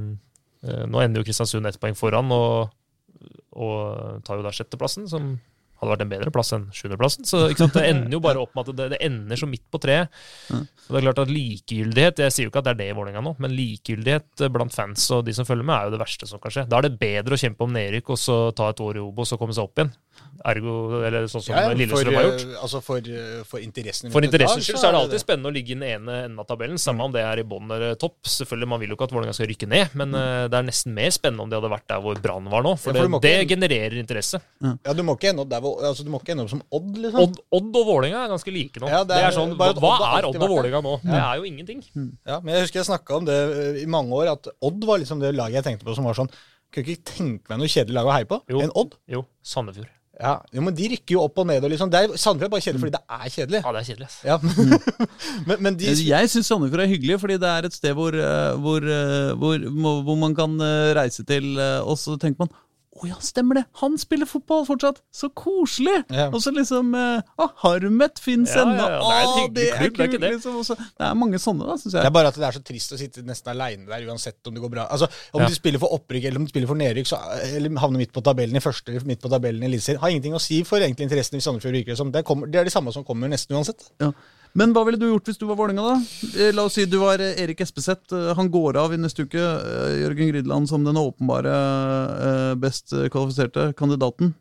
uh, 0.65 0.85
nå 0.89 1.03
ender 1.03 1.21
jo 1.21 1.29
Kristiansund 1.29 1.69
ett 1.69 1.81
poeng 1.81 1.97
foran 1.99 2.33
og, 2.33 2.73
og 3.53 4.23
tar 4.25 4.41
jo 4.41 4.47
da 4.47 4.55
sjetteplassen, 4.55 5.05
som 5.11 5.35
hadde 5.79 5.91
vært 5.91 6.03
en 6.05 6.11
bedre 6.11 6.31
plass 6.33 6.53
enn 6.55 6.67
sjuendeplassen. 6.75 7.27
Så 7.27 7.45
det 7.49 7.83
ender 7.83 8.15
jo 8.15 8.21
bare 8.23 8.41
opp 8.41 8.55
med 8.55 8.69
at 8.69 8.77
det, 8.79 8.87
det 8.95 9.01
ender 9.05 9.39
så 9.39 9.49
midt 9.49 9.65
på 9.71 9.81
treet. 9.83 10.13
Og 10.53 10.89
det 10.93 11.01
er 11.01 11.07
klart 11.07 11.21
at 11.23 11.31
Likegyldighet 11.33 12.19
Jeg 12.21 12.33
sier 12.33 12.45
jo 12.47 12.51
ikke 12.51 12.61
at 12.61 12.67
det 12.67 12.73
er 12.75 12.81
det 12.83 12.89
i 12.91 12.95
Vålerenga 12.97 13.23
nå, 13.25 13.35
men 13.41 13.55
likegyldighet 13.57 14.45
blant 14.53 14.75
fans 14.75 15.07
og 15.15 15.25
de 15.27 15.33
som 15.35 15.47
følger 15.47 15.65
med, 15.67 15.75
er 15.75 15.89
jo 15.89 15.95
det 15.95 16.01
verste 16.03 16.29
som 16.29 16.41
kan 16.41 16.53
skje. 16.53 16.67
Da 16.69 16.79
er 16.79 16.87
det 16.87 16.99
bedre 17.01 17.37
å 17.37 17.41
kjempe 17.41 17.65
om 17.65 17.73
nedrykk 17.75 18.13
og 18.15 18.21
så 18.21 18.37
ta 18.55 18.69
et 18.71 18.83
år 18.85 18.99
i 18.99 19.03
Obos 19.03 19.33
og 19.35 19.41
komme 19.41 19.55
seg 19.57 19.67
opp 19.67 19.81
igjen. 19.81 19.93
Ergo, 20.43 21.01
eller 21.05 21.27
sånn 21.31 21.43
som 21.43 21.55
Ja, 21.55 21.69
Lillestrøm 21.73 22.15
har 22.17 22.27
gjort. 22.27 22.43
eh, 22.43 22.61
altså 22.61 22.81
for, 22.83 22.97
eh, 22.97 23.43
for 23.47 23.59
interessen 23.63 24.11
For 24.11 24.21
interessen 24.21 24.59
interessens 24.59 24.67
skyld 24.67 24.79
så 24.81 24.87
er 24.89 24.91
det 24.95 25.01
alltid 25.01 25.23
spennende 25.23 25.51
å 25.51 25.53
ligge 25.55 25.71
i 25.71 25.77
den 25.79 25.85
ene 25.87 26.17
enden 26.25 26.39
av 26.39 26.47
tabellen, 26.49 26.77
samme 26.81 27.05
om 27.05 27.11
det 27.11 27.21
er 27.23 27.39
i 27.39 27.43
bånn 27.47 27.71
eller 27.71 27.95
topp. 27.95 28.17
Selvfølgelig, 28.23 28.67
Man 28.67 28.79
vil 28.79 28.89
jo 28.89 28.95
ikke 28.95 29.07
at 29.07 29.15
Vålerenga 29.15 29.33
skal 29.33 29.47
rykke 29.47 29.67
ned, 29.67 29.95
men 29.95 30.11
mm. 30.11 30.49
det 30.51 30.57
er 30.59 30.65
nesten 30.67 30.93
mer 30.93 31.09
spennende 31.09 31.45
om 31.45 31.49
de 31.49 31.55
hadde 31.55 31.71
vært 31.71 31.87
der 31.87 32.01
hvor 32.01 32.21
Brann 32.21 32.49
var 32.51 32.63
nå. 32.63 32.75
For, 32.77 32.91
Ja, 32.91 33.05
for 33.05 33.19
det, 33.19 33.31
ikke- 33.37 33.47
det 33.47 33.49
genererer 33.49 33.97
interesse. 33.99 34.41
Ja, 34.61 34.93
du 34.93 35.03
må 35.03 35.15
ikke 35.15 35.29
ende 35.29 35.45
opp 35.45 35.49
der 35.49 35.61
hvor, 35.61 35.79
altså, 35.81 36.03
du 36.03 36.09
må 36.09 36.19
ikke 36.19 36.33
ende 36.35 36.43
opp 36.43 36.49
som 36.49 36.63
Odd, 36.71 36.97
liksom. 36.97 37.21
Odd, 37.21 37.37
Odd 37.51 37.75
og 37.75 37.85
Vålerenga 37.85 38.25
er 38.25 38.29
ganske 38.33 38.51
like 38.51 38.79
nå. 38.81 38.89
Ja, 38.89 39.03
det, 39.03 39.13
det 39.13 39.23
er, 39.23 39.29
er 39.29 39.37
sånn, 39.37 39.55
bare 39.57 39.77
Hva 39.79 39.93
har 40.01 40.19
er 40.19 40.29
Odd 40.29 40.41
og 40.41 40.49
Vålerenga 40.49 40.81
nå? 40.83 40.97
Det 41.03 41.21
er 41.21 41.35
jo 41.39 41.43
ingenting. 41.43 41.83
Ja, 42.25 42.39
men 42.41 42.55
jeg 42.55 42.65
husker 42.65 42.81
jeg 42.81 42.89
snakka 42.89 43.19
om 43.19 43.25
det 43.25 43.35
eh, 43.35 43.83
i 43.83 43.87
mange 43.89 44.11
år, 44.11 44.33
at 44.33 44.49
Odd 44.61 44.83
var 44.87 44.99
liksom 45.01 45.21
det 45.21 45.35
laget 45.35 45.61
jeg 45.61 45.67
tenkte 45.69 45.87
på 45.87 45.95
som 45.95 46.07
var 46.07 46.17
sånn 46.17 46.31
Kunne 46.73 46.91
ikke 46.91 47.07
tenke 47.07 47.51
meg 47.51 47.61
noe 47.61 47.71
kjedelig 47.71 47.95
lag 47.95 48.09
å 48.09 48.15
heie 48.15 48.27
på 48.27 48.41
enn 48.51 48.73
Odd. 48.75 48.97
Jo, 49.07 49.23
Sandefjord. 49.45 49.91
Ja, 50.15 50.35
jo, 50.55 50.61
Men 50.63 50.75
de 50.75 50.87
rykker 50.93 51.17
jo 51.17 51.23
opp 51.25 51.39
og 51.43 51.47
ned. 51.49 51.63
og 51.63 51.71
liksom, 51.73 51.89
det 51.91 51.99
er, 51.99 52.13
Sandefjord 52.15 52.47
er 52.47 52.53
bare 52.53 52.63
kjedelig 52.63 52.83
fordi 52.83 52.93
det 52.95 53.01
er 53.17 53.31
kjedelig. 53.33 53.61
Ja, 53.65 53.71
det 53.75 53.81
er 53.81 53.87
kjedelig. 53.89 54.09
Ja. 54.23 54.37
men, 55.49 55.63
men 55.67 55.79
de 55.79 55.95
Jeg 56.07 56.31
syns 56.31 56.51
Sandefjord 56.51 56.85
er 56.85 56.91
hyggelig, 56.93 57.19
fordi 57.19 57.39
det 57.41 57.49
er 57.51 57.67
et 57.67 57.75
sted 57.75 57.97
hvor, 57.97 58.15
eh, 58.15 58.51
hvor, 58.63 58.87
eh, 58.97 59.33
hvor, 59.41 59.65
hvor 60.07 60.21
man 60.21 60.35
kan 60.37 60.55
eh, 60.61 60.93
reise 60.97 61.25
til, 61.27 61.57
eh, 61.59 61.81
og 61.83 61.99
så 61.99 62.15
tenker 62.21 62.45
man 62.45 62.53
å 62.95 63.07
ja, 63.09 63.17
stemmer 63.19 63.57
det! 63.59 63.63
Han 63.81 63.97
spiller 63.99 64.27
fotball 64.29 64.61
fortsatt! 64.67 65.01
Så 65.11 65.27
koselig! 65.35 65.97
Ja. 66.15 66.29
Og 66.31 66.39
så 66.39 66.53
liksom 66.55 66.93
eh, 66.95 67.25
Å, 67.43 67.47
Harmet 67.65 68.21
fins 68.23 68.53
Ja, 68.55 68.61
ennå! 68.63 68.85
ja, 68.87 68.99
ja, 69.01 69.01
det 69.01 69.15
er 69.15 69.25
en 69.25 69.27
Å, 69.27 69.33
hyggelig 69.41 69.65
klubb, 69.75 69.97
det 69.97 70.05
er 70.05 70.11
kult, 70.13 70.21
det. 70.23 70.29
Liksom. 70.37 70.55
Også, 70.61 70.77
det 70.79 71.07
er 71.09 71.17
mange 71.19 71.41
sånne, 71.43 71.67
da, 71.67 71.75
syns 71.81 71.97
Det 71.97 72.05
er 72.07 72.13
bare 72.15 72.31
at 72.31 72.39
det 72.39 72.47
er 72.47 72.55
så 72.55 72.61
trist 72.71 72.95
å 72.95 72.99
sitte 73.01 73.25
nesten 73.27 73.51
aleine 73.51 73.83
der, 73.89 74.05
uansett 74.07 74.47
om 74.47 74.55
det 74.55 74.63
går 74.63 74.71
bra. 74.77 74.85
Altså, 74.95 75.09
Om 75.35 75.43
Ja. 75.43 75.49
du 75.51 75.57
spiller 75.57 75.83
for 75.83 75.97
opprykk 75.97 76.29
eller 76.29 76.39
om 76.39 76.47
du 76.47 76.53
spiller 76.55 76.71
for 76.71 76.79
nedrykk, 76.79 77.11
så, 77.11 77.19
eller 77.49 77.75
havner 77.83 78.05
midt 78.05 78.13
på 78.15 78.23
tabellen 78.23 78.55
i 78.55 78.63
første 78.63 78.95
eller 78.95 79.11
midt 79.11 79.21
på 79.25 79.33
tabellen 79.35 79.67
i 79.67 79.69
Eliteserien, 79.73 79.99
har 80.05 80.15
ingenting 80.15 80.39
å 80.39 80.41
si 80.41 80.61
for 80.63 80.79
egentlig 80.79 81.09
interessen 81.09 81.35
i 81.35 81.43
Sandefjord 81.43 81.75
ryker. 81.75 81.99
Det, 82.15 82.23
kommer, 82.23 82.47
det 82.47 82.63
er 82.63 82.69
de 82.71 82.73
samme 82.73 82.95
som 82.95 83.03
kommer 83.03 83.27
nesten 83.27 83.59
uansett. 83.59 83.89
Ja. 83.99 84.13
Men 84.55 84.71
hva 84.71 84.85
ville 84.87 84.99
du 84.99 85.09
gjort 85.09 85.27
hvis 85.27 85.39
du 85.41 85.43
var 85.49 85.57
Vålerenga, 85.59 85.83
da? 85.83 85.95
Eh, 86.39 86.53
La 86.55 86.63
oss 86.67 86.77
si 86.77 86.85
du 86.87 86.95
var 87.01 87.19
eh, 87.19 87.33
Erik 87.43 87.59
Espeseth. 87.65 88.13
Eh, 88.15 88.29
Han 88.37 88.47
går 88.53 88.79
av 88.79 88.93
i 88.95 88.99
neste 89.01 89.25
uke. 89.27 89.41
Jørgen 89.99 90.31
Grideland 90.31 90.69
som 90.71 90.85
den 90.87 90.95
åpenbare 90.99 91.55
best 92.61 92.93
kvalifiserte 93.11 93.73
kandidaten. 93.77 94.33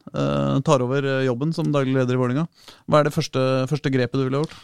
Tar 0.65 0.85
over 0.87 1.09
jobben 1.27 1.53
som 1.57 1.73
daglig 1.75 1.97
leder 1.99 2.15
i 2.15 2.21
Vålerenga. 2.21 2.47
Hva 2.87 3.01
er 3.01 3.09
det 3.09 3.15
første, 3.17 3.43
første 3.71 3.91
grepet 3.95 4.21
du 4.21 4.27
ville 4.29 4.43
gjort? 4.45 4.55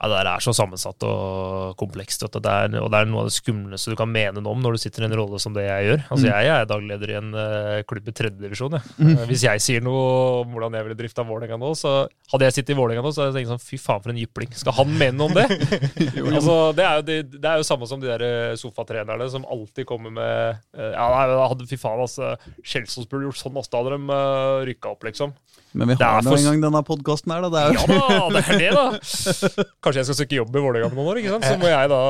Ja, 0.00 0.08
Det 0.08 0.16
der 0.16 0.28
er 0.32 0.40
så 0.40 0.52
sammensatt 0.56 1.04
og 1.04 1.76
komplekst. 1.76 2.22
Det 2.24 2.40
er, 2.48 2.72
og 2.80 2.88
det 2.92 3.00
er 3.00 3.08
noe 3.10 3.24
av 3.24 3.28
det 3.28 3.34
skumleste 3.36 3.92
du 3.92 3.98
kan 4.00 4.08
mene 4.08 4.40
noe 4.40 4.54
om 4.54 4.62
når 4.64 4.76
du 4.76 4.80
sitter 4.80 5.04
i 5.04 5.08
en 5.10 5.16
rolle 5.18 5.36
som 5.42 5.52
det 5.52 5.66
jeg 5.66 5.90
gjør. 5.90 6.04
Altså, 6.08 6.26
Jeg 6.30 6.48
er 6.54 6.68
dagleder 6.70 7.12
i 7.12 7.18
en 7.18 7.34
uh, 7.36 7.82
klubb 7.84 8.08
i 8.08 8.14
tredjedivisjon. 8.16 8.78
Uh, 8.80 9.24
hvis 9.28 9.44
jeg 9.44 9.60
sier 9.60 9.84
noe 9.84 10.00
om 10.40 10.54
hvordan 10.54 10.78
jeg 10.78 10.86
ville 10.86 10.96
drifta 11.02 11.26
Vålerenga 11.28 11.60
nå, 11.60 11.74
så 11.76 11.92
hadde 12.32 12.48
jeg 12.48 12.56
sittet 12.56 12.72
i 12.72 12.78
Vålerenga 12.80 13.04
nå, 13.04 13.12
så 13.12 13.26
hadde 13.26 13.34
jeg 13.34 13.44
tenkt 13.44 13.52
sånn 13.52 13.64
fy 13.66 13.80
faen 13.82 14.04
for 14.06 14.14
en 14.14 14.22
jypling. 14.22 14.56
Skal 14.56 14.78
han 14.80 14.96
mene 14.96 15.18
noe 15.18 15.28
om 15.28 15.36
det? 15.36 15.46
altså, 16.38 16.56
det, 16.78 16.86
er 16.86 16.96
jo, 16.96 17.06
det, 17.10 17.20
det 17.36 17.52
er 17.52 17.60
jo 17.60 17.68
samme 17.68 17.90
som 17.90 18.00
de 18.00 18.08
der 18.08 18.24
eh, 18.24 18.56
sofatrenerne 18.60 19.28
som 19.32 19.44
alltid 19.44 19.88
kommer 19.88 20.14
med 20.16 20.60
uh, 20.78 20.90
Ja, 20.94 21.10
nei, 21.12 21.40
hadde, 21.44 21.68
fy 21.68 21.76
faen, 21.80 22.00
altså. 22.06 22.32
Kjelsås 22.64 23.10
burde 23.10 23.28
gjort 23.28 23.42
sånn, 23.42 23.60
altså. 23.60 23.74
Da 23.76 23.84
hadde 23.84 23.98
de 23.98 24.16
uh, 24.16 24.64
rykka 24.70 24.94
opp, 24.94 25.04
liksom. 25.10 25.36
Men 25.72 25.88
vi 25.92 25.94
har 26.00 26.22
nå 26.24 26.30
for- 26.32 26.38
en 26.40 26.46
gang 26.48 26.62
denne 26.64 26.80
podkasten 26.86 27.30
her, 27.32 27.44
da. 27.44 27.50
Det 27.50 27.60
er 27.60 27.74
jo 27.76 27.94
Ja 27.94 28.08
da, 28.08 28.28
det 28.34 28.40
er 28.42 28.58
det, 28.58 28.70
da! 28.74 29.64
Kanskje 29.84 30.00
jeg 30.00 30.08
skal 30.08 30.18
søke 30.18 30.38
jobb 30.40 30.56
i 30.56 30.62
Vålerenga 30.64 30.88
om 30.90 30.96
noen 30.98 31.10
år, 31.12 31.20
ikke 31.22 31.34
sant? 31.36 31.46
Så 31.46 31.58
må 31.60 31.68
jeg 31.70 31.90
da 31.92 32.00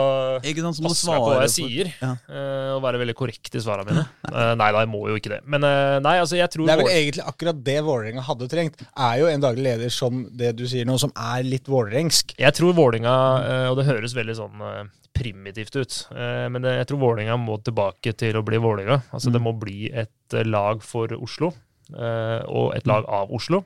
ikke 0.52 0.64
sant, 0.64 0.80
passe 0.86 1.08
meg 1.10 1.20
på 1.20 1.28
hva 1.30 1.40
jeg 1.44 1.52
sier, 1.56 1.90
Ja. 2.00 2.12
eh, 2.30 2.70
og 2.76 2.80
være 2.86 3.02
veldig 3.02 3.16
korrekt 3.18 3.54
i 3.58 3.62
svarene 3.64 3.88
mine. 3.90 4.06
Eh, 4.30 4.54
nei 4.60 4.70
da, 4.72 4.84
jeg 4.86 4.92
må 4.94 5.02
jo 5.10 5.18
ikke 5.20 5.34
det. 5.34 5.40
Men 5.44 5.66
eh, 5.68 5.98
nei, 6.06 6.16
altså, 6.22 6.38
jeg 6.40 6.48
tror 6.54 6.66
Det 6.70 6.76
er 6.76 6.82
vel 6.84 6.92
egentlig 6.94 7.26
akkurat 7.34 7.64
det 7.68 7.78
Vålerenga 7.84 8.24
hadde 8.30 8.48
trengt. 8.52 8.80
Er 8.96 9.18
jo 9.20 9.28
en 9.32 9.44
daglig 9.44 9.66
leder 9.68 9.92
som 9.92 10.24
det 10.32 10.54
du 10.56 10.64
sier 10.70 10.88
nå, 10.88 10.96
som 11.02 11.12
er 11.16 11.44
litt 11.44 11.68
vålerengsk. 11.70 12.36
Jeg 12.40 12.56
tror 12.56 12.72
Vålerenga, 12.78 13.16
og 13.70 13.76
det 13.80 13.86
høres 13.90 14.16
veldig 14.16 14.36
sånn 14.40 14.64
eh, 14.64 14.82
primitivt 15.20 15.74
ut, 15.76 15.96
eh, 16.16 16.46
men 16.48 16.64
jeg 16.64 16.86
tror 16.88 17.00
Vålerenga 17.02 17.36
må 17.36 17.58
tilbake 17.66 18.14
til 18.16 18.38
å 18.40 18.44
bli 18.46 18.56
Vålerenga. 18.62 19.02
Altså, 19.12 19.32
Det 19.34 19.42
må 19.42 19.52
bli 19.60 19.90
et 19.92 20.32
eh, 20.38 20.46
lag 20.48 20.80
for 20.86 21.12
Oslo, 21.20 21.50
eh, 21.52 21.58
og 21.94 22.74
et 22.76 22.86
lag 22.86 23.04
av 23.08 23.32
Oslo. 23.34 23.64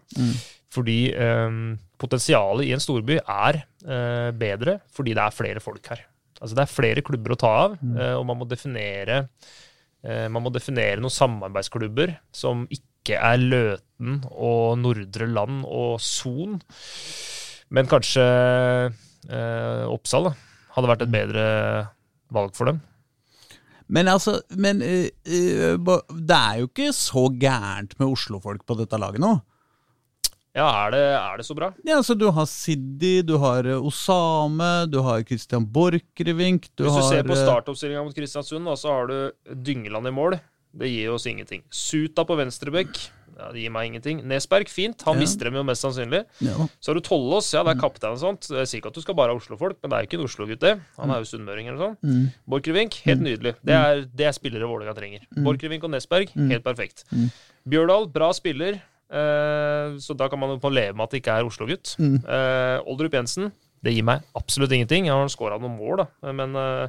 Fordi 0.74 0.98
eh, 1.14 1.58
potensialet 2.00 2.66
i 2.66 2.72
en 2.74 2.82
storby 2.82 3.20
er 3.20 3.60
eh, 3.62 4.30
bedre 4.34 4.80
fordi 4.94 5.14
det 5.14 5.22
er 5.22 5.36
flere 5.36 5.62
folk 5.62 5.92
her. 5.92 6.02
Altså 6.40 6.56
Det 6.58 6.64
er 6.64 6.72
flere 6.72 7.04
klubber 7.06 7.34
å 7.34 7.38
ta 7.40 7.52
av, 7.68 7.76
eh, 7.78 8.14
og 8.18 8.26
man 8.28 8.40
må 8.40 8.48
definere 8.50 9.20
eh, 10.02 10.26
man 10.28 10.42
må 10.44 10.52
definere 10.52 11.00
noen 11.00 11.14
samarbeidsklubber 11.14 12.16
som 12.34 12.66
ikke 12.74 13.20
er 13.20 13.38
Løten 13.40 14.18
og 14.32 14.78
Nordre 14.80 15.28
Land 15.30 15.62
og 15.68 16.00
Son, 16.02 16.58
men 17.74 17.88
kanskje 17.90 18.24
eh, 18.24 19.84
Oppsal 19.88 20.30
da, 20.30 20.34
hadde 20.74 20.90
vært 20.90 21.06
et 21.06 21.14
bedre 21.14 21.46
valg 22.34 22.56
for 22.56 22.72
dem. 22.72 22.82
Men 23.86 24.08
altså, 24.08 24.38
men 24.56 24.80
eh, 24.82 25.10
eh, 25.28 25.74
det 25.76 26.36
er 26.36 26.60
jo 26.62 26.70
ikke 26.70 26.92
så 26.96 27.26
gærent 27.28 27.92
med 27.98 28.08
Oslo-folk 28.08 28.64
på 28.64 28.78
dette 28.78 29.00
laget 29.00 29.22
nå. 29.22 29.34
Ja, 30.54 30.68
er 30.86 30.92
det, 30.94 31.02
er 31.18 31.40
det 31.40 31.44
så 31.48 31.56
bra? 31.58 31.72
Ja, 31.82 31.96
altså 31.98 32.14
Du 32.14 32.28
har 32.30 32.46
Siddi, 32.46 33.24
du 33.26 33.34
har 33.42 33.66
eh, 33.66 33.86
Osame, 33.90 34.86
du 34.86 35.00
har 35.02 35.24
Christian 35.26 35.66
Borchgrevink 35.66 36.68
Hvis 36.70 36.86
du 36.86 36.92
har, 36.94 37.08
ser 37.10 37.26
på 37.26 37.36
startoppstillinga 37.38 38.04
mot 38.06 38.14
Kristiansund, 38.14 38.70
så 38.78 38.94
har 38.94 39.10
du 39.10 39.16
Dyngeland 39.66 40.08
i 40.08 40.14
mål. 40.14 40.38
Det 40.74 40.90
gir 40.90 41.10
oss 41.14 41.26
ingenting. 41.30 41.62
Suta 41.70 42.24
på 42.26 42.38
venstrebekk. 42.38 42.98
Ja, 43.38 43.48
det 43.52 43.60
gir 43.64 43.70
meg 43.74 43.88
ingenting. 43.90 44.20
Nesberg, 44.30 44.68
fint. 44.70 45.02
Han 45.08 45.16
Ja. 45.16 45.20
mister 45.20 45.44
dem 45.48 45.54
jo 45.54 45.62
mest 45.64 45.82
sannsynlig. 45.82 46.24
ja. 46.40 46.54
Så 46.80 46.88
har 46.92 46.94
du 46.94 47.00
Tollås, 47.00 47.52
ja, 47.52 47.62
det 47.64 47.76
er 47.76 47.80
kaptein 47.80 48.12
og 48.12 48.18
sånt. 48.22 48.48
Jeg 48.48 48.66
sier 48.70 48.80
ikke 48.80 48.86
at 48.92 48.94
du 48.94 49.00
skal 49.00 49.14
bare 49.14 49.30
ha 49.32 49.36
Oslo-folk, 49.36 49.76
men 49.82 49.90
det 49.90 49.96
er 49.98 50.02
jo 50.02 50.06
ikke 50.06 50.20
en 50.20 50.26
Oslo-gutt, 50.28 50.60
det. 50.60 50.80
Han 50.98 51.10
er 51.10 51.18
jo 51.22 51.24
sunnmøring 51.38 51.66
eller 51.68 51.78
sånn. 51.78 51.96
Mm. 52.04 52.32
Borchgrevink, 52.48 52.94
helt 53.04 53.20
nydelig. 53.20 53.54
Det 53.64 53.74
er, 53.74 54.04
det 54.14 54.26
er 54.26 54.32
spillere 54.32 54.68
Vålerenga 54.70 54.94
trenger. 54.94 55.20
Borchgrevink 55.36 55.82
og 55.84 55.90
Nesberg, 55.90 56.28
Mm. 56.36 56.50
helt 56.50 56.64
perfekt. 56.64 57.04
Bjørdal, 57.68 58.06
bra 58.12 58.30
spiller. 58.32 58.80
Eh, 59.10 59.96
så 60.00 60.16
da 60.16 60.28
kan 60.28 60.38
man 60.38 60.50
jo 60.50 60.58
på 60.58 60.72
leve 60.72 60.94
med 60.96 61.04
at 61.04 61.10
det 61.10 61.22
ikke 61.22 61.34
er 61.38 61.44
Oslo-gutt. 61.48 61.96
Mm. 61.98 62.16
Eh, 62.24 62.80
Oldrup 62.86 63.12
Jensen, 63.12 63.52
det 63.82 63.92
gir 63.94 64.02
meg 64.06 64.22
absolutt 64.34 64.72
ingenting. 64.72 65.06
Jeg 65.06 65.12
har 65.14 65.26
skåra 65.28 65.58
noen 65.60 65.76
mål, 65.78 65.96
da, 66.04 66.32
men 66.32 66.56
eh, 66.56 66.88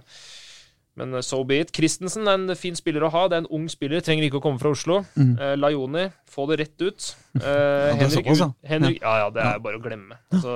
men 0.99 1.13
eh, 1.13 1.23
so 1.25 1.41
be 1.47 1.59
it. 1.63 1.73
Christensen 1.75 2.27
er 2.27 2.39
en 2.39 2.55
fin 2.59 2.77
spiller 2.77 3.05
å 3.05 3.11
ha. 3.13 3.25
Det 3.31 3.37
er 3.37 3.43
en 3.45 3.51
ung 3.57 3.67
spiller, 3.71 4.03
trenger 4.05 4.27
ikke 4.27 4.39
å 4.39 4.45
komme 4.45 4.61
fra 4.61 4.71
Oslo. 4.75 5.01
Eh, 5.19 5.55
Laioni, 5.59 6.07
få 6.31 6.47
det 6.51 6.59
rett 6.63 6.85
ut. 6.85 7.09
Eh, 7.35 7.41
det 7.41 7.51
er 7.51 7.99
Henrik, 7.99 8.17
såpass, 8.19 8.43
ja. 8.45 8.49
Henrik, 8.75 9.01
ja, 9.03 9.17
ja, 9.25 9.31
det 9.35 9.43
er 9.43 9.61
bare 9.65 9.81
å 9.81 9.83
glemme. 9.83 10.19
Så, 10.43 10.55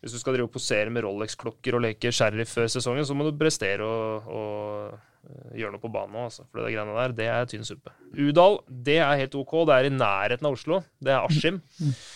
hvis 0.00 0.16
du 0.16 0.20
skal 0.22 0.36
drive 0.38 0.48
og 0.48 0.54
posere 0.54 0.92
med 0.92 1.04
Rolex-klokker 1.04 1.76
og 1.76 1.84
leke 1.84 2.12
sheriff 2.16 2.56
før 2.56 2.70
sesongen, 2.72 3.04
så 3.04 3.16
må 3.16 3.28
du 3.28 3.36
prestere 3.36 3.84
og, 3.84 4.30
og 4.32 5.09
gjøre 5.54 5.74
noe 5.74 5.82
på 5.82 5.90
banen 5.92 6.16
òg, 6.16 6.28
altså. 6.30 6.44
For 6.48 6.62
det 6.64 6.72
greiene 6.74 6.94
der, 6.96 7.12
det 7.18 7.26
er 7.28 7.48
tynn 7.50 7.66
suppe. 7.66 7.92
Udal, 8.16 8.56
det 8.66 8.96
er 9.04 9.18
helt 9.20 9.34
ok. 9.38 9.52
Det 9.68 9.74
er 9.76 9.86
i 9.86 9.92
nærheten 9.92 10.46
av 10.48 10.56
Oslo. 10.56 10.80
Det 10.98 11.12
er 11.12 11.26
Askim. 11.26 11.58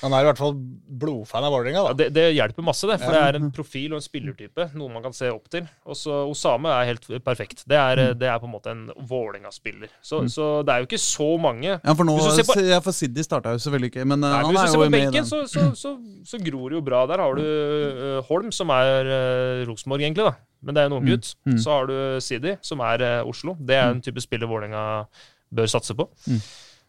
Han 0.00 0.16
er 0.16 0.24
i 0.24 0.28
hvert 0.30 0.40
fall 0.40 0.54
blodfan 0.56 1.44
av 1.46 1.52
Vålerenga, 1.54 1.84
Ja, 1.90 1.92
det, 1.98 2.08
det 2.16 2.24
hjelper 2.34 2.64
masse, 2.66 2.88
det. 2.88 2.96
For 3.02 3.14
det 3.14 3.20
er 3.28 3.38
en 3.38 3.50
profil 3.54 3.92
og 3.92 4.00
en 4.00 4.06
spillertype. 4.06 4.70
Noen 4.78 4.96
man 4.96 5.04
kan 5.04 5.14
se 5.16 5.28
opp 5.30 5.50
til. 5.52 5.68
Og 5.84 5.98
så 6.00 6.22
Osame 6.30 6.72
er 6.72 6.88
helt 6.94 7.06
perfekt. 7.26 7.66
Det 7.70 7.78
er, 7.78 8.02
det 8.18 8.30
er 8.30 8.40
på 8.42 8.48
en 8.48 8.54
måte 8.56 8.72
en 8.72 8.86
Vålerenga-spiller. 9.10 9.92
Så, 10.02 10.24
så 10.32 10.48
det 10.64 10.74
er 10.74 10.82
jo 10.82 10.88
ikke 10.88 11.02
så 11.04 11.28
mange 11.40 11.74
ja, 11.76 11.94
for 11.94 12.08
nå 12.08 12.16
på- 12.18 12.58
ja, 12.64 12.80
for 12.84 12.96
Siddi 12.96 13.22
starta 13.26 13.52
jo 13.54 13.60
selvfølgelig 13.62 13.92
ikke, 13.92 14.08
men 14.08 14.24
eh, 14.24 14.32
Nei, 14.34 14.40
han 14.48 14.58
er 14.64 14.72
jo 14.72 14.80
med 14.88 14.88
i 14.88 15.04
benken, 15.04 15.28
så, 15.28 15.44
så, 15.76 15.94
så 16.24 16.40
gror 16.42 16.72
det 16.72 16.80
jo 16.80 16.84
bra. 16.88 17.04
Der 17.10 17.22
har 17.22 17.36
du 17.38 17.44
uh, 17.44 18.18
Holm, 18.30 18.50
som 18.54 18.72
er 18.74 19.08
uh, 19.12 19.68
Rosenborg, 19.68 20.02
egentlig. 20.02 20.24
da 20.32 20.34
Men 20.64 20.74
det 20.74 20.82
er 20.82 20.90
en 20.90 20.98
unggutt. 20.98 21.34
Mm. 21.46 21.58
Så 21.60 21.70
har 21.76 21.88
du 21.90 21.96
Sidi, 22.24 22.56
som 22.64 22.80
er 22.80 23.02
øh, 23.04 23.30
Oslo. 23.30 23.56
Det 23.60 23.76
er 23.76 23.90
en 23.92 24.00
type 24.04 24.22
spiller 24.24 24.50
Vålerenga 24.50 24.84
bør 25.54 25.68
satse 25.70 25.94
på. 25.94 26.08
Mm. 26.26 26.40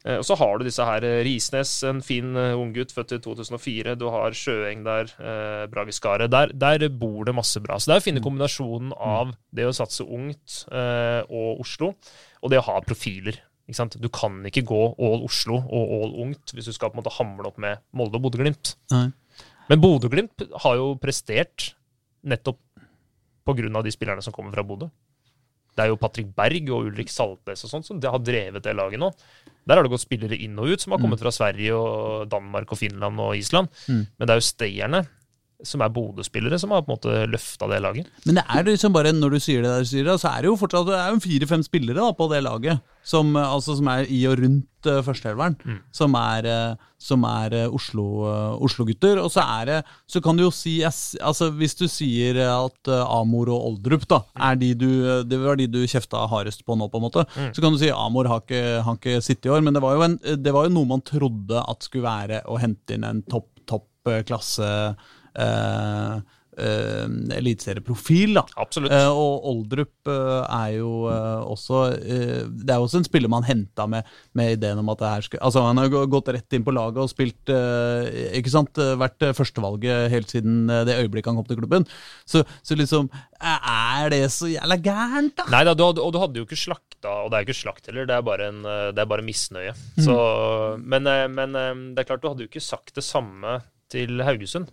Eh, 0.05 0.19
og 0.21 0.25
så 0.27 0.35
har 0.37 0.57
du 0.57 0.65
disse 0.67 0.85
her 0.85 1.05
eh, 1.07 1.23
Risnes, 1.25 1.71
en 1.89 2.01
fin 2.05 2.35
uh, 2.37 2.53
unggutt, 2.61 2.93
født 2.93 3.15
i 3.17 3.19
2004. 3.23 3.95
Du 3.97 4.05
har 4.13 4.35
Sjøeng 4.37 4.83
der, 4.85 5.09
uh, 5.17 5.65
Brageskaret. 5.71 6.29
Der, 6.31 6.53
der 6.53 6.85
bor 6.93 7.25
det 7.25 7.33
masse 7.35 7.61
bra. 7.63 7.79
Så 7.81 7.89
det 7.89 7.95
er 7.97 8.03
å 8.03 8.05
finne 8.05 8.21
Mm. 8.21 8.27
kombinasjonen 8.27 8.93
av 8.93 9.33
det 9.55 9.65
å 9.65 9.73
satse 9.73 10.05
ungt 10.05 10.61
eh, 10.71 11.21
og 11.29 11.61
Oslo, 11.65 11.95
og 12.41 12.51
det 12.53 12.61
å 12.61 12.67
ha 12.69 12.79
profiler. 12.85 13.41
Du 13.97 14.09
kan 14.13 14.43
ikke 14.45 14.61
gå 14.61 14.81
all 15.01 15.23
Oslo 15.25 15.57
og 15.57 15.93
all 15.97 16.11
ungt 16.21 16.53
hvis 16.53 16.67
du 16.69 16.73
skal 16.75 16.91
på 16.91 16.99
en 16.99 17.01
måte 17.01 17.15
hamle 17.17 17.49
opp 17.49 17.57
med 17.57 17.81
Molde 17.97 18.19
og 18.19 18.27
Bodø-Glimt. 18.27 18.75
Men 18.91 19.81
Bodø-Glimt 19.81 20.43
har 20.61 20.75
jo 20.77 20.91
prestert 21.01 21.71
nettopp 22.29 22.59
av 23.47 23.83
de 23.83 23.93
spillerne 23.93 24.23
som 24.25 24.33
kommer 24.33 24.55
fra 24.55 24.63
Bodø. 24.63 24.89
Det 25.75 25.83
er 25.83 25.91
jo 25.91 25.99
Patrick 25.99 26.29
Berg 26.35 26.69
og 26.71 26.87
Ulrik 26.87 27.11
Saltnes 27.11 27.65
og 27.65 27.71
sånt 27.71 27.87
som 27.87 27.99
har 27.99 28.21
drevet 28.23 28.63
det 28.63 28.73
laget 28.77 29.01
nå. 29.01 29.11
Der 29.67 29.75
har 29.75 29.83
det 29.83 29.91
gått 29.91 30.05
spillere 30.05 30.37
inn 30.39 30.55
og 30.61 30.71
ut 30.71 30.81
som 30.81 30.93
har 30.95 31.01
kommet 31.03 31.19
fra 31.19 31.33
Sverige 31.35 31.75
og 31.75 32.29
Danmark 32.31 32.71
og 32.71 32.79
Finland 32.79 33.19
og 33.19 33.35
Island. 33.35 33.67
Mm. 33.89 34.05
Men 34.15 34.27
det 34.27 34.31
er 34.31 34.39
jo 34.39 34.45
stayerne, 34.47 35.01
som 35.63 35.83
er 35.85 35.93
Bodø-spillere, 35.93 36.59
som 36.59 36.73
har 36.75 36.83
på 36.83 36.91
en 36.91 36.97
måte 36.97 37.25
løfta 37.31 37.69
det 37.71 37.81
laget. 37.83 38.09
Men 38.25 38.39
det 38.39 38.45
er 38.49 38.67
liksom 38.67 38.95
bare, 38.95 39.13
når 39.15 39.35
du 39.35 39.39
sier 39.39 39.63
det 39.63 39.71
der, 39.71 39.87
Styret, 39.87 40.21
så 40.21 40.33
er 40.33 40.43
det 40.43 40.51
jo 40.51 40.59
fortsatt 40.59 40.89
det 40.89 40.99
er 40.99 41.13
jo 41.13 41.23
fire-fem 41.23 41.63
spillere 41.65 42.01
da, 42.01 42.11
på 42.15 42.27
det 42.31 42.43
laget 42.45 42.83
som, 43.05 43.35
eh, 43.35 43.53
altså, 43.53 43.77
som 43.77 43.87
er 43.91 44.09
i 44.11 44.23
og 44.29 44.39
rundt 44.41 44.89
uh, 44.89 45.01
førsteelveren. 45.05 45.55
Som 45.95 46.15
er, 46.17 46.47
eh, 46.49 46.91
som 47.01 47.25
er 47.27 47.53
uh, 47.53 47.75
Oslo, 47.75 48.05
eh, 48.29 48.65
Oslo-gutter. 48.65 49.21
Og 49.21 49.31
så 49.33 49.45
er 49.45 49.65
det 49.69 49.79
Så 50.11 50.21
kan 50.21 50.37
du 50.37 50.45
jo 50.45 50.51
si 50.53 50.79
altså, 50.83 51.49
Hvis 51.51 51.75
du 51.75 51.87
sier 51.91 52.39
at 52.45 52.91
uh, 52.91 53.03
Amor 53.19 53.49
og 53.53 53.71
Oldrup 53.71 54.07
da, 54.09 54.21
er 54.49 54.55
de 54.61 54.73
du, 54.73 54.89
det 55.25 55.39
var 55.41 55.59
de 55.59 55.67
du 55.67 55.83
kjefta 55.85 56.25
hardest 56.31 56.65
på 56.65 56.77
nå, 56.77 56.89
på 56.89 57.01
en 57.01 57.05
måte, 57.07 57.25
så 57.35 57.61
kan 57.61 57.73
du 57.73 57.81
si 57.81 57.91
Amor 57.93 58.29
har 58.29 58.43
ikke, 58.43 58.63
har 58.85 58.97
ikke 58.99 59.21
sittet 59.21 59.49
i 59.49 59.53
år. 59.53 59.65
Men 59.65 59.77
det 59.77 59.83
var, 59.85 60.01
en, 60.05 60.19
det 60.21 60.53
var 60.53 60.67
jo 60.67 60.75
noe 60.75 60.93
man 60.95 61.05
trodde 61.05 61.61
at 61.61 61.85
skulle 61.85 62.07
være 62.07 62.43
å 62.49 62.59
hente 62.61 62.97
inn 62.97 63.05
en 63.07 63.21
topp, 63.29 63.49
topp 63.69 63.89
klasse 64.27 64.65
eh, 65.35 66.19
eh, 66.57 67.05
eliteserieprofil. 67.37 68.39
Absolutt. 68.55 68.93
Eh, 68.93 69.09
og 69.11 69.45
Oldrup 69.49 70.09
eh, 70.11 70.41
er 70.43 70.75
jo 70.77 70.91
eh, 71.11 71.41
også 71.45 71.81
Det 71.95 72.71
er 72.71 72.79
jo 72.79 72.85
også 72.87 73.01
en 73.01 73.07
spiller 73.07 73.31
man 73.31 73.45
henta 73.47 73.85
med, 73.89 74.07
med 74.37 74.55
ideen 74.55 74.79
om 74.81 74.91
at 74.93 75.01
det 75.01 75.11
her 75.11 75.25
skulle 75.25 75.43
Altså 75.45 75.63
Han 75.65 75.81
har 75.81 75.91
gått 76.11 76.31
rett 76.33 76.55
inn 76.57 76.65
på 76.65 76.73
laget 76.75 77.01
og 77.03 77.11
spilt 77.11 77.51
Ikke 77.51 78.53
sant? 78.53 78.79
Vært 78.99 79.27
førstevalget 79.37 80.09
helt 80.13 80.31
siden 80.31 80.65
det 80.87 80.97
øyeblikket 80.99 81.31
han 81.31 81.39
kom 81.39 81.47
til 81.47 81.59
klubben. 81.59 81.85
Så, 82.27 82.43
så 82.65 82.77
liksom 82.77 83.09
Er 83.39 84.09
det 84.13 84.21
så 84.33 84.49
jævla 84.49 84.77
gærent, 84.81 85.35
da? 85.37 85.47
Nei 85.51 85.63
da, 85.67 85.75
og 85.75 86.11
du 86.13 86.19
hadde 86.21 86.41
jo 86.41 86.47
ikke 86.47 86.59
slakta, 86.59 87.11
og 87.25 87.31
det 87.31 87.37
er 87.37 87.43
jo 87.43 87.49
ikke 87.49 87.57
slakt 87.59 87.89
heller, 87.89 88.07
det 88.09 88.15
er 88.15 88.25
bare, 88.25 88.49
en, 88.51 88.63
det 88.95 89.01
er 89.01 89.09
bare 89.09 89.25
misnøye. 89.25 89.73
Så, 90.01 90.15
men, 90.81 91.09
men 91.35 91.55
det 91.95 92.03
er 92.03 92.09
klart, 92.09 92.23
du 92.23 92.29
hadde 92.31 92.45
jo 92.45 92.51
ikke 92.51 92.63
sagt 92.63 92.95
det 92.97 93.05
samme 93.05 93.59
til 93.91 94.23
Haugesund 94.25 94.71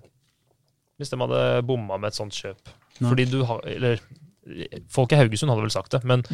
hvis 1.00 1.12
de 1.12 1.18
hadde 1.22 1.40
bomma 1.68 1.98
med 2.00 2.12
et 2.12 2.18
sånt 2.18 2.36
kjøp. 2.36 2.70
Fordi 3.00 3.26
du 3.30 3.42
har 3.48 3.64
Eller 3.66 4.02
folk 4.90 5.12
i 5.14 5.18
Haugesund 5.20 5.52
hadde 5.52 5.64
vel 5.64 5.74
sagt 5.74 5.94
det, 5.94 6.02
men 6.04 6.24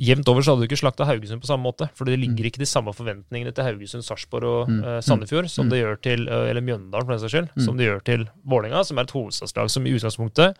jevnt 0.00 0.28
over 0.28 0.42
så 0.42 0.52
hadde 0.52 0.64
du 0.64 0.68
ikke 0.68 0.80
slakta 0.80 1.06
Haugesund 1.08 1.42
på 1.42 1.48
samme 1.48 1.66
måte. 1.66 1.88
For 1.96 2.08
det 2.08 2.18
ligger 2.20 2.48
ikke 2.48 2.62
de 2.62 2.68
samme 2.68 2.92
forventningene 2.96 3.54
til 3.54 3.66
Haugesund, 3.68 4.04
Sarpsborg 4.06 4.48
og 4.50 4.74
eh, 4.74 4.98
Sandefjord 5.04 5.48
som 5.52 5.70
det 5.70 5.80
gjør 5.82 6.00
til 6.04 6.26
eh, 6.28 6.50
Eller 6.50 6.64
Mjøndalen, 6.64 7.06
for 7.06 7.14
den 7.14 7.22
saks 7.22 7.36
skyld, 7.36 7.52
som 7.66 7.78
det 7.78 7.88
gjør 7.88 8.02
til 8.06 8.26
Vålerenga, 8.42 8.82
som 8.84 8.98
er 8.98 9.08
et 9.08 9.16
hovedstadslag 9.16 9.70
som 9.72 9.86
i 9.86 9.94
utgangspunktet 9.96 10.58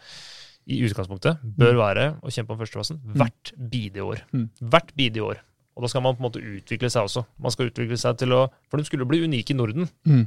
i 0.65 0.79
utgangspunktet 0.87 1.43
bør 1.61 1.75
være 1.77 2.05
å 2.25 2.31
kjempe 2.33 2.55
om 2.55 2.61
førsteplassen 2.61 3.03
hvert 3.19 3.51
bidige 3.59 4.07
år. 4.07 4.23
Hvert 4.63 4.95
bidige 4.97 5.27
år. 5.27 5.43
Og 5.75 5.85
da 5.85 5.91
skal 5.91 6.05
man 6.05 6.15
på 6.17 6.23
en 6.23 6.29
måte 6.29 6.41
utvikle 6.41 6.89
seg 6.93 7.09
også. 7.09 7.25
Man 7.43 7.53
skal 7.53 7.69
utvikle 7.69 7.99
seg 8.01 8.17
til 8.21 8.33
å 8.33 8.47
For 8.71 8.81
de 8.81 8.87
skulle 8.89 9.07
bli 9.11 9.25
unike 9.27 9.53
i 9.53 9.59
Norden. 9.59 9.91
Mm. 10.09 10.25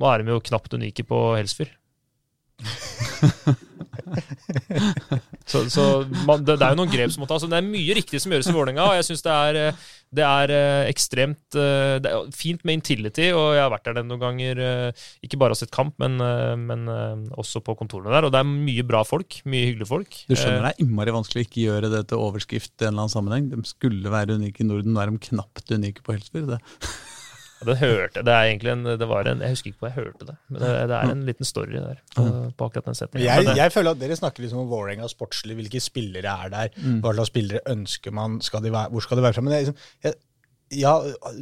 Nå 0.00 0.08
er 0.08 0.22
de 0.22 0.32
jo 0.32 0.42
knapt 0.48 0.74
unike 0.74 1.04
på 1.06 1.20
Helsfyr. 1.36 1.70
Så 5.46 5.64
så 5.70 5.84
man, 6.26 6.42
det, 6.44 6.56
det 6.58 6.64
er 6.66 6.74
jo 6.74 6.78
noen 6.82 6.92
grep 6.92 7.12
som 7.14 7.22
må 7.24 7.28
tas. 7.30 7.44
Det 7.48 7.58
er 7.58 7.66
mye 7.66 7.96
riktig 7.98 8.20
som 8.22 8.32
gjøres 8.32 8.48
i 8.50 8.54
Vålerenga. 8.54 8.86
Jeg 8.98 9.08
syns 9.08 9.24
det 9.26 9.34
eh, 9.60 9.82
det 10.12 10.24
er 10.28 10.52
eh, 10.52 10.90
ekstremt 10.90 11.56
eh, 11.56 11.94
Det 12.04 12.10
er 12.10 12.26
fint 12.36 12.60
med 12.68 12.76
Intility, 12.76 13.30
og 13.32 13.54
jeg 13.56 13.62
har 13.64 13.72
vært 13.72 13.88
der 13.88 14.04
noen 14.04 14.20
ganger. 14.20 14.60
eh, 14.60 15.06
Ikke 15.24 15.38
bare 15.40 15.56
og 15.56 15.60
sett 15.60 15.72
kamp, 15.72 15.94
men, 16.02 16.18
eh, 16.20 16.52
men 16.60 16.84
eh, 16.92 17.22
også 17.40 17.62
på 17.64 17.76
kontorene 17.80 18.12
der. 18.12 18.28
Og 18.28 18.34
det 18.34 18.42
er 18.42 18.50
mye 18.50 18.84
bra 18.88 19.00
folk. 19.08 19.40
Mye 19.48 19.70
hyggelige 19.70 19.88
folk. 19.88 20.18
Du 20.28 20.36
skjønner 20.36 20.68
det 20.68 20.74
er 20.74 20.84
innmari 20.84 21.14
vanskelig 21.16 21.42
å 21.42 21.48
ikke 21.48 21.64
gjøre 21.64 21.92
det 21.94 22.02
til 22.12 22.20
overskrift 22.26 22.74
i 22.76 22.84
en 22.86 22.92
eller 22.92 23.06
annen 23.06 23.14
sammenheng. 23.16 23.48
De 23.54 23.64
skulle 23.68 24.12
være 24.12 24.36
unike 24.40 24.64
i 24.64 24.68
Norden, 24.68 24.92
nå 24.92 25.00
er 25.02 25.14
de 25.14 25.24
knapt 25.30 25.72
unike 25.72 26.04
på 26.04 26.18
Helsfyr. 26.18 26.58
Det. 27.62 27.68
Den 27.72 27.80
hørte, 27.82 28.24
det 28.26 28.34
er 28.34 28.48
egentlig 28.50 28.72
en, 28.72 28.82
det 29.00 29.08
var 29.08 29.30
en, 29.30 29.40
Jeg 29.44 29.54
husker 29.54 29.70
ikke 29.72 29.84
hvor 29.84 29.90
jeg 29.92 29.98
hørte 30.00 30.26
det, 30.32 30.36
men 30.48 30.60
det, 30.64 30.72
det 30.90 30.96
er 30.98 31.12
en 31.14 31.22
liten 31.28 31.48
story 31.48 31.78
der 31.78 32.02
på, 32.16 32.26
på 32.58 32.68
akkurat 32.68 32.90
den 32.90 32.98
setningen. 32.98 33.26
Jeg, 33.28 33.56
jeg 33.62 33.72
føler 33.74 33.94
at 33.96 34.02
dere 34.02 34.18
snakker 34.18 34.44
liksom 34.44 34.64
om 34.64 34.68
Vålerenga 34.72 35.08
sportslig, 35.12 35.56
hvilke 35.60 35.80
spillere 35.82 36.34
er 36.46 36.52
der, 36.52 36.76
hva 37.04 37.14
slags 37.16 37.32
spillere 37.32 37.62
ønsker 37.72 38.14
man, 38.18 38.40
skal 38.44 38.64
de 38.66 38.74
være, 38.74 38.92
hvor 38.92 39.06
skal 39.06 39.20
de 39.20 39.26
være 39.28 39.38
fra? 39.38 39.46
Men 39.46 39.54
det 39.54 39.60
er 39.60 39.66
liksom, 39.70 39.88
jeg, 40.08 40.18
ja, 40.82 40.92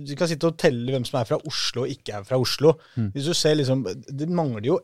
Du 0.06 0.14
kan 0.18 0.28
sitte 0.30 0.48
og 0.48 0.56
telle 0.58 0.90
hvem 0.90 1.04
som 1.06 1.20
er 1.20 1.28
fra 1.28 1.40
Oslo 1.46 1.84
og 1.84 1.92
ikke 1.92 2.16
er 2.18 2.24
fra 2.26 2.38
Oslo. 2.42 2.72
Hvis 3.14 3.28
du 3.30 3.34
ser 3.38 3.54
liksom, 3.60 3.84
Det 4.08 4.26
mangler 4.28 4.66
jo 4.72 4.80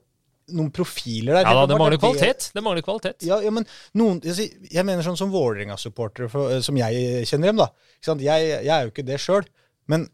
noen 0.54 0.68
profiler 0.70 1.34
der. 1.40 1.42
ja 1.42 1.54
da, 1.58 1.62
det 1.66 1.76
mangler 1.80 1.96
er 1.96 2.02
kvalitet. 2.04 2.44
Det 2.54 2.62
mangler 2.62 2.84
kvalitet. 2.86 3.24
Ja, 3.26 3.40
ja, 3.42 3.50
men 3.50 3.64
noen, 3.98 4.20
jeg, 4.22 4.52
jeg 4.70 4.84
mener 4.86 5.02
sånn 5.02 5.18
som 5.18 5.32
Vålerenga-supportere, 5.34 6.28
eh, 6.54 6.60
som 6.62 6.78
jeg 6.78 7.24
kjenner 7.26 7.50
dem. 7.50 7.62
da. 7.64 7.66
Ikke 7.98 8.10
sant? 8.12 8.22
Jeg, 8.22 8.52
jeg 8.52 8.70
er 8.70 8.86
jo 8.86 8.92
ikke 8.92 9.06
det 9.08 9.18
sjøl. 9.24 9.48
Men 9.90 10.06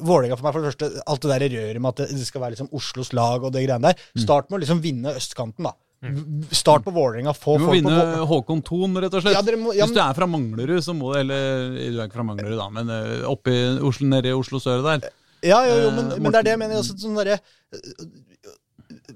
Vålerenga 0.00 0.36
for 0.38 0.46
meg, 0.46 0.52
for 0.54 0.62
det 0.62 0.70
første, 0.72 1.02
alt 1.06 1.20
det 1.20 1.30
der 1.34 1.44
røret 1.56 1.80
med 1.80 1.88
at 1.88 1.96
det- 1.96 2.16
det 2.18 2.26
skal 2.26 2.40
være 2.40 2.54
liksom 2.56 2.68
Oslos 2.72 3.12
lag 3.12 3.44
og 3.44 3.52
det 3.52 3.66
greiene 3.68 3.82
der. 3.92 3.94
Start 4.16 4.50
med 4.50 4.60
å 4.60 4.62
liksom 4.64 4.80
vinne 4.82 5.14
østkanten, 5.14 5.64
da. 5.64 5.72
Start 6.50 6.82
på 6.84 6.92
Vålerenga. 6.96 7.34
Få 7.36 7.58
Du 7.58 7.64
må 7.66 7.72
vinne 7.76 7.90
på 7.92 8.26
Håkon 8.26 8.62
Thon, 8.64 8.94
rett 8.96 9.12
og 9.12 9.22
slett. 9.22 9.34
Ja, 9.36 9.56
må- 9.56 9.74
ja, 9.76 9.84
Hvis 9.84 9.94
du 9.94 10.00
er 10.00 10.14
fra 10.14 10.26
Manglerud, 10.26 10.80
så 10.80 10.94
må 10.96 11.12
du 11.12 11.18
Eller 11.20 11.68
du 11.92 12.00
er 12.00 12.08
ikke 12.08 12.14
fra 12.16 12.24
Manglerud, 12.24 12.56
da, 12.56 12.68
men 12.70 12.88
eh, 12.88 13.26
oppe 13.28 13.48
i 13.52 13.78
Oslo, 13.78 14.06
nede 14.08 14.26
i 14.26 14.32
Oslo 14.32 14.58
sør 14.58 14.82
der. 14.82 15.10
Ja, 15.42 15.62
jo, 15.64 15.74
jo, 15.84 15.90
men, 15.90 16.12
Eh, 16.12 16.18
men 16.18 16.32
det 16.32 16.38
er 16.40 16.42
det 16.42 16.52
jeg 16.52 16.58
mener. 16.58 16.76
Altså, 16.76 16.96
sånn 16.96 17.16
derre 17.16 17.38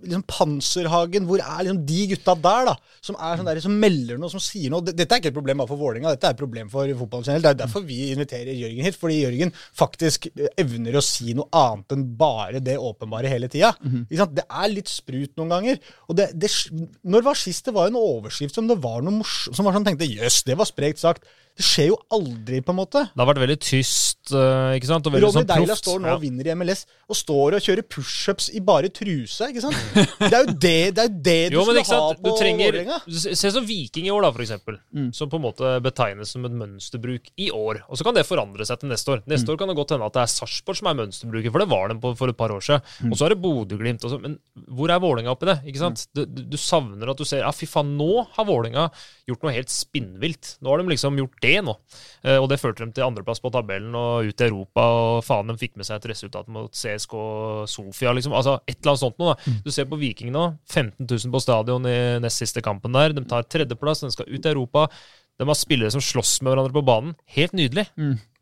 liksom 0.04 0.24
Panserhagen, 0.30 1.26
hvor 1.28 1.42
er 1.42 1.64
liksom 1.64 1.80
de 1.88 2.00
gutta 2.12 2.34
der, 2.46 2.70
da? 2.70 2.74
Som 3.04 3.18
sånn 3.18 3.48
der, 3.48 3.60
som 3.64 3.76
melder 3.80 4.20
noe, 4.20 4.32
som 4.32 4.42
sier 4.42 4.72
noe. 4.72 4.84
Dette 4.84 5.06
er 5.06 5.22
ikke 5.22 5.32
et 5.32 5.36
problem 5.36 5.62
bare 5.62 5.70
for 5.70 5.80
Vålerenga, 5.80 6.14
dette 6.14 6.30
er 6.30 6.36
et 6.36 6.40
problem 6.40 6.70
for 6.72 6.90
fotballen 7.00 7.28
generelt. 7.28 7.46
Det 7.46 7.52
er 7.52 7.60
derfor 7.64 7.86
vi 7.88 8.00
inviterer 8.14 8.56
Jørgen 8.56 8.88
hit, 8.88 8.98
fordi 9.00 9.20
Jørgen 9.20 9.54
faktisk 9.76 10.28
eh, 10.32 10.50
evner 10.62 10.98
å 10.98 11.04
si 11.04 11.36
noe 11.36 11.50
annet 11.60 11.96
enn 11.96 12.06
bare 12.20 12.62
det 12.64 12.78
åpenbare 12.80 13.30
hele 13.32 13.50
tida. 13.52 13.74
Mm 13.82 14.06
-hmm. 14.08 14.34
Det 14.34 14.46
er 14.48 14.68
litt 14.72 14.88
sprut 14.88 15.36
noen 15.36 15.50
ganger. 15.50 15.78
Og 16.08 16.16
det, 16.16 16.30
det, 16.34 16.50
når 17.02 17.22
var 17.22 17.34
sist 17.34 17.64
det 17.64 17.74
var 17.74 17.88
en 17.88 17.96
overskrift 17.96 18.54
som 18.54 18.68
det 18.68 18.82
var 18.82 19.02
noe 19.02 19.18
morsomt 19.20 19.56
Som 19.56 19.64
var 19.64 19.72
sånn 19.72 19.84
tenkte 19.84 20.06
jøss, 20.06 20.42
det 20.42 20.56
var 20.58 20.64
sprekt 20.64 20.98
sagt. 20.98 21.24
Det 21.54 21.62
skjer 21.62 21.86
jo 21.92 21.96
aldri, 22.16 22.58
på 22.66 22.72
en 22.74 22.78
måte. 22.80 23.04
Det 23.14 23.20
har 23.22 23.28
vært 23.28 23.38
veldig 23.44 23.56
tyst, 23.62 24.32
eh, 24.34 24.72
ikke 24.74 24.88
sant? 24.88 25.06
Og 25.06 25.14
Ronny 25.14 25.30
sånn 25.36 25.46
Deila 25.46 25.76
står 25.78 26.00
nå 26.02 26.14
og 26.16 26.22
vinner 26.24 26.48
i 26.50 26.54
MLS, 26.58 26.80
og 27.06 27.14
står 27.14 27.56
og 27.58 27.62
kjører 27.62 27.86
pushups 27.94 28.48
i 28.58 28.62
bare 28.64 28.90
truse. 28.90 29.46
ikke 29.52 29.62
sant? 29.62 29.78
Det 30.24 30.32
er 30.32 30.40
jo 30.48 30.54
det, 30.54 30.72
det, 30.96 31.04
er 31.04 31.12
det 31.14 31.36
du 31.52 31.58
Jo, 31.58 31.62
skulle 31.68 31.84
ha 31.86 32.08
på 32.18 32.32
Vålerenga. 32.34 32.96
se 33.06 33.50
som 33.54 33.66
Viking 33.68 34.08
i 34.08 34.10
år, 34.10 34.24
da, 34.26 34.32
for 34.34 34.42
eksempel. 34.42 34.80
Som 35.14 35.30
på 35.30 35.38
en 35.38 35.44
måte 35.46 35.74
betegnes 35.84 36.32
som 36.34 36.44
et 36.48 36.56
mønsterbruk 36.58 37.30
i 37.38 37.50
år. 37.54 37.84
Og 37.86 38.00
så 38.00 38.06
kan 38.08 38.16
det 38.18 38.26
forandre 38.26 38.66
seg 38.66 38.80
til 38.82 38.90
neste 38.90 39.14
år. 39.14 39.22
Neste 39.30 39.54
år 39.54 39.60
kan 39.60 39.70
det 39.70 39.76
godt 39.78 39.94
hende 39.94 40.08
at 40.10 40.16
det 40.18 40.24
er 40.24 40.32
Sarpsborg 40.34 40.80
som 40.80 40.90
er 40.90 40.98
mønsterbruket, 41.04 41.52
for 41.54 41.62
det 41.62 41.68
var 41.70 41.92
de 41.94 41.98
på, 42.02 42.14
for 42.18 42.32
et 42.34 42.40
par 42.40 42.50
år 42.56 42.64
siden. 42.66 43.12
Og 43.12 43.18
så 43.20 43.28
er 43.28 43.34
det 43.36 43.40
Bodø-Glimt. 43.44 44.08
Men 44.24 44.38
hvor 44.74 44.90
er 44.90 45.02
Vålerenga 45.06 45.36
oppi 45.36 45.52
det? 45.52 45.58
ikke 45.70 45.84
sant? 45.84 46.06
Du, 46.16 46.24
du, 46.26 46.42
du 46.50 46.58
savner 46.58 47.14
at 47.14 47.20
du 47.20 47.26
ser 47.28 47.44
ja, 47.44 47.52
fy 47.54 47.68
faen, 47.70 47.94
nå 48.00 48.24
har 48.34 48.48
Vålerenga 48.48 48.88
gjort 49.30 49.46
noe 49.46 49.54
helt 49.54 49.70
spinnvilt. 49.70 50.56
Nå 50.64 50.72
har 50.74 50.82
de 50.82 50.90
liksom 50.96 51.22
gjort 51.22 51.43
det 51.44 51.62
nå. 51.66 51.76
Eh, 52.24 52.38
og 52.40 52.48
det 52.50 52.58
førte 52.62 52.82
dem 52.82 52.92
til 52.96 53.06
andreplass 53.06 53.42
på 53.44 53.52
tabellen 53.54 53.94
og 53.98 54.30
ut 54.30 54.44
i 54.44 54.48
Europa, 54.48 54.86
og 54.98 55.18
faen, 55.26 55.52
de 55.52 55.58
fikk 55.60 55.76
med 55.78 55.88
seg 55.88 56.00
et 56.00 56.08
resultat 56.14 56.48
mot 56.52 56.72
CSK 56.72 57.18
Sofia, 57.70 58.14
liksom. 58.16 58.36
Altså, 58.36 58.58
et 58.64 58.78
eller 58.78 58.94
annet 58.94 59.04
sånt 59.04 59.20
noe. 59.22 59.34
da. 59.34 59.58
Du 59.64 59.72
ser 59.74 59.88
på 59.90 60.00
Viking 60.00 60.32
nå. 60.34 60.46
15 60.72 61.04
000 61.04 61.34
på 61.34 61.42
stadion 61.44 61.90
i 61.90 61.98
nest 62.24 62.42
siste 62.42 62.64
kampen 62.64 62.96
der. 62.96 63.14
De 63.16 63.24
tar 63.28 63.46
tredjeplass, 63.46 64.04
de 64.06 64.12
skal 64.14 64.30
ut 64.30 64.40
i 64.40 64.52
Europa. 64.54 64.88
De 65.40 65.48
har 65.50 65.58
spillere 65.58 65.90
som 65.90 66.02
slåss 66.04 66.38
med 66.42 66.52
hverandre 66.52 66.74
på 66.76 66.84
banen. 66.86 67.16
Helt 67.34 67.56
nydelig. 67.56 67.88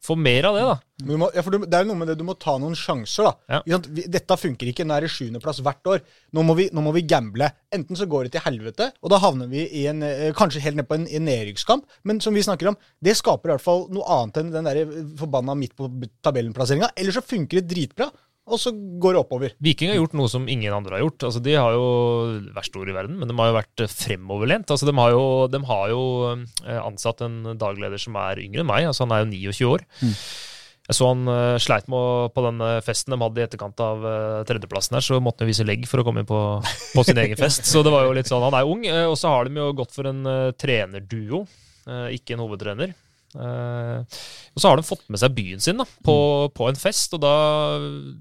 Få 0.03 0.17
mer 0.19 0.49
av 0.49 0.57
det, 0.57 0.63
da. 0.67 0.75
Må, 1.15 1.29
ja, 1.31 1.43
for 1.47 1.55
du, 1.55 1.63
det 1.63 1.79
er 1.79 1.87
noe 1.87 1.95
med 1.95 2.09
det, 2.11 2.17
du 2.19 2.25
må 2.27 2.35
ta 2.35 2.57
noen 2.59 2.75
sjanser. 2.75 3.29
da. 3.29 3.61
Ja. 3.71 3.79
Dette 4.11 4.37
funker 4.39 4.67
ikke. 4.67 4.83
Nå 4.87 4.97
er 4.97 5.07
det 5.07 5.13
sjuendeplass 5.15 5.61
hvert 5.63 5.91
år. 5.93 6.03
Nå 6.35 6.43
må, 6.43 6.57
vi, 6.59 6.67
nå 6.75 6.83
må 6.83 6.91
vi 6.97 7.05
gamble. 7.07 7.53
Enten 7.73 7.99
så 7.99 8.09
går 8.11 8.27
det 8.27 8.33
til 8.35 8.43
helvete, 8.49 8.89
og 8.99 9.13
da 9.15 9.21
havner 9.23 9.47
vi 9.53 9.63
i 9.79 9.85
en, 9.91 10.03
eh, 10.03 10.33
kanskje 10.35 10.65
helt 10.65 10.81
ned 10.81 10.89
på 10.91 10.99
en, 10.99 11.07
en 11.07 11.27
nedrykkskamp. 11.31 11.87
Men 12.11 12.19
som 12.25 12.35
vi 12.35 12.43
snakker 12.43 12.73
om, 12.73 12.79
det 12.99 13.15
skaper 13.21 13.53
i 13.53 13.55
hvert 13.55 13.65
fall 13.65 13.87
noe 13.95 14.19
annet 14.19 14.43
enn 14.43 14.51
den 14.57 14.67
der 14.67 14.83
forbanna 15.23 15.55
midt 15.59 15.79
på 15.79 15.87
tabellenplasseringa. 16.27 16.91
Eller 16.99 17.15
så 17.15 17.23
funker 17.23 17.63
det 17.63 17.71
dritbra, 17.71 18.11
og 18.43 18.59
så 18.59 18.73
går 18.75 19.15
det 19.15 19.21
oppover. 19.21 19.53
Viking 19.63 19.93
har 19.93 20.01
gjort 20.01 20.17
noe 20.19 20.31
som 20.31 20.49
ingen 20.51 20.75
andre 20.75 20.97
har 20.97 21.05
gjort. 21.05 21.29
Altså, 21.29 21.43
de 21.45 21.53
har 21.55 21.77
jo 21.77 21.85
vært 22.57 22.79
ord 22.81 22.89
i 22.91 22.97
verden, 22.97 23.19
men 23.21 23.31
de 23.31 23.37
har 23.39 23.53
jo 23.53 23.59
vært 23.59 23.83
eh, 23.85 23.93
fremoverlent. 23.93 24.73
Altså, 24.75 24.89
de 24.89 24.95
har 24.99 25.13
jo, 25.15 25.27
de 25.53 25.61
har 25.69 25.93
jo 25.93 26.01
eh, 26.35 26.81
ansatt 26.81 27.23
en 27.23 27.53
dagleder 27.61 28.03
som 28.03 28.19
er 28.19 28.43
yngre 28.43 28.65
enn 28.65 28.71
meg. 28.71 28.89
Altså, 28.89 29.07
han 29.07 29.15
er 29.15 29.23
jo 29.23 29.31
29 29.31 29.71
år. 29.71 29.87
Jeg 30.83 30.99
så 30.99 31.13
han 31.13 31.21
uh, 31.31 31.63
sleit 31.63 31.87
med 31.87 32.33
på 32.35 32.43
den 32.43 32.59
festen 32.83 33.15
de 33.15 33.19
hadde 33.21 33.39
i 33.39 33.45
etterkant 33.45 33.79
av 33.85 34.03
uh, 34.03 34.41
tredjeplassen 34.49 34.97
her, 34.99 35.05
så 35.07 35.21
måtte 35.23 35.45
han 35.45 35.51
vise 35.53 35.63
legg 35.63 35.87
for 35.87 36.03
å 36.03 36.05
komme 36.05 36.25
inn 36.25 36.29
på, 36.29 36.41
på 36.97 37.05
sin 37.07 37.21
egen 37.23 37.39
fest. 37.39 37.63
Så 37.71 37.85
det 37.87 37.93
var 37.95 38.09
jo 38.09 38.17
litt 38.19 38.27
sånn, 38.27 38.43
han 38.43 38.59
er 38.59 38.67
ung, 38.67 38.83
Uh, 38.83 39.07
og 39.07 39.15
så 39.17 39.31
har 39.31 39.47
de 39.47 39.63
jo 39.63 39.69
gått 39.79 39.95
for 39.95 40.11
en 40.11 40.27
trenerduo, 40.59 41.45
ikke 41.87 42.35
en 42.35 42.43
hovedtrener. 42.43 42.97
Eh, 43.33 44.19
og 44.53 44.61
så 44.61 44.69
har 44.69 44.77
de 44.77 44.85
fått 44.85 45.07
med 45.13 45.21
seg 45.23 45.33
byen 45.37 45.63
sin 45.63 45.81
da, 45.81 45.87
på, 46.05 46.17
på 46.53 46.67
en 46.69 46.79
fest, 46.79 47.15
og 47.17 47.23
da 47.25 47.33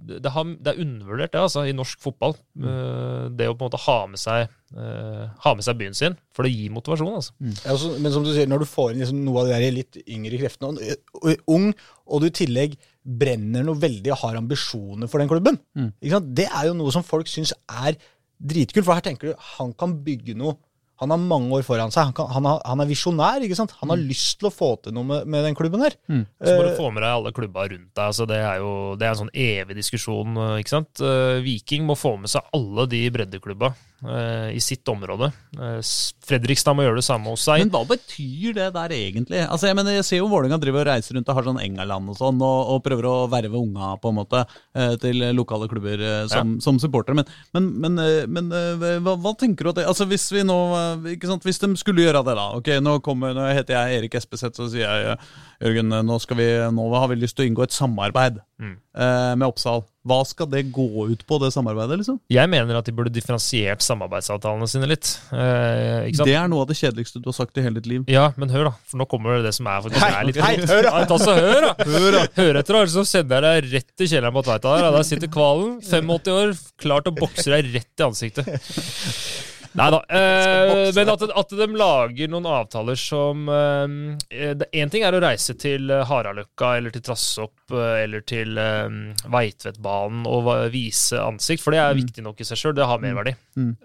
Det, 0.08 0.32
har, 0.32 0.54
det 0.56 0.72
er 0.72 0.84
undervurdert, 0.86 1.34
det, 1.34 1.42
altså, 1.42 1.66
i 1.68 1.76
norsk 1.76 2.00
fotball. 2.04 2.38
Eh, 2.60 3.26
det 3.36 3.50
å 3.50 3.56
på 3.56 3.66
en 3.66 3.72
måte 3.72 3.82
ha 3.86 3.98
med 4.12 4.22
seg 4.22 4.48
uh, 4.78 5.26
Ha 5.44 5.54
med 5.58 5.66
seg 5.68 5.80
byen 5.82 5.98
sin, 5.98 6.16
for 6.36 6.48
det 6.48 6.54
gir 6.54 6.72
motivasjon, 6.72 7.18
altså. 7.20 7.36
Ja, 7.44 7.74
altså, 7.74 7.92
men 8.00 8.16
som 8.16 8.24
du 8.26 8.32
sier, 8.32 8.48
når 8.50 8.64
du 8.64 8.70
får 8.72 8.94
inn 8.94 9.04
liksom 9.04 9.20
noe 9.26 9.44
av 9.44 9.52
de 9.52 9.58
der 9.58 9.76
litt 9.76 10.00
yngre 10.06 10.40
kreftene, 10.40 10.72
og, 10.72 11.20
og 11.20 11.54
ung, 11.58 11.68
og 12.08 12.24
du 12.24 12.30
i 12.30 12.36
tillegg 12.42 12.80
brenner 13.02 13.66
noe 13.66 13.80
veldig 13.82 14.14
og 14.14 14.24
har 14.24 14.40
ambisjoner 14.40 15.10
for 15.12 15.20
den 15.20 15.30
klubben. 15.32 15.60
Ikke 16.00 16.16
sant? 16.20 16.34
Det 16.38 16.48
er 16.48 16.70
jo 16.70 16.76
noe 16.78 16.94
som 16.94 17.04
folk 17.04 17.30
syns 17.32 17.56
er 17.66 17.98
dritkult, 18.42 18.86
for 18.86 18.96
her 18.98 19.06
tenker 19.06 19.32
du 19.32 19.48
han 19.58 19.74
kan 19.78 19.96
bygge 20.06 20.36
noe. 20.38 20.56
Han 21.02 21.12
har 21.16 21.22
mange 21.22 21.52
år 21.58 21.66
foran 21.68 21.92
seg. 21.94 22.12
Han, 22.12 22.16
kan, 22.18 22.30
han, 22.32 22.46
har, 22.48 22.62
han 22.66 22.84
er 22.86 22.90
visjonær. 22.92 23.42
ikke 23.46 23.58
sant? 23.60 23.74
Han 23.82 23.90
har 23.94 24.00
lyst 24.02 24.38
til 24.40 24.48
å 24.52 24.54
få 24.54 24.72
til 24.86 24.94
noe 24.96 25.04
med, 25.10 25.28
med 25.34 25.44
den 25.50 25.58
klubben 25.58 25.82
her. 25.84 25.98
Så 26.08 26.56
må 26.56 26.66
du 26.68 26.76
få 26.78 26.92
med 26.94 27.02
deg 27.04 27.12
alle 27.18 27.34
klubba 27.36 27.68
rundt 27.68 27.90
deg. 27.92 28.04
altså 28.06 28.28
Det 28.30 28.38
er 28.40 28.62
jo 28.62 28.74
det 29.02 29.08
er 29.08 29.16
en 29.16 29.22
sånn 29.26 29.34
evig 29.34 29.78
diskusjon. 29.82 30.38
eh, 30.38 30.58
ikke 30.62 30.76
sant? 30.78 31.02
Eh, 31.02 31.42
Viking 31.46 31.88
må 31.90 31.98
få 32.00 32.16
med 32.22 32.30
seg 32.32 32.46
alle 32.54 32.86
de 32.92 33.02
breddeklubba 33.18 33.74
eh, 34.06 34.52
i 34.56 34.62
sitt 34.64 34.88
område. 34.94 35.32
Eh, 35.58 35.80
Fredrikstad 36.30 36.76
må 36.78 36.86
gjøre 36.86 37.00
det 37.02 37.06
samme 37.08 37.34
hos 37.34 37.44
seg. 37.48 37.64
Men 37.66 37.74
hva 37.74 37.82
betyr 37.90 38.56
det 38.58 38.70
der 38.78 38.94
egentlig? 38.96 39.42
Altså, 39.48 39.68
Jeg 39.72 39.78
mener, 39.80 39.98
jeg 39.98 40.06
ser 40.08 40.22
jo 40.22 40.30
Vålerenga 40.32 40.60
driver 40.62 40.84
og 40.86 40.90
reiser 40.92 41.18
rundt 41.18 41.30
og 41.34 41.38
har 41.40 41.48
sånn 41.50 41.62
Engaland 41.64 42.14
og 42.14 42.18
sånn, 42.20 42.40
og, 42.46 42.60
og 42.76 42.84
prøver 42.86 43.08
å 43.10 43.16
verve 43.32 43.58
unga 43.60 43.96
på 44.02 44.12
en 44.14 44.20
måte 44.22 44.44
eh, 44.46 44.94
til 45.02 45.26
lokale 45.38 45.68
klubber 45.72 46.02
eh, 46.06 46.24
som, 46.32 46.56
som 46.64 46.78
supportere. 46.82 47.18
Men, 47.22 47.30
men, 47.58 47.72
men, 47.84 48.00
eh, 48.06 48.30
men 48.30 48.52
eh, 48.54 49.00
hva, 49.04 49.18
hva 49.22 49.34
tenker 49.40 49.66
du 49.68 49.74
at 49.74 49.80
det 49.82 49.88
Altså 49.92 50.06
Hvis 50.10 50.30
vi 50.34 50.44
nå 50.48 50.58
eh, 50.78 50.91
Hvis 51.02 51.60
de 51.62 51.72
skulle 51.80 52.04
gjøre 52.06 52.24
det, 52.28 52.36
da. 52.38 52.48
Ok, 52.58 52.68
Nå, 52.84 52.98
kommer, 53.06 53.34
nå 53.38 53.48
heter 53.54 53.78
jeg 53.78 54.02
Erik 54.02 54.16
Espeseth, 54.20 54.58
så 54.60 54.70
sier 54.72 54.88
jeg 54.88 55.18
Jørgen, 55.62 55.92
nå, 56.08 56.16
skal 56.24 56.38
vi, 56.40 56.48
nå 56.74 56.88
har 56.98 57.08
vi 57.12 57.20
lyst 57.22 57.36
til 57.38 57.46
å 57.46 57.52
inngå 57.52 57.68
et 57.68 57.76
samarbeid 57.76 58.42
Mm. 58.62 58.76
eh, 58.94 59.32
med 59.42 59.48
Oppsal. 59.48 59.80
Hva 60.06 60.20
skal 60.26 60.46
det 60.52 60.68
gå 60.74 60.84
ut 61.10 61.24
på, 61.26 61.40
det 61.42 61.48
samarbeidet? 61.54 61.96
liksom? 61.98 62.20
Jeg 62.30 62.50
mener 62.50 62.78
at 62.78 62.86
de 62.86 62.94
burde 62.94 63.10
differensiert 63.14 63.82
samarbeidsavtalene 63.82 64.68
sine 64.70 64.86
litt. 64.90 65.10
Eh, 65.34 66.06
ikke 66.12 66.20
sant? 66.20 66.30
Det 66.30 66.36
er 66.38 66.46
noe 66.52 66.62
av 66.62 66.70
det 66.70 66.78
kjedeligste 66.78 67.22
du 67.24 67.30
har 67.32 67.38
sagt 67.40 67.58
i 67.58 67.64
hele 67.66 67.80
ditt 67.82 67.90
liv. 67.90 68.04
Ja, 68.10 68.28
men 68.38 68.54
hør, 68.54 68.70
da. 68.70 68.74
For 68.86 69.02
nå 69.02 69.08
kommer 69.10 69.40
det 69.40 69.48
det 69.50 69.56
som 69.58 69.66
er 69.66 69.82
faktisk 69.82 70.06
Hei, 70.06 70.12
er 70.14 70.30
litt 70.30 70.38
hei, 70.46 70.54
hør 70.62 70.86
da! 70.86 70.94
Ja, 70.94 71.06
ta 71.10 71.18
så 71.22 71.34
hør, 71.40 71.68
da! 71.72 71.74
Hør, 72.38 72.60
etter, 72.62 72.78
da, 72.78 72.84
så 72.94 73.06
sender 73.10 73.50
jeg 73.50 73.64
deg 73.66 73.74
rett 73.80 74.06
i 74.06 74.10
kjelleren 74.14 74.38
på 74.38 74.46
Tveita 74.46 74.76
der. 74.78 74.90
Der 75.00 75.08
sitter 75.10 75.34
kvalen, 75.34 75.74
85 75.82 76.38
år, 76.38 76.54
klar 76.86 77.02
til 77.06 77.16
å 77.16 77.18
bokse 77.18 77.50
deg 77.50 77.74
rett 77.80 77.98
i 77.98 78.08
ansiktet. 78.12 78.46
Nei 79.80 79.90
da. 79.94 80.02
Eh, 80.12 80.92
men 80.96 81.10
at, 81.14 81.22
at 81.38 81.54
de 81.56 81.66
lager 81.80 82.28
noen 82.32 82.46
avtaler 82.50 82.98
som 83.00 83.46
Én 83.48 84.92
ting 84.92 85.04
er 85.06 85.16
å 85.16 85.22
reise 85.24 85.54
til 85.60 85.90
eh, 85.94 86.04
Haraløkka 86.08 86.74
eller 86.78 86.94
til 86.94 87.04
Trassopp 87.06 87.74
eh, 87.76 88.04
eller 88.04 88.24
til 88.28 88.58
eh, 88.60 88.88
Veitvetbanen 89.32 90.26
og 90.30 90.50
vise 90.74 91.20
ansikt, 91.22 91.64
for 91.64 91.76
det 91.76 91.82
er 91.82 91.96
viktig 91.98 92.24
nok 92.26 92.42
i 92.44 92.48
seg 92.48 92.60
sjøl. 92.60 92.76
Det 92.78 92.88
har 92.88 93.02
merverdi. 93.04 93.34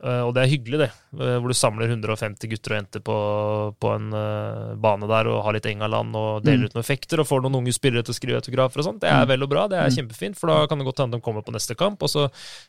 Eh, 0.03 0.23
og 0.27 0.33
det 0.37 0.45
er 0.45 0.51
hyggelig, 0.53 0.79
det. 0.85 0.91
eh, 1.19 1.37
hvor 1.43 1.51
du 1.53 1.57
samler 1.59 1.91
150 1.91 2.51
gutter 2.53 2.75
og 2.75 2.79
jenter 2.81 3.05
på, 3.07 3.17
på 3.83 3.93
en 3.97 4.09
eh, 4.15 4.75
bane 4.83 5.09
der 5.11 5.31
og 5.33 5.43
har 5.47 5.57
litt 5.57 5.67
Engaland 5.71 6.15
og 6.19 6.45
deler 6.47 6.67
ut 6.69 6.77
noen 6.77 6.85
effekter 6.85 7.23
og 7.23 7.29
får 7.31 7.43
noen 7.47 7.61
unge 7.63 7.75
spillere 7.77 8.07
til 8.07 8.15
å 8.15 8.19
skrive 8.19 8.41
autografer 8.43 8.83
og 8.83 8.89
sånt. 8.91 9.03
Det 9.05 9.11
er 9.13 9.27
vel 9.31 9.47
og 9.47 9.51
bra. 9.53 9.67
Det 9.71 9.79
er 9.81 9.91
kjempefint, 10.01 10.39
for 10.39 10.51
da 10.53 10.61
kan 10.71 10.79
det 10.83 10.87
godt 10.89 11.03
hende 11.05 11.19
de 11.19 11.25
kommer 11.25 11.43
på 11.47 11.55
neste 11.55 11.75
kamp, 11.79 12.03
og 12.03 12.11
så 12.13 12.27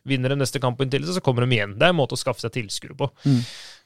vinner 0.08 0.34
de 0.34 0.40
neste 0.42 0.62
kamp 0.64 0.78
på 0.80 0.88
inntil, 0.88 1.06
så 1.10 1.22
kommer 1.24 1.46
de 1.46 1.56
igjen. 1.58 1.78
Det 1.78 1.86
er 1.90 1.94
en 1.96 2.00
måte 2.02 2.18
å 2.18 2.22
skaffe 2.22 2.42
seg 2.46 2.54
tilskuere 2.58 2.98
på. 2.98 3.07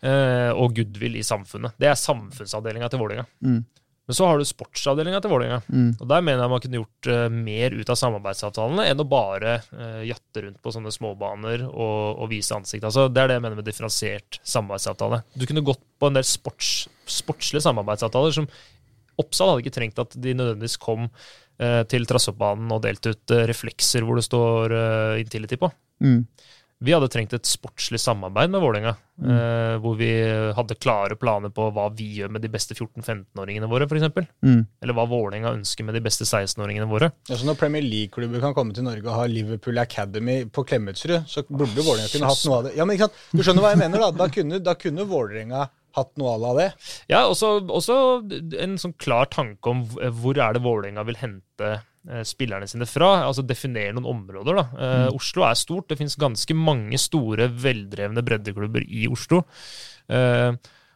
Eh, 0.01 0.49
og 0.57 0.73
goodwill 0.73 1.19
i 1.19 1.25
samfunnet. 1.25 1.75
Det 1.77 1.91
er 1.91 1.99
samfunnsavdelinga 1.99 2.89
til 2.89 3.03
Vålerenga. 3.03 3.27
Men 4.09 4.17
så 4.17 4.25
har 4.25 4.39
du 4.41 4.47
sportsavdelinga 4.49 5.19
til 5.21 5.29
Vålerenga. 5.31 5.59
Og 6.01 6.07
der 6.09 6.23
mener 6.25 6.41
jeg 6.41 6.51
man 6.51 6.63
kunne 6.63 6.79
gjort 6.81 7.09
eh, 7.13 7.27
mer 7.31 7.75
ut 7.77 7.91
av 7.93 7.99
samarbeidsavtalene 8.01 8.87
enn 8.89 9.03
å 9.03 9.05
bare 9.07 9.53
eh, 9.61 10.01
jatte 10.09 10.43
rundt 10.47 10.57
på 10.63 10.73
sånne 10.73 10.91
småbaner 10.91 11.67
og, 11.69 12.17
og 12.17 12.31
vise 12.33 12.57
ansikt. 12.57 12.87
Altså, 12.89 13.05
det 13.13 13.21
er 13.21 13.29
det 13.29 13.37
jeg 13.37 13.45
mener 13.45 13.61
med 13.61 13.69
differensiert 13.69 14.41
samarbeidsavtale. 14.41 15.21
Du 15.37 15.45
kunne 15.45 15.63
gått 15.69 15.85
på 16.01 16.09
en 16.09 16.17
del 16.17 16.25
sports, 16.27 16.89
sportslige 17.21 17.63
samarbeidsavtaler 17.67 18.35
som 18.41 18.49
Oppsal 19.21 19.51
hadde 19.51 19.63
ikke 19.65 19.75
trengt 19.75 20.01
at 20.01 20.15
de 20.17 20.33
nødvendigvis 20.33 20.79
kom 20.81 21.05
eh, 21.61 21.83
til 21.91 22.07
Trassoppbanen 22.09 22.71
og 22.73 22.81
delte 22.87 23.13
ut 23.13 23.33
eh, 23.35 23.45
reflekser 23.49 24.07
hvor 24.07 24.17
det 24.17 24.25
står 24.25 24.75
eh, 24.77 25.21
Intility 25.21 25.59
på. 25.61 25.69
Vi 26.81 26.93
hadde 26.95 27.09
trengt 27.13 27.33
et 27.37 27.45
sportslig 27.45 27.99
samarbeid 28.01 28.49
med 28.49 28.63
Vålerenga, 28.63 28.95
eh, 29.21 29.75
hvor 29.83 29.93
vi 29.99 30.09
hadde 30.57 30.77
klare 30.81 31.17
planer 31.19 31.51
på 31.53 31.67
hva 31.75 31.83
vi 31.93 32.07
gjør 32.17 32.31
med 32.33 32.41
de 32.41 32.49
beste 32.49 32.73
14-15-åringene 32.73 33.69
våre, 33.69 33.85
f.eks. 33.85 34.07
Mm. 34.41 34.63
Eller 34.81 34.97
hva 34.97 35.05
Vålerenga 35.11 35.53
ønsker 35.59 35.85
med 35.85 35.99
de 35.99 36.01
beste 36.07 36.25
16-åringene 36.25 36.89
våre. 36.89 37.11
Altså 37.29 37.45
Når 37.45 37.59
Premier 37.59 37.85
League-klubber 37.85 38.41
kan 38.41 38.55
komme 38.57 38.73
til 38.73 38.87
Norge 38.87 39.05
og 39.05 39.13
ha 39.19 39.27
Liverpool 39.29 39.77
Academy 39.83 40.39
på 40.49 40.65
Klemetsrud, 40.71 41.19
så 41.29 41.45
burde 41.51 41.85
Vålerenga 41.85 42.09
kunne 42.15 42.33
hatt 42.33 42.47
noe 42.49 42.57
av 42.57 42.65
det. 42.69 42.73
Ja, 42.79 42.87
men 42.87 42.97
ikke 42.97 43.11
sant? 43.11 43.21
Du 43.29 43.45
skjønner 43.45 43.67
hva 43.67 43.75
jeg 43.75 43.83
mener? 43.83 44.07
Da 44.07 44.11
Da 44.23 44.31
kunne, 44.33 44.63
da 44.65 44.75
kunne 44.79 45.07
Vålerenga 45.11 45.67
hatt 45.97 46.11
noe 46.19 46.33
av 46.39 46.57
det. 46.57 46.67
Ja, 47.11 47.25
også, 47.27 47.59
også 47.67 47.95
en 48.63 48.77
sånn 48.81 48.95
klar 49.01 49.29
tanke 49.31 49.69
om 49.69 49.85
hvor 49.91 50.39
er 50.39 50.55
det 50.55 50.63
Vålerenga 50.63 51.05
vil 51.07 51.19
hente 51.19 51.73
eh, 51.75 51.87
spillerne 52.25 52.67
sine 52.67 52.87
fra. 52.89 53.11
Altså 53.27 53.43
definere 53.45 53.93
noen 53.93 54.09
områder. 54.09 54.55
da. 54.57 54.63
Eh, 54.87 55.07
Oslo 55.13 55.43
er 55.47 55.57
stort. 55.59 55.87
Det 55.91 55.97
finnes 55.99 56.17
ganske 56.17 56.55
mange 56.57 56.97
store, 56.97 57.47
veldrevne 57.49 58.23
breddeklubber 58.25 58.85
i 58.89 59.07
Oslo. 59.11 59.43
Eh, 60.09 60.51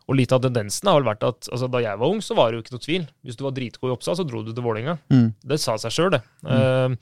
og 0.06 0.18
litt 0.20 0.34
av 0.36 0.42
tendensen 0.44 0.86
har 0.90 1.00
vel 1.00 1.08
vært 1.10 1.24
at 1.26 1.48
altså, 1.50 1.70
da 1.72 1.80
jeg 1.82 1.98
var 1.98 2.12
ung, 2.14 2.20
så 2.22 2.36
var 2.38 2.52
det 2.52 2.60
jo 2.60 2.64
ikke 2.66 2.76
noe 2.76 2.84
tvil. 2.86 3.08
Hvis 3.26 3.38
du 3.40 3.44
var 3.48 3.56
dritgod 3.58 3.90
i 3.90 3.96
Oppsal, 3.96 4.18
så 4.20 4.26
dro 4.28 4.44
du 4.46 4.52
til 4.54 4.62
Vålerenga. 4.66 5.00
Mm. 5.10 5.32
Det 5.42 5.58
sa 5.62 5.78
seg 5.82 5.94
sjøl, 5.96 6.12
det. 6.14 6.22
Eh, 6.46 6.98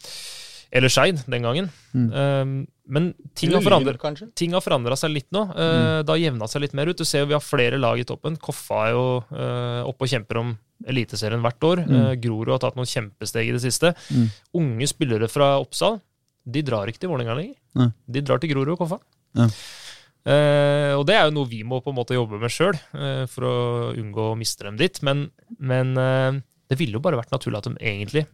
eller 0.74 0.90
Skeid 0.90 1.20
den 1.30 1.44
gangen. 1.46 1.68
Eh, 1.94 2.46
men 2.94 3.10
ting 3.38 3.52
har 3.54 3.62
forandret 3.64 4.32
ting 4.36 4.56
har 4.56 4.64
forandra 4.64 4.96
seg 5.00 5.12
litt 5.14 5.28
nå. 5.36 5.44
Eh, 5.52 6.00
Det 6.04 6.10
har 6.10 6.18
jevna 6.20 6.48
seg 6.52 6.64
litt 6.66 6.74
mer 6.74 6.88
ut. 6.92 6.98
Du 6.98 7.06
ser 7.06 7.24
jo 7.24 7.30
vi 7.32 7.36
har 7.38 7.44
flere 7.44 7.78
lag 7.80 8.00
i 8.00 8.04
toppen. 8.08 8.36
Koffa 8.42 8.88
er 8.88 8.92
jo 8.96 9.06
eh, 9.32 9.82
oppe 9.88 10.08
og 10.08 10.12
kjemper 10.12 10.40
om 10.42 10.58
Eliteserien 10.90 11.44
hvert 11.44 11.68
år. 11.70 11.84
Eh, 11.86 12.10
Grorud 12.24 12.54
har 12.56 12.62
tatt 12.64 12.78
noen 12.80 12.90
kjempesteg 12.90 13.50
i 13.50 13.56
det 13.56 13.64
siste. 13.64 13.94
Mm. 14.10 14.28
Unge 14.62 14.90
spillere 14.92 15.30
fra 15.32 15.56
Oppsal 15.62 16.00
de 16.44 16.64
drar 16.66 16.90
ikke 16.92 17.06
til 17.06 17.12
Vålerenga 17.14 17.38
lenger. 17.40 17.56
Nei. 17.80 17.90
De 18.12 18.24
drar 18.26 18.42
til 18.44 18.52
Grorud 18.52 18.74
og 18.76 18.82
Koffa. 18.82 19.00
Ja. 19.40 19.48
Eh, 20.24 20.92
og 20.96 21.06
det 21.08 21.16
er 21.18 21.28
jo 21.28 21.36
noe 21.36 21.52
vi 21.52 21.62
må 21.68 21.80
på 21.84 21.92
en 21.92 21.98
måte 21.98 22.16
jobbe 22.16 22.40
med 22.40 22.52
sjøl, 22.52 22.76
for 23.32 23.48
å 23.48 23.56
unngå 24.00 24.30
å 24.32 24.40
miste 24.40 24.68
dem 24.68 24.80
dit. 24.80 25.00
Men, 25.08 25.30
men 25.60 25.96
eh, 26.00 26.42
det 26.72 26.80
ville 26.80 27.00
jo 27.00 27.04
bare 27.04 27.20
vært 27.20 27.32
naturlig 27.36 27.62
at 27.62 27.70
de 27.70 27.78
egentlig 27.80 28.26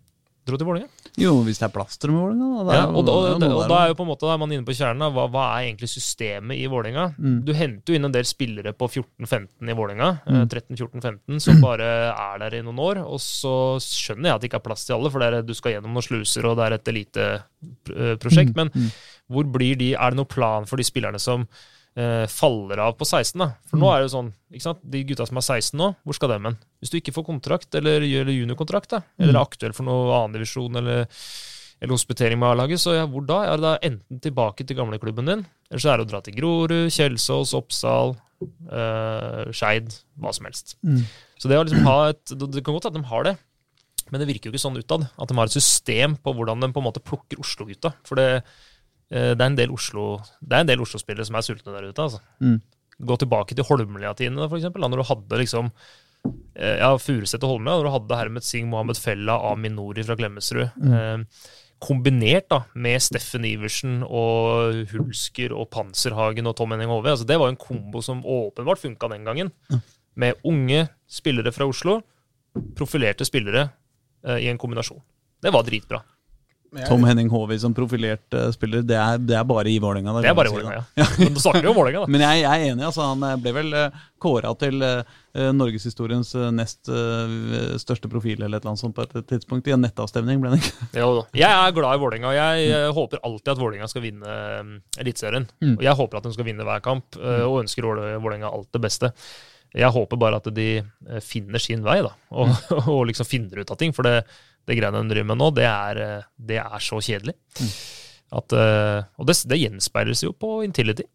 dro 0.47 0.57
til 0.57 0.65
Vålerenga. 0.67 0.89
Jo, 1.19 1.33
hvis 1.43 1.59
det 1.59 1.65
er 1.67 1.71
plass 1.73 1.97
til 1.99 2.09
dem 2.09 2.17
i 2.17 2.21
Vålerenga. 2.23 2.49
er 2.63 2.77
Ja, 2.79 2.83
og, 2.89 3.03
da, 3.05 3.11
og, 3.11 3.43
og 3.43 3.63
da 3.69 3.79
er 3.83 3.91
jo 3.91 3.97
på 3.99 4.05
en 4.05 4.09
måte 4.09 4.25
da 4.25 4.33
er 4.33 4.39
man 4.41 4.53
inne 4.55 4.65
på 4.65 4.75
kjernen. 4.77 5.11
Hva, 5.13 5.25
hva 5.33 5.43
er 5.57 5.65
egentlig 5.67 5.89
systemet 5.91 6.57
i 6.57 6.67
Vålerenga? 6.71 7.05
Mm. 7.19 7.35
Du 7.45 7.51
henter 7.57 7.93
jo 7.93 7.99
inn 7.99 8.07
en 8.09 8.15
del 8.15 8.25
spillere 8.29 8.73
på 8.77 8.87
14-15 8.89 9.69
i 9.73 9.77
Vålerenga, 9.77 10.09
Mm. 10.29 10.45
13-14-15, 10.49 11.39
som 11.43 11.59
bare 11.61 11.89
er 12.13 12.39
der 12.45 12.59
i 12.59 12.63
noen 12.65 12.79
år. 12.79 13.01
Og 13.05 13.19
så 13.23 13.53
skjønner 13.83 14.29
jeg 14.31 14.35
at 14.35 14.41
det 14.45 14.49
ikke 14.51 14.61
er 14.61 14.67
plass 14.69 14.85
til 14.87 14.95
alle, 14.97 15.11
for 15.11 15.19
det 15.21 15.27
er, 15.33 15.41
du 15.45 15.53
skal 15.57 15.75
gjennom 15.75 15.93
noen 15.97 16.05
sluser, 16.07 16.45
og 16.49 16.57
det 16.59 16.65
er 16.69 16.77
et 16.79 16.93
eliteprosjekt. 16.93 18.55
Men 18.57 18.71
hvor 19.29 19.45
blir 19.53 19.75
de 19.77 19.91
Er 19.93 20.09
det 20.13 20.17
noen 20.21 20.29
plan 20.29 20.65
for 20.69 20.77
de 20.79 20.85
spillerne 20.87 21.19
som 21.21 21.43
eh, 21.45 21.67
faller 22.31 22.79
av 22.83 22.93
på 22.99 23.07
16? 23.07 23.33
da? 23.41 23.47
For 23.69 23.81
nå 23.81 23.89
er 23.91 23.99
det 23.99 24.09
jo 24.09 24.15
sånn, 24.15 24.33
ikke 24.53 24.65
sant? 24.65 24.81
De 24.93 25.01
gutta 25.09 25.25
som 25.27 25.39
er 25.41 25.45
16 25.45 25.79
nå, 25.81 25.87
hvor 26.07 26.17
skal 26.17 26.31
dem 26.33 26.47
hen? 26.47 26.57
Hvis 26.79 26.93
du 26.93 26.99
ikke 26.99 27.15
får 27.15 27.25
kontrakt, 27.27 27.69
eller 27.75 28.05
gjør 28.07 28.31
juniorkontrakt, 28.31 28.93
da, 28.93 29.01
eller 29.19 29.35
er 29.35 29.41
aktuell 29.41 29.75
for 29.75 29.87
noe 29.89 30.13
annendivisjon, 30.21 30.79
eller 30.79 31.07
eller 31.79 31.95
hospitering 31.95 32.39
med 32.39 32.51
A-laget, 32.51 32.81
så 32.81 32.95
ja, 32.97 33.05
hvor 33.07 33.23
da? 33.23 33.39
Er 33.47 33.59
det 33.59 33.63
da 33.63 33.75
enten 33.87 34.19
tilbake 34.23 34.65
til 34.67 34.75
gamleklubben 34.75 35.29
din, 35.29 35.45
eller 35.69 35.83
så 35.83 35.93
er 35.93 35.99
det 35.99 36.07
å 36.07 36.11
dra 36.11 36.19
til 36.25 36.35
Grorud, 36.35 36.91
Kjelsås, 36.91 37.53
Oppsal, 37.55 38.17
eh, 38.67 39.51
Skeid, 39.55 39.93
hva 40.19 40.33
som 40.35 40.49
helst. 40.49 40.75
Mm. 40.83 41.05
Så 41.39 41.51
det 41.51 41.59
å 41.59 41.63
liksom 41.63 41.87
ha 41.87 41.99
et 42.11 42.33
Det 42.35 42.63
kan 42.65 42.75
godt 42.75 42.89
at 42.89 42.97
de 42.97 43.03
har 43.07 43.23
det, 43.23 43.37
men 44.11 44.19
det 44.19 44.27
virker 44.27 44.49
jo 44.49 44.55
ikke 44.55 44.65
sånn 44.65 44.79
utad. 44.79 45.07
At 45.15 45.29
de 45.29 45.37
har 45.37 45.47
et 45.47 45.55
system 45.55 46.17
på 46.19 46.33
hvordan 46.35 46.59
de 46.65 46.71
på 46.73 46.81
en 46.81 46.87
måte 46.89 47.03
plukker 47.03 47.39
Oslo-gutta. 47.39 47.93
For 48.03 48.19
det, 48.19 48.27
eh, 48.41 48.41
det 49.09 49.41
er 49.41 49.47
en 49.47 49.57
del 49.57 49.71
Oslo 49.73 50.19
Det 50.37 50.53
er 50.53 50.61
en 50.61 50.69
del 50.69 50.83
Oslo-spillere 50.83 51.25
som 51.25 51.37
er 51.39 51.45
sultne 51.45 51.73
der 51.73 51.87
ute, 51.89 52.03
altså. 52.03 52.19
Mm. 52.45 52.59
Gå 53.09 53.15
tilbake 53.21 53.55
til 53.55 53.65
Holmlia-tidene, 53.65 54.49
eksempel, 54.59 54.83
da 54.83 54.91
når 54.91 55.01
du 55.01 55.07
hadde 55.07 55.39
liksom 55.39 55.71
eh, 56.57 56.77
ja, 56.81 56.91
Furuset 56.99 57.43
og 57.45 57.55
Holmlia, 57.55 57.77
når 57.77 57.87
du 57.87 57.93
hadde 57.95 58.19
Hermet 58.19 58.45
Singh, 58.45 58.67
Mohammed 58.69 58.99
Fella, 58.99 59.37
Amin 59.53 59.77
Nori 59.79 60.03
fra 60.03 60.17
Glemmesrud. 60.19 60.67
Mm. 60.83 61.25
kombinert 61.79 62.49
da, 62.51 62.57
med 62.75 62.99
Steffen 62.99 63.45
Iversen 63.47 64.01
og 64.03 64.81
Hulsker 64.91 65.53
og 65.55 65.69
Panserhagen 65.71 66.49
og 66.51 66.57
Tom 66.59 66.73
Henning 66.75 66.91
Hove. 66.91 67.13
Altså, 67.13 67.27
det 67.27 67.39
var 67.39 67.47
en 67.47 67.59
kombo 67.59 68.01
som 68.03 68.19
åpenbart 68.27 68.81
funka 68.81 69.07
den 69.13 69.23
gangen. 69.23 69.53
Med 70.19 70.41
unge 70.43 70.89
spillere 71.07 71.53
fra 71.55 71.69
Oslo, 71.69 72.01
profilerte 72.75 73.23
spillere 73.23 73.69
eh, 74.27 74.43
i 74.43 74.49
en 74.51 74.59
kombinasjon. 74.59 74.99
Det 75.39 75.53
var 75.55 75.63
dritbra. 75.63 76.03
Tom 76.87 77.03
Henning 77.07 77.29
Håvi 77.33 77.57
som 77.59 77.73
profilert 77.73 78.35
uh, 78.37 78.49
spiller, 78.53 78.83
det 78.85 78.97
er, 78.97 79.17
det 79.21 79.35
er 79.39 79.45
bare 79.47 79.71
i 79.71 79.79
Vålerenga. 79.81 80.13
Det 80.21 80.29
er 80.29 80.35
bare 80.37 80.51
i 80.51 80.53
Vålerenga, 80.53 80.83
ja. 80.99 81.07
Men 81.17 81.33
du 81.33 81.41
snakker 81.41 81.65
jo 81.65 81.71
om 81.73 81.79
Vålerenga, 81.79 82.03
da. 82.05 82.11
Men 82.13 82.23
jeg, 82.25 82.43
jeg 82.43 82.67
er 82.67 82.73
enig. 82.73 82.85
altså 82.85 83.07
Han 83.07 83.25
eh, 83.25 83.39
ble 83.41 83.53
vel 83.57 83.73
uh, 83.73 84.05
kåra 84.21 84.51
til 84.61 84.85
uh, 84.85 85.17
norgeshistoriens 85.55 86.35
uh, 86.37 86.49
nest 86.53 86.91
uh, 86.93 87.75
største 87.81 88.11
profil 88.11 88.37
eller 88.37 88.59
et 88.59 88.61
eller 88.61 88.75
annet 88.75 88.83
sånt 88.83 88.97
på 88.97 89.07
et 89.07 89.17
tidspunkt. 89.33 89.69
I 89.69 89.75
en 89.77 89.85
nettavstemning 89.87 90.41
ble 90.43 90.53
han 90.53 90.61
ikke. 90.61 90.89
Jo 91.01 91.11
da. 91.19 91.27
Jeg 91.41 91.49
er 91.49 91.75
glad 91.79 91.97
i 91.97 92.03
Vålerenga. 92.05 92.31
og 92.31 92.37
Jeg 92.37 92.71
mm. 92.71 92.95
håper 93.01 93.25
alltid 93.29 93.53
at 93.55 93.63
Vålerenga 93.65 93.89
skal 93.91 94.05
vinne 94.05 94.39
eh, 94.39 94.73
Eliteserien. 95.01 95.49
Mm. 95.63 95.77
Og 95.77 95.85
jeg 95.89 95.99
håper 96.03 96.21
at 96.21 96.29
de 96.29 96.35
skal 96.37 96.49
vinne 96.51 96.67
hver 96.67 96.83
kamp, 96.85 97.17
eh, 97.17 97.45
og 97.47 97.63
ønsker 97.63 97.87
Våle- 97.89 98.17
Vålerenga 98.19 98.51
alt 98.53 98.69
det 98.75 98.83
beste. 98.85 99.13
Jeg 99.77 99.93
håper 99.93 100.17
bare 100.17 100.39
at 100.41 100.47
de 100.53 100.69
eh, 100.81 101.19
finner 101.21 101.61
sin 101.61 101.83
vei, 101.85 101.99
da, 102.01 102.13
og, 102.33 102.53
og 102.93 103.03
liksom 103.09 103.27
finner 103.29 103.61
ut 103.61 103.73
av 103.73 103.77
ting. 103.77 103.93
For 103.93 104.07
det, 104.07 104.23
det 104.67 104.77
greiene 104.77 105.01
hun 105.01 105.11
driver 105.11 105.31
med 105.31 105.39
nå, 105.41 105.51
det 105.55 105.67
er, 105.69 106.01
eh, 106.03 106.27
det 106.51 106.59
er 106.61 106.83
så 106.83 106.99
kjedelig. 107.03 107.35
At, 108.39 108.53
eh, 108.53 108.99
og 109.17 109.29
det, 109.29 109.39
det 109.49 109.61
gjenspeiles 109.63 110.25
jo 110.25 110.35
på 110.37 110.59
Intility. 110.65 111.05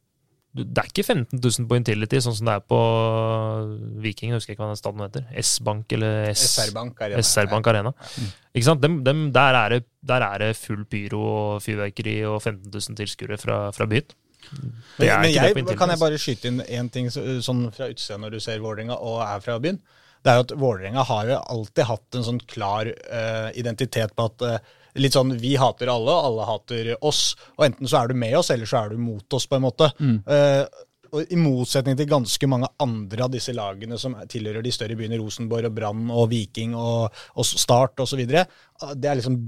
Det 0.54 0.78
er 0.78 0.86
ikke 0.86 1.02
15 1.02 1.40
000 1.42 1.66
på 1.66 1.76
Intility, 1.80 2.20
sånn 2.22 2.34
som 2.38 2.46
det 2.46 2.52
er 2.54 2.66
på 2.70 2.80
Viking. 4.02 4.30
Jeg 4.30 4.38
husker 4.38 4.54
ikke 4.54 4.62
hva 4.62 4.70
den 4.70 4.78
staden 4.78 5.02
heter. 5.02 5.24
S-Bank 5.42 5.94
eller 5.96 6.28
SR-Bank 6.30 7.02
Arena. 7.02 7.22
SR 7.26 7.50
Arena. 7.72 7.92
Ikke 8.54 8.68
sant? 8.68 8.82
Dem, 8.84 9.00
dem, 9.06 9.24
der, 9.34 9.58
er 9.58 9.74
det, 9.74 9.80
der 10.06 10.22
er 10.22 10.44
det 10.44 10.52
full 10.58 10.84
pyro 10.86 11.24
og 11.32 11.64
fyrverkeri 11.64 12.20
og 12.30 12.38
15 12.38 12.70
000 12.70 13.00
tilskuere 13.00 13.38
fra, 13.42 13.58
fra 13.74 13.88
byen. 13.90 14.14
Men, 14.98 15.08
men 15.08 15.32
jeg, 15.32 15.66
kan 15.74 15.90
jeg 15.90 15.98
bare 15.98 16.20
skyte 16.20 16.50
inn 16.50 16.62
én 16.62 16.90
ting 16.92 17.10
så, 17.10 17.22
sånn 17.42 17.66
fra 17.74 17.88
utsida 17.90 18.18
når 18.20 18.36
du 18.36 18.42
ser 18.44 18.62
Vålerenga 18.62 18.98
og 19.02 19.22
er 19.24 19.42
fra 19.42 19.58
byen? 19.62 19.80
Det 20.24 20.32
er 20.32 20.38
jo 20.40 20.44
at 20.46 20.54
Vålerenga 20.56 21.02
har 21.04 21.28
jo 21.28 21.36
alltid 21.52 21.84
hatt 21.90 22.16
en 22.18 22.24
sånn 22.24 22.40
klar 22.48 22.88
uh, 22.88 23.50
identitet 23.60 24.14
på 24.16 24.30
at 24.30 24.44
uh, 24.48 24.72
Litt 24.94 25.16
sånn 25.16 25.32
vi 25.42 25.56
hater 25.58 25.90
alle, 25.90 26.12
alle 26.22 26.44
hater 26.46 26.92
oss. 27.02 27.32
Og 27.58 27.64
enten 27.66 27.88
så 27.90 27.98
er 27.98 28.12
du 28.12 28.14
med 28.14 28.36
oss, 28.38 28.52
eller 28.54 28.68
så 28.70 28.84
er 28.84 28.92
du 28.92 29.00
mot 29.02 29.34
oss, 29.34 29.48
på 29.50 29.56
en 29.58 29.64
måte. 29.64 29.88
Eh, 29.98 30.60
og 31.10 31.32
I 31.34 31.38
motsetning 31.42 31.96
til 31.98 32.06
ganske 32.12 32.46
mange 32.46 32.68
andre 32.78 33.24
av 33.26 33.32
disse 33.34 33.50
lagene 33.58 33.98
som 33.98 34.14
tilhører 34.30 34.62
de 34.62 34.70
større 34.70 34.94
byene, 34.94 35.18
Rosenborg 35.18 35.66
og 35.66 35.74
Brann 35.74 36.04
og 36.14 36.28
Viking 36.30 36.76
og, 36.78 37.10
og 37.34 37.48
Start 37.50 38.04
osv., 38.06 38.22
det 38.22 38.46
er 39.10 39.18
liksom 39.18 39.40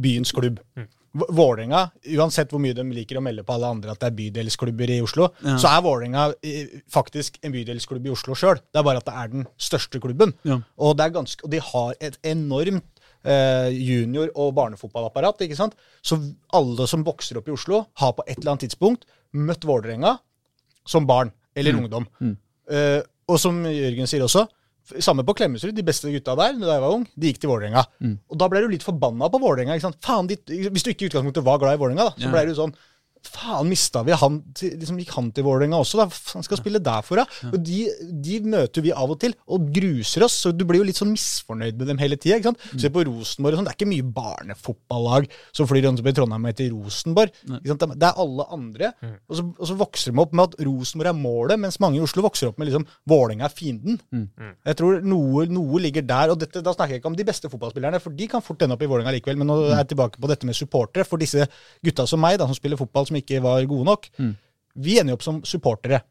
byens 0.00 0.32
klubb. 0.32 0.62
V- 0.72 0.88
Vålerenga, 1.14 1.84
uansett 2.18 2.50
hvor 2.50 2.58
mye 2.58 2.74
de 2.74 2.82
liker 2.90 3.20
å 3.20 3.22
melde 3.22 3.44
på 3.46 3.54
alle 3.54 3.68
andre 3.70 3.92
at 3.94 4.00
det 4.02 4.08
er 4.08 4.16
bydelsklubber 4.18 4.90
i 4.90 5.00
Oslo, 5.04 5.28
Ja. 5.44 5.54
så 5.62 5.68
er 5.70 5.82
Vålerenga 5.84 6.24
eh, 6.42 6.72
faktisk 6.90 7.38
en 7.46 7.52
bydelsklubb 7.54 8.06
i 8.08 8.10
Oslo 8.10 8.34
sjøl. 8.34 8.58
Det 8.58 8.80
er 8.80 8.86
bare 8.88 8.98
at 8.98 9.06
det 9.06 9.14
er 9.14 9.28
den 9.36 9.46
største 9.56 10.00
klubben. 10.02 10.34
Ja. 10.42 10.58
Og, 10.78 10.96
det 10.98 11.06
er 11.06 11.14
ganske, 11.14 11.44
og 11.46 11.50
de 11.54 11.60
har 11.62 11.94
et 12.00 12.18
enormt 12.26 12.82
eh, 13.24 13.70
junior- 13.70 14.32
og 14.34 14.54
barnefotballapparat. 14.58 15.40
ikke 15.46 15.56
sant? 15.56 15.74
Så 16.02 16.18
alle 16.52 16.88
som 16.90 17.04
vokser 17.06 17.38
opp 17.38 17.46
i 17.48 17.54
Oslo, 17.54 17.84
har 18.02 18.12
på 18.18 18.26
et 18.26 18.38
eller 18.40 18.56
annet 18.56 18.66
tidspunkt 18.66 19.06
møtt 19.32 19.62
Vålerenga 19.64 20.16
som 20.86 21.06
barn 21.06 21.30
eller 21.54 21.78
ungdom. 21.78 22.06
Eh, 22.68 23.00
og 23.30 23.38
som 23.40 23.62
Jørgen 23.64 24.10
sier 24.10 24.26
også, 24.26 24.48
samme 25.00 25.24
på 25.24 25.34
Klemetsrud, 25.38 25.74
de 25.76 25.82
beste 25.86 26.10
gutta 26.12 26.34
der 26.36 26.58
da 26.60 26.74
jeg 26.74 26.82
var 26.84 26.96
ung, 26.96 27.06
de 27.16 27.30
gikk 27.30 27.40
til 27.40 27.50
Vålerenga. 27.50 27.84
Og 28.30 28.38
da 28.40 28.48
ble 28.52 28.60
du 28.64 28.68
litt 28.72 28.84
forbanna 28.84 29.30
på 29.32 29.40
Vålerenga. 29.40 29.78
hvis 29.78 30.84
du 30.84 30.90
ikke 30.90 31.06
i 31.06 31.08
utgangspunktet 31.08 31.44
var 31.44 31.58
glad 31.62 31.78
i 31.78 31.80
Vålerenga, 31.80 32.10
så 32.18 32.30
ble 32.32 32.44
du 32.46 32.54
sånn 32.58 32.74
Faen, 33.24 33.68
mista 33.70 34.02
vi 34.04 34.12
han 34.20 34.40
til, 34.56 34.74
liksom 34.80 34.98
Gikk 35.00 35.12
han 35.16 35.30
til 35.34 35.44
Vålerenga 35.46 35.78
også? 35.80 35.98
da? 36.02 36.06
Han 36.34 36.44
skal 36.46 36.58
spille 36.60 36.80
der 36.84 37.02
for, 37.06 37.16
da. 37.20 37.24
Og 37.50 37.58
de, 37.64 37.84
de 38.24 38.40
møter 38.44 38.84
vi 38.84 38.92
av 38.92 39.10
og 39.10 39.18
til, 39.22 39.34
og 39.48 39.70
gruser 39.74 40.26
oss. 40.26 40.36
Så 40.44 40.52
du 40.54 40.64
blir 40.68 40.80
jo 40.82 40.86
litt 40.88 40.98
sånn 41.00 41.12
misfornøyd 41.14 41.78
med 41.80 41.88
dem 41.92 41.98
hele 42.02 42.18
tida. 42.20 42.52
Se 42.80 42.90
på 42.92 43.04
Rosenborg 43.08 43.54
og 43.56 43.60
sånn. 43.62 43.68
Det 43.68 43.72
er 43.74 43.78
ikke 43.78 43.90
mye 43.90 44.06
barnefotballag 44.16 45.28
som 45.54 45.68
flyr 45.70 45.86
rundt 45.88 46.02
i 46.04 46.12
Trondheim 46.14 46.44
og 46.44 46.52
heter 46.52 46.70
Rosenborg. 46.74 47.32
Det 47.98 48.08
er 48.08 48.20
alle 48.24 48.46
andre. 48.54 48.92
Og, 49.28 49.36
så, 49.38 49.46
og 49.58 49.68
så 49.70 49.76
vokser 49.80 50.12
de 50.12 50.22
opp 50.22 50.34
med 50.36 50.44
at 50.52 50.66
Rosenborg 50.66 51.10
er 51.10 51.18
målet, 51.18 51.60
mens 51.60 51.80
mange 51.82 51.98
i 51.98 52.04
Oslo 52.04 52.24
vokser 52.26 52.50
opp 52.50 52.58
med 52.60 52.68
liksom 52.70 52.86
Vålerenga 53.10 53.48
er 53.48 53.54
fienden. 53.54 53.98
Jeg 54.66 54.78
tror 54.80 55.00
noe, 55.04 55.46
noe 55.50 55.80
ligger 55.82 56.04
der. 56.06 56.32
Og 56.34 56.40
dette, 56.40 56.62
da 56.64 56.74
snakker 56.74 56.96
jeg 56.96 57.02
ikke 57.02 57.12
om 57.12 57.18
de 57.18 57.26
beste 57.28 57.50
fotballspillerne, 57.52 58.00
for 58.02 58.14
de 58.16 58.28
kan 58.30 58.42
fort 58.44 58.62
ende 58.64 58.76
opp 58.76 58.82
i 58.84 58.90
Vålerenga 58.90 59.14
likevel. 59.16 59.38
Men 59.40 59.50
nå 59.50 59.58
er 59.70 59.78
jeg 59.82 59.92
tilbake 59.94 60.20
på 60.20 60.30
dette 60.30 60.48
med 60.48 60.56
supportere. 60.58 61.04
For 61.08 61.20
disse 61.20 61.46
gutta 61.84 62.06
som 62.10 62.20
meg, 62.22 62.38
da, 62.40 62.48
som 62.50 62.56
spiller 62.58 62.80
fotball 62.80 63.06
som 63.08 63.13
ikke 63.20 63.42
var 63.44 63.64
gode 63.70 63.84
nok, 63.92 64.10
vi 64.74 64.98
ender 64.98 65.14
jo 65.14 65.20
opp 65.20 65.26
som 65.26 65.42
supportere. 65.46 66.02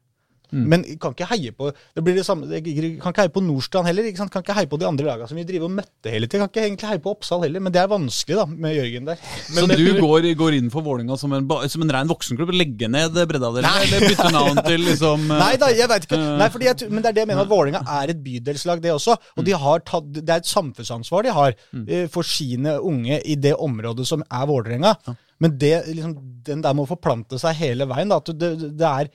Men 0.54 0.84
kan 1.02 1.16
ikke 1.16 1.26
heie 1.32 1.50
på 1.56 1.72
det 1.74 2.02
blir 2.06 2.14
det 2.14 2.24
samme, 2.28 2.46
kan 2.46 3.10
ikke 3.10 3.24
heie 3.24 3.32
på 3.34 3.42
Nordstrand 3.42 3.88
heller. 3.90 4.06
ikke 4.06 4.22
sant? 4.22 4.30
Kan 4.34 4.44
ikke 4.46 4.54
heie 4.54 4.70
på 4.70 4.78
de 4.78 4.86
andre 4.86 5.08
lagene 5.08 5.26
som 5.30 5.40
vi 5.40 5.46
driver 5.50 5.66
og 5.66 5.74
møtte 5.80 6.12
hele 6.14 6.28
tida. 6.30 6.44
Kan 6.44 6.52
ikke 6.52 6.66
egentlig 6.68 6.92
heie 6.92 7.02
på 7.02 7.14
Oppsal 7.16 7.42
heller, 7.48 7.64
men 7.64 7.74
det 7.74 7.82
er 7.82 7.90
vanskelig 7.90 8.38
da, 8.38 8.46
med 8.46 8.76
Jørgen 8.78 9.10
der. 9.10 9.24
Så 9.50 9.66
du 9.72 9.88
går, 9.98 10.28
går 10.38 10.58
inn 10.60 10.70
for 10.74 10.86
Vålinga 10.86 11.18
som 11.18 11.34
en, 11.34 11.50
som 11.74 11.86
en 11.88 11.96
rein 11.98 12.12
voksenklubb? 12.12 12.54
Legge 12.54 12.90
ned 12.92 13.18
breddeavdelingen, 13.18 13.88
eller 13.88 14.06
bytte 14.14 14.30
navn 14.36 14.62
til 14.68 14.86
liksom 14.92 15.26
eh, 15.26 15.42
Nei 15.44 15.52
da, 15.58 15.72
jeg 15.74 15.90
vet 15.90 16.06
ikke. 16.06 16.22
Nei, 16.22 16.52
fordi 16.54 16.70
jeg, 16.70 16.92
men 16.94 17.02
det 17.02 17.10
er 17.10 17.18
det 17.18 17.26
jeg 17.26 17.32
mener 17.34 17.48
at 17.48 17.54
Vålinga 17.56 17.84
er 17.98 18.14
et 18.14 18.24
bydelslag, 18.30 18.86
det 18.86 18.94
også. 18.94 19.18
Og 19.40 19.50
de 19.50 19.58
har 19.66 19.86
tatt, 19.90 20.14
det 20.22 20.28
er 20.30 20.44
et 20.46 20.54
samfunnsansvar 20.54 21.26
de 21.26 21.34
har 21.34 21.58
eh, 21.58 22.06
for 22.14 22.30
sine 22.30 22.78
unge 22.78 23.24
i 23.26 23.40
det 23.42 23.58
området 23.58 24.06
som 24.06 24.22
er 24.30 24.50
Vålerenga. 24.54 25.00
Men 25.44 25.60
det, 25.60 25.76
liksom, 25.92 26.16
den 26.48 26.64
der 26.64 26.76
må 26.78 26.88
forplante 26.90 27.40
seg 27.42 27.60
hele 27.60 27.88
veien. 27.90 28.12
Da, 28.12 28.22
at 28.24 28.34
det, 28.40 28.56
det 28.80 28.90
er 28.90 29.12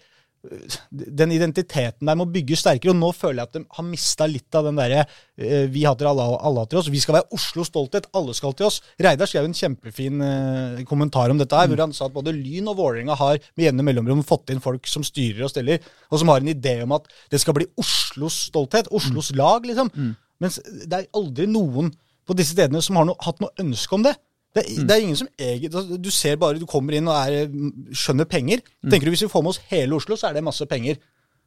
den 0.89 1.33
identiteten 1.35 2.07
der 2.07 2.16
må 2.18 2.26
bygges 2.31 2.62
sterkere. 2.62 2.93
Og 2.93 2.99
nå 2.99 3.11
føler 3.16 3.43
jeg 3.43 3.49
at 3.49 3.57
de 3.57 3.62
har 3.79 3.87
mista 3.87 4.29
litt 4.31 4.55
av 4.55 4.68
den 4.68 4.79
derre 4.79 5.03
uh, 5.05 5.64
vi 5.72 5.83
hater 5.87 6.09
alle, 6.11 6.26
alle 6.37 6.64
hater 6.64 6.81
oss. 6.81 6.91
Vi 6.93 7.03
skal 7.03 7.18
være 7.18 7.39
Oslos 7.39 7.72
stolthet. 7.72 8.09
Alle 8.18 8.37
skal 8.39 8.55
til 8.59 8.68
oss. 8.68 8.81
Reidar 9.03 9.31
skrev 9.31 9.49
en 9.49 9.57
kjempefin 9.57 10.22
uh, 10.22 10.85
kommentar 10.89 11.35
om 11.35 11.41
dette 11.41 11.59
her, 11.59 11.70
hvor 11.70 11.83
han 11.83 11.97
sa 11.97 12.07
at 12.07 12.16
både 12.16 12.37
Lyn 12.37 12.70
og 12.70 12.79
Vålerenga 12.81 13.18
har 13.18 13.41
med 13.51 13.66
jevne 13.66 13.87
mellomrom 13.89 14.24
fått 14.26 14.55
inn 14.55 14.62
folk 14.64 14.89
som 14.91 15.07
styrer 15.07 15.47
og 15.49 15.53
steller, 15.53 15.83
og 16.12 16.22
som 16.22 16.31
har 16.33 16.45
en 16.45 16.55
idé 16.55 16.79
om 16.85 16.95
at 16.97 17.09
det 17.33 17.43
skal 17.43 17.57
bli 17.59 17.68
Oslos 17.81 18.45
stolthet. 18.53 18.93
Oslos 18.95 19.33
lag, 19.37 19.66
liksom. 19.66 19.91
Mens 20.39 20.61
det 20.62 20.95
er 20.95 21.11
aldri 21.18 21.49
noen 21.51 21.91
på 22.29 22.37
disse 22.37 22.55
stedene 22.55 22.83
som 22.85 22.99
har 23.01 23.09
no, 23.09 23.16
hatt 23.24 23.41
noe 23.43 23.55
ønske 23.62 23.97
om 23.97 24.05
det. 24.07 24.14
Det, 24.59 24.72
er- 24.78 24.86
det 24.88 24.96
er 24.96 25.04
ingen 25.06 25.16
som 25.20 25.28
egentlig 25.38 25.70
altså, 25.74 25.98
Du 26.02 26.11
ser 26.14 26.36
bare, 26.40 26.59
du 26.59 26.66
kommer 26.66 26.96
inn 26.98 27.09
og 27.09 27.14
er, 27.16 27.46
mm, 27.48 27.92
skjønner 27.94 28.28
penger. 28.28 28.61
Tenker 28.90 29.06
du 29.09 29.14
Hvis 29.14 29.22
vi 29.26 29.30
får 29.32 29.42
med 29.46 29.54
oss 29.54 29.61
hele 29.70 29.94
Oslo, 29.96 30.16
så 30.16 30.28
er 30.30 30.34
det 30.38 30.44
masse 30.46 30.66
penger. 30.66 30.96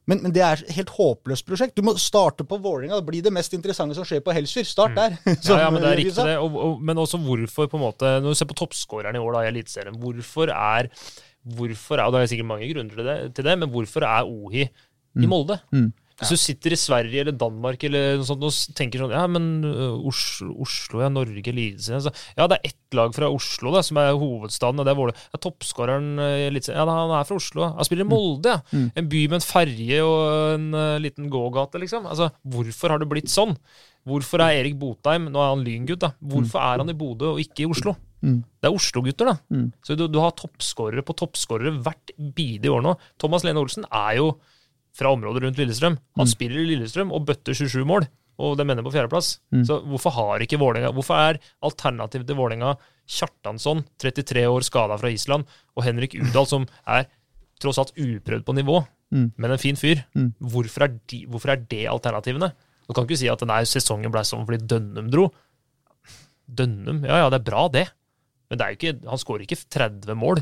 Men, 0.09 0.23
men 0.23 0.31
det 0.33 0.41
er 0.41 0.57
et 0.63 0.71
helt 0.73 0.89
håpløst 0.89 1.45
prosjekt. 1.45 1.75
Du 1.77 1.83
må 1.85 1.93
starte 2.01 2.41
på 2.43 2.57
Vålerenga. 2.57 2.97
Det 2.97 3.05
blir 3.05 3.21
det 3.21 3.31
mest 3.35 3.53
interessante 3.53 3.93
som 3.95 4.03
skjer 4.03 4.23
på 4.25 4.33
Helsfyr. 4.33 4.65
Start 4.65 4.95
der. 4.97 5.13
Mm. 5.25 5.35
Ja, 5.45 5.59
ja, 5.61 5.69
men 5.69 5.81
det 5.83 5.91
er 5.91 5.97
riktig 6.01 6.15
det. 6.25 6.37
Og, 6.41 6.55
og, 6.57 6.81
men 6.81 6.97
også 6.97 7.19
hvorfor, 7.21 7.67
på 7.69 7.77
en 7.77 7.83
måte, 7.85 8.15
når 8.23 8.33
du 8.33 8.39
ser 8.41 8.49
på 8.49 8.57
toppskåreren 8.57 9.15
i 9.15 9.21
år 9.21 9.37
da, 9.37 9.43
i 9.45 9.51
Eliteserien, 9.53 9.99
hvorfor 10.01 10.49
er 10.55 10.89
Hvorfor 11.41 11.97
er, 11.97 12.03
og 12.05 12.13
Det 12.13 12.19
er 12.21 12.25
sikkert 12.29 12.45
mange 12.51 12.67
grunner 12.73 12.93
til 12.97 13.05
det, 13.07 13.15
til 13.37 13.45
det 13.47 13.53
men 13.57 13.69
hvorfor 13.73 14.03
er 14.05 14.27
Ohi 14.29 14.61
i 14.67 15.25
Molde? 15.29 15.55
Hvis 16.21 16.31
du 16.31 16.37
sitter 16.37 16.75
i 16.75 16.79
Sverige 16.79 17.23
eller 17.23 17.35
Danmark 17.37 17.81
eller 17.87 18.19
noe 18.19 18.27
sånt 18.27 18.43
og 18.45 18.77
tenker 18.77 19.01
sånn 19.01 19.13
Ja, 19.15 19.23
men 19.31 19.63
Oslo, 20.07 20.53
Oslo 20.61 21.01
ja, 21.01 21.09
Norge, 21.09 21.41
Eliteserien 21.41 21.97
altså, 21.97 22.13
Ja, 22.37 22.45
det 22.51 22.59
er 22.59 22.71
ett 22.71 22.97
lag 22.97 23.13
fra 23.15 23.29
Oslo 23.31 23.73
da, 23.73 23.81
som 23.85 23.97
er 24.01 24.11
hovedstaden, 24.19 24.81
og 24.81 24.85
det 24.85 24.91
er 24.93 24.99
Våle. 24.99 25.15
Ja, 25.31 25.39
Toppskåreren 25.41 26.11
ø, 26.19 26.27
i 26.43 26.47
Eliteserien 26.49 26.81
Ja, 26.83 26.97
han 27.01 27.13
er 27.17 27.27
fra 27.27 27.37
Oslo. 27.39 27.65
Han 27.77 27.87
spiller 27.87 28.05
i 28.05 28.11
Molde, 28.11 28.57
ja. 28.57 28.83
En 28.99 29.07
by 29.11 29.23
med 29.31 29.39
en 29.39 29.45
ferje 29.45 30.01
og 30.05 30.21
en 30.57 30.67
uh, 30.75 30.99
liten 31.01 31.31
gågate, 31.31 31.79
liksom. 31.81 32.05
Altså, 32.11 32.29
Hvorfor 32.53 32.93
har 32.93 33.01
det 33.01 33.09
blitt 33.11 33.31
sånn? 33.31 33.55
Hvorfor 34.07 34.41
er 34.41 34.59
Erik 34.59 34.79
Botheim 34.81 35.27
Nå 35.29 35.39
er 35.41 35.51
han 35.53 35.65
Lyngutt, 35.65 36.01
da. 36.03 36.11
Hvorfor 36.19 36.61
er 36.61 36.81
han 36.83 36.89
i 36.91 36.97
Bodø 36.97 37.35
og 37.35 37.41
ikke 37.43 37.65
i 37.65 37.69
Oslo? 37.71 37.95
Det 38.61 38.69
er 38.69 38.75
Oslo-gutter, 38.77 39.31
da. 39.31 39.35
Så 39.85 39.95
du, 39.97 40.07
du 40.11 40.19
har 40.21 40.35
toppskårere 40.37 41.01
på 41.05 41.15
toppskårere 41.17 41.71
hvert 41.81 42.11
bidige 42.35 42.69
år 42.75 42.83
nå. 42.85 42.95
Thomas 43.21 43.45
Lene 43.47 43.61
Olsen 43.63 43.87
er 43.89 44.19
jo 44.19 44.27
fra 44.97 45.11
området 45.13 45.43
rundt 45.43 45.57
Lillestrøm. 45.61 45.97
Han 46.19 46.27
spiller 46.27 46.59
i 46.61 46.69
Lillestrøm 46.73 47.11
og 47.15 47.25
bøtter 47.25 47.53
27 47.55 47.85
mål, 47.87 48.07
og 48.41 48.57
det 48.57 48.65
mener 48.67 48.83
på 48.83 48.91
fjerdeplass. 48.91 49.39
Så 49.67 49.77
hvorfor 49.85 50.11
har 50.15 50.41
ikke 50.41 50.57
Vålerenga 50.59 50.91
Hvorfor 50.95 51.15
er 51.15 51.39
alternativet 51.63 52.27
til 52.27 52.35
Vålerenga 52.39 52.73
Kjartansson, 53.11 53.83
33 53.99 54.45
år 54.47 54.61
skada 54.63 54.97
fra 54.97 55.09
Island, 55.11 55.45
og 55.75 55.83
Henrik 55.83 56.15
Udal, 56.15 56.47
som 56.47 56.65
er 56.87 57.05
tross 57.61 57.77
alt 57.77 57.93
uprøvd 57.97 58.43
på 58.47 58.55
nivå, 58.57 58.81
men 59.37 59.51
en 59.51 59.59
fin 59.61 59.75
fyr? 59.75 60.03
Hvorfor, 60.39 60.83
er 60.87 60.97
de, 61.11 61.25
hvorfor 61.27 61.51
er 61.51 61.65
det 61.69 61.85
alternativene? 61.91 62.51
Du 62.87 62.93
kan 62.93 63.05
ikke 63.05 63.19
si 63.19 63.27
at 63.29 63.43
nei, 63.47 63.63
sesongen 63.67 64.11
ble 64.11 64.23
sånn 64.25 64.45
fordi 64.47 64.65
Dønnum 64.67 65.09
dro. 65.11 65.29
Dønnum, 66.47 67.03
ja 67.05 67.21
ja, 67.23 67.29
det 67.29 67.41
er 67.41 67.45
bra, 67.51 67.67
det. 67.71 67.85
Men 68.49 68.59
det 68.59 68.73
ikke, 68.75 68.97
han 69.07 69.19
skårer 69.21 69.45
ikke 69.45 69.59
30 69.71 70.17
mål 70.19 70.41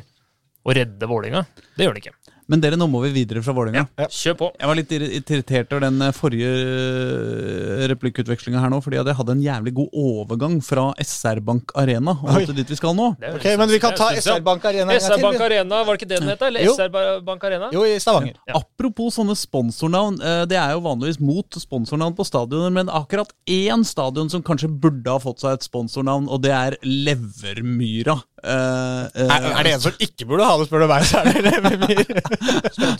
og 0.66 0.76
redder 0.76 1.08
Vålinga. 1.10 1.44
Det 1.76 1.86
gjør 1.86 1.94
han 1.94 2.02
ikke. 2.02 2.16
Men 2.50 2.62
dere, 2.64 2.78
nå 2.82 2.88
må 2.90 3.04
vi 3.04 3.12
videre 3.14 3.44
fra 3.46 3.54
Vålerenga. 3.54 3.86
Kjør 4.10 4.36
på. 4.40 4.48
Jeg 4.60 4.68
var 4.72 4.78
litt 4.80 4.90
irri- 4.96 5.10
irritert 5.22 5.72
over 5.76 5.84
den 5.86 6.02
eh, 6.02 6.12
forrige 6.18 6.50
eh, 6.50 7.84
replikkutvekslinga 7.92 8.62
her 8.64 8.72
nå, 8.74 8.80
fordi 8.82 8.98
jeg 8.98 9.16
hadde 9.20 9.36
en 9.36 9.44
jævlig 9.44 9.74
god 9.78 9.90
overgang 10.02 10.56
fra 10.66 10.88
SR 11.04 11.42
Bank 11.46 11.74
Arena 11.78 12.16
og 12.18 12.40
til 12.50 12.58
dit 12.58 12.72
vi 12.74 12.78
skal 12.80 12.96
nå. 12.98 13.12
Ok, 13.36 13.46
men 13.62 13.70
vi 13.70 13.80
kan 13.84 13.94
ta 13.98 14.10
SR 14.18 14.42
Bank 14.46 14.66
Arena 14.66 14.88
en 14.88 14.96
gang 14.96 15.04
SR 15.06 15.16
til, 15.20 15.26
Bank. 15.28 15.44
Arena, 15.46 15.84
var 15.86 15.94
det 15.94 16.02
ikke 16.02 16.10
det 16.10 16.20
den 16.24 16.32
het? 16.34 16.42
Eller 16.50 16.66
Jo. 16.66 16.74
SR 16.76 17.22
Bank 17.30 17.44
Arena? 17.50 17.70
Jo, 17.76 17.84
i 17.86 18.00
Stavanger. 18.02 18.40
Ja. 18.50 18.58
Apropos 18.64 19.16
sånne 19.20 19.38
sponsornavn. 19.38 20.20
eh, 20.22 20.46
Det 20.50 20.58
er 20.58 20.74
jo 20.74 20.82
vanligvis 20.88 21.20
mot 21.22 21.60
sponsornavn 21.62 22.16
på 22.18 22.26
stadioner, 22.28 22.74
men 22.74 22.90
akkurat 22.90 23.30
én 23.48 23.86
stadion 23.86 24.30
som 24.30 24.42
kanskje 24.44 24.70
burde 24.80 25.06
ha 25.14 25.20
fått 25.22 25.40
seg 25.46 25.54
et 25.60 25.68
sponsornavn, 25.70 26.28
og 26.30 26.42
det 26.42 26.52
er 26.52 26.78
Levermyra 26.84 28.18
Eh, 28.44 29.24
uh, 29.26 29.32
Er, 29.36 29.48
er 29.52 29.68
det 29.68 29.74
en 29.76 29.82
som 29.84 29.96
ikke 30.00 30.28
burde 30.30 30.46
ha 30.48 30.56
det, 30.60 30.68
spør 30.70 30.84
du 30.84 30.88
meg, 30.92 31.06
så 31.08 31.22
er 31.22 31.30
det 31.30 31.42
Levermyr. 31.46 32.04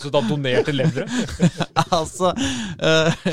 Så 0.02 0.12
da 0.12 0.22
donerte 0.26 0.74
levere. 0.74 1.06
altså 2.00 2.32
uh, 2.34 3.28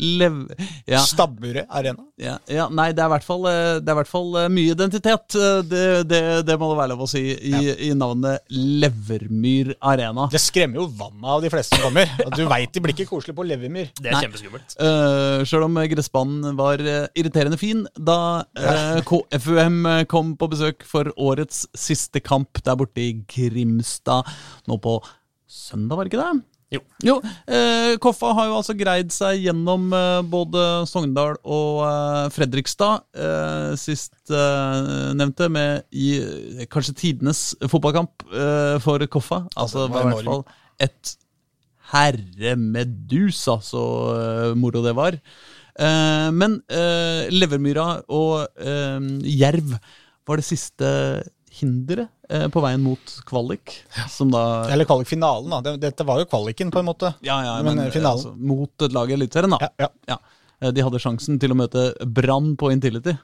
lev... 0.00 0.42
Ja. 0.88 1.02
Stabburet 1.04 1.68
Arena. 1.68 2.02
Ja, 2.20 2.36
ja, 2.50 2.66
nei, 2.72 2.90
det 2.96 3.02
er 3.02 3.10
i 3.10 3.14
hvert 3.14 3.26
fall, 3.26 3.46
eh, 3.48 3.78
det 3.80 3.92
i 3.92 3.96
hvert 3.96 4.10
fall 4.10 4.34
mye 4.52 4.74
identitet. 4.74 5.36
Det, 5.70 5.84
det, 6.08 6.20
det 6.48 6.56
må 6.60 6.70
det 6.72 6.78
være 6.80 6.92
lov 6.92 7.04
å 7.06 7.08
si 7.10 7.22
i, 7.32 7.60
i 7.88 7.90
navnet 7.96 8.44
Levermyr 8.52 9.74
Arena. 9.92 10.26
Det 10.32 10.40
skremmer 10.42 10.82
jo 10.82 10.88
vannet 10.98 11.28
av 11.36 11.44
de 11.44 11.52
fleste 11.52 11.78
som 11.78 11.88
kommer. 11.88 12.10
Du 12.36 12.42
veit 12.50 12.72
de 12.74 12.82
blir 12.84 12.96
ikke 12.96 13.08
koselige 13.12 13.38
på 13.38 13.46
Levermyr. 13.48 13.90
Det 13.96 14.10
er 14.10 14.16
Nei. 14.16 14.22
kjempeskummelt. 14.26 14.76
Uh, 14.80 15.46
Sjøl 15.48 15.66
om 15.68 15.80
gressbanen 15.92 16.58
var 16.58 16.82
irriterende 16.82 17.60
fin 17.60 17.84
da 17.96 18.42
KFUM 19.06 19.82
kom 20.10 20.34
på 20.40 20.50
besøk 20.52 20.84
for 20.88 21.12
årets 21.50 21.66
siste 21.74 22.20
kamp 22.22 22.62
der 22.64 22.76
borte 22.78 23.00
i 23.02 23.24
Grimstad 23.26 24.26
nå 24.68 24.78
på 24.80 25.00
søndag, 25.50 25.96
var 25.96 26.04
det 26.06 26.12
ikke 26.12 26.22
det? 26.22 26.44
Jo. 26.70 26.80
Jo, 27.02 27.16
eh, 27.50 27.96
Koffa 27.98 28.30
har 28.36 28.46
jo 28.46 28.58
altså 28.60 28.76
greid 28.78 29.10
seg 29.10 29.40
gjennom 29.42 29.88
eh, 29.92 30.20
både 30.22 30.86
Sogndal 30.86 31.34
og 31.42 31.80
eh, 31.82 32.28
Fredrikstad. 32.30 33.02
Eh, 33.10 33.72
sist 33.74 34.30
eh, 34.30 35.10
nevnte 35.18 35.48
med 35.50 35.82
i 35.90 36.12
eh, 36.20 36.68
kanskje 36.70 36.94
tidenes 36.94 37.56
fotballkamp 37.66 38.22
eh, 38.30 38.76
for 38.84 39.02
Koffa. 39.10 39.48
Altså, 39.58 39.88
det 39.88 39.96
var 39.96 40.06
i 40.06 40.12
hvert 40.12 40.30
fall 40.30 40.44
et 40.86 41.16
herre 41.90 42.54
medusa, 42.54 43.58
så 43.66 43.82
moro 44.54 44.84
det 44.86 44.94
var. 44.94 45.18
Eh, 45.74 46.28
men 46.30 46.60
Levermyra 47.34 48.04
og 48.14 48.46
Jerv 49.26 49.74
var 50.28 50.38
det 50.38 50.46
siste 50.46 50.86
hinderet 51.60 52.08
eh, 52.30 52.46
på 52.52 52.62
veien 52.64 52.82
mot 52.82 53.14
kvalik. 53.28 53.76
Som 54.10 54.32
da 54.34 54.42
Eller 54.72 54.88
kvalikfinalen, 54.88 55.52
da. 55.52 55.76
Dette 55.80 56.06
var 56.08 56.20
jo 56.22 56.28
kvaliken, 56.30 56.72
på 56.74 56.82
en 56.82 56.88
måte. 56.90 57.14
Ja, 57.26 57.38
ja, 57.46 57.56
Men, 57.62 57.76
men, 57.76 57.86
eh, 57.86 57.94
finalen. 57.94 58.18
Altså, 58.18 58.34
mot 58.36 58.86
et 58.88 58.96
lag 58.96 59.10
i 59.12 59.16
Eliteserien, 59.18 59.56
da. 59.56 59.60
Ja, 59.68 59.70
ja. 59.86 59.90
Ja. 60.14 60.18
Eh, 60.60 60.72
De 60.76 60.82
hadde 60.84 61.00
sjansen 61.00 61.38
til 61.40 61.54
å 61.54 61.56
møte 61.56 61.86
Brann 62.04 62.54
på 62.60 62.72
Intility. 62.74 63.14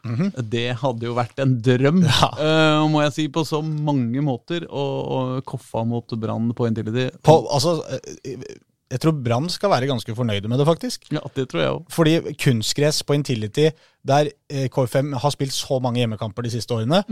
Det 0.55 0.69
hadde 0.81 1.09
jo 1.11 1.17
vært 1.19 1.43
en 1.45 1.59
drøm, 1.61 2.05
eh, 2.07 2.87
må 2.93 3.03
jeg 3.05 3.13
si, 3.19 3.27
på 3.33 3.45
så 3.45 3.61
mange 3.65 4.23
måter. 4.25 4.65
Å 4.71 5.43
Koffa 5.45 5.85
mot 5.85 6.17
Brann 6.21 6.53
på 6.57 6.69
Intility. 6.71 7.11
På, 7.23 7.43
altså, 7.53 7.81
jeg 8.87 9.01
tror 9.03 9.17
Brann 9.19 9.49
skal 9.51 9.73
være 9.73 9.89
ganske 9.91 10.15
fornøyde 10.15 10.47
med 10.49 10.61
det, 10.63 10.67
faktisk. 10.69 11.09
Ja, 11.11 11.21
det 11.35 11.49
tror 11.51 11.61
jeg 11.61 11.71
også. 11.75 11.91
Fordi 11.97 12.37
kunstgress 12.39 13.03
på 13.03 13.17
Intility, 13.19 13.69
der 14.07 14.31
eh, 14.49 14.69
KFM 14.71 15.13
har 15.19 15.35
spilt 15.35 15.53
så 15.57 15.81
mange 15.83 15.99
hjemmekamper 16.05 16.47
de 16.47 16.53
siste 16.55 16.71
årene, 16.77 17.03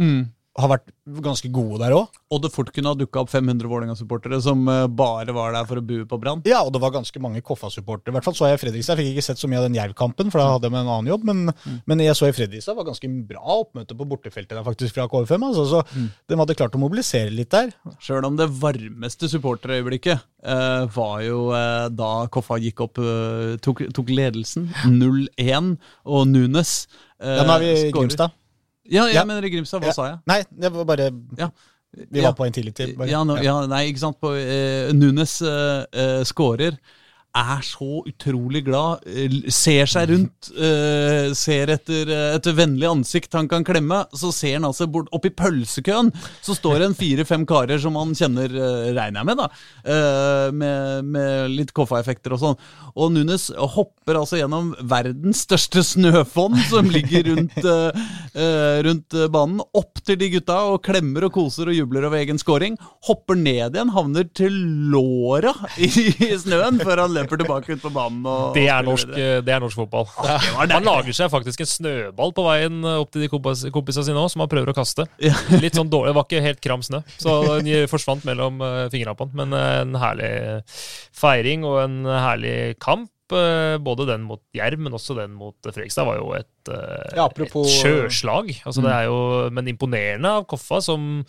har 0.55 0.70
vært 0.70 0.90
ganske 1.24 1.48
gode 1.51 1.81
der 1.82 1.94
òg. 1.97 2.18
Og 2.31 2.40
det 2.44 2.51
fort 2.55 2.70
kunne 2.74 2.93
ha 2.93 2.98
dukka 2.98 3.24
opp 3.24 3.31
500 3.32 3.66
Vålerenga-supportere 3.70 4.39
som 4.43 4.60
eh, 4.70 4.85
bare 4.86 5.35
var 5.35 5.55
der 5.56 5.66
for 5.66 5.81
å 5.81 5.85
bue 5.85 6.06
på 6.06 6.18
Brann. 6.22 6.44
Ja, 6.47 6.60
og 6.62 6.70
det 6.74 6.82
var 6.82 6.93
ganske 6.94 7.22
mange 7.22 7.43
Koffa-supportere. 7.44 8.12
I 8.12 8.16
hvert 8.18 8.28
fall 8.28 8.36
så 8.39 8.47
jeg 8.51 8.60
Fredrikstad. 8.62 8.94
Jeg 9.01 9.09
fikk 9.10 9.18
ikke 9.18 9.26
sett 9.26 9.43
så 9.43 9.51
mye 9.51 9.59
av 9.59 9.66
den 9.66 9.78
Jerv-kampen, 9.78 10.31
for 10.31 10.40
da 10.40 10.52
hadde 10.52 10.68
jeg 10.70 10.74
med 10.76 10.85
en 10.85 10.93
annen 10.94 11.10
jobb. 11.10 11.26
Men, 11.26 11.81
men 11.90 12.05
jeg 12.05 12.14
så 12.18 12.31
i 12.31 12.36
Fredrikstad 12.36 12.78
var 12.78 12.86
ganske 12.86 13.10
bra 13.31 13.43
oppmøte 13.64 13.98
på 13.98 14.06
bortefeltet 14.14 14.55
der 14.55 14.66
faktisk 14.66 14.94
fra 14.94 15.09
KFM. 15.10 15.48
Altså, 15.48 15.66
så 15.72 15.82
de 16.31 16.39
hadde 16.39 16.59
klart 16.60 16.78
å 16.78 16.82
mobilisere 16.85 17.35
litt 17.35 17.51
der. 17.55 17.74
Sjøl 18.05 18.28
om 18.31 18.39
det 18.39 18.47
varmeste 18.62 19.31
supporterøyeblikket 19.35 20.22
eh, 20.22 20.86
var 20.94 21.18
jo 21.26 21.48
eh, 21.56 21.89
da 21.90 22.12
Koffa 22.31 22.60
gikk 22.62 22.86
opp, 22.86 23.02
eh, 23.02 23.56
tok, 23.64 23.85
tok 23.97 24.14
ledelsen. 24.14 24.70
0-1, 24.86 25.74
og 26.06 26.31
Nunes 26.31 26.76
eh, 27.18 27.40
Ja, 27.40 27.43
nå 27.43 27.59
er 27.59 27.66
vi 27.66 27.74
i. 27.74 27.93
Grimstad. 27.94 28.39
Ja, 28.90 29.05
jeg 29.06 29.15
Ja. 29.15 29.24
mener 29.24 29.44
i 29.44 29.51
Grimstad. 29.51 29.81
Hva 29.81 29.86
Ja. 29.86 29.93
sa 29.93 30.05
jeg? 30.09 30.19
Nei, 30.27 30.43
det 30.51 30.73
var 30.73 30.85
bare 30.85 31.11
Ja. 31.39 31.51
Vi 32.11 32.20
var 32.20 32.32
på 32.35 32.44
Intility. 32.47 32.97
Bare. 32.97 33.09
Ja, 33.09 33.23
nå- 33.24 33.40
ja, 33.43 33.66
nei, 33.66 33.85
ikke 33.93 33.98
sant. 34.01 34.19
På, 34.20 34.32
eh, 34.35 34.93
Nunes 34.93 35.40
eh, 35.43 35.85
eh, 35.93 36.24
scorer. 36.24 36.77
Er 37.35 37.65
så 37.66 38.05
utrolig 38.06 38.61
glad. 38.65 39.01
eh, 39.11 39.51
Ser 39.51 39.89
seg 39.90 40.09
rundt. 40.12 40.51
eh, 40.55 41.32
ser 41.35 41.73
etter 41.74 42.06
eh, 42.15 42.35
et 42.36 42.47
vennlig 42.55 42.86
ansikt 42.86 43.35
han 43.35 43.48
kan 43.51 43.65
klemme. 43.66 44.05
Så 44.15 44.31
ser 44.32 44.55
han 44.61 44.69
altså 44.69 44.86
bort 44.86 45.09
Oppi 45.11 45.32
pølsekøen 45.35 46.12
så 46.44 46.55
står 46.55 46.78
det 46.78 46.86
en 46.86 46.94
fire-fem 46.94 47.43
karer 47.48 47.81
som 47.82 47.97
han 47.98 48.12
kjenner, 48.15 48.47
regner 48.94 49.19
jeg 49.20 49.27
med, 49.27 49.40
da. 49.40 49.48
med, 50.55 51.05
med 51.11 51.51
litt 51.51 51.73
Koffa-effekter 51.74 52.35
og 52.36 52.40
sånn. 52.43 52.56
Og 52.94 53.11
Nunes 53.15 53.48
hopper 53.74 54.19
altså 54.20 54.39
gjennom 54.39 54.70
verdens 54.86 55.43
største 55.48 55.82
snøfonn 55.82 56.55
som 56.69 56.86
ligger 56.93 57.32
rundt, 57.32 57.59
rundt 58.86 59.16
banen, 59.35 59.62
opp 59.74 60.02
til 60.05 60.19
de 60.20 60.28
gutta 60.36 60.61
og 60.70 60.82
klemmer 60.86 61.27
og 61.27 61.35
koser 61.35 61.70
og 61.73 61.78
jubler 61.78 62.06
over 62.06 62.20
egen 62.23 62.39
scoring. 62.39 62.77
Hopper 63.09 63.39
ned 63.40 63.74
igjen, 63.74 63.90
havner 63.97 64.28
til 64.36 64.55
låra 64.93 65.55
i, 65.78 65.89
i 66.28 66.31
snøen 66.39 66.78
før 66.85 67.05
han 67.06 67.15
løper 67.16 67.23
tilbake 67.30 67.72
ut 67.76 67.82
på 67.82 67.90
banen. 67.94 68.24
Og, 68.26 68.55
Det 68.55 68.66
er 68.68 68.82
norsk, 68.86 69.09
det 69.16 69.48
er 69.55 69.60
norsk 69.64 69.76
fotball. 69.80 70.06
Han 70.60 70.84
lager 70.90 71.12
seg 71.16 71.30
faktisk 71.32 71.64
en 71.64 71.70
snøball 71.70 72.34
på 72.36 72.44
veien 72.46 72.80
opp 72.94 73.10
til 73.14 73.24
de 73.24 73.30
kompis, 73.32 73.64
kompisene 73.74 74.05
sine 74.09 74.20
òg, 74.20 74.30
som 74.32 74.44
han 74.44 74.51
prøver 74.52 74.70
å 74.72 74.76
kaste. 74.76 75.06
Litt 75.64 75.74
sånn 75.78 75.90
dårlig, 75.92 76.12
Det 76.12 76.18
var 76.20 76.28
ikke 76.28 76.44
helt 76.44 76.62
kram 76.64 76.84
snø, 76.84 77.01
så 77.18 77.38
den 77.60 77.88
forsvant 77.90 78.24
mellom 78.28 78.60
uh, 78.62 78.84
fingrene 78.92 79.16
på 79.18 79.26
han. 79.28 79.34
Men 79.40 79.56
eh, 79.59 79.80
en 79.82 79.96
herlig 79.98 80.30
feiring 81.16 81.64
og 81.68 81.80
en 81.84 81.98
herlig 82.09 82.56
kamp. 82.82 83.10
eh, 83.34 83.78
både 83.80 84.05
den 84.06 84.26
mot 84.28 84.42
Jerv, 84.55 84.78
men 84.84 84.92
også 84.94 85.14
den 85.16 85.32
mot 85.34 85.56
Fredrikstad 85.64 86.05
var 86.06 86.18
jo 86.20 86.32
et, 86.36 86.68
eh, 86.68 87.16
Ja, 87.16 87.24
apropos- 87.28 87.66
et 87.66 87.80
sjøslag. 87.80 88.52
Altså, 88.66 88.82
det 88.84 88.92
er 88.92 89.05
jo, 89.09 89.51
men 89.51 89.66
imponerende 89.72 90.28
av 90.28 90.44
Koffa, 90.46 90.82
som 90.84 91.24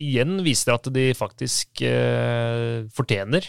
igjen 0.00 0.38
viser 0.46 0.74
at 0.74 0.88
de 0.94 1.12
faktisk 1.14 1.82
eh, 1.84 2.86
fortjener 2.94 3.46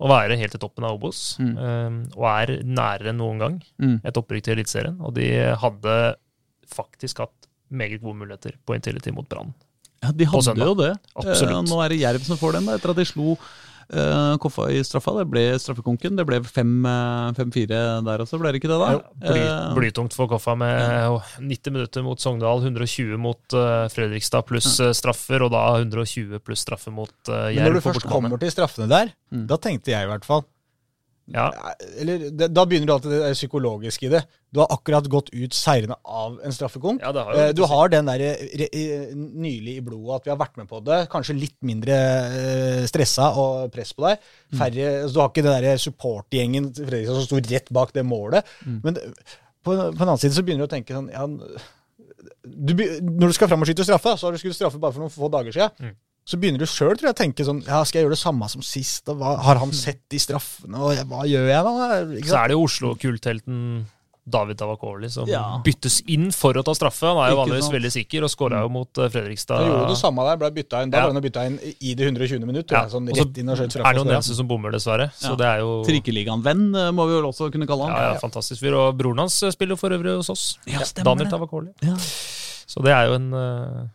å 0.00 0.08
være 0.10 0.36
helt 0.36 0.54
i 0.54 0.58
toppen 0.60 0.84
av 0.84 0.98
Obos, 0.98 1.38
Mm. 1.40 1.56
um, 1.58 1.98
og 2.16 2.24
er 2.28 2.62
nærere 2.62 3.08
enn 3.12 3.18
noen 3.18 3.38
gang 3.38 3.62
Mm. 3.80 4.00
et 4.04 4.14
opprykk 4.14 4.42
til 4.44 4.56
Eliteserien. 4.58 4.98
Og 5.00 5.14
de 5.14 5.54
hadde 5.56 6.16
faktisk 6.68 7.18
hatt 7.24 7.46
meget 7.72 8.00
gode 8.02 8.16
muligheter 8.20 8.52
på 8.66 8.74
Intility 8.76 9.10
mot 9.12 9.28
Brann. 9.28 9.54
Ja, 10.02 10.10
de 10.12 10.24
hadde 10.28 10.56
jo 10.60 10.74
det. 10.74 10.92
Absolutt. 11.16 11.50
Eh, 11.50 11.62
nå 11.72 11.84
er 11.84 11.88
det 11.88 12.00
Jerv 12.00 12.20
som 12.26 12.36
får 12.36 12.52
den, 12.58 12.66
da, 12.66 12.76
etter 12.76 12.90
at 12.90 12.96
de 12.96 13.04
slo 13.08 13.36
Koffa 14.42 14.66
i 14.74 14.80
straffa. 14.84 15.12
Det 15.20 15.26
ble 15.30 15.44
straffekonken. 15.62 16.16
Det 16.18 16.24
ble 16.26 16.40
5-4 16.40 17.68
der 18.06 18.24
også, 18.24 18.38
ble 18.40 18.52
det 18.52 18.60
ikke 18.60 18.70
det, 18.72 18.78
da? 18.80 18.90
Bly, 19.22 19.42
Eh, 19.46 19.74
blytungt 19.76 20.14
for 20.16 20.28
Koffa 20.30 20.56
med 20.58 21.20
90 21.38 21.72
minutter 21.74 22.02
mot 22.06 22.20
Sogndal, 22.22 22.62
120 22.64 23.16
mot 23.20 23.56
eh, 23.56 23.86
Fredrikstad 23.92 24.46
pluss 24.48 24.78
eh, 24.80 24.92
straffer, 24.96 25.44
og 25.46 25.52
da 25.54 25.62
120 25.78 26.40
pluss 26.44 26.64
straffe 26.66 26.90
mot 26.94 27.12
uh, 27.30 27.46
Jerv 27.54 27.68
når 27.70 27.78
du 27.78 27.84
først 27.84 28.06
kommer 28.10 28.38
til 28.42 28.50
straffene 28.54 28.88
der, 28.90 29.14
Mm. 29.26 29.46
da 29.50 29.56
tenkte 29.58 29.90
jeg 29.90 30.06
i 30.06 30.06
hvert 30.06 30.22
fall 30.24 30.44
Ja, 31.34 31.48
Eller 31.98 32.30
det, 32.30 32.46
Da 32.54 32.62
begynner 32.64 32.86
du 32.86 32.92
alltid 32.94 33.10
det 33.10 33.32
psykologiske 33.34 34.06
i 34.06 34.10
det. 34.12 34.20
Du 34.54 34.60
har 34.60 34.68
akkurat 34.70 35.08
gått 35.10 35.32
ut 35.34 35.50
seirende 35.58 35.96
av 36.04 36.36
en 36.44 36.52
straffekonk. 36.54 37.00
ja, 37.02 37.10
har 37.12 37.34
Eh, 37.34 37.52
Du 37.52 37.64
har 37.66 37.88
den 37.88 38.06
der 38.06 38.18
re- 38.18 38.68
i- 38.72 39.14
nylig 39.14 39.76
i 39.76 39.80
blodet 39.80 40.14
at 40.20 40.24
vi 40.24 40.30
har 40.30 40.38
vært 40.38 40.56
med 40.56 40.68
på 40.68 40.80
det. 40.84 41.08
Kanskje 41.10 41.34
litt 41.38 41.56
mindre 41.62 41.90
eh, 41.96 42.86
stressa 42.86 43.32
og 43.36 43.72
press 43.74 43.92
på 43.92 44.06
deg. 44.06 44.18
Færre, 44.54 45.02
altså, 45.02 45.14
du 45.14 45.20
har 45.20 45.28
ikke 45.30 45.42
den 45.42 45.62
der 45.62 45.76
supportgjengen 45.82 46.72
til 46.74 47.06
som 47.06 47.22
sto 47.26 47.36
rett 47.42 47.72
bak 47.72 47.92
det 47.92 48.04
målet. 48.06 48.44
Men 48.64 48.94
på, 48.94 49.74
på 49.74 49.74
den 49.98 50.06
annen 50.06 50.18
side 50.22 50.32
så 50.32 50.42
begynner 50.46 50.62
du 50.66 50.70
å 50.70 50.76
tenke 50.76 50.94
sånn 50.94 51.10
ja, 51.10 51.26
du, 52.46 52.72
Når 53.02 53.26
du 53.26 53.32
skal 53.34 53.48
fram 53.50 53.62
og 53.62 53.66
skyte 53.66 53.82
straffe, 53.86 54.14
så 54.18 54.28
har 54.28 54.32
du 54.32 54.38
skutt 54.38 54.54
straffe 54.54 54.78
bare 54.78 54.94
for 54.94 55.02
noen 55.02 55.10
få 55.10 55.28
dager 55.32 55.50
siden. 55.50 55.70
Mm. 55.82 55.96
Så 56.26 56.38
begynner 56.42 56.58
du 56.58 56.66
sjøl 56.66 56.96
å 57.06 57.14
tenke 57.14 57.44
sånn 57.46 57.60
ja, 57.62 57.84
Skal 57.86 58.00
jeg 58.00 58.06
gjøre 58.08 58.16
det 58.16 58.22
samme 58.24 58.48
som 58.50 58.62
sist? 58.66 59.06
Og 59.12 59.20
hva, 59.20 59.36
har 59.46 59.60
han 59.62 59.70
sett 59.72 60.00
de 60.10 60.18
straffene? 60.18 60.74
Og 60.74 60.96
hva 61.06 61.22
gjør 61.28 61.46
jeg 61.52 61.62
da? 61.68 61.74
Ikke 62.18 62.32
Så 62.32 62.40
er 62.40 62.48
det 62.50 62.56
jo 62.56 62.64
Oslo-kulthelten 62.66 63.60
David 64.26 64.58
Tavakoli 64.58 65.06
som 65.08 65.28
Ja. 65.30 65.60
byttes 65.62 66.00
inn 66.10 66.32
for 66.34 66.52
å 66.58 66.64
ta 66.66 66.72
straffe. 66.74 67.06
Han 67.06 67.20
er 67.22 67.30
jo 67.30 67.36
vanligvis 67.38 67.68
sant. 67.68 67.76
veldig 67.76 67.92
sikker, 67.94 68.24
og 68.26 68.30
skåra 68.32 68.58
jo 68.64 68.68
mot 68.74 68.98
eh, 68.98 69.06
Fredrikstad. 69.08 69.60
Han 69.62 69.70
gjorde 69.70 69.92
det 69.92 69.98
samme 70.00 70.24
der, 70.26 70.36
ble 70.40 70.50
bytta 70.50 70.80
inn. 70.82 70.90
Da 70.90 70.98
Ja. 70.98 71.06
ble 71.06 71.14
han 71.14 71.22
bytta 71.22 71.44
inn 71.46 71.58
i 71.78 71.94
det 71.94 72.08
120. 72.10 72.42
minutt. 72.44 72.68
Ja. 72.74 72.88
Sånn 72.90 73.06
rett 73.06 73.38
inn 73.38 73.48
og 73.48 73.56
skjøt 73.56 73.76
er 73.76 73.84
det 73.84 73.94
noen 74.00 74.08
og 74.10 74.14
eneste 74.18 74.34
som 74.34 74.48
bommer, 74.48 74.72
dessverre. 74.74 75.12
Så 75.14 75.30
Ja. 75.30 75.36
det 75.36 75.46
er 75.46 75.58
jo 75.62 75.84
Trikkeligaen-venn, 75.86 76.74
eh, 76.74 76.90
må 76.90 77.06
vi 77.06 77.14
vel 77.20 77.30
også 77.30 77.52
kunne 77.52 77.68
kalle 77.68 77.86
han. 77.86 77.92
ja, 77.94 78.12
ja, 78.14 78.18
fantastisk 78.18 78.58
fyr. 78.66 78.74
Og 78.74 78.98
broren 78.98 79.18
hans 79.18 79.38
spiller 79.54 79.76
jo 79.76 79.76
for 79.76 79.90
øvrig 79.90 80.16
hos 80.16 80.28
oss. 80.28 80.58
Ja, 80.66 80.80
stemmer 80.80 81.04
Daniel. 81.14 81.30
Tavakoli. 81.30 81.70
Ja. 81.82 81.94
Så 81.94 82.82
det 82.82 82.90
er 82.90 83.06
jo 83.06 83.14
en 83.14 83.30
eh, 83.32 83.86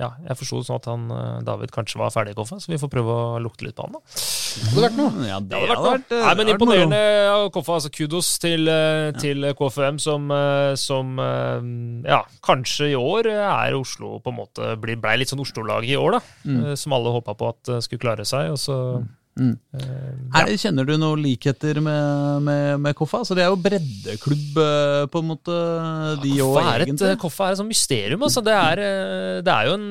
Ja, 0.00 0.06
jeg 0.24 0.36
forsto 0.40 0.62
sånn 0.64 0.78
at 0.80 0.86
han 0.88 1.02
eh, 1.12 1.40
David 1.44 1.72
kanskje 1.74 1.98
var 2.00 2.08
ferdig 2.14 2.32
i 2.32 2.36
Koffa, 2.38 2.56
så 2.62 2.70
vi 2.72 2.78
får 2.80 2.88
prøve 2.94 3.12
å 3.12 3.40
lukte 3.44 3.66
litt 3.66 3.74
på 3.76 3.84
han, 3.84 3.98
da. 3.98 4.00
Det 4.08 4.70
hadde 4.70 4.84
vært 4.86 4.96
noe. 4.96 5.26
Ja, 5.28 5.36
det, 5.44 5.50
Det 5.50 5.58
hadde 5.60 5.68
vært 5.74 5.84
noe. 5.84 5.98
eh, 6.16 6.24
Nei, 6.24 6.30
men 6.30 6.40
det 6.40 6.54
vært. 6.54 6.54
Imponerende 6.56 7.02
av 7.34 7.44
Koffa. 7.52 7.76
altså 7.76 7.90
Kudos 7.92 8.30
til, 8.40 8.70
til 9.20 9.44
ja. 9.44 9.52
KFUM, 9.60 10.00
som, 10.00 10.30
eh, 10.32 10.72
som 10.80 11.12
eh, 11.20 11.68
Ja, 12.08 12.22
kanskje 12.48 12.90
i 12.94 12.96
år 12.98 13.28
er 13.34 13.76
Oslo 13.76 14.16
på 14.24 14.32
en 14.32 14.38
måte 14.40 14.72
ble, 14.80 14.96
ble 14.96 15.18
litt 15.20 15.28
sånn 15.34 15.44
Oslo-lag 15.44 15.84
i 15.84 15.98
år, 16.00 16.16
da. 16.16 16.22
Mm. 16.48 16.58
Eh, 16.70 16.74
Som 16.80 16.96
alle 16.96 17.12
håpa 17.20 17.36
på 17.36 17.52
at 17.52 17.68
eh, 17.76 17.82
skulle 17.84 18.00
klare 18.08 18.24
seg. 18.26 18.50
Og 18.56 18.58
så 18.58 18.80
Mm. 18.80 19.08
Eh, 19.38 20.40
Er, 20.40 20.50
kjenner 20.58 20.84
du 20.84 20.96
noen 20.98 21.22
likheter 21.22 21.78
med, 21.80 22.42
med, 22.44 22.80
med 22.82 22.96
Koffa? 22.98 23.22
Så 23.24 23.36
det 23.38 23.44
er 23.44 23.48
jo 23.52 23.56
breddeklubb, 23.62 24.58
eh, 24.60 25.04
på 25.12 25.22
en 25.22 25.28
måte, 25.30 25.54
de 26.24 26.32
òg, 26.42 26.56
Koffa 26.56 26.64
er, 26.74 26.80
et, 26.82 26.88
egentlig. 26.90 27.12
Koffa 27.22 27.46
er 27.48 27.52
et 27.56 27.60
sånt 27.62 27.70
mysterium. 27.70 28.22
Altså. 28.26 28.42
Det, 28.44 28.56
er, 28.56 28.82
eh, 28.84 29.40
det, 29.46 29.54
er 29.54 29.70
jo 29.70 29.76
en, 29.78 29.86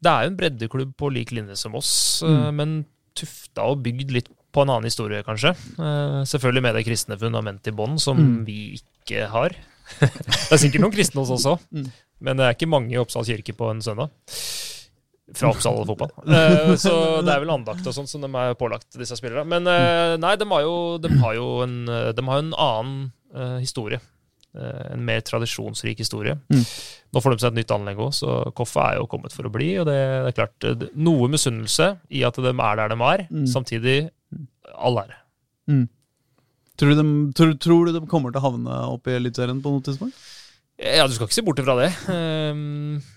det 0.00 0.12
er 0.12 0.24
jo 0.26 0.30
en 0.32 0.38
breddeklubb 0.40 0.92
på 0.96 1.10
lik 1.12 1.32
linje 1.36 1.56
som 1.60 1.74
oss, 1.80 2.22
Mm. 2.24 2.54
men 2.56 2.72
tufta 3.16 3.64
og 3.68 3.82
bygd 3.84 4.10
litt 4.14 4.28
på 4.54 4.62
en 4.64 4.70
annen 4.72 4.86
historie, 4.88 5.22
kanskje. 5.26 5.52
Eh, 5.78 6.20
Selvfølgelig 6.30 6.62
med 6.62 6.74
det 6.78 6.84
kristne 6.86 7.18
fundamentet 7.20 7.70
i 7.72 7.76
bånn, 7.76 7.98
som 8.02 8.16
Mm. 8.18 8.44
vi 8.46 8.78
ikke 8.80 9.26
har. 9.30 9.50
det 10.00 10.52
er 10.54 10.60
sikkert 10.62 10.80
noen 10.84 10.94
kristne 10.94 11.20
hos 11.24 11.30
oss 11.34 11.44
også, 11.44 11.58
Mm. 11.74 11.90
men 12.20 12.36
det 12.38 12.46
er 12.46 12.54
ikke 12.54 12.68
mange 12.70 12.92
i 12.94 12.98
Oppsal 13.02 13.24
kirke 13.26 13.52
på 13.56 13.70
en 13.70 13.82
søndag. 13.82 14.10
Fra 15.34 15.50
Oppsal 15.52 15.82
fotball. 15.86 16.10
Eh, 16.26 16.74
Så 16.80 16.92
det 17.24 17.32
er 17.34 17.40
vel 17.44 17.52
andakt 17.54 17.86
og 17.86 17.94
sånt 17.94 18.10
som 18.10 18.22
de 18.24 18.30
er 18.34 18.54
pålagt, 18.58 18.88
disse 18.98 19.16
spillerne. 19.18 19.46
Men 19.46 19.66
eh, 19.70 20.16
nei, 20.20 20.34
de 20.40 20.46
har 20.50 20.62
jo, 20.66 20.76
de 20.98 21.10
har 21.22 21.34
jo, 21.38 21.48
en, 21.66 21.76
eh, 21.88 22.08
de 22.16 22.24
har 22.26 22.42
en 22.42 22.54
annen 22.54 22.96
eh, 23.34 23.58
historie. 23.62 24.00
En 24.50 25.04
mer 25.06 25.20
tradisjonsrik 25.22 26.00
historie. 26.02 26.32
Mm. 26.50 26.64
Nå 27.14 27.20
får 27.22 27.36
de 27.36 27.38
seg 27.44 27.52
et 27.52 27.58
nytt 27.60 27.70
anlegg 27.76 28.00
òg, 28.02 28.10
så 28.18 28.32
Koffa 28.58 28.88
er 28.90 28.96
jo 28.98 29.06
kommet 29.12 29.30
for 29.30 29.46
å 29.46 29.52
bli. 29.54 29.68
og 29.78 29.86
det, 29.86 29.94
det 30.24 30.32
er 30.32 30.36
klart, 30.40 30.66
Noe 30.98 31.28
misunnelse 31.30 31.92
i 32.10 32.24
at 32.26 32.34
de 32.42 32.50
er 32.50 32.80
der 32.80 32.90
de 32.90 32.98
er, 33.12 33.22
Mm. 33.30 33.46
samtidig 33.46 33.94
all 34.74 34.98
ære. 35.04 35.20
Tror, 36.80 36.90
du 36.90 36.96
de, 36.98 37.06
tror, 37.36 37.54
tror 37.62 37.86
du 37.86 37.92
de 38.00 38.06
kommer 38.10 38.32
til 38.34 38.40
å 38.40 38.46
havne 38.48 38.76
opp 38.90 39.06
i 39.06 39.14
Eliteserien 39.20 39.60
på 39.62 39.70
noe 39.74 39.84
tidspunkt? 39.86 40.16
Ja, 40.80 41.04
du 41.04 41.12
skal 41.12 41.26
ikke 41.28 41.36
se 41.36 41.42
bort 41.44 41.58
fra 41.60 41.74
det. 41.76 41.90
Um, 42.08 42.60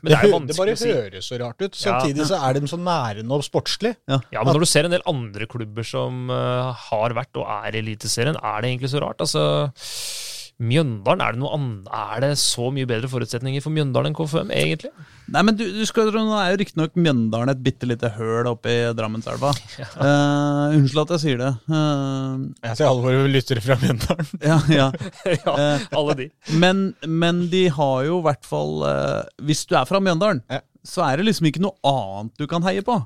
Men 0.04 0.10
Det, 0.10 0.10
det 0.12 0.18
er 0.18 0.26
jo 0.28 0.40
det 0.44 0.58
bare 0.58 0.74
vanskelig 0.74 0.74
å 0.74 0.82
si. 0.82 0.90
høres 0.98 1.30
så 1.32 1.38
rart 1.40 1.64
ut. 1.64 1.78
Samtidig 1.80 2.26
så 2.28 2.40
er 2.44 2.58
de 2.60 2.68
så 2.68 2.80
nære 2.82 3.24
nå 3.24 3.38
sportslig. 3.46 3.94
Ja, 4.12 4.20
men 4.44 4.52
når 4.52 4.66
du 4.66 4.70
ser 4.74 4.90
en 4.90 4.92
del 4.92 5.06
andre 5.08 5.48
klubber 5.48 5.88
som 5.88 6.28
eh, 6.34 6.84
har 6.90 7.16
vært 7.16 7.40
og 7.40 7.48
er 7.48 7.78
i 7.78 7.80
Eliteserien, 7.86 8.36
er 8.36 8.58
det 8.66 8.74
egentlig 8.74 8.92
så 8.92 9.00
rart? 9.06 9.24
Altså, 9.24 9.46
Mjøndalen, 10.62 11.22
er 11.26 11.34
det, 11.34 11.40
noe 11.42 11.58
er 11.98 12.22
det 12.24 12.30
så 12.40 12.68
mye 12.72 12.86
bedre 12.88 13.10
forutsetninger 13.10 13.64
for 13.64 13.74
Mjøndalen 13.74 14.12
enn 14.12 14.18
KFM, 14.18 14.52
egentlig? 14.54 14.92
Nei, 15.34 15.42
men 15.48 15.56
du, 15.58 15.64
du 15.74 15.82
skal, 15.90 16.12
Nå 16.14 16.36
er 16.38 16.52
jo 16.54 16.60
riktignok 16.62 16.96
Mjøndalen 17.00 17.50
et 17.54 17.64
bitte 17.66 17.88
lite 17.90 18.12
høl 18.18 18.50
oppe 18.52 18.70
i 18.72 18.82
Drammenselva. 18.98 19.54
Eh, 20.04 20.76
unnskyld 20.78 21.02
at 21.04 21.14
jeg 21.16 21.22
sier 21.24 21.40
det. 21.42 21.50
Uh, 21.70 22.44
Jeg 22.64 22.78
ser 22.80 22.88
alle 22.90 23.04
våre 23.06 23.28
lyttere 23.32 23.64
fra 23.64 23.78
Mjøndalen. 23.82 24.30
ja, 24.52 24.60
ja. 24.74 24.88
ja, 25.46 25.56
Eh, 25.64 25.88
alle 25.98 26.16
de. 26.20 26.28
Men, 26.62 26.84
men 27.08 27.46
de 27.52 27.66
har 27.74 28.04
jo 28.08 28.20
i 28.22 28.26
hvert 28.28 28.46
fall 28.48 28.84
Hvis 29.44 29.66
du 29.70 29.76
er 29.80 29.88
fra 29.90 30.02
Mjøndalen, 30.04 30.44
Ja. 30.52 30.62
så 30.86 31.06
er 31.08 31.18
det 31.22 31.28
liksom 31.30 31.48
ikke 31.50 31.64
noe 31.64 31.76
annet 31.88 32.38
du 32.40 32.48
kan 32.52 32.64
heie 32.68 32.84
på. 32.86 33.00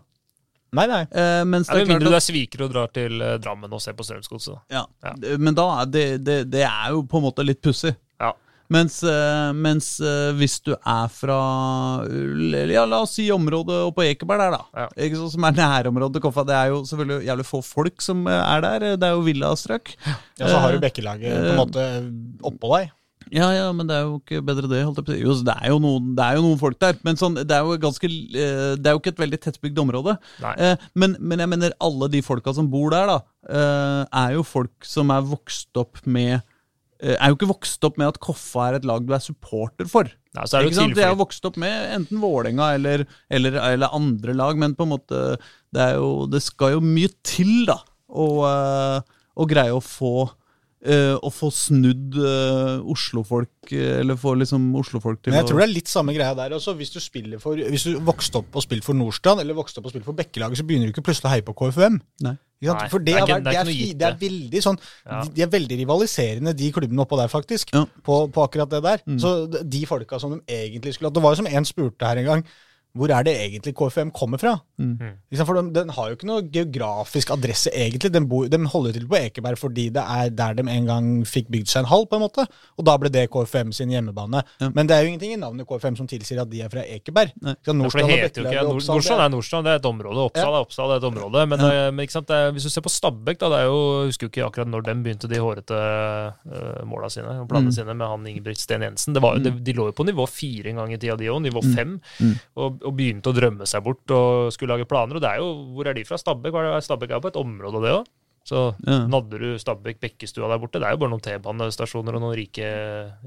Nei, 0.76 0.88
nei. 0.92 1.04
Eh, 1.12 1.44
mens 1.48 1.70
det 1.72 1.80
er 1.84 1.88
mindre 1.88 2.10
du 2.12 2.16
er 2.18 2.24
sviker 2.26 2.66
og 2.66 2.74
drar 2.74 2.90
til 2.92 3.22
eh, 3.24 3.38
Drammen 3.40 3.72
og 3.72 3.80
ser 3.82 3.94
på 3.96 4.04
Strømsgodset. 4.04 4.60
ja, 4.74 4.84
Ja. 5.06 5.14
Men 5.40 5.56
da 5.56 5.68
er 5.82 5.86
det, 5.94 6.08
det, 6.28 6.42
det 6.52 6.66
er 6.68 6.92
jo 6.92 7.06
på 7.08 7.22
en 7.22 7.28
måte 7.30 7.46
litt 7.48 7.62
pussig. 7.64 7.94
Ja. 8.20 8.34
Mens, 8.70 8.98
eh, 9.08 9.54
mens 9.56 9.94
eh, 10.04 10.34
hvis 10.36 10.58
du 10.66 10.74
er 10.76 11.08
fra 11.08 11.38
uh, 12.04 12.66
ja, 12.68 12.82
la 12.84 13.00
oss 13.06 13.14
si 13.16 13.30
området 13.32 13.78
oppe 13.88 14.02
på 14.02 14.08
Ekeberg 14.10 14.42
der, 14.44 14.58
da. 14.58 14.66
Ja. 14.76 14.88
Ikke 15.08 15.22
sånn 15.22 15.32
som 15.38 15.46
er 15.48 15.56
nærområdet 15.56 16.18
til 16.18 16.26
Koffa. 16.26 16.44
Det 16.50 16.58
er 16.58 16.74
jo 16.74 16.82
selvfølgelig 16.90 17.30
jævlig 17.30 17.46
få 17.48 17.62
folk 17.64 18.04
som 18.04 18.28
eh, 18.28 18.42
er 18.58 18.66
der. 18.68 18.88
Det 19.00 19.08
er 19.08 19.16
jo 19.16 19.24
villastrøk. 19.24 19.94
Ja, 20.04 20.18
så 20.52 20.60
har 20.60 20.74
Eh, 20.74 20.76
du 20.76 20.84
Bekkelaget 20.84 21.32
på 21.32 21.54
en 21.54 21.62
måte 21.64 21.88
oppå 22.52 22.74
deg. 22.76 22.92
Ja, 23.34 23.48
ja, 23.52 23.68
men 23.76 23.88
det 23.90 23.96
er 23.98 24.06
jo 24.06 24.18
ikke 24.20 24.42
bedre 24.46 24.70
det. 24.72 24.82
holdt 24.86 25.00
jeg 25.02 25.08
på. 25.08 25.16
Jo, 25.20 25.36
det, 25.46 25.54
er 25.54 25.72
jo 25.74 25.80
noen, 25.84 26.12
det 26.18 26.26
er 26.26 26.38
jo 26.38 26.44
noen 26.46 26.60
folk 26.62 26.78
der, 26.82 26.98
men 27.06 27.20
sånn, 27.20 27.40
det 27.42 27.56
er 27.56 27.66
jo 27.66 27.78
ganske 27.82 28.10
eh, 28.10 28.76
Det 28.80 28.90
er 28.90 28.96
jo 28.96 29.02
ikke 29.02 29.14
et 29.16 29.24
veldig 29.24 29.40
tettbygd 29.44 29.82
område. 29.84 30.18
Eh, 30.54 30.86
men, 31.00 31.18
men 31.20 31.44
jeg 31.44 31.52
mener, 31.52 31.76
alle 31.84 32.10
de 32.14 32.22
folka 32.26 32.54
som 32.56 32.70
bor 32.72 32.94
der, 32.94 33.10
da, 33.12 33.18
eh, 33.50 34.04
er 34.24 34.38
jo 34.38 34.46
folk 34.48 34.88
som 34.88 35.12
er 35.14 35.28
vokst 35.28 35.82
opp 35.82 36.02
med 36.06 36.38
eh, 36.38 37.16
Er 37.18 37.34
jo 37.34 37.40
ikke 37.40 37.52
vokst 37.52 37.84
opp 37.88 38.00
med 38.00 38.14
at 38.14 38.22
Koffa 38.24 38.70
er 38.70 38.80
et 38.80 38.88
lag 38.88 39.04
du 39.04 39.14
er 39.16 39.24
supporter 39.24 39.90
for. 39.92 40.10
Nei, 40.38 40.48
så 40.48 40.58
er 40.58 40.66
det 40.66 40.74
Ikke 40.74 40.82
sant? 40.84 40.98
De 40.98 41.06
er 41.06 41.14
jo 41.14 41.22
vokst 41.26 41.52
opp 41.52 41.60
med 41.62 41.94
enten 41.98 42.24
Vålerenga 42.24 42.72
eller, 42.80 43.06
eller, 43.28 43.62
eller 43.74 43.96
andre 43.98 44.36
lag, 44.38 44.60
men 44.60 44.78
på 44.78 44.88
en 44.88 44.96
måte 44.96 45.22
Det, 45.38 45.82
er 45.84 45.96
jo, 46.00 46.28
det 46.32 46.44
skal 46.46 46.78
jo 46.78 46.84
mye 46.86 47.12
til, 47.28 47.66
da, 47.68 47.82
å 48.08 49.46
greie 49.50 49.76
å 49.76 49.84
få 49.84 50.30
eh, 50.86 51.16
å 51.18 51.30
få 51.34 51.50
snudd 51.54 52.16
uh, 52.20 52.80
Oslo-folk, 52.86 53.72
eh, 53.72 54.00
eller 54.02 54.18
få 54.20 54.36
liksom 54.38 54.70
Oslo-folk 54.78 55.22
til 55.24 55.34
Men 55.34 55.42
jeg 55.42 55.48
å 55.48 55.52
tror 55.52 55.62
det 55.64 55.68
er 55.70 55.74
litt 55.74 55.92
samme 55.92 56.14
greia 56.16 56.36
der 56.38 56.54
Altså, 56.58 56.76
Hvis 56.78 56.92
du, 56.94 57.00
spiller 57.04 57.40
for, 57.40 57.56
hvis 57.58 57.88
du 57.88 57.98
vokste 58.00 58.42
opp 58.42 58.56
og 58.56 58.64
spilte 58.66 58.86
for 58.86 58.98
Nordstrand, 58.98 59.42
eller 59.42 59.58
vokste 59.58 59.82
opp 59.82 59.90
og 59.90 59.96
spilte 59.96 60.06
for 60.10 60.18
Bekkelaget, 60.18 60.60
så 60.62 60.68
begynner 60.68 60.88
du 60.90 60.94
ikke 60.96 61.06
plutselig 61.10 61.30
å 61.30 61.34
heie 61.36 61.46
på 61.48 61.56
KFUM. 61.58 61.98
Nei. 62.28 62.36
Nei, 62.58 62.88
For 62.90 62.98
det, 62.98 63.14
det 63.14 63.22
er 63.22 63.26
det 63.46 63.52
er 63.54 63.68
det, 63.70 63.74
er, 63.78 63.98
det 64.02 64.06
er 64.08 64.16
veldig 64.18 64.62
sånn 64.66 64.80
Ja. 65.06 65.20
de, 65.30 65.42
er 65.46 65.50
veldig 65.54 65.76
rivaliserende, 65.84 66.56
de 66.58 66.72
klubbene 66.74 67.04
oppå 67.04 67.20
der, 67.20 67.30
faktisk. 67.30 67.70
Ja. 67.76 67.84
På, 68.02 68.24
på 68.34 68.46
akkurat 68.48 68.72
det 68.72 68.80
der. 68.86 69.04
Så 69.22 69.34
de- 69.54 69.62
de 69.78 69.84
folka 69.86 70.18
som 70.20 70.34
de 70.34 70.42
egentlig 70.50 70.96
skulle 70.96 71.12
hatt 71.12 71.20
Det 71.20 71.22
var 71.22 71.36
jo 71.36 71.42
som 71.44 71.50
en 71.52 71.68
spurte 71.70 72.10
her 72.10 72.18
en 72.24 72.26
gang. 72.32 72.44
Hvor 72.98 73.12
er 73.14 73.24
det 73.28 73.34
egentlig 73.38 73.74
KFM 73.78 74.12
kommer 74.16 74.42
fra? 74.42 74.56
Mm. 74.82 74.98
For 75.46 75.54
den, 75.60 75.72
den 75.76 75.90
har 75.96 76.10
jo 76.12 76.18
ikke 76.18 76.28
noe 76.30 76.44
geografisk 76.54 77.32
adresse, 77.36 77.72
egentlig. 77.74 78.12
Den, 78.14 78.28
bor, 78.30 78.48
den 78.52 78.66
holder 78.70 78.98
til 78.98 79.08
på 79.10 79.18
Ekeberg 79.20 79.58
fordi 79.62 79.88
det 79.96 80.04
er 80.04 80.30
der 80.36 80.58
de 80.58 80.66
en 80.70 80.90
gang 80.90 81.08
fikk 81.28 81.48
bygd 81.54 81.70
seg 81.72 81.84
en 81.86 81.90
hall, 81.92 82.06
på 82.10 82.18
en 82.20 82.26
måte. 82.26 82.46
Og 82.78 82.86
da 82.88 82.98
ble 83.02 83.12
det 83.14 83.28
KFM 83.34 83.72
sin 83.76 83.94
hjemmebane. 83.94 84.42
Ja. 84.62 84.70
Men 84.76 84.90
det 84.90 84.98
er 84.98 85.06
jo 85.06 85.12
ingenting 85.14 85.34
i 85.36 85.40
navnet 85.42 85.68
KFM 85.70 85.98
som 86.00 86.08
tilsier 86.10 86.42
at 86.44 86.50
de 86.52 86.62
er 86.66 86.72
fra 86.74 86.84
Ekeberg. 86.86 87.34
Nei. 87.42 87.56
Ja, 87.68 87.74
for 87.88 88.02
det 88.02 88.08
heter 88.12 88.44
jo 88.44 88.50
ikke 88.52 88.66
og 88.68 88.82
Nordstrand 88.88 89.24
er 89.26 89.34
Nordstrand, 89.34 89.68
det 89.68 89.74
er 89.76 89.82
et 89.82 89.90
område. 89.90 90.26
Oppsal 90.30 90.54
er 90.58 90.66
Oppsal, 90.66 90.92
det 90.92 90.98
er 90.98 91.04
et 91.06 91.10
område. 91.12 91.46
Men, 91.54 91.60
Ja. 91.64 91.72
eh, 91.88 91.92
men 91.92 92.06
ikke 92.08 92.18
sant, 92.18 92.28
det 92.28 92.36
er, 92.38 92.52
hvis 92.56 92.64
du 92.68 92.72
ser 92.74 92.86
på 92.86 92.92
Stabæk, 92.94 93.40
da, 93.42 93.50
det 93.54 93.60
er 93.64 93.68
jo, 93.70 93.80
jeg 94.04 94.12
husker 94.12 94.28
jo 94.28 94.32
ikke 94.34 94.46
akkurat 94.48 94.72
når 94.72 94.86
de 94.88 94.96
begynte 95.06 95.30
de 95.32 95.42
hårete 95.44 95.78
uh, 95.78 96.86
måla 96.88 97.10
sine, 97.14 97.34
og 97.42 97.48
planene 97.50 97.68
Mm. 97.68 97.76
sine 97.76 97.94
med 97.98 98.08
han 98.08 98.28
Ingebrigt 98.28 98.62
Sten 98.62 98.82
Jensen. 98.86 99.14
Det 99.14 99.22
var, 99.22 99.38
mm. 99.38 99.44
de, 99.44 99.52
de 99.68 99.74
lå 99.76 99.88
jo 99.90 99.96
på 99.98 100.06
nivå 100.08 100.26
fire 100.30 100.70
en 100.72 100.80
gang 100.82 100.94
i 100.94 100.98
tida, 100.98 101.18
de 101.20 101.28
òg. 101.32 101.42
Nivå 101.44 101.62
fem. 101.76 101.98
Mm. 102.22 102.34
Og, 102.56 102.78
og 102.88 102.96
begynte 102.98 103.32
å 103.32 103.36
drømme 103.36 103.68
seg 103.70 103.84
bort 103.86 104.16
og 104.16 104.54
skulle 104.56 104.76
lage 104.78 104.88
planer. 104.90 105.20
Og 105.20 105.24
det 105.24 105.34
er 105.34 105.42
jo, 105.44 105.50
hvor 105.76 105.90
er 105.92 105.98
de 105.98 106.06
fra? 106.08 106.20
Stabæk? 106.22 106.54
Hva 106.56 106.64
er? 106.78 106.86
Stabæk 106.86 107.12
er 107.12 107.20
jo 107.20 107.26
på 107.28 107.34
et 107.34 107.42
område, 107.44 107.84
det 107.84 107.98
òg. 108.00 108.08
Så 108.48 108.62
Ja. 108.88 109.02
Nadderud, 109.12 109.58
Stabæk, 109.60 110.00
Bekkestua 110.00 110.48
der 110.48 110.62
borte. 110.62 110.80
Det 110.80 110.88
er 110.88 110.96
jo 110.96 111.02
bare 111.02 111.12
noen 111.12 111.24
T-banestasjoner 111.26 112.16
og 112.16 112.22
noen 112.24 112.38
rike, 112.40 112.70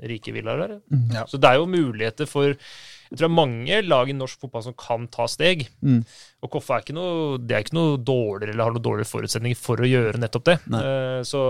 rike 0.01 0.33
villaer 0.33 0.63
der. 0.65 0.79
Ja. 1.13 1.27
Så 1.29 1.37
det 1.37 1.51
er 1.51 1.61
jo 1.61 1.67
muligheter 1.69 2.27
for 2.27 2.55
jeg 3.11 3.19
tror 3.19 3.27
det 3.27 3.31
er 3.33 3.35
mange 3.35 3.79
lag 3.89 4.09
i 4.09 4.15
norsk 4.15 4.39
fotball 4.41 4.63
som 4.63 4.75
kan 4.79 5.09
ta 5.11 5.27
steg. 5.27 5.65
Mm. 5.83 6.05
Og 6.47 6.51
Koffa 6.55 6.77
er 6.79 6.85
ikke 6.85 6.95
noe, 6.95 7.39
det 7.43 7.57
er 7.57 7.65
ikke 7.65 7.75
noe 7.75 7.97
dårligere 7.99 8.55
eller 8.55 8.69
har 8.69 8.77
noe 8.77 8.85
dårligere 8.85 9.11
forutsetninger 9.11 9.59
for 9.59 9.83
å 9.83 9.89
gjøre 9.91 10.21
nettopp 10.23 10.45
det. 10.47 10.59
Nei. 10.71 10.83
Eh, 10.87 11.23
så 11.27 11.43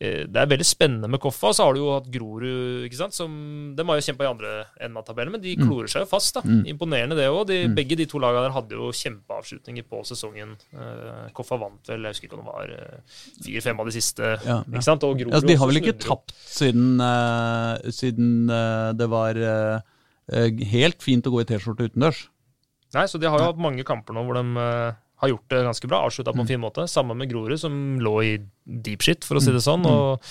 det 0.00 0.36
er 0.40 0.48
veldig 0.50 0.66
spennende 0.66 1.08
med 1.08 1.20
Koffa. 1.22 1.52
Så 1.54 1.64
har 1.64 1.74
du 1.76 1.80
jo 1.80 1.92
hatt 1.94 2.08
Grorud, 2.12 2.84
ikke 2.88 2.98
sant. 2.98 3.14
Som, 3.16 3.34
de 3.76 3.84
har 3.86 4.00
jo 4.00 4.04
kjempa 4.08 4.26
i 4.26 4.30
andre 4.30 4.52
enden 4.82 4.98
av 5.00 5.04
tabellen, 5.06 5.32
men 5.36 5.42
de 5.44 5.54
klorer 5.56 5.88
seg 5.88 6.02
jo 6.04 6.08
fast. 6.10 6.34
da. 6.34 6.42
Mm. 6.44 6.64
Imponerende 6.74 7.16
det 7.18 7.28
òg. 7.30 7.44
De, 7.48 7.60
Mm. 7.64 7.76
Begge 7.78 7.96
de 7.96 8.04
to 8.10 8.18
lagene 8.20 8.42
der 8.44 8.52
hadde 8.56 8.76
jo 8.76 8.90
kjempeavslutninger 8.92 9.86
på 9.88 10.02
sesongen. 10.04 10.56
Eh, 10.74 11.30
Koffa 11.32 11.56
vant 11.62 11.88
vel, 11.88 12.02
jeg 12.04 12.16
husker 12.16 12.28
ikke 12.28 12.36
om 12.38 12.44
det 12.44 12.50
var 12.52 12.74
eh, 12.74 13.16
fire-fem 13.46 13.80
av 13.80 13.88
de 13.88 13.94
siste. 13.94 14.22
Ja, 14.44 14.58
ja. 14.58 14.58
ikke 14.68 14.82
sant? 14.84 15.06
Og 15.06 15.16
Grorud 15.18 15.32
Altså, 15.38 15.48
de 15.48 15.56
har 15.62 15.70
vel 15.70 15.80
ikke 15.80 15.96
tapt 16.02 16.34
siden, 16.44 17.00
uh, 17.00 17.78
siden 17.94 18.50
uh, 18.50 18.92
det 18.98 19.08
var 19.10 19.38
eh, 19.38 19.80
eh, 20.34 20.64
helt 20.74 21.02
fint 21.02 21.26
å 21.26 21.32
gå 21.34 21.40
i 21.44 21.48
T-skjorte 21.48 21.88
utendørs. 21.88 22.26
Nei, 22.94 23.06
så 23.10 23.18
de 23.18 23.26
har 23.26 23.40
jo 23.40 23.48
hatt 23.50 23.58
mange 23.58 23.82
kamper 23.86 24.14
nå 24.14 24.22
hvor 24.26 24.36
de 24.38 24.44
eh, 24.62 25.00
har 25.22 25.30
gjort 25.30 25.50
det 25.50 25.64
ganske 25.66 25.90
bra. 25.90 26.02
Avslutta 26.06 26.32
på 26.34 26.42
en 26.44 26.50
fin 26.50 26.62
måte. 26.62 26.86
Sammen 26.90 27.18
med 27.18 27.30
Grorud, 27.30 27.60
som 27.60 28.00
lå 28.02 28.14
i 28.22 28.32
deep 28.64 29.04
shit, 29.04 29.24
for 29.24 29.38
å 29.38 29.42
si 29.44 29.54
det 29.54 29.62
sånn. 29.64 29.86
Og 29.88 30.24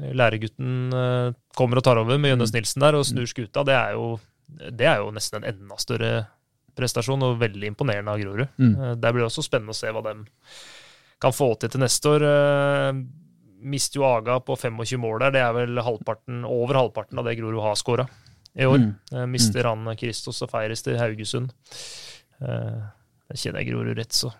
eh, 0.00 0.14
læregutten 0.16 0.94
eh, 0.94 1.34
kommer 1.58 1.80
og 1.80 1.86
tar 1.86 2.00
over 2.00 2.20
med 2.20 2.34
Jønnes 2.34 2.54
Nilsen 2.54 2.86
der 2.86 2.98
og 2.98 3.06
snur 3.08 3.28
skuta. 3.30 3.66
Det 3.66 3.76
er 3.76 3.98
jo, 3.98 4.14
det 4.48 4.88
er 4.90 5.02
jo 5.04 5.12
nesten 5.14 5.42
en 5.42 5.50
enda 5.52 5.78
større 5.82 6.14
prestasjon, 6.74 7.22
og 7.22 7.38
veldig 7.42 7.68
imponerende 7.70 8.14
av 8.14 8.22
Grorud. 8.22 8.48
Mm. 8.58 8.72
blir 8.98 9.22
Det 9.22 9.28
også 9.28 9.44
spennende 9.46 9.76
å 9.76 9.78
se 9.78 9.92
hva 9.94 10.02
de 10.08 10.16
kan 11.22 11.34
få 11.34 11.52
til 11.58 11.70
til 11.72 11.84
neste 11.84 12.16
år. 12.16 12.26
Eh, 12.30 13.04
Mister 13.64 14.00
jo 14.00 14.08
Aga 14.08 14.40
på 14.44 14.56
25 14.60 15.00
mål 15.00 15.22
der. 15.22 15.36
Det 15.36 15.40
er 15.40 15.54
vel 15.56 15.80
halvparten, 15.80 16.42
over 16.44 16.76
halvparten 16.82 17.20
av 17.20 17.28
det 17.28 17.38
Grorud 17.38 17.62
har 17.64 17.78
skåra 17.80 18.08
i 18.54 18.66
år. 18.68 18.82
Mm. 18.82 18.90
Eh, 19.12 19.26
Mister 19.30 19.70
han 19.70 19.88
Kristos 20.00 20.42
og 20.44 20.52
feires 20.52 20.84
til 20.84 20.98
Haugesund. 21.00 21.54
Jeg 23.32 23.40
kjenner 23.40 23.62
jeg 23.64 23.72
Grorud 23.72 23.98
rett, 23.98 24.14
så 24.16 24.30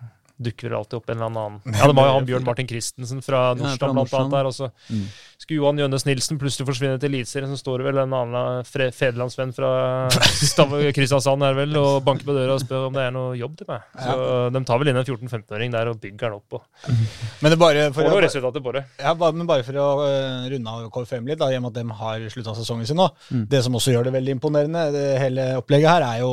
dukker 0.41 0.69
vel 0.69 0.79
alltid 0.81 0.99
opp 0.99 1.11
en 1.11 1.21
eller 1.21 1.31
annen 1.31 1.61
Ja, 1.79 1.87
det 1.87 1.95
må 1.95 2.05
jo 2.09 2.15
han 2.17 2.27
Bjørn 2.27 2.45
Martin 2.45 2.67
Christensen 2.69 3.21
fra 3.23 3.53
Ja, 3.53 3.55
Nordstrand, 3.61 3.95
blant 3.95 4.15
annet 4.19 4.35
der. 4.35 4.49
Og 4.51 4.55
så 4.57 4.71
Mm. 4.91 5.05
skulle 5.39 5.61
Johan 5.61 5.79
Jønnes 5.79 6.05
Nilsen 6.07 6.39
plutselig 6.39 6.67
forsvinne 6.67 6.99
til 7.01 7.11
Eliteserien, 7.13 7.51
så 7.55 7.59
står 7.61 7.79
det 7.79 7.87
vel 7.87 7.99
en 8.03 8.13
annen 8.17 8.65
fre- 8.67 8.91
federlandsvenn 8.95 9.53
fra 9.55 9.71
Kristiansand 10.97 11.43
her 11.45 11.55
vel, 11.57 11.75
og 11.79 12.03
banker 12.07 12.27
på 12.29 12.35
døra 12.37 12.55
og 12.57 12.63
spør 12.63 12.89
om 12.89 12.97
det 12.97 13.05
er 13.09 13.15
noe 13.15 13.35
jobb 13.39 13.57
til 13.59 13.69
meg. 13.71 13.85
Så 13.99 14.15
de 14.55 14.63
tar 14.69 14.81
vel 14.83 14.91
inn 14.93 14.99
en 15.01 15.05
14-15-åring 15.07 15.73
der 15.75 15.91
og 15.93 16.01
bygger 16.03 16.31
den 16.31 16.39
opp. 16.39 16.59
og 16.59 16.93
Men 17.43 17.55
det 17.55 17.59
bare 17.61 17.87
for 17.95 18.07
å, 18.07 18.13
noe 18.15 18.23
resultater 18.25 18.65
på 18.65 18.75
det. 18.77 18.85
ja, 19.01 19.15
bare, 19.19 19.37
men 19.37 19.47
bare 19.49 19.65
for 19.67 19.79
å 19.81 19.87
øh, 20.05 20.49
runde 20.55 20.75
av 20.75 20.89
KFM 20.95 21.29
litt, 21.31 21.39
da, 21.41 21.51
i 21.53 21.59
og 21.59 21.67
med 21.67 21.75
at 21.75 21.81
de 21.83 21.99
har 22.01 22.27
slutta 22.33 22.55
sesongen 22.59 22.89
sin 22.89 22.99
nå. 23.01 23.09
Mm. 23.31 23.45
Det 23.51 23.63
som 23.67 23.77
også 23.79 23.95
gjør 23.95 24.09
det 24.09 24.15
veldig 24.17 24.37
imponerende, 24.39 24.85
det 24.95 25.05
hele 25.23 25.49
opplegget 25.61 25.91
her, 25.91 26.07
er 26.09 26.23
jo 26.25 26.33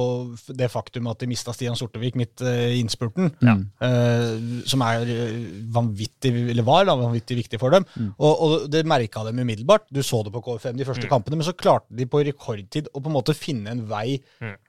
det 0.57 0.71
faktum 0.71 1.09
at 1.11 1.19
de 1.23 1.29
mista 1.31 1.53
Stian 1.55 1.77
Sortevik 1.79 2.15
midt 2.19 2.43
i 2.45 2.79
innspurten. 2.81 3.31
Ja. 3.43 3.57
Eh, 3.91 4.61
som 4.69 4.83
er 4.85 5.09
eh, 5.09 5.37
vanvittig, 5.73 6.31
eller 6.53 6.65
var 6.65 6.85
da, 6.87 6.95
vanvittig 6.99 7.37
viktig 7.41 7.59
for 7.61 7.73
dem. 7.73 7.85
Og, 8.13 8.31
og 8.31 8.53
det 8.71 8.83
merka 8.89 9.23
dem 9.27 9.41
umiddelbart. 9.41 9.87
Du 9.93 10.01
så 10.05 10.21
det 10.25 10.33
på 10.35 10.43
KFM 10.45 10.79
de 10.79 10.87
første 10.87 11.09
kampene, 11.11 11.39
men 11.39 11.47
så 11.47 11.55
klarte 11.57 11.97
de 11.97 12.07
på 12.09 12.23
rekordtid 12.27 12.89
å 12.91 13.01
på 13.01 13.11
en 13.11 13.17
måte 13.17 13.35
finne 13.37 13.73
en 13.73 13.83
vei 13.89 14.19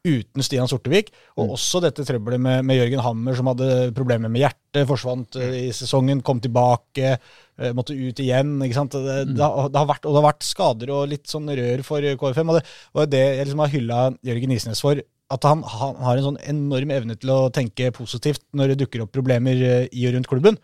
uten 0.07 0.45
Stian 0.45 0.71
Sortevik. 0.71 1.13
Og 1.37 1.55
også 1.59 1.83
dette 1.85 2.07
trøbbelet 2.09 2.43
med, 2.43 2.67
med 2.69 2.81
Jørgen 2.81 3.05
Hammer, 3.05 3.39
som 3.39 3.53
hadde 3.53 3.93
problemer 3.97 4.33
med 4.33 4.45
hjertet, 4.47 4.85
forsvant 4.89 5.39
eh, 5.41 5.59
i 5.69 5.71
sesongen, 5.77 6.25
kom 6.25 6.43
tilbake, 6.43 7.17
måtte 7.77 7.95
ut 7.95 8.19
igjen. 8.19 8.57
ikke 8.65 8.75
sant? 8.75 8.95
Det, 8.97 9.19
det, 9.37 9.43
har, 9.43 9.69
det 9.71 9.79
har 9.79 9.87
vært, 9.87 10.07
og 10.09 10.15
det 10.15 10.23
har 10.23 10.31
vært 10.31 10.47
skader 10.49 10.91
og 10.97 11.11
litt 11.13 11.29
sånn 11.31 11.51
rør 11.53 11.85
for 11.87 12.07
KFM. 12.23 12.51
Og 12.51 12.59
det 12.59 12.65
var 12.97 13.11
det 13.13 13.23
jeg 13.23 13.45
liksom 13.45 13.63
har 13.63 13.75
hylla 13.77 13.99
Jørgen 14.27 14.55
Isnes 14.57 14.83
for, 14.83 15.03
at 15.33 15.47
han, 15.49 15.63
han 15.65 16.03
har 16.05 16.19
en 16.19 16.29
sånn 16.31 16.43
enorm 16.53 16.93
evne 16.95 17.17
til 17.21 17.33
å 17.33 17.47
tenke 17.55 17.93
positivt 17.97 18.45
når 18.57 18.73
det 18.73 18.83
dukker 18.85 19.07
opp 19.07 19.15
problemer 19.15 19.65
eh, 19.69 19.89
i 19.93 20.05
og 20.09 20.17
rundt 20.17 20.31
klubben. 20.31 20.59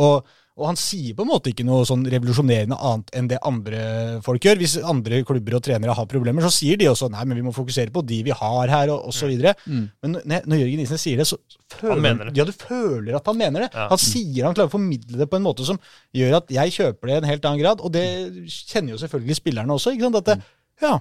Og, 0.00 0.22
og 0.52 0.66
han 0.68 0.76
sier 0.76 1.16
på 1.16 1.24
en 1.24 1.30
måte 1.30 1.50
ikke 1.50 1.64
noe 1.64 1.86
sånn 1.88 2.04
revolusjonerende 2.12 2.76
annet 2.76 3.12
enn 3.16 3.28
det 3.30 3.40
andre 3.48 3.82
folk 4.24 4.44
gjør. 4.44 4.60
Hvis 4.60 4.76
andre 4.84 5.22
klubber 5.26 5.56
og 5.56 5.62
trenere 5.64 5.96
har 5.96 6.08
problemer, 6.10 6.44
så 6.44 6.52
sier 6.52 6.78
de 6.80 6.90
også 6.90 7.08
nei, 7.12 7.24
men 7.28 7.40
vi 7.40 7.44
må 7.46 7.54
fokusere 7.56 7.94
på 7.94 8.04
de 8.06 8.20
vi 8.28 8.36
har 8.36 8.74
her, 8.74 8.92
og 8.92 9.08
osv. 9.10 9.32
Mm. 9.64 9.86
Men 10.04 10.18
når, 10.18 10.48
når 10.52 10.62
Jørgen 10.62 10.84
Isnes 10.84 11.06
sier 11.08 11.22
det, 11.22 11.28
så 11.30 11.40
føler, 11.72 12.20
det. 12.20 12.36
Ja, 12.38 12.46
du 12.46 12.52
føler 12.52 13.16
at 13.18 13.32
han 13.32 13.40
mener 13.40 13.66
det. 13.66 13.70
Ja. 13.72 13.88
Han 13.94 14.02
sier 14.02 14.44
han 14.46 14.58
klarer 14.58 14.70
å 14.70 14.76
formidle 14.76 15.22
det 15.22 15.30
på 15.32 15.40
en 15.40 15.46
måte 15.46 15.66
som 15.66 15.80
gjør 16.14 16.42
at 16.42 16.52
jeg 16.52 16.76
kjøper 16.76 17.08
det 17.08 17.16
i 17.16 17.22
en 17.22 17.30
helt 17.32 17.48
annen 17.48 17.64
grad, 17.64 17.80
og 17.80 17.96
det 17.96 18.06
kjenner 18.52 18.94
jo 18.94 19.00
selvfølgelig 19.02 19.40
spillerne 19.40 19.80
også. 19.80 19.96
ikke 19.96 20.10
sant? 20.10 20.20
At 20.20 20.34
det, 20.34 20.52
ja, 20.84 20.98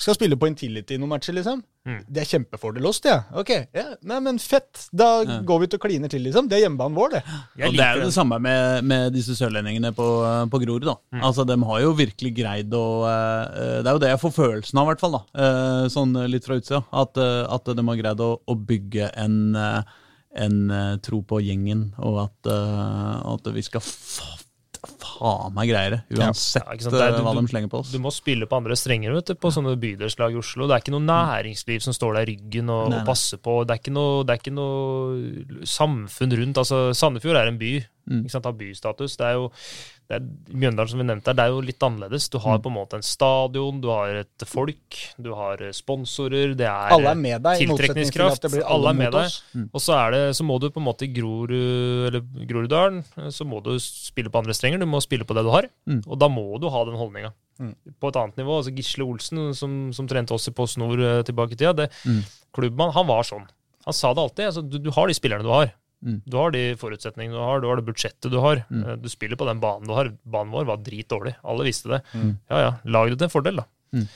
skal 0.00 0.16
spille 0.16 0.36
på 0.40 0.48
Intility 0.50 0.96
noen 0.98 1.12
matcher, 1.12 1.34
liksom. 1.36 1.60
Mm. 1.86 1.98
Det 2.06 2.22
er 2.22 2.28
kjempefordel 2.30 2.86
oss, 2.86 3.00
det. 3.04 3.14
Ok, 3.38 3.50
ja, 3.74 3.84
nei, 4.08 4.18
men 4.24 4.38
fett. 4.42 4.86
Da 4.94 5.22
går 5.46 5.60
vi 5.62 5.68
ut 5.68 5.76
og 5.76 5.82
kliner 5.84 6.10
til, 6.10 6.22
liksom. 6.26 6.48
Det 6.50 6.56
er 6.58 6.64
hjemmebanen 6.64 6.96
vår, 6.96 7.12
det. 7.16 7.20
Jeg 7.60 7.68
og 7.68 7.76
det 7.78 7.84
er 7.86 8.00
jo 8.00 8.08
det 8.08 8.14
samme 8.16 8.38
med, 8.42 8.86
med 8.88 9.14
disse 9.14 9.36
sørlendingene 9.38 9.92
på, 9.94 10.06
på 10.50 10.60
Grorud. 10.64 10.86
da. 10.88 10.96
Altså, 11.22 11.46
De 11.46 11.58
har 11.70 11.82
jo 11.84 11.94
virkelig 11.98 12.32
greid 12.38 12.74
å 12.74 12.84
eh, 13.06 13.80
Det 13.82 13.90
er 13.90 13.98
jo 13.98 14.02
det 14.02 14.12
jeg 14.14 14.22
får 14.24 14.34
følelsen 14.38 14.78
av, 14.82 14.86
i 14.86 14.92
hvert 14.92 15.04
fall. 15.04 15.18
da. 15.18 15.24
Eh, 15.46 15.88
sånn 15.94 16.14
litt 16.32 16.46
fra 16.48 16.58
utsida. 16.58 16.82
At, 16.90 17.18
eh, 17.22 17.42
at 17.46 17.72
de 17.74 17.86
har 17.90 18.00
greid 18.02 18.22
å, 18.26 18.32
å 18.42 18.58
bygge 18.72 19.10
en, 19.22 19.38
eh, 19.58 19.98
en 20.46 20.60
eh, 20.70 20.94
tro 21.04 21.22
på 21.26 21.42
gjengen, 21.44 21.90
og 22.02 22.24
at, 22.26 22.50
eh, 22.50 23.16
at 23.36 23.52
vi 23.54 23.62
skal 23.66 23.84
faen 25.22 25.54
meg 25.54 25.68
greier 25.70 25.94
det, 25.94 26.00
uansett 26.18 26.64
Ja, 26.66 26.90
det 26.90 27.00
er- 27.00 27.16
du, 27.16 27.22
hva 27.22 27.34
de 27.38 27.46
slenger 27.46 27.70
på 27.70 27.78
oss. 27.80 27.92
Du 27.92 27.98
må 28.02 28.10
spille 28.12 28.46
på 28.50 28.56
andre 28.58 28.74
strenger 28.74 29.14
vet 29.14 29.26
du, 29.30 29.34
på 29.38 29.52
sånne 29.54 29.76
bydelslag 29.78 30.34
i 30.34 30.40
Oslo. 30.40 30.66
Det 30.66 30.74
er 30.74 30.82
ikke 30.82 30.94
noe 30.96 31.06
næringsliv 31.06 31.80
som 31.84 31.94
står 31.94 32.14
der 32.18 32.26
i 32.26 32.34
ryggen 32.34 32.70
og, 32.70 32.90
Nei, 32.90 32.98
og 33.00 33.06
passer 33.06 33.38
på. 33.38 33.60
Det 33.66 33.76
er, 33.76 33.82
ikke 33.82 33.94
noe, 33.94 34.24
det 34.26 34.34
er 34.34 34.42
ikke 34.42 34.54
noe 34.56 35.66
samfunn 35.68 36.34
rundt. 36.38 36.58
altså 36.58 36.92
Sandefjord 36.96 37.36
er 37.38 37.52
en 37.52 37.58
by. 37.58 37.72
Mm. 38.10 38.24
ikke 38.24 38.34
sant, 38.34 38.44
Har 38.50 38.52
bystatus. 38.58 39.16
Det 39.16 39.26
er 39.28 39.32
jo 39.38 39.50
det 40.12 40.18
er, 40.18 40.24
Mjøndalen, 40.52 40.90
som 40.92 41.00
vi 41.00 41.04
nevnte, 41.08 41.32
det 41.38 41.40
er 41.46 41.52
jo 41.54 41.60
litt 41.64 41.80
annerledes. 41.86 42.26
Du 42.28 42.36
har 42.44 42.58
på 42.60 42.68
en 42.68 42.74
måte 42.76 42.98
en 42.98 43.04
stadion, 43.06 43.78
du 43.80 43.86
har 43.88 44.18
et 44.20 44.44
folk, 44.44 44.98
du 45.16 45.30
har 45.38 45.62
sponsorer. 45.72 46.52
det 46.58 46.66
er 46.68 46.92
Alle 46.92 47.14
er 47.14 47.20
med 47.22 47.40
deg, 47.46 47.62
til 47.62 47.72
tiltrekningskraft. 47.72 48.42
det 48.44 48.50
blir 48.52 48.66
alle 48.66 48.74
alle 48.74 48.90
er 48.92 48.98
med 48.98 49.12
deg. 49.16 49.24
oss. 49.30 49.38
Og 49.72 49.80
så, 49.80 49.96
det, 50.12 50.20
så 50.36 50.44
må 50.44 50.58
du 50.60 50.68
på 50.74 50.82
en 50.82 50.86
måte 50.90 51.06
i 51.08 51.12
Grorud, 51.16 52.18
Groruddalen 52.48 53.00
så 53.32 53.46
må 53.48 53.62
du 53.64 53.72
spille 53.80 54.28
på 54.32 54.42
andre 54.42 54.52
strenger. 54.56 54.82
Du 54.82 54.88
må 54.90 55.00
spille 55.04 55.24
på 55.24 55.34
det 55.38 55.44
du 55.46 55.50
har, 55.54 55.70
Mm. 55.88 56.02
og 56.06 56.18
da 56.20 56.28
må 56.28 56.44
du 56.60 56.68
ha 56.70 56.84
den 56.84 56.94
holdninga. 57.00 57.32
Mm. 57.58 57.72
På 58.00 58.08
et 58.12 58.16
annet 58.16 58.36
nivå. 58.36 58.58
altså 58.60 58.74
Gisle 58.76 59.04
Olsen, 59.04 59.54
som, 59.54 59.92
som 59.92 60.06
trente 60.08 60.32
oss 60.34 60.48
i 60.48 60.52
Post 60.52 60.78
Nord 60.78 61.00
eh, 61.00 61.22
tilbake 61.26 61.52
i 61.52 61.56
tida, 61.56 61.72
det, 61.72 61.88
Mm. 62.06 62.22
klubbmann, 62.54 62.92
han 62.92 63.06
var 63.06 63.22
sånn. 63.24 63.48
Han 63.84 63.92
sa 63.96 64.12
det 64.14 64.22
alltid. 64.22 64.44
Altså, 64.46 64.62
du, 64.68 64.78
du 64.78 64.90
har 64.94 65.08
de 65.08 65.14
spillerne 65.14 65.42
du 65.42 65.50
har. 65.50 65.72
Mm. 66.02 66.20
Du 66.26 66.36
har 66.36 66.50
de 66.50 66.62
forutsetningene 66.80 67.36
du 67.36 67.38
har, 67.42 67.60
du 67.62 67.68
har 67.70 67.76
det 67.78 67.86
budsjettet 67.86 68.30
du 68.32 68.38
har. 68.42 68.64
Mm. 68.70 68.82
Eh, 68.88 68.96
Du 68.96 69.08
spiller 69.08 69.36
på 69.38 69.46
den 69.46 69.60
banen 69.62 69.86
du 69.86 69.94
har. 69.94 70.10
Banen 70.24 70.52
vår 70.52 70.64
var 70.66 70.76
dritdårlig. 70.82 71.36
Alle 71.44 71.64
visste 71.68 71.88
det. 71.94 72.02
Mm. 72.14 72.32
Ja 72.50 72.60
ja, 72.66 72.72
lag 72.84 73.10
det 73.12 73.18
til 73.20 73.28
en 73.28 73.34
fordel, 73.36 73.56
da. 73.62 73.66
Mm. 73.94 74.06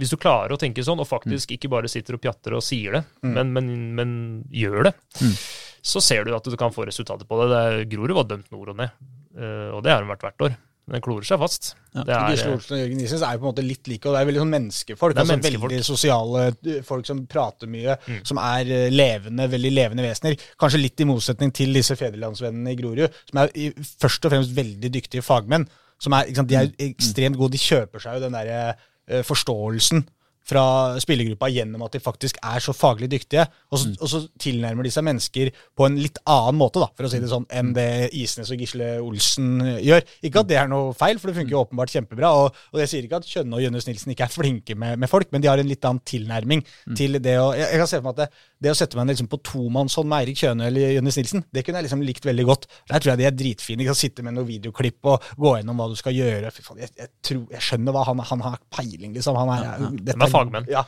Hvis 0.00 0.10
du 0.14 0.16
klarer 0.16 0.54
å 0.54 0.58
tenke 0.60 0.80
sånn, 0.86 1.00
og 1.02 1.08
faktisk 1.10 1.50
ikke 1.52 1.68
bare 1.68 1.88
sitter 1.92 2.14
og 2.16 2.22
pjatter 2.24 2.54
og 2.56 2.62
sier 2.64 2.92
det, 2.92 3.04
Mm. 3.22 3.32
men, 3.34 3.52
men, 3.52 3.94
men 3.94 4.10
gjør 4.50 4.84
det, 4.88 4.94
Mm. 5.20 5.34
så 5.82 6.00
ser 6.00 6.24
du 6.24 6.34
at 6.34 6.44
du 6.44 6.56
kan 6.56 6.70
få 6.72 6.86
resultater 6.86 7.26
på 7.28 7.36
det. 7.42 7.48
det 7.52 7.88
Grorud 7.92 8.14
var 8.16 8.24
dømt 8.24 8.50
nord 8.52 8.68
og 8.70 8.76
ned, 8.76 8.90
eh, 9.36 9.68
og 9.74 9.82
det 9.84 9.92
har 9.92 10.00
hun 10.02 10.08
vært 10.14 10.24
hvert 10.24 10.40
år. 10.48 10.56
Men 10.88 10.96
den 10.96 11.02
klorer 11.04 11.26
seg 11.28 11.40
fast. 11.42 11.66
Ja. 11.92 12.02
Det 12.08 12.14
er, 12.16 12.30
Gisle 12.32 12.52
Olsen 12.56 12.74
og 12.74 12.80
Jørgen 12.80 13.00
Isnes 13.04 13.22
er 13.26 13.34
jo 13.36 13.40
på 13.42 13.44
en 13.44 13.50
måte 13.50 13.64
litt 13.64 13.90
like, 13.90 14.08
og 14.08 14.14
det 14.14 14.20
er 14.22 14.28
veldig 14.30 14.40
sånn 14.40 14.52
menneskefolk. 14.54 15.12
Det 15.12 15.20
er 15.20 15.24
altså 15.26 15.34
menneskefolk. 15.36 15.72
Veldig 15.74 15.88
sosiale 15.88 16.82
folk 16.88 17.08
som 17.10 17.20
prater 17.28 17.68
mye, 17.68 17.96
Mm. 18.08 18.20
som 18.30 18.40
er 18.40 18.70
uh, 18.72 18.88
levende, 18.94 19.48
veldig 19.52 19.72
levende 19.76 20.06
vesener. 20.06 20.38
Kanskje 20.60 20.80
litt 20.80 21.04
i 21.04 21.08
motsetning 21.10 21.52
til 21.52 21.76
disse 21.76 21.96
fedrelandsvennene 22.00 22.72
i 22.72 22.78
Grorud, 22.80 23.20
som 23.28 23.42
er 23.44 23.52
først 24.00 24.24
og 24.24 24.32
fremst 24.32 24.56
veldig 24.56 24.92
dyktige 24.96 25.22
fagmenn. 25.26 25.68
Som 26.00 26.14
er, 26.16 26.30
sant, 26.32 26.48
de 26.48 26.56
er 26.56 26.72
ekstremt 26.88 27.36
gode, 27.36 27.58
de 27.58 27.60
kjøper 27.60 28.00
seg 28.00 28.16
jo 28.16 28.24
den 28.24 28.38
derre 28.38 28.62
uh, 28.72 29.20
forståelsen 29.28 30.06
fra 30.48 30.64
spillergruppa 31.02 31.50
gjennom 31.52 31.84
at 31.84 31.96
de 31.96 32.00
faktisk 32.02 32.38
er 32.40 32.62
så 32.64 32.72
faglig 32.76 33.10
dyktige. 33.12 33.44
Og 33.72 33.82
så, 33.82 33.92
og 34.00 34.10
så 34.10 34.22
tilnærmer 34.40 34.86
de 34.86 34.92
seg 34.92 35.04
mennesker 35.04 35.50
på 35.76 35.88
en 35.88 35.98
litt 36.00 36.20
annen 36.24 36.58
måte, 36.60 36.80
da, 36.82 36.88
for 36.96 37.08
å 37.08 37.12
si 37.12 37.20
det 37.22 37.30
sånn, 37.30 37.46
enn 37.52 37.74
det 37.76 37.88
Isnes 38.16 38.52
og 38.54 38.62
Gisle 38.62 38.90
Olsen 39.04 39.60
gjør. 39.84 40.06
Ikke 40.24 40.42
at 40.42 40.50
det 40.50 40.58
er 40.60 40.70
noe 40.70 40.94
feil, 40.96 41.20
for 41.20 41.30
det 41.30 41.38
funker 41.38 41.56
jo 41.56 41.62
åpenbart 41.66 41.92
kjempebra. 41.92 42.32
Og, 42.42 42.62
og 42.72 42.82
jeg 42.82 42.92
sier 42.92 43.08
ikke 43.08 43.20
at 43.20 43.28
Kjønne 43.28 43.58
og 43.58 43.64
Jønnes 43.64 43.88
Nilsen 43.88 44.14
ikke 44.14 44.28
er 44.28 44.32
flinke 44.32 44.78
med, 44.78 44.98
med 45.02 45.12
folk, 45.12 45.30
men 45.34 45.44
de 45.44 45.50
har 45.52 45.60
en 45.60 45.68
litt 45.68 45.84
annen 45.84 46.02
tilnærming 46.08 46.64
til 46.96 47.20
det 47.22 47.36
å 47.40 47.50
Jeg, 47.58 47.66
jeg 47.74 47.80
kan 47.82 47.90
se 47.90 48.00
for 48.00 48.08
meg 48.08 48.16
at 48.16 48.22
det, 48.22 48.46
det 48.64 48.72
å 48.72 48.78
sette 48.78 48.98
meg 48.98 49.10
liksom 49.12 49.28
på 49.30 49.40
tomannshånd 49.46 50.08
med 50.08 50.24
Eirik 50.24 50.40
Kjøne 50.40 50.68
eller 50.70 50.96
Jønnes 50.96 51.18
Nilsen, 51.20 51.44
det 51.54 51.62
kunne 51.66 51.82
jeg 51.82 51.88
liksom 51.88 52.02
likt 52.06 52.26
veldig 52.26 52.46
godt. 52.48 52.66
Der 52.90 53.02
tror 53.02 53.12
jeg 53.12 53.20
de 53.20 53.28
er 53.28 53.36
dritfine. 53.36 53.82
De 53.82 53.88
kan 53.88 53.98
sitte 53.98 54.24
med 54.26 54.34
noen 54.36 54.48
videoklipp 54.48 55.12
og 55.12 55.28
gå 55.38 55.54
gjennom 55.58 55.78
hva 55.78 55.88
du 55.92 55.96
skal 55.98 56.16
gjøre. 56.16 56.50
Fy 56.54 56.64
faen, 56.64 56.80
jeg, 56.82 56.92
jeg, 56.98 57.12
tror, 57.28 57.44
jeg 57.54 57.66
skjønner 57.68 57.94
hva 57.94 58.04
han, 58.08 58.24
han 58.32 58.44
har 58.46 58.58
peiling, 58.74 59.14
liksom. 59.16 59.38
Han 59.38 59.52
er, 59.54 59.86
De 60.00 60.16
er 60.16 60.37
fagmenn. 60.38 60.66
Ja. 60.68 60.86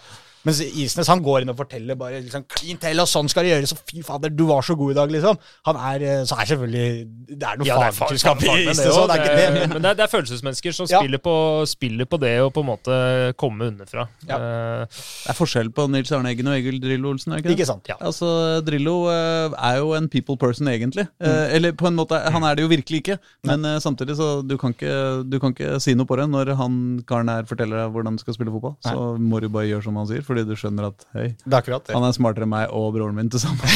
Mens 0.49 0.61
Isnes 0.65 1.09
han 1.11 1.21
går 1.25 1.43
inn 1.45 1.51
og 1.53 1.57
forteller 1.59 1.97
bare 2.01 2.21
liksom, 2.23 2.47
klin 2.49 2.79
til, 2.81 3.01
og 3.03 3.09
sånn 3.11 3.29
skal 3.29 3.45
det 3.45 3.51
gjøres, 3.53 3.75
og 3.77 3.81
fy 3.91 4.01
fader, 4.07 4.33
du 4.33 4.47
var 4.49 4.65
så 4.65 4.73
god 4.79 4.95
i 4.95 4.97
dag, 4.97 5.11
liksom. 5.13 5.37
Han 5.69 5.77
er, 5.91 6.05
eh, 6.07 6.23
så 6.25 6.39
er 6.41 6.49
selvfølgelig 6.49 6.87
Det 7.29 7.49
er 7.51 7.59
noe 7.61 7.69
Ja, 7.69 7.77
fagkunnskap 7.93 8.41
i 8.47 8.55
Isnes 8.71 8.97
òg, 8.97 9.05
det 9.11 9.17
er 9.19 9.25
ikke 9.25 9.35
det. 9.37 9.51
Men, 9.53 9.75
Men 9.75 9.83
det 9.85 9.91
er, 9.91 9.99
det 9.99 10.05
er 10.07 10.13
følelsesmennesker 10.15 10.77
som 10.79 10.89
Ja. 10.91 11.03
spiller, 11.03 11.21
på, 11.21 11.35
spiller 11.69 12.09
på 12.09 12.21
det 12.23 12.33
å 12.41 12.49
på 12.51 12.65
en 12.65 12.71
måte 12.71 12.97
komme 13.37 13.69
underfra. 13.69 14.07
Ja. 14.29 14.39
Uh, 14.41 14.87
Det 14.89 15.35
er 15.35 15.39
forskjell 15.39 15.69
på 15.77 15.87
Nils 15.93 16.13
Arne 16.17 16.33
Eggen 16.33 16.49
og 16.49 16.57
Egil 16.57 16.81
Drillo 16.81 17.13
Olsen, 17.13 17.35
er 17.35 17.43
ikke 17.43 17.53
det? 17.53 17.59
ikke 17.59 17.69
sant? 17.69 17.85
Ja. 17.93 17.99
Altså, 18.01 18.31
Drillo 18.65 18.97
eh, 19.13 19.53
er 19.61 19.77
jo 19.83 19.93
en 19.99 20.09
people 20.09 20.37
person, 20.41 20.67
egentlig. 20.73 21.07
Mm. 21.21 21.29
Eller 21.59 21.73
på 21.77 21.87
en 21.91 21.97
måte, 21.99 22.17
han 22.33 22.43
er 22.49 22.57
det 22.57 22.65
jo 22.65 22.73
virkelig 22.73 23.03
ikke. 23.05 23.19
Men 23.45 23.65
samtidig 23.81 24.17
så 24.17 24.41
du 24.47 24.57
kan 24.61 24.73
ikke, 24.73 25.29
du 25.29 25.39
kan 25.43 25.53
ikke 25.55 25.77
si 25.83 25.95
noe 25.95 26.09
på 26.09 26.17
det 26.17 26.27
når 26.33 26.55
han 26.57 26.75
karen 27.07 27.29
her 27.29 27.45
forteller 27.49 27.85
deg 27.85 27.93
hvordan 27.95 28.17
du 28.17 28.23
skal 28.25 28.35
spille 28.37 28.53
fotball. 28.55 28.77
Så 28.85 28.97
må 29.21 29.41
du 29.43 29.49
bare 29.53 29.69
gjøre 29.69 29.85
som 29.85 29.97
han 30.01 30.09
sier, 30.09 30.25
fordi 30.31 30.47
du 30.49 30.55
skjønner 30.59 30.89
at 30.93 31.07
hei, 31.17 31.29
Det 31.43 31.53
er 31.53 31.59
akkurat 31.61 31.87
det. 31.89 31.97
han 31.99 32.07
er 32.07 32.17
smartere 32.17 32.47
enn 32.47 32.55
meg 32.55 32.73
og 32.77 32.93
broren 32.95 33.19
min 33.19 33.31
til 33.33 33.43
sammen. 33.43 33.67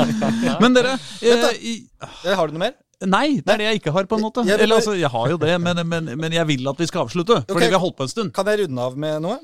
men 0.62 0.76
dere 0.76 0.98
jeg, 1.24 1.58
i, 1.58 1.74
Eh, 2.04 2.34
Har 2.36 2.48
du 2.48 2.56
noe 2.56 2.66
mer? 2.66 2.76
Nei, 3.04 3.40
det 3.42 3.52
er 3.52 3.60
det 3.60 3.66
jeg 3.66 3.80
ikke 3.82 3.92
har, 3.92 4.06
på 4.08 4.16
en 4.16 4.24
måte. 4.24 4.44
Jeg 4.48 4.60
Eller 4.62 4.78
altså, 4.78 4.94
jeg 4.96 5.10
har 5.10 5.28
jo 5.32 5.36
det, 5.40 5.54
men, 5.60 5.80
men, 5.88 6.14
men 6.20 6.32
jeg 6.32 6.46
vil 6.48 6.70
at 6.70 6.80
vi 6.80 6.86
skal 6.88 7.04
avslutte. 7.04 7.42
Fordi 7.42 7.58
okay. 7.58 7.72
vi 7.72 7.76
har 7.76 7.82
holdt 7.82 7.98
på 7.98 8.06
en 8.06 8.12
stund. 8.12 8.32
Kan 8.36 8.48
jeg 8.48 8.64
runde 8.64 8.86
av 8.86 8.96
med 9.00 9.24
noe? 9.24 9.38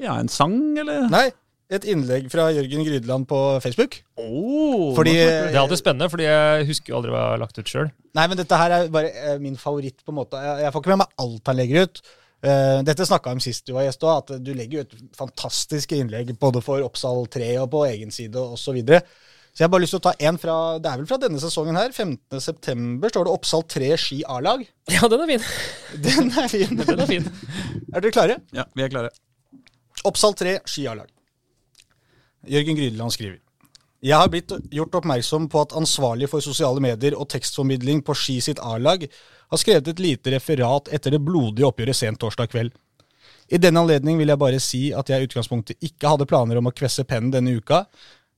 Ja, 0.00 0.16
en 0.16 0.30
sang, 0.32 0.56
eller? 0.80 1.08
Nei. 1.12 1.26
Et 1.70 1.84
innlegg 1.86 2.24
fra 2.32 2.48
Jørgen 2.50 2.82
Grydeland 2.82 3.28
på 3.30 3.38
Facebook. 3.62 4.00
Oh, 4.18 4.90
Fordi 4.96 5.12
det 5.14 5.52
er 5.52 5.60
alltid 5.60 5.78
spennende, 5.78 6.08
fordi 6.10 6.24
jeg 6.26 6.64
husker 6.70 6.90
jo 6.90 6.96
aldri 6.98 7.12
hva 7.12 7.20
jeg 7.20 7.34
har 7.34 7.42
lagt 7.44 7.60
ut 7.60 7.70
sjøl. 7.70 7.92
Nei, 8.18 8.24
men 8.26 8.40
dette 8.40 8.58
her 8.58 8.74
er 8.74 8.88
bare 8.90 9.12
eh, 9.12 9.36
min 9.42 9.58
favoritt, 9.60 10.00
på 10.02 10.10
en 10.10 10.18
måte. 10.18 10.40
Jeg, 10.42 10.64
jeg 10.64 10.74
får 10.74 10.82
ikke 10.82 10.92
med 10.94 11.02
meg 11.04 11.22
alt 11.26 11.52
han 11.52 11.60
legger 11.60 11.86
ut. 11.86 12.02
Eh, 12.40 12.78
dette 12.88 13.04
snakka 13.04 13.30
vi 13.30 13.36
om 13.36 13.42
sist 13.44 13.66
du 13.68 13.74
var 13.76 13.84
gjest 13.84 14.04
òg, 14.06 14.22
at 14.22 14.44
du 14.44 14.54
legger 14.56 14.80
jo 14.80 14.84
et 14.86 15.16
fantastisk 15.16 15.92
innlegg 15.92 16.32
både 16.40 16.62
for 16.64 16.80
Oppsal 16.86 17.26
3 17.28 17.50
og 17.60 17.68
på 17.74 17.82
egen 17.90 18.14
side 18.14 18.40
osv. 18.40 18.62
Så, 18.62 18.74
videre. 18.76 19.02
så 19.52 19.60
jeg 19.60 19.66
har 19.66 19.72
bare 19.74 19.84
lyst 19.84 19.96
til 19.96 20.00
å 20.00 20.06
ta 20.06 20.14
en 20.28 20.38
fra 20.40 20.56
Det 20.80 20.88
er 20.88 21.02
vel 21.02 21.10
fra 21.10 21.20
denne 21.20 21.42
sesongen 21.42 21.76
her. 21.76 21.92
15.9. 21.92 23.10
står 23.12 23.28
det 23.28 23.34
Oppsal 23.34 23.66
3 23.76 23.92
ski 24.00 24.22
A-lag. 24.24 24.64
Ja, 24.94 25.04
den 25.10 25.26
er 25.26 25.34
fin. 25.34 25.46
Den 26.06 26.32
er 26.32 26.48
fin. 26.48 26.80
Den 26.80 27.04
er 27.04 27.10
fin. 27.10 27.28
Er 27.92 28.00
dere 28.00 28.14
klare? 28.16 28.40
Ja, 28.56 28.64
vi 28.74 28.86
er 28.86 28.92
klare. 28.92 29.12
Oppsal 30.08 30.36
3 30.38 30.58
ski 30.70 30.88
A-lag. 30.88 31.12
Jørgen 32.48 32.78
Grydeland 32.78 33.12
skriver. 33.12 33.40
Jeg 34.00 34.16
har 34.16 34.30
blitt 34.32 34.52
gjort 34.72 34.94
oppmerksom 34.96 35.50
på 35.52 35.60
at 35.60 35.74
ansvarlig 35.76 36.30
for 36.32 36.40
sosiale 36.40 36.80
medier 36.80 37.12
og 37.12 37.28
tekstformidling 37.28 38.00
på 38.00 38.14
Ski 38.16 38.38
sitt 38.40 38.62
A-lag 38.64 39.04
har 39.50 39.60
skrevet 39.60 39.88
et 39.90 40.02
lite 40.02 40.32
referat 40.34 40.88
etter 40.94 41.16
det 41.16 41.22
blodige 41.24 41.66
oppgjøret 41.68 41.98
sent 41.98 42.20
torsdag 42.22 42.50
kveld. 42.52 42.72
I 43.50 43.58
denne 43.58 43.82
anledning 43.82 44.18
vil 44.20 44.30
jeg 44.30 44.38
bare 44.38 44.62
si 44.62 44.82
at 44.94 45.10
jeg 45.10 45.22
i 45.22 45.26
utgangspunktet 45.26 45.82
ikke 45.82 46.12
hadde 46.12 46.28
planer 46.30 46.60
om 46.60 46.70
å 46.70 46.74
kvesse 46.74 47.02
pennen 47.08 47.32
denne 47.34 47.56
uka, 47.58 47.84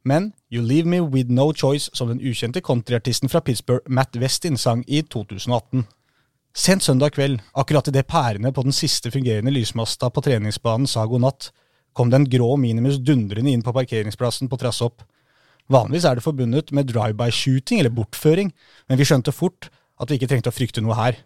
men 0.08 0.32
You 0.50 0.64
Leave 0.64 0.88
Me 0.88 1.00
With 1.00 1.30
No 1.30 1.52
Choice, 1.52 1.90
som 1.94 2.08
den 2.08 2.22
ukjente 2.22 2.62
countryartisten 2.64 3.30
fra 3.30 3.42
Pittsburgh 3.44 3.84
Matt 3.86 4.16
Westin 4.18 4.56
sang 4.58 4.82
i 4.88 5.02
2018. 5.02 5.84
Sent 6.52 6.84
søndag 6.84 7.14
kveld, 7.16 7.40
akkurat 7.56 7.88
idet 7.88 8.08
pærene 8.08 8.52
på 8.52 8.64
den 8.64 8.74
siste 8.76 9.12
fungerende 9.12 9.52
lysmasta 9.54 10.10
på 10.10 10.24
treningsbanen 10.24 10.88
sa 10.90 11.06
god 11.08 11.24
natt, 11.24 11.50
kom 11.92 12.10
den 12.12 12.26
grå 12.28 12.56
minimus 12.60 12.98
dundrende 13.04 13.52
inn 13.52 13.64
på 13.64 13.72
parkeringsplassen 13.76 14.48
på 14.48 14.58
trass 14.60 14.80
opp. 14.84 15.04
Vanligvis 15.72 16.08
er 16.08 16.18
det 16.18 16.24
forbundet 16.24 16.72
med 16.72 16.88
drive-by-shooting 16.90 17.80
eller 17.80 17.94
bortføring, 17.94 18.50
men 18.88 19.00
vi 19.00 19.06
skjønte 19.08 19.32
fort 19.32 19.70
at 20.02 20.10
vi 20.10 20.18
ikke 20.18 20.28
trengte 20.32 20.50
å 20.50 20.56
frykte 20.56 20.82
noe 20.84 20.98
her. 20.98 21.18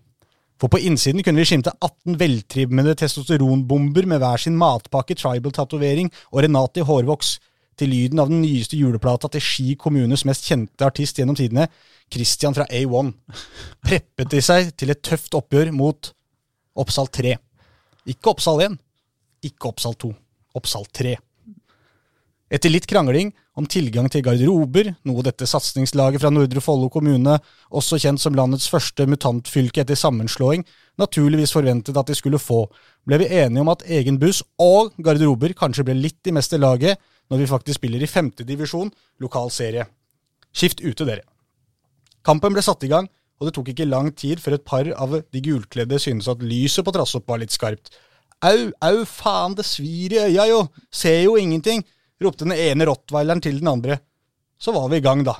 For 0.60 0.72
på 0.72 0.80
innsiden 0.88 1.24
kunne 1.24 1.42
vi 1.42 1.48
skimte 1.50 1.74
18 1.84 2.16
veltrimmede 2.20 2.94
testosteronbomber 2.96 4.08
med 4.08 4.22
hver 4.22 4.40
sin 4.40 4.56
matpakke, 4.56 5.16
tribal-tatovering 5.18 6.08
og 6.32 6.42
Renate 6.44 6.80
i 6.80 6.86
hårvoks, 6.86 7.36
til 7.76 7.90
lyden 7.92 8.22
av 8.22 8.30
den 8.30 8.40
nyeste 8.40 8.78
juleplata 8.78 9.28
til 9.32 9.42
Ski 9.44 9.74
kommunes 9.76 10.24
mest 10.24 10.46
kjente 10.48 10.86
artist 10.86 11.18
gjennom 11.20 11.36
tidene, 11.36 11.66
Christian 12.12 12.56
fra 12.56 12.64
A1. 12.72 13.12
Preppet 13.84 14.32
de 14.32 14.40
seg 14.44 14.70
til 14.80 14.94
et 14.94 15.02
tøft 15.04 15.36
oppgjør 15.36 15.74
mot 15.76 16.12
Oppsal 16.80 17.10
3. 17.12 17.36
Ikke 18.08 18.32
Oppsal 18.32 18.64
1, 18.70 18.78
ikke 19.50 19.68
Oppsal 19.74 19.96
2. 20.06 20.12
Oppsal 20.56 20.88
3. 20.96 21.16
Etter 22.46 22.70
litt 22.70 22.86
krangling 22.86 23.32
om 23.58 23.66
tilgang 23.66 24.06
til 24.12 24.22
garderober, 24.22 24.92
noe 25.08 25.22
dette 25.26 25.48
satsingslaget 25.50 26.22
fra 26.22 26.30
Nordre 26.30 26.60
Follo 26.62 26.86
kommune, 26.94 27.40
også 27.74 27.98
kjent 27.98 28.22
som 28.22 28.36
landets 28.38 28.68
første 28.70 29.02
mutantfylke 29.10 29.82
etter 29.82 29.98
sammenslåing, 29.98 30.62
naturligvis 31.00 31.54
forventet 31.56 31.98
at 31.98 32.06
de 32.06 32.14
skulle 32.14 32.38
få, 32.38 32.60
ble 33.02 33.18
vi 33.24 33.32
enige 33.40 33.64
om 33.64 33.72
at 33.74 33.82
egen 33.98 34.20
buss 34.22 34.44
og 34.62 34.94
garderober 35.02 35.56
kanskje 35.58 35.88
ble 35.88 35.98
litt 35.98 36.30
i 36.30 36.36
meste 36.36 36.60
laget 36.62 37.02
når 37.32 37.42
vi 37.42 37.50
faktisk 37.50 37.80
spiller 37.80 38.06
i 38.06 38.10
femtedivisjon, 38.10 38.94
lokal 39.18 39.50
serie. 39.50 39.88
Skift 40.54 40.84
ute, 40.86 41.02
dere. 41.02 41.26
Kampen 42.22 42.54
ble 42.54 42.62
satt 42.62 42.86
i 42.86 42.92
gang, 42.92 43.10
og 43.40 43.48
det 43.48 43.56
tok 43.58 43.74
ikke 43.74 43.90
lang 43.90 44.12
tid 44.14 44.38
før 44.40 44.54
et 44.54 44.64
par 44.64 44.86
av 44.94 45.18
de 45.18 45.42
gulkledde 45.42 45.98
syntes 46.00 46.30
at 46.30 46.46
lyset 46.46 46.86
på 46.86 46.94
Trassopp 46.94 47.26
var 47.26 47.42
litt 47.42 47.52
skarpt. 47.52 47.90
Au, 48.46 48.70
au, 48.86 49.02
faen, 49.08 49.58
det 49.58 49.66
svir 49.66 50.14
i 50.14 50.22
øya 50.28 50.46
jo, 50.52 50.62
ser 50.94 51.24
jo 51.24 51.34
ingenting 51.40 51.82
ropte 52.22 52.46
den 52.46 52.56
ene 52.56 52.86
rottweileren 52.88 53.42
til 53.44 53.60
den 53.60 53.70
andre. 53.70 54.00
Så 54.58 54.72
var 54.72 54.88
vi 54.92 55.00
i 55.00 55.04
gang, 55.04 55.24
da. 55.26 55.36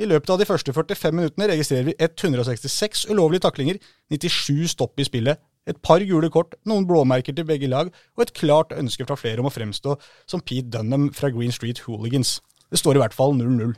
I 0.00 0.08
løpet 0.10 0.30
av 0.32 0.40
de 0.40 0.46
første 0.48 0.72
45 0.74 1.14
minuttene 1.14 1.46
registrerer 1.52 1.86
vi 1.90 1.94
166 2.02 3.04
ulovlige 3.12 3.44
taklinger, 3.44 3.78
97 4.10 4.72
stopp 4.72 4.98
i 4.98 5.06
spillet, 5.06 5.38
et 5.70 5.78
par 5.80 6.02
gule 6.04 6.28
kort, 6.32 6.56
noen 6.68 6.84
blåmerker 6.88 7.36
til 7.36 7.46
begge 7.48 7.70
lag, 7.70 7.92
og 8.16 8.24
et 8.24 8.34
klart 8.36 8.74
ønske 8.76 9.06
fra 9.06 9.16
flere 9.16 9.40
om 9.40 9.48
å 9.48 9.54
fremstå 9.54 9.94
som 10.28 10.42
Pete 10.42 10.68
Dunham 10.74 11.08
fra 11.14 11.30
Green 11.32 11.54
Street 11.54 11.84
Hooligans. 11.86 12.40
Det 12.68 12.80
står 12.80 12.98
i 12.98 13.04
hvert 13.04 13.16
fall 13.16 13.36
0-0. 13.38 13.72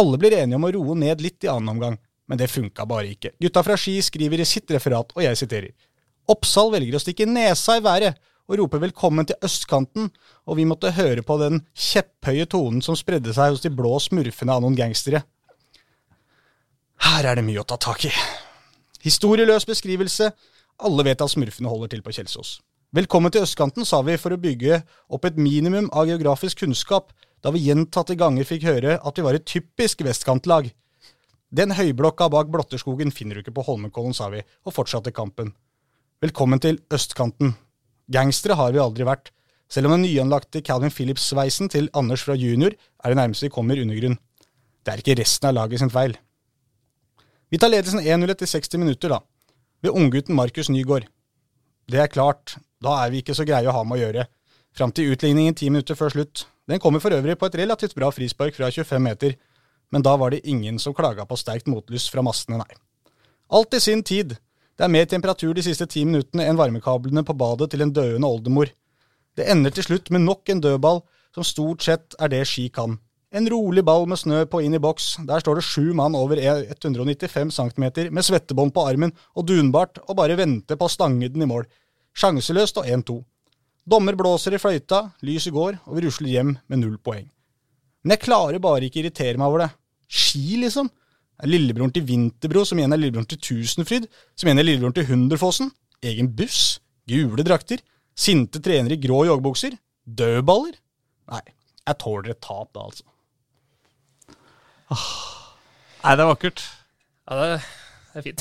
Alle 0.00 0.20
blir 0.20 0.34
enige 0.36 0.58
om 0.58 0.66
å 0.66 0.72
roe 0.74 0.96
ned 0.98 1.22
litt 1.24 1.44
i 1.44 1.50
annen 1.52 1.74
omgang, 1.76 2.00
men 2.26 2.40
det 2.40 2.50
funka 2.50 2.86
bare 2.88 3.12
ikke. 3.12 3.34
Gutta 3.42 3.62
fra 3.66 3.76
Ski 3.78 3.98
skriver 4.02 4.42
i 4.42 4.48
sitt 4.48 4.70
referat, 4.74 5.12
og 5.14 5.22
jeg 5.22 5.38
siterer, 5.38 5.76
Oppsal 6.26 6.72
velger 6.72 6.96
å 6.98 7.02
stikke 7.02 7.28
nesa 7.30 7.76
i 7.78 7.84
været 7.84 8.16
og 8.46 8.60
rope 8.60 8.78
velkommen 8.80 9.26
til 9.26 9.38
østkanten, 9.44 10.10
og 10.46 10.58
vi 10.58 10.66
måtte 10.68 10.94
høre 10.94 11.24
på 11.26 11.38
den 11.40 11.64
kjepphøye 11.74 12.46
tonen 12.50 12.82
som 12.84 12.98
spredde 12.98 13.34
seg 13.34 13.54
hos 13.54 13.64
de 13.64 13.72
blå 13.74 13.96
smurfene 14.02 14.54
av 14.54 14.62
noen 14.62 14.78
gangstere. 14.78 15.24
Her 17.06 17.26
er 17.26 17.38
det 17.38 17.46
mye 17.46 17.62
å 17.62 17.66
ta 17.66 17.78
tak 17.80 18.06
i. 18.08 18.12
Historieløs 19.04 19.66
beskrivelse. 19.68 20.30
Alle 20.86 21.04
vet 21.06 21.22
at 21.24 21.32
smurfene 21.32 21.70
holder 21.72 21.92
til 21.92 22.02
på 22.04 22.14
Kjelsås. 22.14 22.58
Velkommen 22.94 23.32
til 23.32 23.44
østkanten, 23.44 23.84
sa 23.84 24.00
vi 24.06 24.16
for 24.20 24.32
å 24.32 24.40
bygge 24.40 24.80
opp 25.12 25.26
et 25.26 25.38
minimum 25.40 25.88
av 25.92 26.06
geografisk 26.08 26.62
kunnskap, 26.62 27.10
da 27.42 27.52
vi 27.52 27.64
gjentatte 27.66 28.16
ganger 28.16 28.46
fikk 28.48 28.64
høre 28.68 28.96
at 28.96 29.18
vi 29.18 29.24
var 29.26 29.36
et 29.36 29.46
typisk 29.48 30.04
vestkantlag. 30.06 30.70
Den 31.50 31.74
høyblokka 31.76 32.30
bak 32.32 32.48
Blotterskogen 32.52 33.12
finner 33.14 33.36
du 33.36 33.44
ikke 33.44 33.56
på 33.58 33.66
Holmenkollen, 33.66 34.14
sa 34.16 34.30
vi, 34.32 34.42
og 34.64 34.74
fortsatte 34.76 35.14
kampen. 35.14 35.52
Velkommen 36.22 36.62
til 36.62 36.80
østkanten. 36.92 37.56
Gangstere 38.12 38.54
har 38.58 38.74
vi 38.74 38.82
aldri 38.82 39.06
vært, 39.06 39.32
selv 39.68 39.88
om 39.88 39.96
den 39.96 40.04
nyanlagte 40.06 40.62
Calvin 40.62 40.92
Phillips-sveisen 40.94 41.70
til 41.72 41.88
Anders 41.98 42.22
fra 42.22 42.36
junior 42.38 42.74
er 42.76 43.10
det 43.10 43.18
nærmeste 43.18 43.48
vi 43.48 43.54
kommer 43.54 43.80
undergrunn. 43.82 44.14
Det 44.86 44.92
er 44.92 45.02
ikke 45.02 45.16
resten 45.18 45.48
av 45.50 45.56
laget 45.56 45.82
sin 45.82 45.90
feil. 45.90 46.14
Vi 47.50 47.58
tar 47.58 47.72
ledelsen 47.72 48.02
1-0 48.02 48.30
etter 48.30 48.50
60 48.50 48.78
minutter, 48.82 49.10
da, 49.10 49.20
ved 49.82 49.94
unggutten 49.94 50.38
Markus 50.38 50.70
Nygaard. 50.70 51.08
Det 51.90 51.98
er 52.02 52.10
klart, 52.10 52.56
da 52.82 53.00
er 53.02 53.10
vi 53.10 53.22
ikke 53.22 53.34
så 53.34 53.46
greie 53.46 53.66
å 53.66 53.74
ha 53.74 53.82
med 53.86 53.98
å 53.98 54.02
gjøre, 54.04 54.26
fram 54.76 54.94
til 54.94 55.14
utligningen 55.14 55.58
ti 55.58 55.70
minutter 55.70 55.98
før 55.98 56.14
slutt. 56.14 56.46
Den 56.66 56.82
kommer 56.82 57.02
for 57.02 57.14
øvrig 57.14 57.38
på 57.38 57.46
et 57.46 57.58
relativt 57.58 57.94
bra 57.98 58.10
frispark 58.14 58.54
fra 58.54 58.70
25 58.70 59.02
meter, 59.02 59.36
men 59.94 60.02
da 60.02 60.16
var 60.18 60.34
det 60.34 60.46
ingen 60.46 60.78
som 60.82 60.94
klaga 60.94 61.26
på 61.26 61.38
sterkt 61.38 61.70
motlys 61.70 62.08
fra 62.10 62.22
massene, 62.26 62.58
nei. 62.62 62.78
Alt 63.54 63.74
i 63.78 63.80
sin 63.82 64.02
tid. 64.02 64.34
Det 64.76 64.84
er 64.84 64.92
mer 64.92 65.06
temperatur 65.08 65.54
de 65.56 65.64
siste 65.64 65.86
ti 65.88 66.02
minuttene 66.04 66.44
enn 66.44 66.58
varmekablene 66.58 67.24
på 67.24 67.36
badet 67.40 67.70
til 67.72 67.80
en 67.84 67.92
døende 67.96 68.28
oldemor. 68.28 68.68
Det 69.36 69.48
ender 69.48 69.72
til 69.72 69.86
slutt 69.86 70.10
med 70.12 70.26
nok 70.26 70.52
en 70.52 70.60
dødball, 70.60 71.00
som 71.32 71.44
stort 71.44 71.84
sett 71.84 72.16
er 72.20 72.32
det 72.32 72.42
Ski 72.48 72.68
kan. 72.72 72.98
En 73.32 73.48
rolig 73.50 73.82
ball 73.84 74.04
med 74.08 74.20
snø 74.20 74.44
på 74.48 74.60
inn 74.64 74.76
i 74.76 74.80
boks. 74.80 75.16
Der 75.28 75.40
står 75.40 75.58
det 75.58 75.64
sju 75.66 75.92
mann 75.96 76.14
over 76.16 76.40
195 76.40 77.50
cm 77.56 77.86
med 78.12 78.24
svettebånd 78.24 78.72
på 78.72 78.84
armen 78.88 79.12
og 79.34 79.48
dunbart 79.48 79.98
og 80.06 80.16
bare 80.20 80.36
venter 80.38 80.76
på 80.76 80.88
å 80.88 80.92
stange 80.92 81.28
den 81.32 81.44
i 81.44 81.48
mål. 81.48 81.66
Sjanseløst 82.16 82.80
og 82.80 82.88
1-2. 82.88 83.16
Dommer 83.86 84.16
blåser 84.18 84.56
i 84.56 84.60
fløyta, 84.60 85.02
lyset 85.22 85.54
går, 85.54 85.80
og 85.86 85.96
vi 85.96 86.06
rusler 86.06 86.32
hjem 86.32 86.56
med 86.68 86.80
null 86.82 86.96
poeng. 86.98 87.26
Men 88.04 88.16
jeg 88.16 88.24
klarer 88.24 88.62
bare 88.62 88.88
ikke 88.88 89.02
irritere 89.02 89.38
meg 89.40 89.48
over 89.48 89.64
det. 89.64 89.72
Ski, 90.06 90.60
liksom 90.62 90.88
er 91.42 91.50
lillebroren 91.50 91.92
til 91.94 92.06
Vinterbro, 92.08 92.64
som 92.64 92.78
igjen 92.80 92.94
er 92.94 93.00
lillebroren 93.00 93.28
til 93.30 93.40
Tusenfryd, 93.48 94.06
som 94.36 94.48
igjen 94.48 94.62
er 94.62 94.68
lillebroren 94.68 94.96
til 94.96 95.08
Hunderfossen, 95.10 95.72
egen 96.06 96.30
buss, 96.36 96.78
gule 97.08 97.44
drakter, 97.46 97.82
sinte 98.16 98.62
trenere 98.64 98.96
i 98.96 99.02
grå 99.02 99.24
joggebukser, 99.28 99.76
dødballer. 100.06 100.78
Nei, 101.32 101.44
jeg 101.86 102.00
tåler 102.02 102.32
et 102.32 102.42
tap 102.44 102.72
da, 102.72 102.86
altså. 102.86 103.04
Nei, 104.86 106.14
det 106.14 106.22
er 106.22 106.30
vakkert. 106.30 106.64
Ja, 107.26 107.42
det, 107.42 107.60
det 108.14 108.18
er 108.20 108.26
fint. 108.30 108.40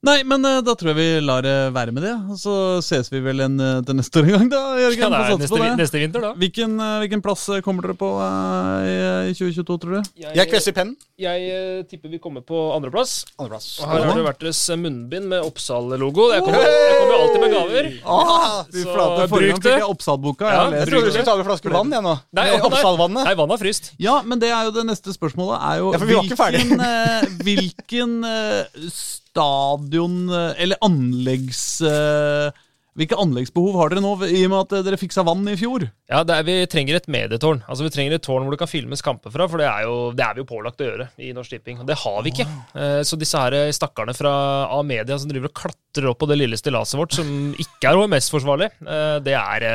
Nei, 0.00 0.22
men 0.24 0.40
eh, 0.48 0.62
da 0.64 0.72
tror 0.80 0.94
jeg 0.94 0.96
vi 0.96 1.08
lar 1.20 1.44
det 1.44 1.54
være 1.76 1.92
med 1.92 2.06
det. 2.06 2.14
Og 2.32 2.38
så 2.40 2.54
ses 2.84 3.10
vi 3.12 3.20
vel 3.20 3.42
en, 3.44 3.58
eh, 3.60 3.80
til 3.84 3.98
neste 3.98 4.22
år 4.22 4.30
en 4.30 4.32
gang, 4.32 4.46
da, 4.48 4.60
Jørgen. 4.80 5.12
Ja, 5.12 5.18
er 5.26 5.40
neste, 5.42 5.58
neste 5.76 6.00
vinter, 6.00 6.24
da. 6.24 6.30
Hvilken, 6.40 6.78
eh, 6.80 6.94
hvilken 7.02 7.20
plass 7.24 7.42
eh, 7.52 7.60
kommer 7.64 7.84
dere 7.84 7.98
på 8.00 8.08
uh, 8.16 8.80
i, 8.80 8.94
i 9.28 9.34
2022, 9.36 9.76
tror 9.82 9.98
du? 9.98 10.14
Jeg 10.24 10.48
kvesser 10.48 10.72
pennen. 10.76 10.96
jeg 11.20 11.50
uh, 11.52 11.82
tipper 11.90 12.14
vi 12.14 12.20
kommer 12.22 12.40
på 12.40 12.62
andreplass. 12.72 13.26
Andreplass. 13.36 13.68
Og 13.82 13.92
her 13.92 14.08
har 14.08 14.16
det 14.16 14.24
vært 14.24 14.40
deres 14.46 14.62
munnbind 14.80 15.28
med 15.34 15.44
Oppsal-logo. 15.44 16.30
Jeg 16.32 16.46
kommer 16.48 16.64
jeg 16.64 16.96
kommer 16.96 17.12
jo 17.12 17.20
alltid 17.26 17.44
med 17.44 17.54
gaver. 17.58 17.92
Ah, 18.08 18.58
du 18.72 18.80
Så 18.80 18.88
flate, 18.88 19.30
bruk 19.36 19.62
det. 19.68 19.76
jeg 19.82 19.92
Oppsal-boka. 19.92 20.48
Ja, 20.48 20.64
jeg 20.70 20.80
jeg 20.80 20.92
trodde 20.94 21.10
du 21.10 21.12
skulle 21.18 21.28
ta 21.28 21.36
med 21.36 21.50
flaske 21.52 21.76
vann, 21.76 21.92
jeg 21.98 22.08
nå. 22.08 22.18
Nei, 22.40 22.50
Oppsal-vannet. 22.56 23.20
nei. 23.28 23.36
Vannet 23.36 23.58
har 23.58 23.64
fryst. 23.66 23.92
Ja, 24.00 24.20
men 24.24 24.40
det 24.40 24.48
er 24.48 24.70
jo 24.70 24.76
det 24.80 24.88
neste 24.88 25.12
spørsmålet. 25.12 25.60
er 25.60 25.84
jo 25.84 25.92
Ja, 25.92 26.00
for 26.00 26.08
vi 26.08 26.20
var 26.22 26.30
ikke 26.32 26.40
ferdig. 26.40 26.64
Hvilken, 26.64 26.86
uh, 26.88 27.44
hvilken 27.44 28.20
eh, 28.24 28.88
stadion 29.30 30.26
eh, 30.30 30.62
Eller 30.64 30.80
anleggs... 30.84 31.62
eh, 31.86 32.50
hvilke 32.98 33.14
anleggsbehov 33.22 33.76
har 33.78 33.92
dere 33.92 34.02
nå, 34.02 34.10
i 34.26 34.40
og 34.44 34.50
med 34.50 34.56
at 34.64 34.72
eh, 34.74 34.82
dere 34.84 34.98
fiksa 34.98 35.22
vann 35.24 35.46
i 35.48 35.54
fjor? 35.56 35.84
Ja, 36.10 36.24
er, 36.24 36.42
Vi 36.44 36.56
trenger 36.68 36.98
et 36.98 37.06
medietårn. 37.08 37.62
Altså 37.70 37.86
Vi 37.86 37.92
trenger 37.94 38.16
et 38.18 38.24
tårn 38.26 38.42
hvor 38.44 38.52
det 38.52 38.58
kan 38.60 38.68
filmes 38.70 39.00
kamper 39.06 39.32
fra, 39.32 39.46
for 39.48 39.62
det 39.62 39.68
er, 39.70 39.84
jo, 39.86 40.10
det 40.18 40.24
er 40.26 40.34
vi 40.36 40.42
jo 40.42 40.48
pålagt 40.50 40.82
å 40.82 40.88
gjøre 40.88 41.06
i 41.22 41.30
Norsk 41.36 41.54
Tipping. 41.54 41.78
Og 41.80 41.88
det 41.88 41.96
har 42.02 42.18
vi 42.26 42.32
ikke. 42.34 42.48
Eh, 42.74 42.98
Så 43.06 43.16
disse 43.20 43.38
her 43.40 43.56
stakkarene 43.76 44.16
fra 44.18 44.32
A-media 44.80 45.16
som 45.22 45.30
driver 45.30 45.48
og 45.52 45.56
klatrer 45.62 46.10
opp 46.10 46.20
på 46.20 46.28
det 46.32 46.40
lille 46.42 46.58
stillaset 46.60 46.98
vårt, 46.98 47.14
som 47.16 47.30
ikke 47.62 47.92
er 47.94 48.02
HMS-forsvarlig, 48.02 48.68
det 49.24 49.38
er 49.38 49.66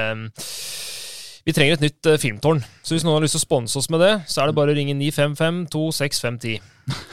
Vi 1.47 1.53
trenger 1.55 1.79
et 1.79 1.87
nytt 1.87 2.11
filmtårn. 2.21 2.61
Så 2.83 2.95
hvis 2.97 3.07
noen 3.07 3.17
har 3.19 3.25
lyst 3.25 3.37
til 3.39 3.43
å 3.43 3.47
sponse 3.47 3.79
oss 3.79 3.89
med 3.93 4.03
det, 4.03 4.13
så 4.27 4.43
er 4.43 4.51
det 4.51 4.57
bare 4.59 4.75
å 4.75 4.77
ringe 4.77 4.95
955 4.99 5.65
26510. 5.71 6.59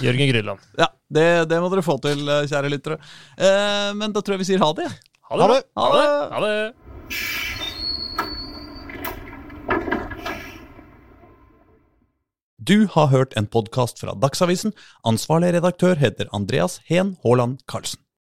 Jørgen 0.04 0.28
Grylland. 0.32 0.60
Ja, 0.78 0.88
det, 1.12 1.48
det 1.50 1.60
må 1.62 1.70
dere 1.72 1.84
få 1.86 1.96
til, 2.04 2.26
eh, 2.28 2.46
kjære 2.50 2.72
lyttere. 2.72 2.98
Eh, 3.36 3.90
men 3.98 4.12
da 4.12 4.20
tror 4.20 4.36
jeg 4.36 4.44
vi 4.44 4.50
sier 4.52 4.62
ha 4.64 4.72
det. 4.76 4.88
Ha 5.30 5.38
det. 5.38 5.42
Ha 5.42 5.48
det. 5.48 5.60
bra. 5.62 5.82
Ha 5.82 5.88
det. 5.96 6.08
Ha 6.32 6.38
det. 6.46 7.72
Du 12.62 12.86
har 12.86 13.08
hørt 13.10 13.32
en 13.34 13.48
podkast 13.50 13.98
fra 13.98 14.12
Dagsavisen. 14.14 14.70
Ansvarlig 15.08 15.50
redaktør 15.56 15.96
heter 15.98 16.28
Andreas 16.36 16.78
Heen 16.86 17.16
Haaland 17.24 17.58
Karlsen. 17.66 17.98